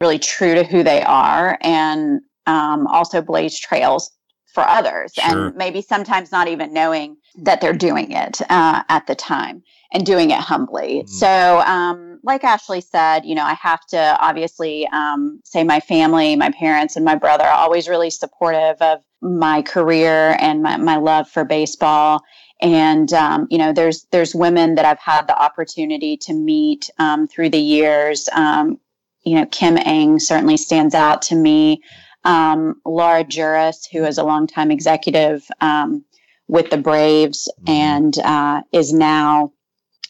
really 0.00 0.18
true 0.18 0.54
to 0.54 0.64
who 0.64 0.82
they 0.82 1.02
are, 1.02 1.58
and 1.60 2.20
um, 2.46 2.86
also 2.86 3.20
blaze 3.20 3.58
trails 3.58 4.10
for 4.52 4.66
others, 4.66 5.12
sure. 5.14 5.48
and 5.48 5.56
maybe 5.56 5.80
sometimes 5.80 6.32
not 6.32 6.48
even 6.48 6.72
knowing 6.72 7.16
that 7.36 7.60
they're 7.60 7.72
doing 7.72 8.10
it 8.10 8.40
uh, 8.50 8.82
at 8.88 9.06
the 9.06 9.14
time 9.14 9.62
and 9.92 10.04
doing 10.04 10.30
it 10.30 10.38
humbly. 10.38 11.02
Mm. 11.02 11.08
So, 11.08 11.60
um, 11.60 12.18
like 12.22 12.44
Ashley 12.44 12.80
said, 12.80 13.24
you 13.24 13.34
know, 13.34 13.44
I 13.44 13.54
have 13.54 13.84
to 13.88 14.16
obviously 14.20 14.88
um, 14.92 15.40
say 15.44 15.64
my 15.64 15.80
family, 15.80 16.36
my 16.36 16.50
parents, 16.50 16.96
and 16.96 17.04
my 17.04 17.14
brother 17.14 17.44
are 17.44 17.54
always 17.54 17.88
really 17.88 18.10
supportive 18.10 18.80
of 18.80 19.00
my 19.22 19.62
career 19.62 20.36
and 20.40 20.62
my, 20.62 20.76
my 20.76 20.96
love 20.96 21.28
for 21.28 21.44
baseball. 21.44 22.22
And 22.62 23.12
um, 23.12 23.46
you 23.50 23.58
know, 23.58 23.72
there's 23.72 24.06
there's 24.10 24.34
women 24.34 24.74
that 24.74 24.84
I've 24.84 24.98
had 24.98 25.26
the 25.26 25.40
opportunity 25.40 26.16
to 26.18 26.34
meet 26.34 26.90
um, 26.98 27.26
through 27.26 27.50
the 27.50 27.58
years. 27.58 28.28
Um, 28.32 28.78
you 29.22 29.34
know, 29.36 29.46
Kim 29.46 29.76
Ng 29.76 30.18
certainly 30.18 30.56
stands 30.56 30.94
out 30.94 31.22
to 31.22 31.34
me. 31.34 31.82
Um, 32.24 32.80
Laura 32.84 33.24
Juris, 33.24 33.86
who 33.86 34.04
is 34.04 34.18
a 34.18 34.24
longtime 34.24 34.70
executive 34.70 35.46
um, 35.60 36.04
with 36.48 36.70
the 36.70 36.76
Braves 36.76 37.50
mm-hmm. 37.60 37.70
and 37.70 38.18
uh, 38.18 38.62
is 38.72 38.92
now 38.92 39.52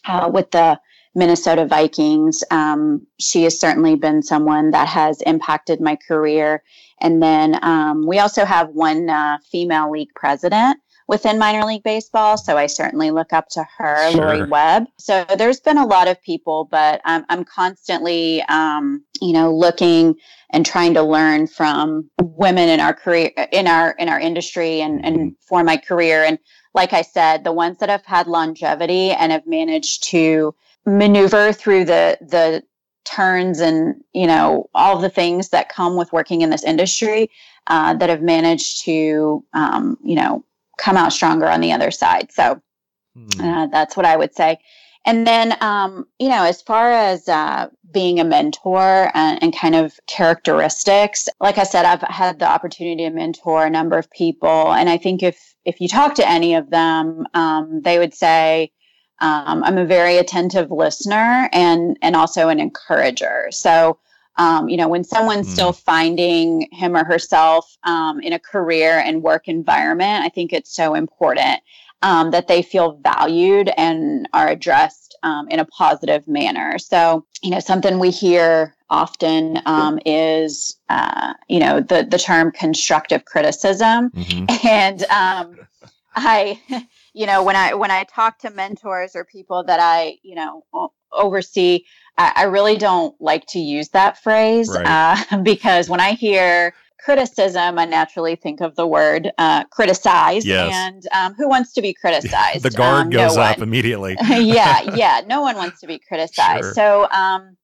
uh, 0.05 0.29
with 0.31 0.51
the 0.51 0.79
Minnesota 1.13 1.65
Vikings. 1.65 2.43
Um, 2.51 3.05
she 3.19 3.43
has 3.43 3.59
certainly 3.59 3.95
been 3.95 4.23
someone 4.23 4.71
that 4.71 4.87
has 4.87 5.21
impacted 5.21 5.81
my 5.81 5.97
career. 5.97 6.63
And 7.01 7.21
then 7.21 7.59
um, 7.63 8.07
we 8.07 8.19
also 8.19 8.45
have 8.45 8.69
one 8.69 9.09
uh, 9.09 9.37
female 9.51 9.91
league 9.91 10.13
president 10.15 10.77
within 11.11 11.37
minor 11.37 11.65
league 11.65 11.83
baseball. 11.83 12.37
So 12.37 12.55
I 12.55 12.67
certainly 12.67 13.11
look 13.11 13.33
up 13.33 13.49
to 13.49 13.65
her, 13.77 14.11
sure. 14.11 14.21
Lori 14.21 14.47
Webb. 14.47 14.85
So 14.97 15.25
there's 15.37 15.59
been 15.59 15.77
a 15.77 15.85
lot 15.85 16.07
of 16.07 16.19
people, 16.21 16.69
but 16.71 17.01
I'm, 17.03 17.25
I'm 17.27 17.43
constantly, 17.43 18.41
um, 18.43 19.03
you 19.21 19.33
know, 19.33 19.53
looking 19.53 20.15
and 20.51 20.65
trying 20.65 20.93
to 20.93 21.03
learn 21.03 21.47
from 21.47 22.09
women 22.21 22.69
in 22.69 22.79
our 22.79 22.93
career, 22.93 23.29
in 23.51 23.67
our 23.67 23.91
in 23.99 24.07
our 24.07 24.21
industry, 24.21 24.79
and 24.79 25.05
and 25.05 25.17
mm-hmm. 25.17 25.29
for 25.41 25.65
my 25.65 25.75
career. 25.75 26.23
And 26.23 26.39
like 26.73 26.93
I 26.93 27.01
said, 27.01 27.43
the 27.43 27.51
ones 27.51 27.79
that 27.79 27.89
have 27.89 28.05
had 28.05 28.27
longevity 28.27 29.11
and 29.11 29.33
have 29.33 29.45
managed 29.45 30.03
to 30.11 30.55
maneuver 30.85 31.51
through 31.51 31.85
the 31.85 32.17
the 32.21 32.63
turns 33.03 33.59
and 33.59 33.95
you 34.13 34.27
know 34.27 34.69
all 34.73 34.97
the 34.97 35.09
things 35.09 35.49
that 35.49 35.67
come 35.67 35.97
with 35.97 36.13
working 36.13 36.39
in 36.41 36.51
this 36.51 36.63
industry 36.63 37.29
uh, 37.67 37.93
that 37.95 38.07
have 38.07 38.21
managed 38.21 38.85
to 38.85 39.43
um, 39.53 39.97
you 40.03 40.15
know 40.15 40.45
come 40.81 40.97
out 40.97 41.13
stronger 41.13 41.47
on 41.47 41.61
the 41.61 41.71
other 41.71 41.91
side 41.91 42.31
so 42.31 42.59
hmm. 43.15 43.41
uh, 43.41 43.67
that's 43.67 43.95
what 43.95 44.05
i 44.05 44.17
would 44.17 44.33
say 44.35 44.57
and 45.05 45.25
then 45.25 45.55
um, 45.61 46.05
you 46.19 46.29
know 46.29 46.43
as 46.43 46.61
far 46.61 46.91
as 46.91 47.27
uh, 47.27 47.67
being 47.91 48.19
a 48.19 48.23
mentor 48.23 49.09
and, 49.13 49.41
and, 49.41 49.55
kind 49.55 49.75
of 49.75 49.99
characteristics 50.07 51.27
like 51.39 51.57
i 51.57 51.63
said 51.63 51.85
i've 51.85 52.01
had 52.01 52.39
the 52.39 52.49
opportunity 52.49 53.03
to 53.03 53.09
mentor 53.09 53.65
a 53.65 53.69
number 53.69 53.97
of 53.97 54.09
people 54.11 54.73
and 54.73 54.89
i 54.89 54.97
think 54.97 55.23
if 55.23 55.55
if 55.65 55.79
you 55.79 55.87
talk 55.87 56.15
to 56.15 56.27
any 56.27 56.55
of 56.55 56.69
them 56.69 57.25
um, 57.33 57.81
they 57.81 57.99
would 57.99 58.13
say 58.13 58.71
um, 59.21 59.63
I'm 59.63 59.77
a 59.77 59.85
very 59.85 60.17
attentive 60.17 60.71
listener 60.71 61.47
and 61.53 61.97
and 62.01 62.15
also 62.15 62.49
an 62.49 62.59
encourager. 62.59 63.49
So, 63.51 63.99
um, 64.37 64.69
you 64.69 64.77
know, 64.77 64.87
when 64.87 65.03
someone's 65.03 65.47
mm. 65.47 65.51
still 65.51 65.73
finding 65.73 66.67
him 66.71 66.95
or 66.95 67.03
herself 67.03 67.77
um, 67.83 68.19
in 68.21 68.33
a 68.33 68.39
career 68.39 68.99
and 68.99 69.23
work 69.23 69.47
environment, 69.47 70.23
I 70.23 70.29
think 70.29 70.53
it's 70.53 70.73
so 70.73 70.95
important 70.95 71.61
um, 72.01 72.31
that 72.31 72.47
they 72.47 72.61
feel 72.61 72.93
valued 73.03 73.69
and 73.77 74.27
are 74.33 74.47
addressed 74.47 75.17
um, 75.23 75.47
in 75.49 75.59
a 75.59 75.65
positive 75.65 76.27
manner. 76.27 76.79
So, 76.79 77.25
you 77.43 77.51
know, 77.51 77.59
something 77.59 77.99
we 77.99 78.09
hear 78.09 78.75
often 78.89 79.61
um, 79.65 79.99
is, 80.05 80.77
uh, 80.89 81.33
you 81.47 81.59
know, 81.59 81.79
the 81.81 82.07
the 82.09 82.17
term 82.17 82.51
constructive 82.51 83.25
criticism, 83.25 84.09
mm-hmm. 84.11 84.45
and 84.67 85.05
I 86.15 86.59
you 87.13 87.25
know 87.25 87.43
when 87.43 87.55
i 87.55 87.73
when 87.73 87.91
i 87.91 88.03
talk 88.03 88.39
to 88.39 88.49
mentors 88.49 89.15
or 89.15 89.25
people 89.25 89.63
that 89.63 89.79
i 89.81 90.17
you 90.23 90.35
know 90.35 90.63
oversee 91.11 91.83
i, 92.17 92.31
I 92.35 92.43
really 92.43 92.77
don't 92.77 93.19
like 93.19 93.45
to 93.47 93.59
use 93.59 93.89
that 93.89 94.21
phrase 94.21 94.69
right. 94.69 94.85
uh, 95.31 95.37
because 95.43 95.89
when 95.89 95.99
i 95.99 96.13
hear 96.13 96.73
criticism 97.03 97.79
i 97.79 97.85
naturally 97.85 98.35
think 98.35 98.61
of 98.61 98.75
the 98.75 98.85
word 98.85 99.31
uh, 99.37 99.63
criticize 99.65 100.45
yes. 100.45 100.71
and 100.73 101.03
um, 101.13 101.33
who 101.33 101.47
wants 101.49 101.73
to 101.73 101.81
be 101.81 101.93
criticized 102.01 102.63
the 102.63 102.69
guard 102.69 103.05
um, 103.05 103.09
goes 103.09 103.35
no 103.35 103.41
up 103.41 103.57
one. 103.57 103.67
immediately 103.67 104.15
yeah 104.29 104.81
yeah 104.95 105.21
no 105.27 105.41
one 105.41 105.55
wants 105.55 105.79
to 105.79 105.87
be 105.87 105.99
criticized 105.99 106.63
sure. 106.63 106.73
so 106.73 107.07
um, 107.11 107.57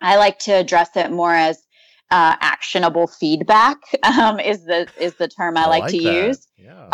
i 0.00 0.16
like 0.16 0.38
to 0.38 0.52
address 0.52 0.90
it 0.96 1.10
more 1.10 1.34
as 1.34 1.64
uh, 2.10 2.36
actionable 2.40 3.06
feedback 3.06 3.78
um, 4.02 4.38
is 4.38 4.64
the 4.66 4.86
is 5.00 5.14
the 5.14 5.26
term 5.26 5.56
I, 5.56 5.62
I 5.62 5.66
like, 5.66 5.82
like, 5.82 5.90
to 5.92 6.02
that. 6.02 6.26
use. 6.26 6.46
Yeah. 6.56 6.86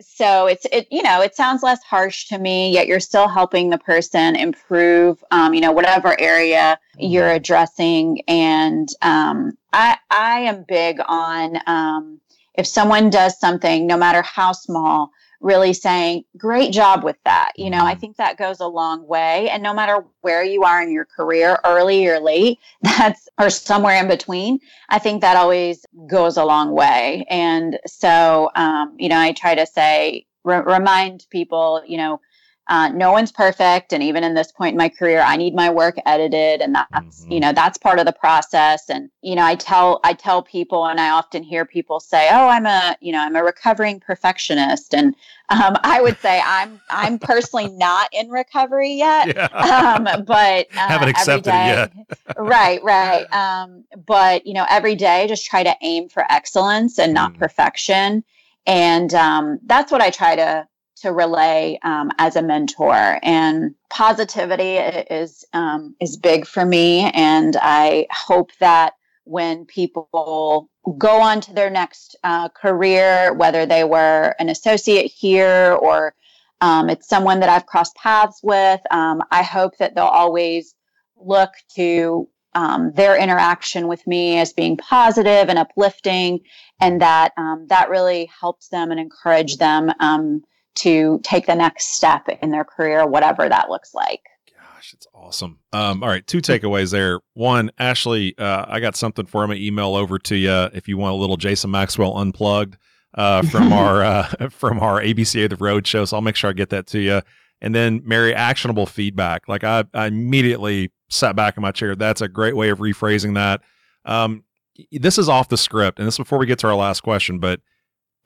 So 0.00 0.46
it's 0.46 0.66
it 0.72 0.86
you 0.90 1.02
know 1.02 1.20
it 1.20 1.34
sounds 1.34 1.62
less 1.62 1.82
harsh 1.82 2.26
to 2.28 2.38
me 2.38 2.72
yet 2.72 2.86
you're 2.86 3.00
still 3.00 3.28
helping 3.28 3.70
the 3.70 3.78
person 3.78 4.36
improve 4.36 5.22
um, 5.30 5.54
you 5.54 5.60
know 5.60 5.72
whatever 5.72 6.18
area 6.20 6.78
you're 6.98 7.24
mm-hmm. 7.24 7.36
addressing 7.36 8.22
and 8.28 8.88
um, 9.02 9.56
i 9.72 9.96
i 10.10 10.40
am 10.40 10.64
big 10.68 10.98
on 11.06 11.58
um, 11.66 12.20
if 12.54 12.66
someone 12.66 13.10
does 13.10 13.38
something 13.38 13.86
no 13.86 13.96
matter 13.96 14.22
how 14.22 14.52
small 14.52 15.10
really 15.40 15.72
saying, 15.72 16.24
great 16.36 16.72
job 16.72 17.04
with 17.04 17.16
that. 17.24 17.52
You 17.56 17.70
know, 17.70 17.84
I 17.84 17.92
mm-hmm. 17.92 18.00
think 18.00 18.16
that 18.16 18.36
goes 18.36 18.60
a 18.60 18.66
long 18.66 19.06
way. 19.06 19.48
And 19.50 19.62
no 19.62 19.72
matter 19.72 20.04
where 20.20 20.42
you 20.42 20.64
are 20.64 20.82
in 20.82 20.90
your 20.90 21.04
career, 21.04 21.58
early 21.64 22.06
or 22.06 22.18
late, 22.20 22.58
that's, 22.82 23.28
or 23.38 23.50
somewhere 23.50 24.00
in 24.00 24.08
between, 24.08 24.58
I 24.88 24.98
think 24.98 25.20
that 25.20 25.36
always 25.36 25.84
goes 26.06 26.36
a 26.36 26.44
long 26.44 26.72
way. 26.72 27.24
And 27.28 27.78
so, 27.86 28.50
um, 28.54 28.94
you 28.98 29.08
know, 29.08 29.18
I 29.18 29.32
try 29.32 29.54
to 29.54 29.66
say, 29.66 30.26
re- 30.44 30.60
remind 30.60 31.26
people, 31.30 31.82
you 31.86 31.98
know, 31.98 32.20
uh, 32.68 32.88
no 32.90 33.10
one's 33.10 33.32
perfect. 33.32 33.92
And 33.92 34.02
even 34.02 34.22
in 34.22 34.34
this 34.34 34.52
point 34.52 34.74
in 34.74 34.78
my 34.78 34.88
career 34.88 35.20
i 35.20 35.36
need 35.36 35.54
my 35.54 35.70
work 35.70 35.96
edited. 36.04 36.60
And 36.60 36.74
that's 36.74 37.22
mm-hmm. 37.22 37.32
you 37.32 37.40
know 37.40 37.52
that's 37.52 37.78
part 37.78 37.98
of 37.98 38.06
the 38.06 38.12
process. 38.12 38.90
And 38.90 39.10
you 39.22 39.34
know 39.34 39.44
i 39.44 39.54
tell 39.54 40.00
i 40.04 40.12
tell 40.12 40.42
people 40.42 40.86
and 40.86 41.00
i 41.00 41.10
often 41.10 41.42
hear 41.42 41.64
people 41.64 42.00
say 42.00 42.28
oh 42.30 42.48
i'm 42.48 42.66
a 42.66 42.96
you 43.00 43.12
know 43.12 43.20
i'm 43.20 43.36
a 43.36 43.42
recovering 43.42 44.00
perfectionist. 44.00 44.94
And 44.94 45.14
um, 45.48 45.76
i 45.82 46.00
would 46.02 46.18
say 46.18 46.42
i'm 46.44 46.80
i'm 46.90 47.18
personally 47.18 47.68
not 47.72 48.08
in 48.12 48.28
recovery 48.28 48.92
yet. 48.92 49.34
Yeah. 49.34 49.46
um, 49.46 50.24
but 50.24 50.66
uh, 50.76 50.88
haven't 50.88 51.08
accepted 51.08 51.50
day, 51.50 51.70
it 51.70 51.92
yet. 51.96 52.36
right 52.38 52.82
right. 52.82 53.24
Um, 53.32 53.84
but 54.06 54.46
you 54.46 54.52
know 54.52 54.66
every 54.68 54.94
day 54.94 55.26
just 55.26 55.46
try 55.46 55.62
to 55.62 55.74
aim 55.82 56.08
for 56.08 56.30
excellence 56.30 56.98
and 56.98 57.14
not 57.14 57.32
mm. 57.32 57.38
perfection. 57.38 58.24
And 58.66 59.14
um, 59.14 59.58
that's 59.64 59.90
what 59.90 60.02
i 60.02 60.10
try 60.10 60.36
to 60.36 60.68
to 61.00 61.12
relay 61.12 61.78
um, 61.82 62.10
as 62.18 62.36
a 62.36 62.42
mentor. 62.42 63.18
And 63.22 63.74
positivity 63.90 64.76
is 64.76 65.44
um, 65.52 65.94
is 66.00 66.16
big 66.16 66.46
for 66.46 66.64
me, 66.64 67.10
and 67.12 67.56
I 67.60 68.06
hope 68.10 68.50
that 68.60 68.94
when 69.24 69.66
people 69.66 70.70
go 70.96 71.20
on 71.20 71.40
to 71.42 71.52
their 71.52 71.70
next 71.70 72.16
uh, 72.24 72.48
career, 72.48 73.34
whether 73.34 73.66
they 73.66 73.84
were 73.84 74.34
an 74.38 74.48
associate 74.48 75.12
here 75.14 75.76
or 75.82 76.14
um, 76.60 76.88
it's 76.88 77.08
someone 77.08 77.40
that 77.40 77.48
I've 77.48 77.66
crossed 77.66 77.94
paths 77.94 78.40
with, 78.42 78.80
um, 78.90 79.22
I 79.30 79.42
hope 79.42 79.76
that 79.78 79.94
they'll 79.94 80.04
always 80.04 80.74
look 81.16 81.50
to 81.76 82.28
um, 82.54 82.92
their 82.92 83.16
interaction 83.16 83.86
with 83.86 84.04
me 84.06 84.38
as 84.38 84.52
being 84.52 84.76
positive 84.76 85.48
and 85.48 85.58
uplifting, 85.58 86.40
and 86.80 87.00
that 87.00 87.32
um, 87.36 87.66
that 87.68 87.90
really 87.90 88.30
helps 88.40 88.68
them 88.68 88.90
and 88.90 88.98
encourage 88.98 89.58
them 89.58 89.92
um, 90.00 90.42
to 90.76 91.20
take 91.22 91.46
the 91.46 91.54
next 91.54 91.94
step 91.94 92.28
in 92.42 92.50
their 92.50 92.64
career, 92.64 93.06
whatever 93.06 93.48
that 93.48 93.68
looks 93.68 93.94
like. 93.94 94.20
Gosh, 94.54 94.92
it's 94.92 95.06
awesome. 95.12 95.58
Um, 95.72 96.02
all 96.02 96.08
right, 96.08 96.26
two 96.26 96.38
takeaways 96.38 96.92
there. 96.92 97.20
One, 97.34 97.70
Ashley, 97.78 98.36
uh, 98.38 98.64
I 98.68 98.80
got 98.80 98.96
something 98.96 99.26
for 99.26 99.42
him. 99.44 99.50
To 99.50 99.56
email 99.56 99.94
over 99.94 100.18
to 100.20 100.36
you 100.36 100.68
if 100.72 100.86
you 100.88 100.96
want 100.96 101.14
a 101.14 101.16
little 101.16 101.36
Jason 101.36 101.70
Maxwell 101.70 102.16
unplugged 102.16 102.76
uh, 103.14 103.42
from 103.42 103.72
our 103.72 104.02
uh, 104.02 104.48
from 104.50 104.80
our 104.80 105.00
ABCA 105.00 105.50
the 105.50 105.56
Road 105.56 105.86
show. 105.86 106.04
So 106.04 106.16
I'll 106.16 106.22
make 106.22 106.36
sure 106.36 106.50
I 106.50 106.52
get 106.52 106.70
that 106.70 106.86
to 106.88 107.00
you. 107.00 107.22
And 107.60 107.74
then 107.74 108.02
Mary, 108.04 108.34
actionable 108.34 108.86
feedback. 108.86 109.48
Like 109.48 109.64
I, 109.64 109.84
I 109.92 110.06
immediately 110.06 110.92
sat 111.08 111.34
back 111.34 111.56
in 111.56 111.62
my 111.62 111.72
chair. 111.72 111.96
That's 111.96 112.20
a 112.20 112.28
great 112.28 112.54
way 112.54 112.68
of 112.68 112.78
rephrasing 112.78 113.34
that. 113.34 113.62
Um, 114.04 114.44
this 114.92 115.18
is 115.18 115.28
off 115.28 115.48
the 115.48 115.56
script, 115.56 115.98
and 115.98 116.06
this 116.06 116.14
is 116.14 116.18
before 116.18 116.38
we 116.38 116.46
get 116.46 116.60
to 116.60 116.68
our 116.68 116.76
last 116.76 117.00
question, 117.00 117.40
but 117.40 117.60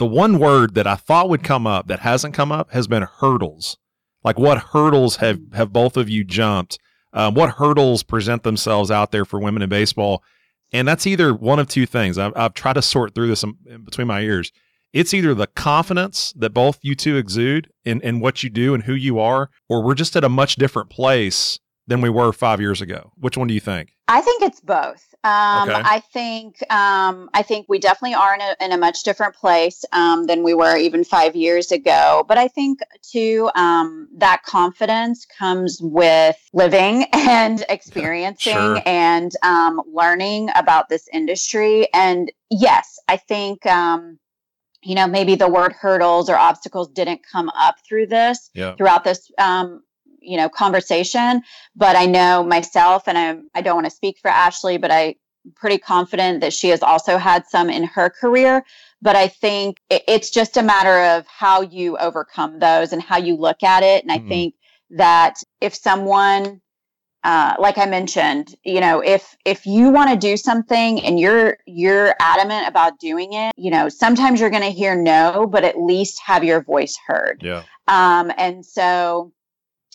the 0.02 0.06
one 0.06 0.40
word 0.40 0.74
that 0.74 0.84
I 0.88 0.96
thought 0.96 1.28
would 1.28 1.44
come 1.44 1.64
up 1.64 1.86
that 1.86 2.00
hasn't 2.00 2.34
come 2.34 2.50
up 2.50 2.72
has 2.72 2.88
been 2.88 3.04
hurdles. 3.04 3.76
Like 4.24 4.36
what 4.36 4.58
hurdles 4.58 5.18
have 5.18 5.38
have 5.52 5.72
both 5.72 5.96
of 5.96 6.10
you 6.10 6.24
jumped? 6.24 6.80
Um, 7.12 7.34
what 7.34 7.50
hurdles 7.50 8.02
present 8.02 8.42
themselves 8.42 8.90
out 8.90 9.12
there 9.12 9.24
for 9.24 9.38
women 9.38 9.62
in 9.62 9.68
baseball? 9.68 10.24
And 10.72 10.88
that's 10.88 11.06
either 11.06 11.32
one 11.32 11.60
of 11.60 11.68
two 11.68 11.86
things. 11.86 12.18
I've, 12.18 12.32
I've 12.34 12.52
tried 12.52 12.72
to 12.72 12.82
sort 12.82 13.14
through 13.14 13.28
this 13.28 13.44
in, 13.44 13.84
between 13.84 14.08
my 14.08 14.22
ears. 14.22 14.50
It's 14.92 15.14
either 15.14 15.34
the 15.34 15.46
confidence 15.46 16.32
that 16.34 16.50
both 16.50 16.80
you 16.82 16.96
two 16.96 17.16
exude 17.16 17.70
in, 17.84 18.00
in 18.00 18.18
what 18.18 18.42
you 18.42 18.50
do 18.50 18.74
and 18.74 18.82
who 18.82 18.94
you 18.94 19.20
are, 19.20 19.50
or 19.68 19.84
we're 19.84 19.94
just 19.94 20.16
at 20.16 20.24
a 20.24 20.28
much 20.28 20.56
different 20.56 20.90
place 20.90 21.60
than 21.86 22.00
we 22.00 22.10
were 22.10 22.32
five 22.32 22.60
years 22.60 22.80
ago. 22.80 23.12
Which 23.18 23.36
one 23.36 23.48
do 23.48 23.54
you 23.54 23.60
think? 23.60 23.94
I 24.08 24.20
think 24.20 24.42
it's 24.42 24.60
both. 24.60 25.14
Um, 25.24 25.68
okay. 25.68 25.82
I 25.84 26.00
think 26.00 26.56
um, 26.70 27.30
I 27.32 27.42
think 27.42 27.66
we 27.68 27.78
definitely 27.78 28.14
are 28.14 28.34
in 28.34 28.40
a, 28.40 28.56
in 28.60 28.72
a 28.72 28.76
much 28.76 29.04
different 29.04 29.34
place 29.34 29.84
um, 29.92 30.26
than 30.26 30.42
we 30.42 30.54
were 30.54 30.76
even 30.76 31.04
five 31.04 31.36
years 31.36 31.70
ago. 31.70 32.24
But 32.26 32.38
I 32.38 32.48
think 32.48 32.80
too 33.02 33.50
um, 33.54 34.08
that 34.16 34.42
confidence 34.42 35.26
comes 35.38 35.78
with 35.80 36.36
living 36.52 37.04
and 37.12 37.64
experiencing 37.68 38.52
sure. 38.52 38.82
and 38.84 39.32
um, 39.42 39.80
learning 39.86 40.50
about 40.56 40.88
this 40.88 41.08
industry. 41.12 41.86
And 41.94 42.30
yes, 42.50 42.98
I 43.08 43.16
think 43.16 43.64
um, 43.66 44.18
you 44.82 44.94
know 44.94 45.06
maybe 45.06 45.36
the 45.36 45.48
word 45.48 45.72
hurdles 45.72 46.28
or 46.28 46.36
obstacles 46.36 46.88
didn't 46.88 47.20
come 47.30 47.48
up 47.50 47.76
through 47.86 48.06
this 48.06 48.50
yeah. 48.54 48.74
throughout 48.74 49.04
this 49.04 49.30
um, 49.38 49.82
you 50.22 50.36
know 50.36 50.48
conversation 50.48 51.42
but 51.76 51.96
i 51.96 52.06
know 52.06 52.42
myself 52.42 53.04
and 53.06 53.18
i 53.18 53.36
i 53.54 53.60
don't 53.60 53.74
want 53.74 53.86
to 53.86 53.90
speak 53.90 54.18
for 54.20 54.28
ashley 54.28 54.76
but 54.78 54.90
i'm 54.90 55.14
pretty 55.54 55.78
confident 55.78 56.40
that 56.40 56.52
she 56.52 56.68
has 56.68 56.82
also 56.82 57.18
had 57.18 57.46
some 57.46 57.68
in 57.68 57.84
her 57.84 58.08
career 58.08 58.64
but 59.00 59.16
i 59.16 59.28
think 59.28 59.78
it's 59.90 60.30
just 60.30 60.56
a 60.56 60.62
matter 60.62 61.02
of 61.16 61.26
how 61.26 61.60
you 61.60 61.96
overcome 61.98 62.58
those 62.58 62.92
and 62.92 63.02
how 63.02 63.18
you 63.18 63.36
look 63.36 63.62
at 63.62 63.82
it 63.82 64.04
and 64.04 64.12
mm-hmm. 64.12 64.26
i 64.26 64.28
think 64.28 64.54
that 64.90 65.42
if 65.60 65.74
someone 65.74 66.60
uh, 67.24 67.54
like 67.58 67.78
I 67.78 67.86
mentioned, 67.86 68.56
you 68.64 68.80
know, 68.80 69.00
if 69.00 69.36
if 69.44 69.64
you 69.64 69.90
want 69.90 70.10
to 70.10 70.16
do 70.16 70.36
something 70.36 71.00
and 71.04 71.20
you're 71.20 71.56
you're 71.66 72.14
adamant 72.20 72.66
about 72.66 72.98
doing 72.98 73.32
it, 73.32 73.52
you 73.56 73.70
know, 73.70 73.88
sometimes 73.88 74.40
you're 74.40 74.50
going 74.50 74.62
to 74.62 74.70
hear 74.70 74.96
no, 74.96 75.46
but 75.46 75.62
at 75.62 75.78
least 75.78 76.20
have 76.20 76.42
your 76.42 76.62
voice 76.62 76.98
heard. 77.06 77.40
Yeah. 77.42 77.62
Um, 77.86 78.32
and 78.36 78.66
so 78.66 79.32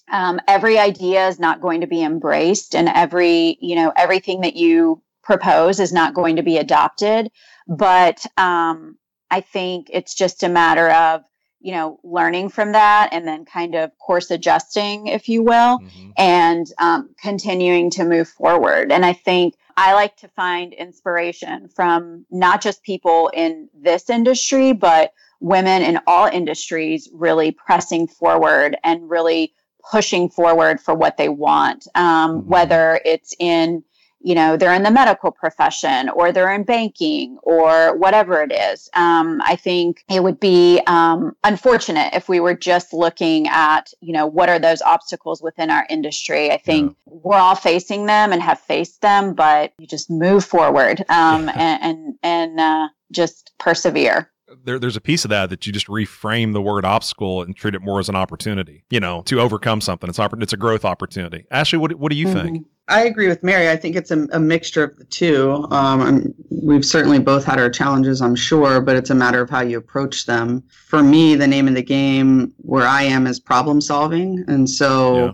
um, 0.10 0.40
every 0.48 0.80
idea 0.80 1.28
is 1.28 1.40
not 1.40 1.62
going 1.62 1.82
to 1.82 1.88
be 1.88 2.04
embraced 2.04 2.76
and 2.76 2.90
every 2.90 3.58
you 3.62 3.76
know 3.76 3.92
everything 3.96 4.42
that 4.42 4.56
you 4.56 5.02
propose 5.24 5.80
is 5.80 5.92
not 5.92 6.14
going 6.14 6.36
to 6.36 6.44
be 6.44 6.58
adopted 6.58 7.30
but 7.68 8.26
um, 8.38 8.98
i 9.30 9.42
think 9.42 9.90
it's 9.92 10.16
just 10.16 10.44
a 10.44 10.50
matter 10.50 10.90
of 10.90 11.24
you 11.60 11.72
know 11.72 12.00
learning 12.04 12.50
from 12.50 12.72
that 12.72 13.10
and 13.12 13.28
then 13.28 13.44
kind 13.44 13.76
of 13.76 13.92
course 14.00 14.32
adjusting 14.32 15.08
if 15.08 15.28
you 15.28 15.44
will 15.44 15.80
mm-hmm. 15.80 16.10
and 16.18 16.68
um, 16.78 17.10
continuing 17.22 17.90
to 17.90 18.06
move 18.06 18.28
forward 18.28 18.92
and 18.92 19.06
i 19.06 19.14
think 19.14 19.56
i 19.76 19.94
like 19.94 20.16
to 20.16 20.28
find 20.30 20.74
inspiration 20.74 21.68
from 21.68 22.26
not 22.32 22.62
just 22.62 22.84
people 22.84 23.30
in 23.34 23.68
this 23.74 24.10
industry 24.10 24.72
but 24.72 25.12
women 25.40 25.84
in 25.84 26.00
all 26.08 26.28
industries 26.28 27.10
really 27.14 27.52
pressing 27.52 28.08
forward 28.08 28.76
and 28.84 29.10
really 29.10 29.54
pushing 29.90 30.30
forward 30.30 30.80
for 30.80 30.94
what 30.94 31.18
they 31.18 31.30
want, 31.30 31.88
um, 31.96 32.40
mm-hmm. 32.42 32.50
whether 32.50 33.00
it's 33.06 33.36
in 33.40 33.84
you 34.20 34.34
know 34.34 34.58
they're 34.58 34.74
in 34.74 34.84
the 34.84 34.92
medical 34.92 35.32
profession 35.32 36.10
or 36.10 36.32
they're 36.32 36.54
in 36.54 36.64
banking 36.64 37.38
or 37.44 37.96
whatever 37.98 38.42
it 38.42 38.52
is 38.52 38.90
um, 38.94 39.40
i 39.44 39.56
think 39.56 40.04
it 40.10 40.24
would 40.24 40.40
be 40.40 40.82
um, 40.88 41.36
unfortunate 41.44 42.14
if 42.14 42.28
we 42.28 42.40
were 42.40 42.56
just 42.56 42.94
looking 42.94 43.48
at 43.48 43.94
you 44.02 44.12
know 44.12 44.26
what 44.26 44.50
are 44.50 44.60
those 44.60 44.82
obstacles 44.82 45.42
within 45.42 45.70
our 45.70 45.86
industry 45.90 46.52
i 46.52 46.58
think 46.58 46.96
yeah. 47.06 47.14
we're 47.24 47.38
all 47.38 47.56
facing 47.56 48.08
them 48.08 48.34
and 48.34 48.42
have 48.42 48.60
faced 48.60 49.02
them 49.02 49.34
but 49.34 49.72
you 49.78 49.86
just 49.86 50.10
move 50.10 50.44
forward 50.44 51.06
um, 51.10 51.50
and 51.56 51.84
and, 51.84 52.16
and 52.24 52.60
uh, 52.60 52.88
just 53.12 53.52
persevere 53.60 54.32
there, 54.64 54.80
there's 54.80 54.96
a 54.96 55.02
piece 55.02 55.26
of 55.26 55.30
that 55.30 55.50
that 55.50 55.68
you 55.68 55.74
just 55.74 55.88
reframe 55.88 56.54
the 56.54 56.62
word 56.62 56.86
obstacle 56.86 57.42
and 57.42 57.56
treat 57.56 57.76
it 57.76 57.82
more 57.82 58.00
as 58.00 58.10
an 58.10 58.16
opportunity, 58.16 58.84
you 58.90 59.00
know, 59.00 59.22
to 59.24 59.40
overcome 59.40 59.82
something. 59.82 60.10
It's 60.10 60.20
it's 60.20 60.54
a 60.54 60.58
growth 60.58 60.86
opportunity. 60.86 61.46
Ashley, 61.52 61.80
what, 61.80 61.94
what 61.96 62.12
do 62.12 62.18
you 62.18 62.28
mm-hmm. 62.28 62.40
think? 62.40 62.68
I 62.90 63.04
agree 63.04 63.28
with 63.28 63.44
Mary. 63.44 63.70
I 63.70 63.76
think 63.76 63.98
it's 63.98 64.12
a, 64.12 64.28
a 64.32 64.40
mixture 64.40 64.84
of 64.86 64.98
the 64.98 65.04
two. 65.04 65.68
Um, 65.72 66.34
we've 66.50 66.86
certainly 66.86 67.20
both 67.20 67.44
had 67.44 67.60
our 67.60 67.70
challenges, 67.70 68.22
I'm 68.22 68.36
sure, 68.36 68.80
but 68.80 68.96
it's 68.96 69.10
a 69.10 69.16
matter 69.16 69.42
of 69.42 69.50
how 69.50 69.60
you 69.60 69.78
approach 69.78 70.26
them. 70.26 70.64
For 70.70 71.04
me, 71.04 71.36
the 71.36 71.48
name 71.48 71.68
of 71.68 71.74
the 71.74 71.84
game 71.84 72.54
where 72.60 72.88
I 72.88 73.04
am 73.04 73.28
is 73.28 73.42
problem 73.42 73.82
solving. 73.82 74.46
And 74.48 74.70
so, 74.70 75.18
yeah. 75.18 75.32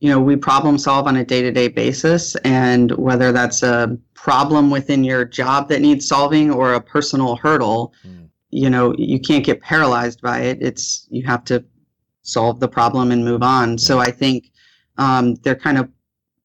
you 0.00 0.10
know, 0.10 0.20
we 0.20 0.34
problem 0.34 0.78
solve 0.78 1.06
on 1.06 1.14
a 1.14 1.24
day 1.24 1.42
to 1.42 1.52
day 1.52 1.68
basis. 1.68 2.34
And 2.36 2.90
whether 2.92 3.30
that's 3.30 3.62
a 3.62 3.96
problem 4.14 4.70
within 4.70 5.04
your 5.04 5.24
job 5.24 5.68
that 5.68 5.80
needs 5.80 6.08
solving 6.08 6.50
or 6.50 6.74
a 6.74 6.80
personal 6.80 7.36
hurdle, 7.36 7.94
mm 8.04 8.25
you 8.56 8.70
know 8.70 8.94
you 8.96 9.20
can't 9.20 9.44
get 9.44 9.60
paralyzed 9.60 10.22
by 10.22 10.40
it. 10.40 10.62
It's 10.62 11.06
you 11.10 11.26
have 11.26 11.44
to 11.44 11.62
solve 12.22 12.58
the 12.58 12.68
problem 12.68 13.12
and 13.12 13.24
move 13.24 13.42
on. 13.42 13.78
So 13.78 13.98
i 14.00 14.10
think 14.10 14.50
um, 14.98 15.34
they're 15.36 15.54
kind 15.54 15.76
of 15.76 15.90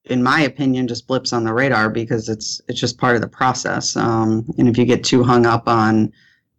in 0.06 0.22
my 0.22 0.42
opinion 0.42 0.88
just 0.88 1.08
blips 1.08 1.32
on 1.32 1.46
the 1.46 1.54
radar 1.54 1.90
because 1.90 2.28
it's 2.28 2.62
it's 2.68 2.80
just 2.80 2.98
part 2.98 3.16
of 3.16 3.22
the 3.22 3.30
process. 3.30 3.96
Um, 3.96 4.46
and 4.58 4.68
if 4.68 4.78
you 4.78 4.84
get 4.84 5.06
too 5.06 5.24
hung 5.24 5.46
up 5.46 5.70
on 5.70 6.12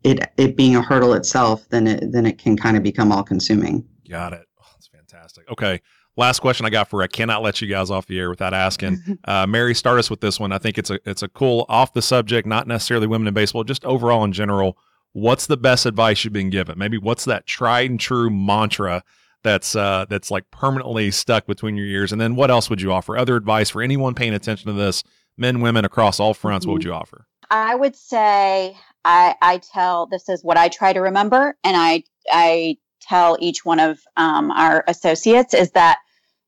it 0.05 0.21
it 0.39 0.57
being 0.57 0.75
a 0.75 0.83
hurdle 0.83 1.13
itself 1.13 1.69
then 1.69 1.87
it 1.87 2.13
then 2.13 2.25
it 2.25 2.39
can 2.39 2.57
kind 2.57 2.77
of 2.77 2.83
become 2.83 3.13
all 3.13 3.23
consuming 3.23 3.85
got 4.09 4.33
it. 4.33 4.47
Oh, 4.59 4.65
that's 4.73 4.89
fantastic. 4.89 5.51
Okay 5.51 5.81
last 6.17 6.41
question 6.41 6.67
I 6.67 6.71
got 6.71 6.89
for 6.89 7.03
I 7.03 7.07
cannot 7.07 7.43
let 7.43 7.63
you 7.63 7.69
guys 7.69 7.91
off 7.91 8.07
the 8.07 8.19
air 8.19 8.31
without 8.31 8.55
asking. 8.55 8.99
Uh, 9.25 9.47
Mary, 9.47 9.75
start 9.75 9.99
us 9.99 10.11
with 10.11 10.21
this 10.21 10.41
one. 10.41 10.53
I 10.53 10.59
think 10.59 10.79
it's 10.79 10.91
a 10.91 10.99
it's 11.05 11.23
a 11.23 11.29
cool 11.29 11.65
off 11.69 11.93
the 11.93 12.03
subject, 12.03 12.47
not 12.47 12.67
necessarily 12.67 13.07
women 13.07 13.29
in 13.29 13.35
baseball, 13.35 13.63
just 13.63 13.85
overall 13.85 14.25
in 14.25 14.33
general 14.33 14.77
what's 15.13 15.47
the 15.47 15.57
best 15.57 15.87
advice 15.87 16.25
you've 16.25 16.33
been 16.33 16.51
given? 16.51 16.79
Maybe 16.79 16.99
what's 16.99 17.25
that 17.25 17.47
tried 17.47 17.91
and 17.91 18.01
true 18.01 18.31
mantra 18.31 19.03
that's 19.43 19.75
uh, 19.75 20.07
that's 20.09 20.31
like 20.31 20.51
permanently 20.51 21.11
stuck 21.11 21.47
between 21.47 21.77
your 21.77 21.87
ears? 21.87 22.13
And 22.13 22.21
then 22.21 22.37
what 22.37 22.51
else 22.51 22.71
would 22.71 22.81
you 22.81 22.93
offer? 22.93 23.17
Other 23.17 23.37
advice 23.37 23.71
for 23.71 23.83
anyone 23.83 24.15
paying 24.15 24.35
attention 24.35 24.69
to 24.69 24.73
this, 24.73 25.03
men, 25.37 25.61
women 25.61 25.85
across 25.85 26.21
all 26.21 26.35
fronts. 26.35 26.67
What 26.67 26.75
would 26.75 26.85
you 26.85 26.93
offer? 26.93 27.27
I 27.51 27.75
would 27.75 27.97
say 27.97 28.77
I 29.05 29.35
I 29.43 29.59
tell 29.59 30.07
this 30.07 30.29
is 30.29 30.43
what 30.43 30.57
I 30.57 30.69
try 30.69 30.93
to 30.93 31.01
remember, 31.01 31.57
and 31.65 31.77
I 31.77 32.05
I 32.31 32.79
tell 33.01 33.37
each 33.41 33.65
one 33.65 33.81
of 33.81 33.99
um, 34.17 34.51
our 34.53 34.85
associates 34.87 35.55
is 35.55 35.73
that 35.73 35.99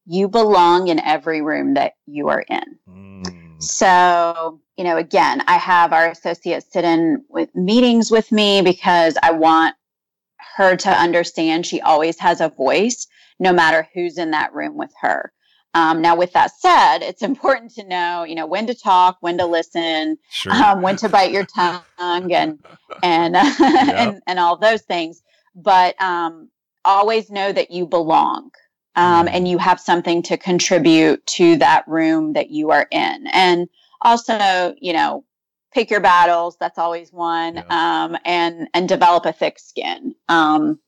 you 0.06 0.28
belong 0.28 0.88
in 0.88 1.00
every 1.00 1.42
room 1.42 1.74
that 1.74 1.94
you 2.06 2.28
are 2.28 2.44
in. 2.48 2.78
Mm. 2.88 3.62
So, 3.62 4.60
you 4.76 4.84
know, 4.84 4.96
again, 4.96 5.42
I 5.46 5.56
have 5.56 5.92
our 5.92 6.10
associates 6.10 6.66
sit 6.72 6.84
in 6.84 7.24
with 7.28 7.54
meetings 7.54 8.10
with 8.10 8.32
me 8.32 8.62
because 8.62 9.16
I 9.22 9.32
want 9.32 9.74
her 10.56 10.76
to 10.76 10.90
understand 10.90 11.66
she 11.66 11.80
always 11.80 12.18
has 12.18 12.40
a 12.40 12.48
voice 12.48 13.06
no 13.38 13.52
matter 13.52 13.88
who's 13.94 14.18
in 14.18 14.30
that 14.32 14.52
room 14.52 14.76
with 14.76 14.92
her. 15.00 15.32
Um, 15.74 16.00
now, 16.00 16.14
with 16.14 16.32
that 16.34 16.52
said, 16.56 16.98
it's 16.98 17.22
important 17.22 17.72
to 17.74 17.84
know, 17.84 18.22
you 18.22 18.36
know, 18.36 18.46
when 18.46 18.66
to 18.68 18.74
talk, 18.74 19.16
when 19.20 19.38
to 19.38 19.46
listen, 19.46 20.16
sure. 20.30 20.52
um, 20.52 20.82
when 20.82 20.94
to 20.96 21.08
bite 21.08 21.32
your 21.32 21.46
tongue, 21.46 21.82
and 21.98 22.64
and 23.02 23.36
uh, 23.36 23.42
yep. 23.58 23.94
and 23.98 24.22
and 24.28 24.38
all 24.38 24.56
those 24.56 24.82
things. 24.82 25.20
But 25.56 26.00
um, 26.00 26.48
always 26.84 27.28
know 27.28 27.50
that 27.52 27.72
you 27.72 27.86
belong, 27.86 28.50
um, 28.94 29.26
and 29.26 29.48
you 29.48 29.58
have 29.58 29.80
something 29.80 30.22
to 30.24 30.36
contribute 30.36 31.26
to 31.26 31.56
that 31.56 31.86
room 31.88 32.34
that 32.34 32.50
you 32.50 32.70
are 32.70 32.86
in. 32.92 33.26
And 33.32 33.68
also, 34.04 34.74
you 34.80 34.92
know, 34.92 35.24
pick 35.72 35.90
your 35.90 36.00
battles. 36.00 36.56
That's 36.58 36.78
always 36.78 37.12
one, 37.12 37.56
yeah. 37.56 38.04
Um, 38.04 38.16
and 38.24 38.68
and 38.72 38.88
develop 38.88 39.26
a 39.26 39.32
thick 39.32 39.58
skin. 39.58 40.14
Um, 40.28 40.78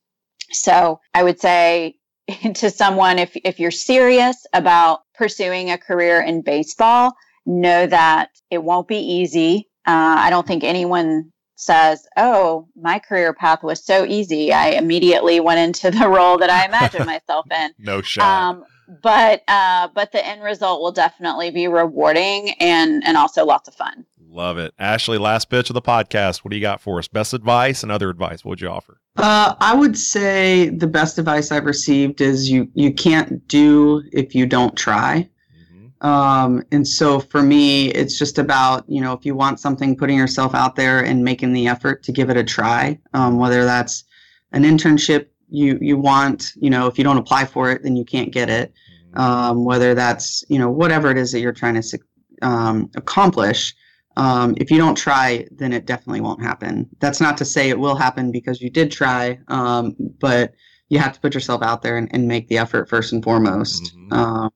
so 0.51 1.01
I 1.13 1.23
would 1.23 1.41
say 1.41 1.97
to 2.55 2.71
someone 2.71 3.19
if 3.19 3.37
if 3.37 3.59
you're 3.61 3.71
serious 3.71 4.47
about 4.53 5.01
pursuing 5.15 5.71
a 5.71 5.79
career 5.79 6.23
in 6.23 6.43
baseball, 6.43 7.15
know 7.45 7.87
that 7.87 8.31
it 8.51 8.63
won't 8.63 8.89
be 8.89 8.99
easy. 8.99 9.69
Uh, 9.87 10.17
I 10.19 10.31
don't 10.31 10.47
think 10.47 10.65
anyone 10.65 11.33
says, 11.57 12.07
"Oh, 12.17 12.69
my 12.77 12.99
career 12.99 13.33
path 13.33 13.63
was 13.63 13.85
so 13.85 14.05
easy. 14.05 14.53
I 14.53 14.71
immediately 14.71 15.41
went 15.41 15.61
into 15.61 15.91
the 15.91 16.09
role 16.17 16.39
that 16.39 16.51
I 16.51 16.65
imagined 16.67 17.07
myself 17.15 17.47
in." 17.51 17.71
no 17.79 18.03
shot. 18.03 18.57
Um, 18.57 18.65
but 19.03 19.43
uh, 19.49 19.89
but 19.95 20.13
the 20.13 20.25
end 20.25 20.43
result 20.43 20.81
will 20.81 20.93
definitely 20.93 21.51
be 21.51 21.69
rewarding 21.69 22.51
and 22.61 23.03
and 23.05 23.17
also 23.17 23.45
lots 23.45 23.69
of 23.69 23.75
fun. 23.75 24.05
Love 24.29 24.59
it, 24.59 24.75
Ashley. 24.79 25.19
Last 25.19 25.49
pitch 25.49 25.71
of 25.71 25.75
the 25.75 25.83
podcast. 25.83 26.45
What 26.45 26.51
do 26.51 26.57
you 26.57 26.63
got 26.63 26.81
for 26.81 26.99
us? 26.99 27.09
Best 27.09 27.33
advice 27.33 27.83
and 27.83 27.91
other 27.91 28.11
advice. 28.11 28.45
What 28.45 28.51
would 28.51 28.61
you 28.61 28.69
offer? 28.69 29.01
Uh, 29.17 29.55
I 29.61 29.75
would 29.75 29.97
say 29.97 30.69
the 30.69 30.87
best 30.87 31.19
advice 31.19 31.51
I've 31.51 31.65
received 31.65 32.21
is 32.21 32.51
you 32.51 32.69
you 32.75 32.93
can't 32.93 33.47
do 33.49 34.03
if 34.13 34.35
you 34.35 34.47
don't 34.47 34.77
try. 34.77 35.29
Mm-hmm. 35.59 36.07
Um, 36.07 36.63
and 36.71 36.87
so 36.87 37.21
for 37.21 37.43
me, 37.43 37.89
it's 37.93 38.19
just 38.19 38.39
about 38.39 38.85
you 38.89 39.01
know 39.01 39.15
if 39.15 39.25
you 39.25 39.35
want 39.35 39.59
something, 39.59 39.97
putting 39.97 40.19
yourself 40.19 40.55
out 40.55 40.77
there 40.77 41.03
and 41.03 41.25
making 41.25 41.53
the 41.55 41.67
effort 41.67 42.03
to 42.03 42.13
give 42.13 42.29
it 42.29 42.37
a 42.37 42.45
try. 42.45 42.99
Um, 43.15 43.39
whether 43.39 43.65
that's 43.65 44.05
an 44.53 44.65
internship 44.65 45.29
you 45.49 45.79
you 45.81 45.97
want, 45.97 46.53
you 46.57 46.71
know, 46.71 46.87
if 46.87 46.99
you 46.99 47.05
don't 47.05 47.19
apply 47.19 47.45
for 47.45 47.71
it, 47.71 47.83
then 47.83 47.97
you 47.97 48.05
can't 48.05 48.33
get 48.33 48.49
it. 48.49 48.73
Mm-hmm. 49.15 49.21
Um, 49.21 49.65
whether 49.65 49.95
that's 49.95 50.45
you 50.49 50.59
know 50.59 50.71
whatever 50.71 51.11
it 51.11 51.19
is 51.19 51.33
that 51.33 51.41
you're 51.41 51.53
trying 51.53 51.81
to 51.81 51.99
um, 52.43 52.91
accomplish 52.97 53.75
um, 54.17 54.55
if 54.57 54.71
you 54.71 54.79
don't 54.79 54.95
try, 54.95 55.47
then 55.51 55.73
it 55.73 55.87
definitely 55.87 56.23
won't 56.23 56.43
happen. 56.43 56.89
That's 57.01 57.21
not 57.21 57.37
to 57.39 57.45
say 57.45 57.69
it 57.69 57.79
will 57.79 57.97
happen 57.97 58.33
because 58.33 58.63
you 58.63 58.71
did 58.71 58.91
try, 58.91 59.39
um, 59.49 59.95
but 60.19 60.55
you 60.89 60.99
have 60.99 61.13
to 61.13 61.21
put 61.21 61.35
yourself 61.35 61.63
out 61.63 61.83
there 61.83 61.99
and, 61.99 62.09
and 62.13 62.27
make 62.27 62.49
the 62.49 62.59
effort 62.59 62.89
first 62.89 63.13
and 63.13 63.23
foremost. 63.23 63.95
Mm-hmm. 63.95 64.13
Uh, 64.13 64.49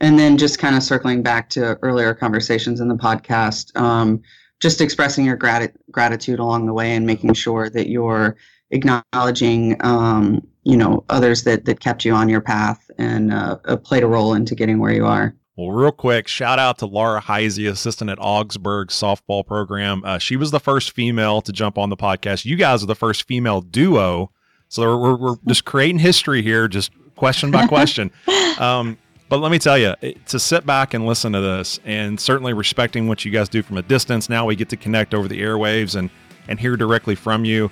and 0.00 0.18
then 0.18 0.38
just 0.38 0.58
kind 0.58 0.76
of 0.76 0.82
circling 0.82 1.22
back 1.22 1.50
to 1.50 1.78
earlier 1.82 2.14
conversations 2.14 2.80
in 2.80 2.88
the 2.88 2.94
podcast, 2.94 3.76
um, 3.78 4.22
just 4.60 4.80
expressing 4.80 5.24
your 5.24 5.36
grat- 5.36 5.76
gratitude 5.90 6.38
along 6.38 6.66
the 6.66 6.72
way 6.72 6.94
and 6.94 7.06
making 7.06 7.34
sure 7.34 7.68
that 7.70 7.88
you're 7.88 8.36
acknowledging, 8.70 9.76
um, 9.80 10.46
you 10.64 10.76
know, 10.76 11.04
others 11.08 11.44
that, 11.44 11.64
that 11.64 11.80
kept 11.80 12.04
you 12.04 12.12
on 12.12 12.28
your 12.28 12.40
path 12.40 12.90
and 12.98 13.32
uh, 13.32 13.56
played 13.78 14.02
a 14.02 14.06
role 14.06 14.34
into 14.34 14.54
getting 14.54 14.78
where 14.78 14.92
you 14.92 15.06
are. 15.06 15.34
Well, 15.56 15.70
real 15.70 15.92
quick, 15.92 16.28
shout 16.28 16.58
out 16.58 16.78
to 16.78 16.86
Laura 16.86 17.22
Heisey, 17.22 17.70
assistant 17.70 18.10
at 18.10 18.18
Augsburg 18.20 18.88
softball 18.88 19.46
program. 19.46 20.02
Uh, 20.04 20.18
she 20.18 20.36
was 20.36 20.50
the 20.50 20.60
first 20.60 20.90
female 20.90 21.40
to 21.40 21.50
jump 21.50 21.78
on 21.78 21.88
the 21.88 21.96
podcast. 21.96 22.44
You 22.44 22.56
guys 22.56 22.82
are 22.82 22.86
the 22.86 22.94
first 22.94 23.26
female 23.26 23.62
duo. 23.62 24.30
So 24.68 24.98
we're, 24.98 25.16
we're 25.16 25.36
just 25.46 25.64
creating 25.64 26.00
history 26.00 26.42
here, 26.42 26.68
just 26.68 26.92
question 27.16 27.50
by 27.50 27.66
question. 27.66 28.10
Um, 28.58 28.96
but 29.28 29.40
let 29.40 29.52
me 29.52 29.58
tell 29.58 29.76
you, 29.76 29.94
to 30.28 30.38
sit 30.38 30.64
back 30.64 30.94
and 30.94 31.04
listen 31.04 31.32
to 31.32 31.42
this, 31.42 31.78
and 31.84 32.18
certainly 32.18 32.54
respecting 32.54 33.06
what 33.06 33.22
you 33.22 33.30
guys 33.30 33.50
do 33.50 33.62
from 33.62 33.76
a 33.76 33.82
distance, 33.82 34.30
now 34.30 34.46
we 34.46 34.56
get 34.56 34.70
to 34.70 34.78
connect 34.78 35.12
over 35.12 35.28
the 35.28 35.42
airwaves 35.42 35.94
and, 35.94 36.08
and 36.48 36.58
hear 36.58 36.74
directly 36.74 37.14
from 37.14 37.44
you. 37.44 37.70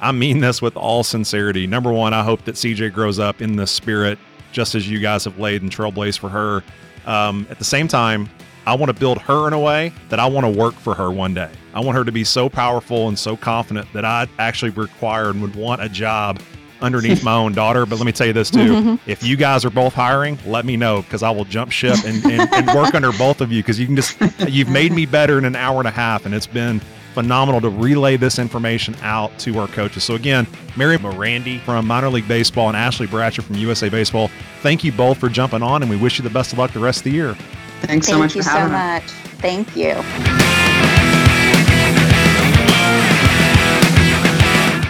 I 0.00 0.12
mean 0.12 0.40
this 0.40 0.60
with 0.60 0.76
all 0.76 1.02
sincerity. 1.02 1.66
Number 1.66 1.92
one, 1.92 2.12
I 2.12 2.22
hope 2.22 2.44
that 2.44 2.56
CJ 2.56 2.92
grows 2.92 3.18
up 3.18 3.40
in 3.40 3.56
the 3.56 3.66
spirit, 3.66 4.18
just 4.52 4.74
as 4.74 4.88
you 4.88 4.98
guys 4.98 5.24
have 5.24 5.38
laid 5.38 5.62
and 5.62 5.70
trailblazed 5.70 6.18
for 6.18 6.28
her. 6.28 6.62
Um, 7.06 7.46
at 7.50 7.58
the 7.58 7.64
same 7.64 7.88
time, 7.88 8.28
I 8.66 8.74
want 8.74 8.90
to 8.90 8.98
build 8.98 9.18
her 9.18 9.46
in 9.46 9.52
a 9.52 9.60
way 9.60 9.92
that 10.08 10.18
I 10.18 10.26
want 10.26 10.44
to 10.44 10.50
work 10.50 10.74
for 10.74 10.94
her 10.94 11.10
one 11.10 11.34
day. 11.34 11.50
I 11.72 11.80
want 11.80 11.96
her 11.96 12.04
to 12.04 12.12
be 12.12 12.24
so 12.24 12.48
powerful 12.48 13.08
and 13.08 13.18
so 13.18 13.36
confident 13.36 13.86
that 13.92 14.04
I 14.04 14.26
actually 14.38 14.72
require 14.72 15.30
and 15.30 15.40
would 15.40 15.54
want 15.54 15.82
a 15.82 15.88
job 15.88 16.40
underneath 16.80 17.22
my 17.22 17.34
own 17.34 17.52
daughter. 17.52 17.86
But 17.86 17.96
let 17.96 18.06
me 18.06 18.12
tell 18.12 18.26
you 18.26 18.32
this 18.32 18.50
too: 18.50 18.98
if 19.06 19.22
you 19.22 19.36
guys 19.36 19.64
are 19.64 19.70
both 19.70 19.94
hiring, 19.94 20.38
let 20.46 20.64
me 20.64 20.76
know 20.76 21.02
because 21.02 21.22
I 21.22 21.30
will 21.30 21.44
jump 21.44 21.70
ship 21.70 21.96
and, 22.04 22.24
and, 22.24 22.52
and 22.52 22.66
work 22.76 22.94
under 22.94 23.12
both 23.12 23.40
of 23.40 23.52
you 23.52 23.62
because 23.62 23.78
you 23.78 23.86
can 23.86 23.96
just 23.96 24.18
you've 24.48 24.68
made 24.68 24.92
me 24.92 25.06
better 25.06 25.38
in 25.38 25.44
an 25.44 25.56
hour 25.56 25.78
and 25.78 25.88
a 25.88 25.92
half, 25.92 26.26
and 26.26 26.34
it's 26.34 26.46
been 26.46 26.80
phenomenal 27.16 27.62
to 27.62 27.70
relay 27.70 28.18
this 28.18 28.38
information 28.38 28.94
out 29.00 29.36
to 29.38 29.58
our 29.58 29.66
coaches. 29.68 30.04
So 30.04 30.16
again, 30.16 30.46
Mary 30.76 30.98
Marandi 30.98 31.58
from 31.60 31.86
minor 31.86 32.10
league 32.10 32.28
baseball 32.28 32.68
and 32.68 32.76
Ashley 32.76 33.06
Bratcher 33.06 33.42
from 33.42 33.56
USA 33.56 33.88
Baseball, 33.88 34.30
thank 34.60 34.84
you 34.84 34.92
both 34.92 35.16
for 35.16 35.30
jumping 35.30 35.62
on, 35.62 35.80
and 35.80 35.90
we 35.90 35.96
wish 35.96 36.18
you 36.18 36.24
the 36.24 36.28
best 36.28 36.52
of 36.52 36.58
luck 36.58 36.72
the 36.72 36.78
rest 36.78 36.98
of 36.98 37.04
the 37.04 37.12
year. 37.12 37.34
Thanks 37.80 38.06
so 38.06 38.18
thank 38.18 38.22
much 38.22 38.36
you 38.36 38.42
for 38.42 38.50
having 38.50 38.68
so 38.68 38.76
much. 38.76 39.04
Thank 39.40 39.74
you. 39.74 39.94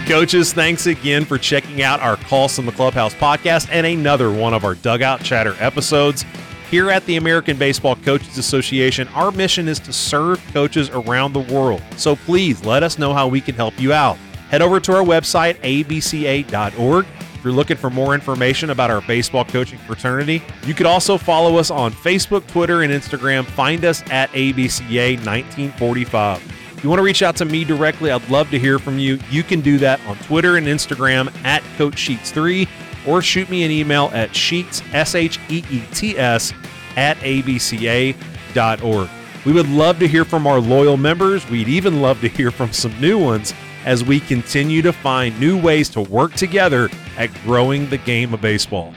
Coaches, 0.08 0.52
thanks 0.52 0.86
again 0.86 1.24
for 1.24 1.38
checking 1.38 1.82
out 1.82 2.00
our 2.00 2.16
Calls 2.16 2.56
from 2.56 2.66
the 2.66 2.72
Clubhouse 2.72 3.14
podcast 3.14 3.68
and 3.70 3.86
another 3.86 4.32
one 4.32 4.52
of 4.52 4.64
our 4.64 4.74
Dugout 4.74 5.22
Chatter 5.22 5.54
episodes. 5.60 6.24
Here 6.70 6.90
at 6.90 7.06
the 7.06 7.14
American 7.14 7.56
Baseball 7.56 7.94
Coaches 7.94 8.38
Association, 8.38 9.06
our 9.08 9.30
mission 9.30 9.68
is 9.68 9.78
to 9.80 9.92
serve 9.92 10.44
coaches 10.52 10.90
around 10.90 11.32
the 11.32 11.40
world. 11.54 11.80
So 11.96 12.16
please 12.16 12.64
let 12.64 12.82
us 12.82 12.98
know 12.98 13.14
how 13.14 13.28
we 13.28 13.40
can 13.40 13.54
help 13.54 13.78
you 13.80 13.92
out. 13.92 14.16
Head 14.50 14.62
over 14.62 14.80
to 14.80 14.96
our 14.96 15.04
website, 15.04 15.60
abca.org. 15.60 17.06
If 17.34 17.44
you're 17.44 17.52
looking 17.52 17.76
for 17.76 17.88
more 17.88 18.14
information 18.14 18.70
about 18.70 18.90
our 18.90 19.00
baseball 19.02 19.44
coaching 19.44 19.78
fraternity, 19.78 20.42
you 20.64 20.74
could 20.74 20.86
also 20.86 21.16
follow 21.16 21.56
us 21.56 21.70
on 21.70 21.92
Facebook, 21.92 22.44
Twitter, 22.48 22.82
and 22.82 22.92
Instagram. 22.92 23.44
Find 23.44 23.84
us 23.84 24.02
at 24.10 24.28
ABCA 24.30 25.24
1945. 25.24 26.52
If 26.76 26.82
you 26.82 26.90
want 26.90 26.98
to 26.98 27.04
reach 27.04 27.22
out 27.22 27.36
to 27.36 27.44
me 27.44 27.64
directly, 27.64 28.10
I'd 28.10 28.28
love 28.28 28.50
to 28.50 28.58
hear 28.58 28.80
from 28.80 28.98
you. 28.98 29.20
You 29.30 29.44
can 29.44 29.60
do 29.60 29.78
that 29.78 30.04
on 30.06 30.16
Twitter 30.18 30.56
and 30.56 30.66
Instagram 30.66 31.32
at 31.44 31.62
Coach 31.76 31.96
Sheets 31.96 32.32
3 32.32 32.66
or 33.06 33.22
shoot 33.22 33.48
me 33.48 33.62
an 33.64 33.70
email 33.70 34.10
at 34.12 34.34
sheets, 34.34 34.82
S 34.92 35.14
H 35.14 35.38
E 35.48 35.62
E 35.70 35.82
T 35.92 36.18
S, 36.18 36.52
at 36.96 37.16
abca.org. 37.18 39.08
We 39.44 39.52
would 39.52 39.68
love 39.68 39.98
to 40.00 40.08
hear 40.08 40.24
from 40.24 40.46
our 40.46 40.58
loyal 40.58 40.96
members. 40.96 41.48
We'd 41.48 41.68
even 41.68 42.02
love 42.02 42.20
to 42.22 42.28
hear 42.28 42.50
from 42.50 42.72
some 42.72 42.98
new 43.00 43.18
ones 43.18 43.54
as 43.84 44.02
we 44.02 44.18
continue 44.18 44.82
to 44.82 44.92
find 44.92 45.38
new 45.38 45.60
ways 45.60 45.88
to 45.90 46.00
work 46.00 46.34
together 46.34 46.90
at 47.16 47.32
growing 47.44 47.88
the 47.88 47.98
game 47.98 48.34
of 48.34 48.40
baseball. 48.40 48.92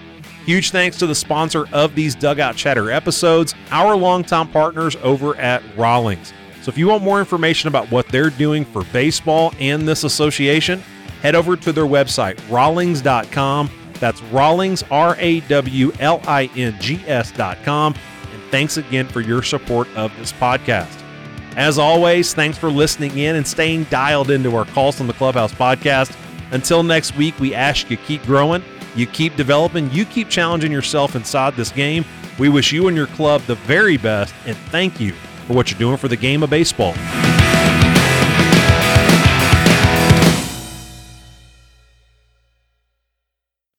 Huge 0.45 0.71
thanks 0.71 0.97
to 0.97 1.05
the 1.05 1.13
sponsor 1.13 1.67
of 1.71 1.93
these 1.93 2.15
Dugout 2.15 2.55
Chatter 2.55 2.89
episodes, 2.89 3.53
our 3.69 3.95
longtime 3.95 4.47
partners 4.47 4.95
over 5.03 5.35
at 5.35 5.61
Rawlings. 5.77 6.33
So 6.63 6.69
if 6.69 6.77
you 6.77 6.87
want 6.87 7.03
more 7.03 7.19
information 7.19 7.67
about 7.67 7.91
what 7.91 8.07
they're 8.07 8.31
doing 8.31 8.65
for 8.65 8.83
baseball 8.85 9.53
and 9.59 9.87
this 9.87 10.03
association, 10.03 10.79
head 11.21 11.35
over 11.35 11.55
to 11.55 11.71
their 11.71 11.85
website, 11.85 12.39
rawlings.com 12.49 13.69
that's 13.99 14.21
Rawlings, 14.23 14.83
R 14.89 15.15
A 15.19 15.41
W 15.41 15.91
L 15.99 16.21
I 16.27 16.49
N 16.55 16.75
G 16.79 17.01
S 17.07 17.31
dot 17.31 17.57
com. 17.63 17.93
And 18.33 18.41
thanks 18.51 18.77
again 18.77 19.07
for 19.07 19.21
your 19.21 19.43
support 19.43 19.87
of 19.95 20.15
this 20.17 20.31
podcast. 20.33 21.03
As 21.55 21.77
always, 21.77 22.33
thanks 22.33 22.57
for 22.57 22.69
listening 22.69 23.17
in 23.17 23.35
and 23.35 23.45
staying 23.45 23.85
dialed 23.85 24.31
into 24.31 24.55
our 24.55 24.65
Calls 24.65 24.97
from 24.97 25.07
the 25.07 25.13
Clubhouse 25.13 25.53
podcast. 25.53 26.15
Until 26.51 26.83
next 26.83 27.15
week, 27.15 27.37
we 27.39 27.53
ask 27.53 27.89
you 27.89 27.97
to 27.97 28.03
keep 28.03 28.23
growing, 28.23 28.63
you 28.95 29.05
keep 29.05 29.35
developing, 29.35 29.91
you 29.91 30.05
keep 30.05 30.29
challenging 30.29 30.71
yourself 30.71 31.15
inside 31.15 31.55
this 31.55 31.71
game. 31.71 32.05
We 32.37 32.49
wish 32.49 32.71
you 32.71 32.87
and 32.87 32.95
your 32.95 33.07
club 33.07 33.41
the 33.41 33.55
very 33.55 33.97
best 33.97 34.33
and 34.45 34.55
thank 34.55 34.99
you 34.99 35.13
for 35.47 35.53
what 35.53 35.69
you're 35.69 35.79
doing 35.79 35.97
for 35.97 36.07
the 36.07 36.15
game 36.15 36.43
of 36.43 36.49
baseball. 36.49 36.93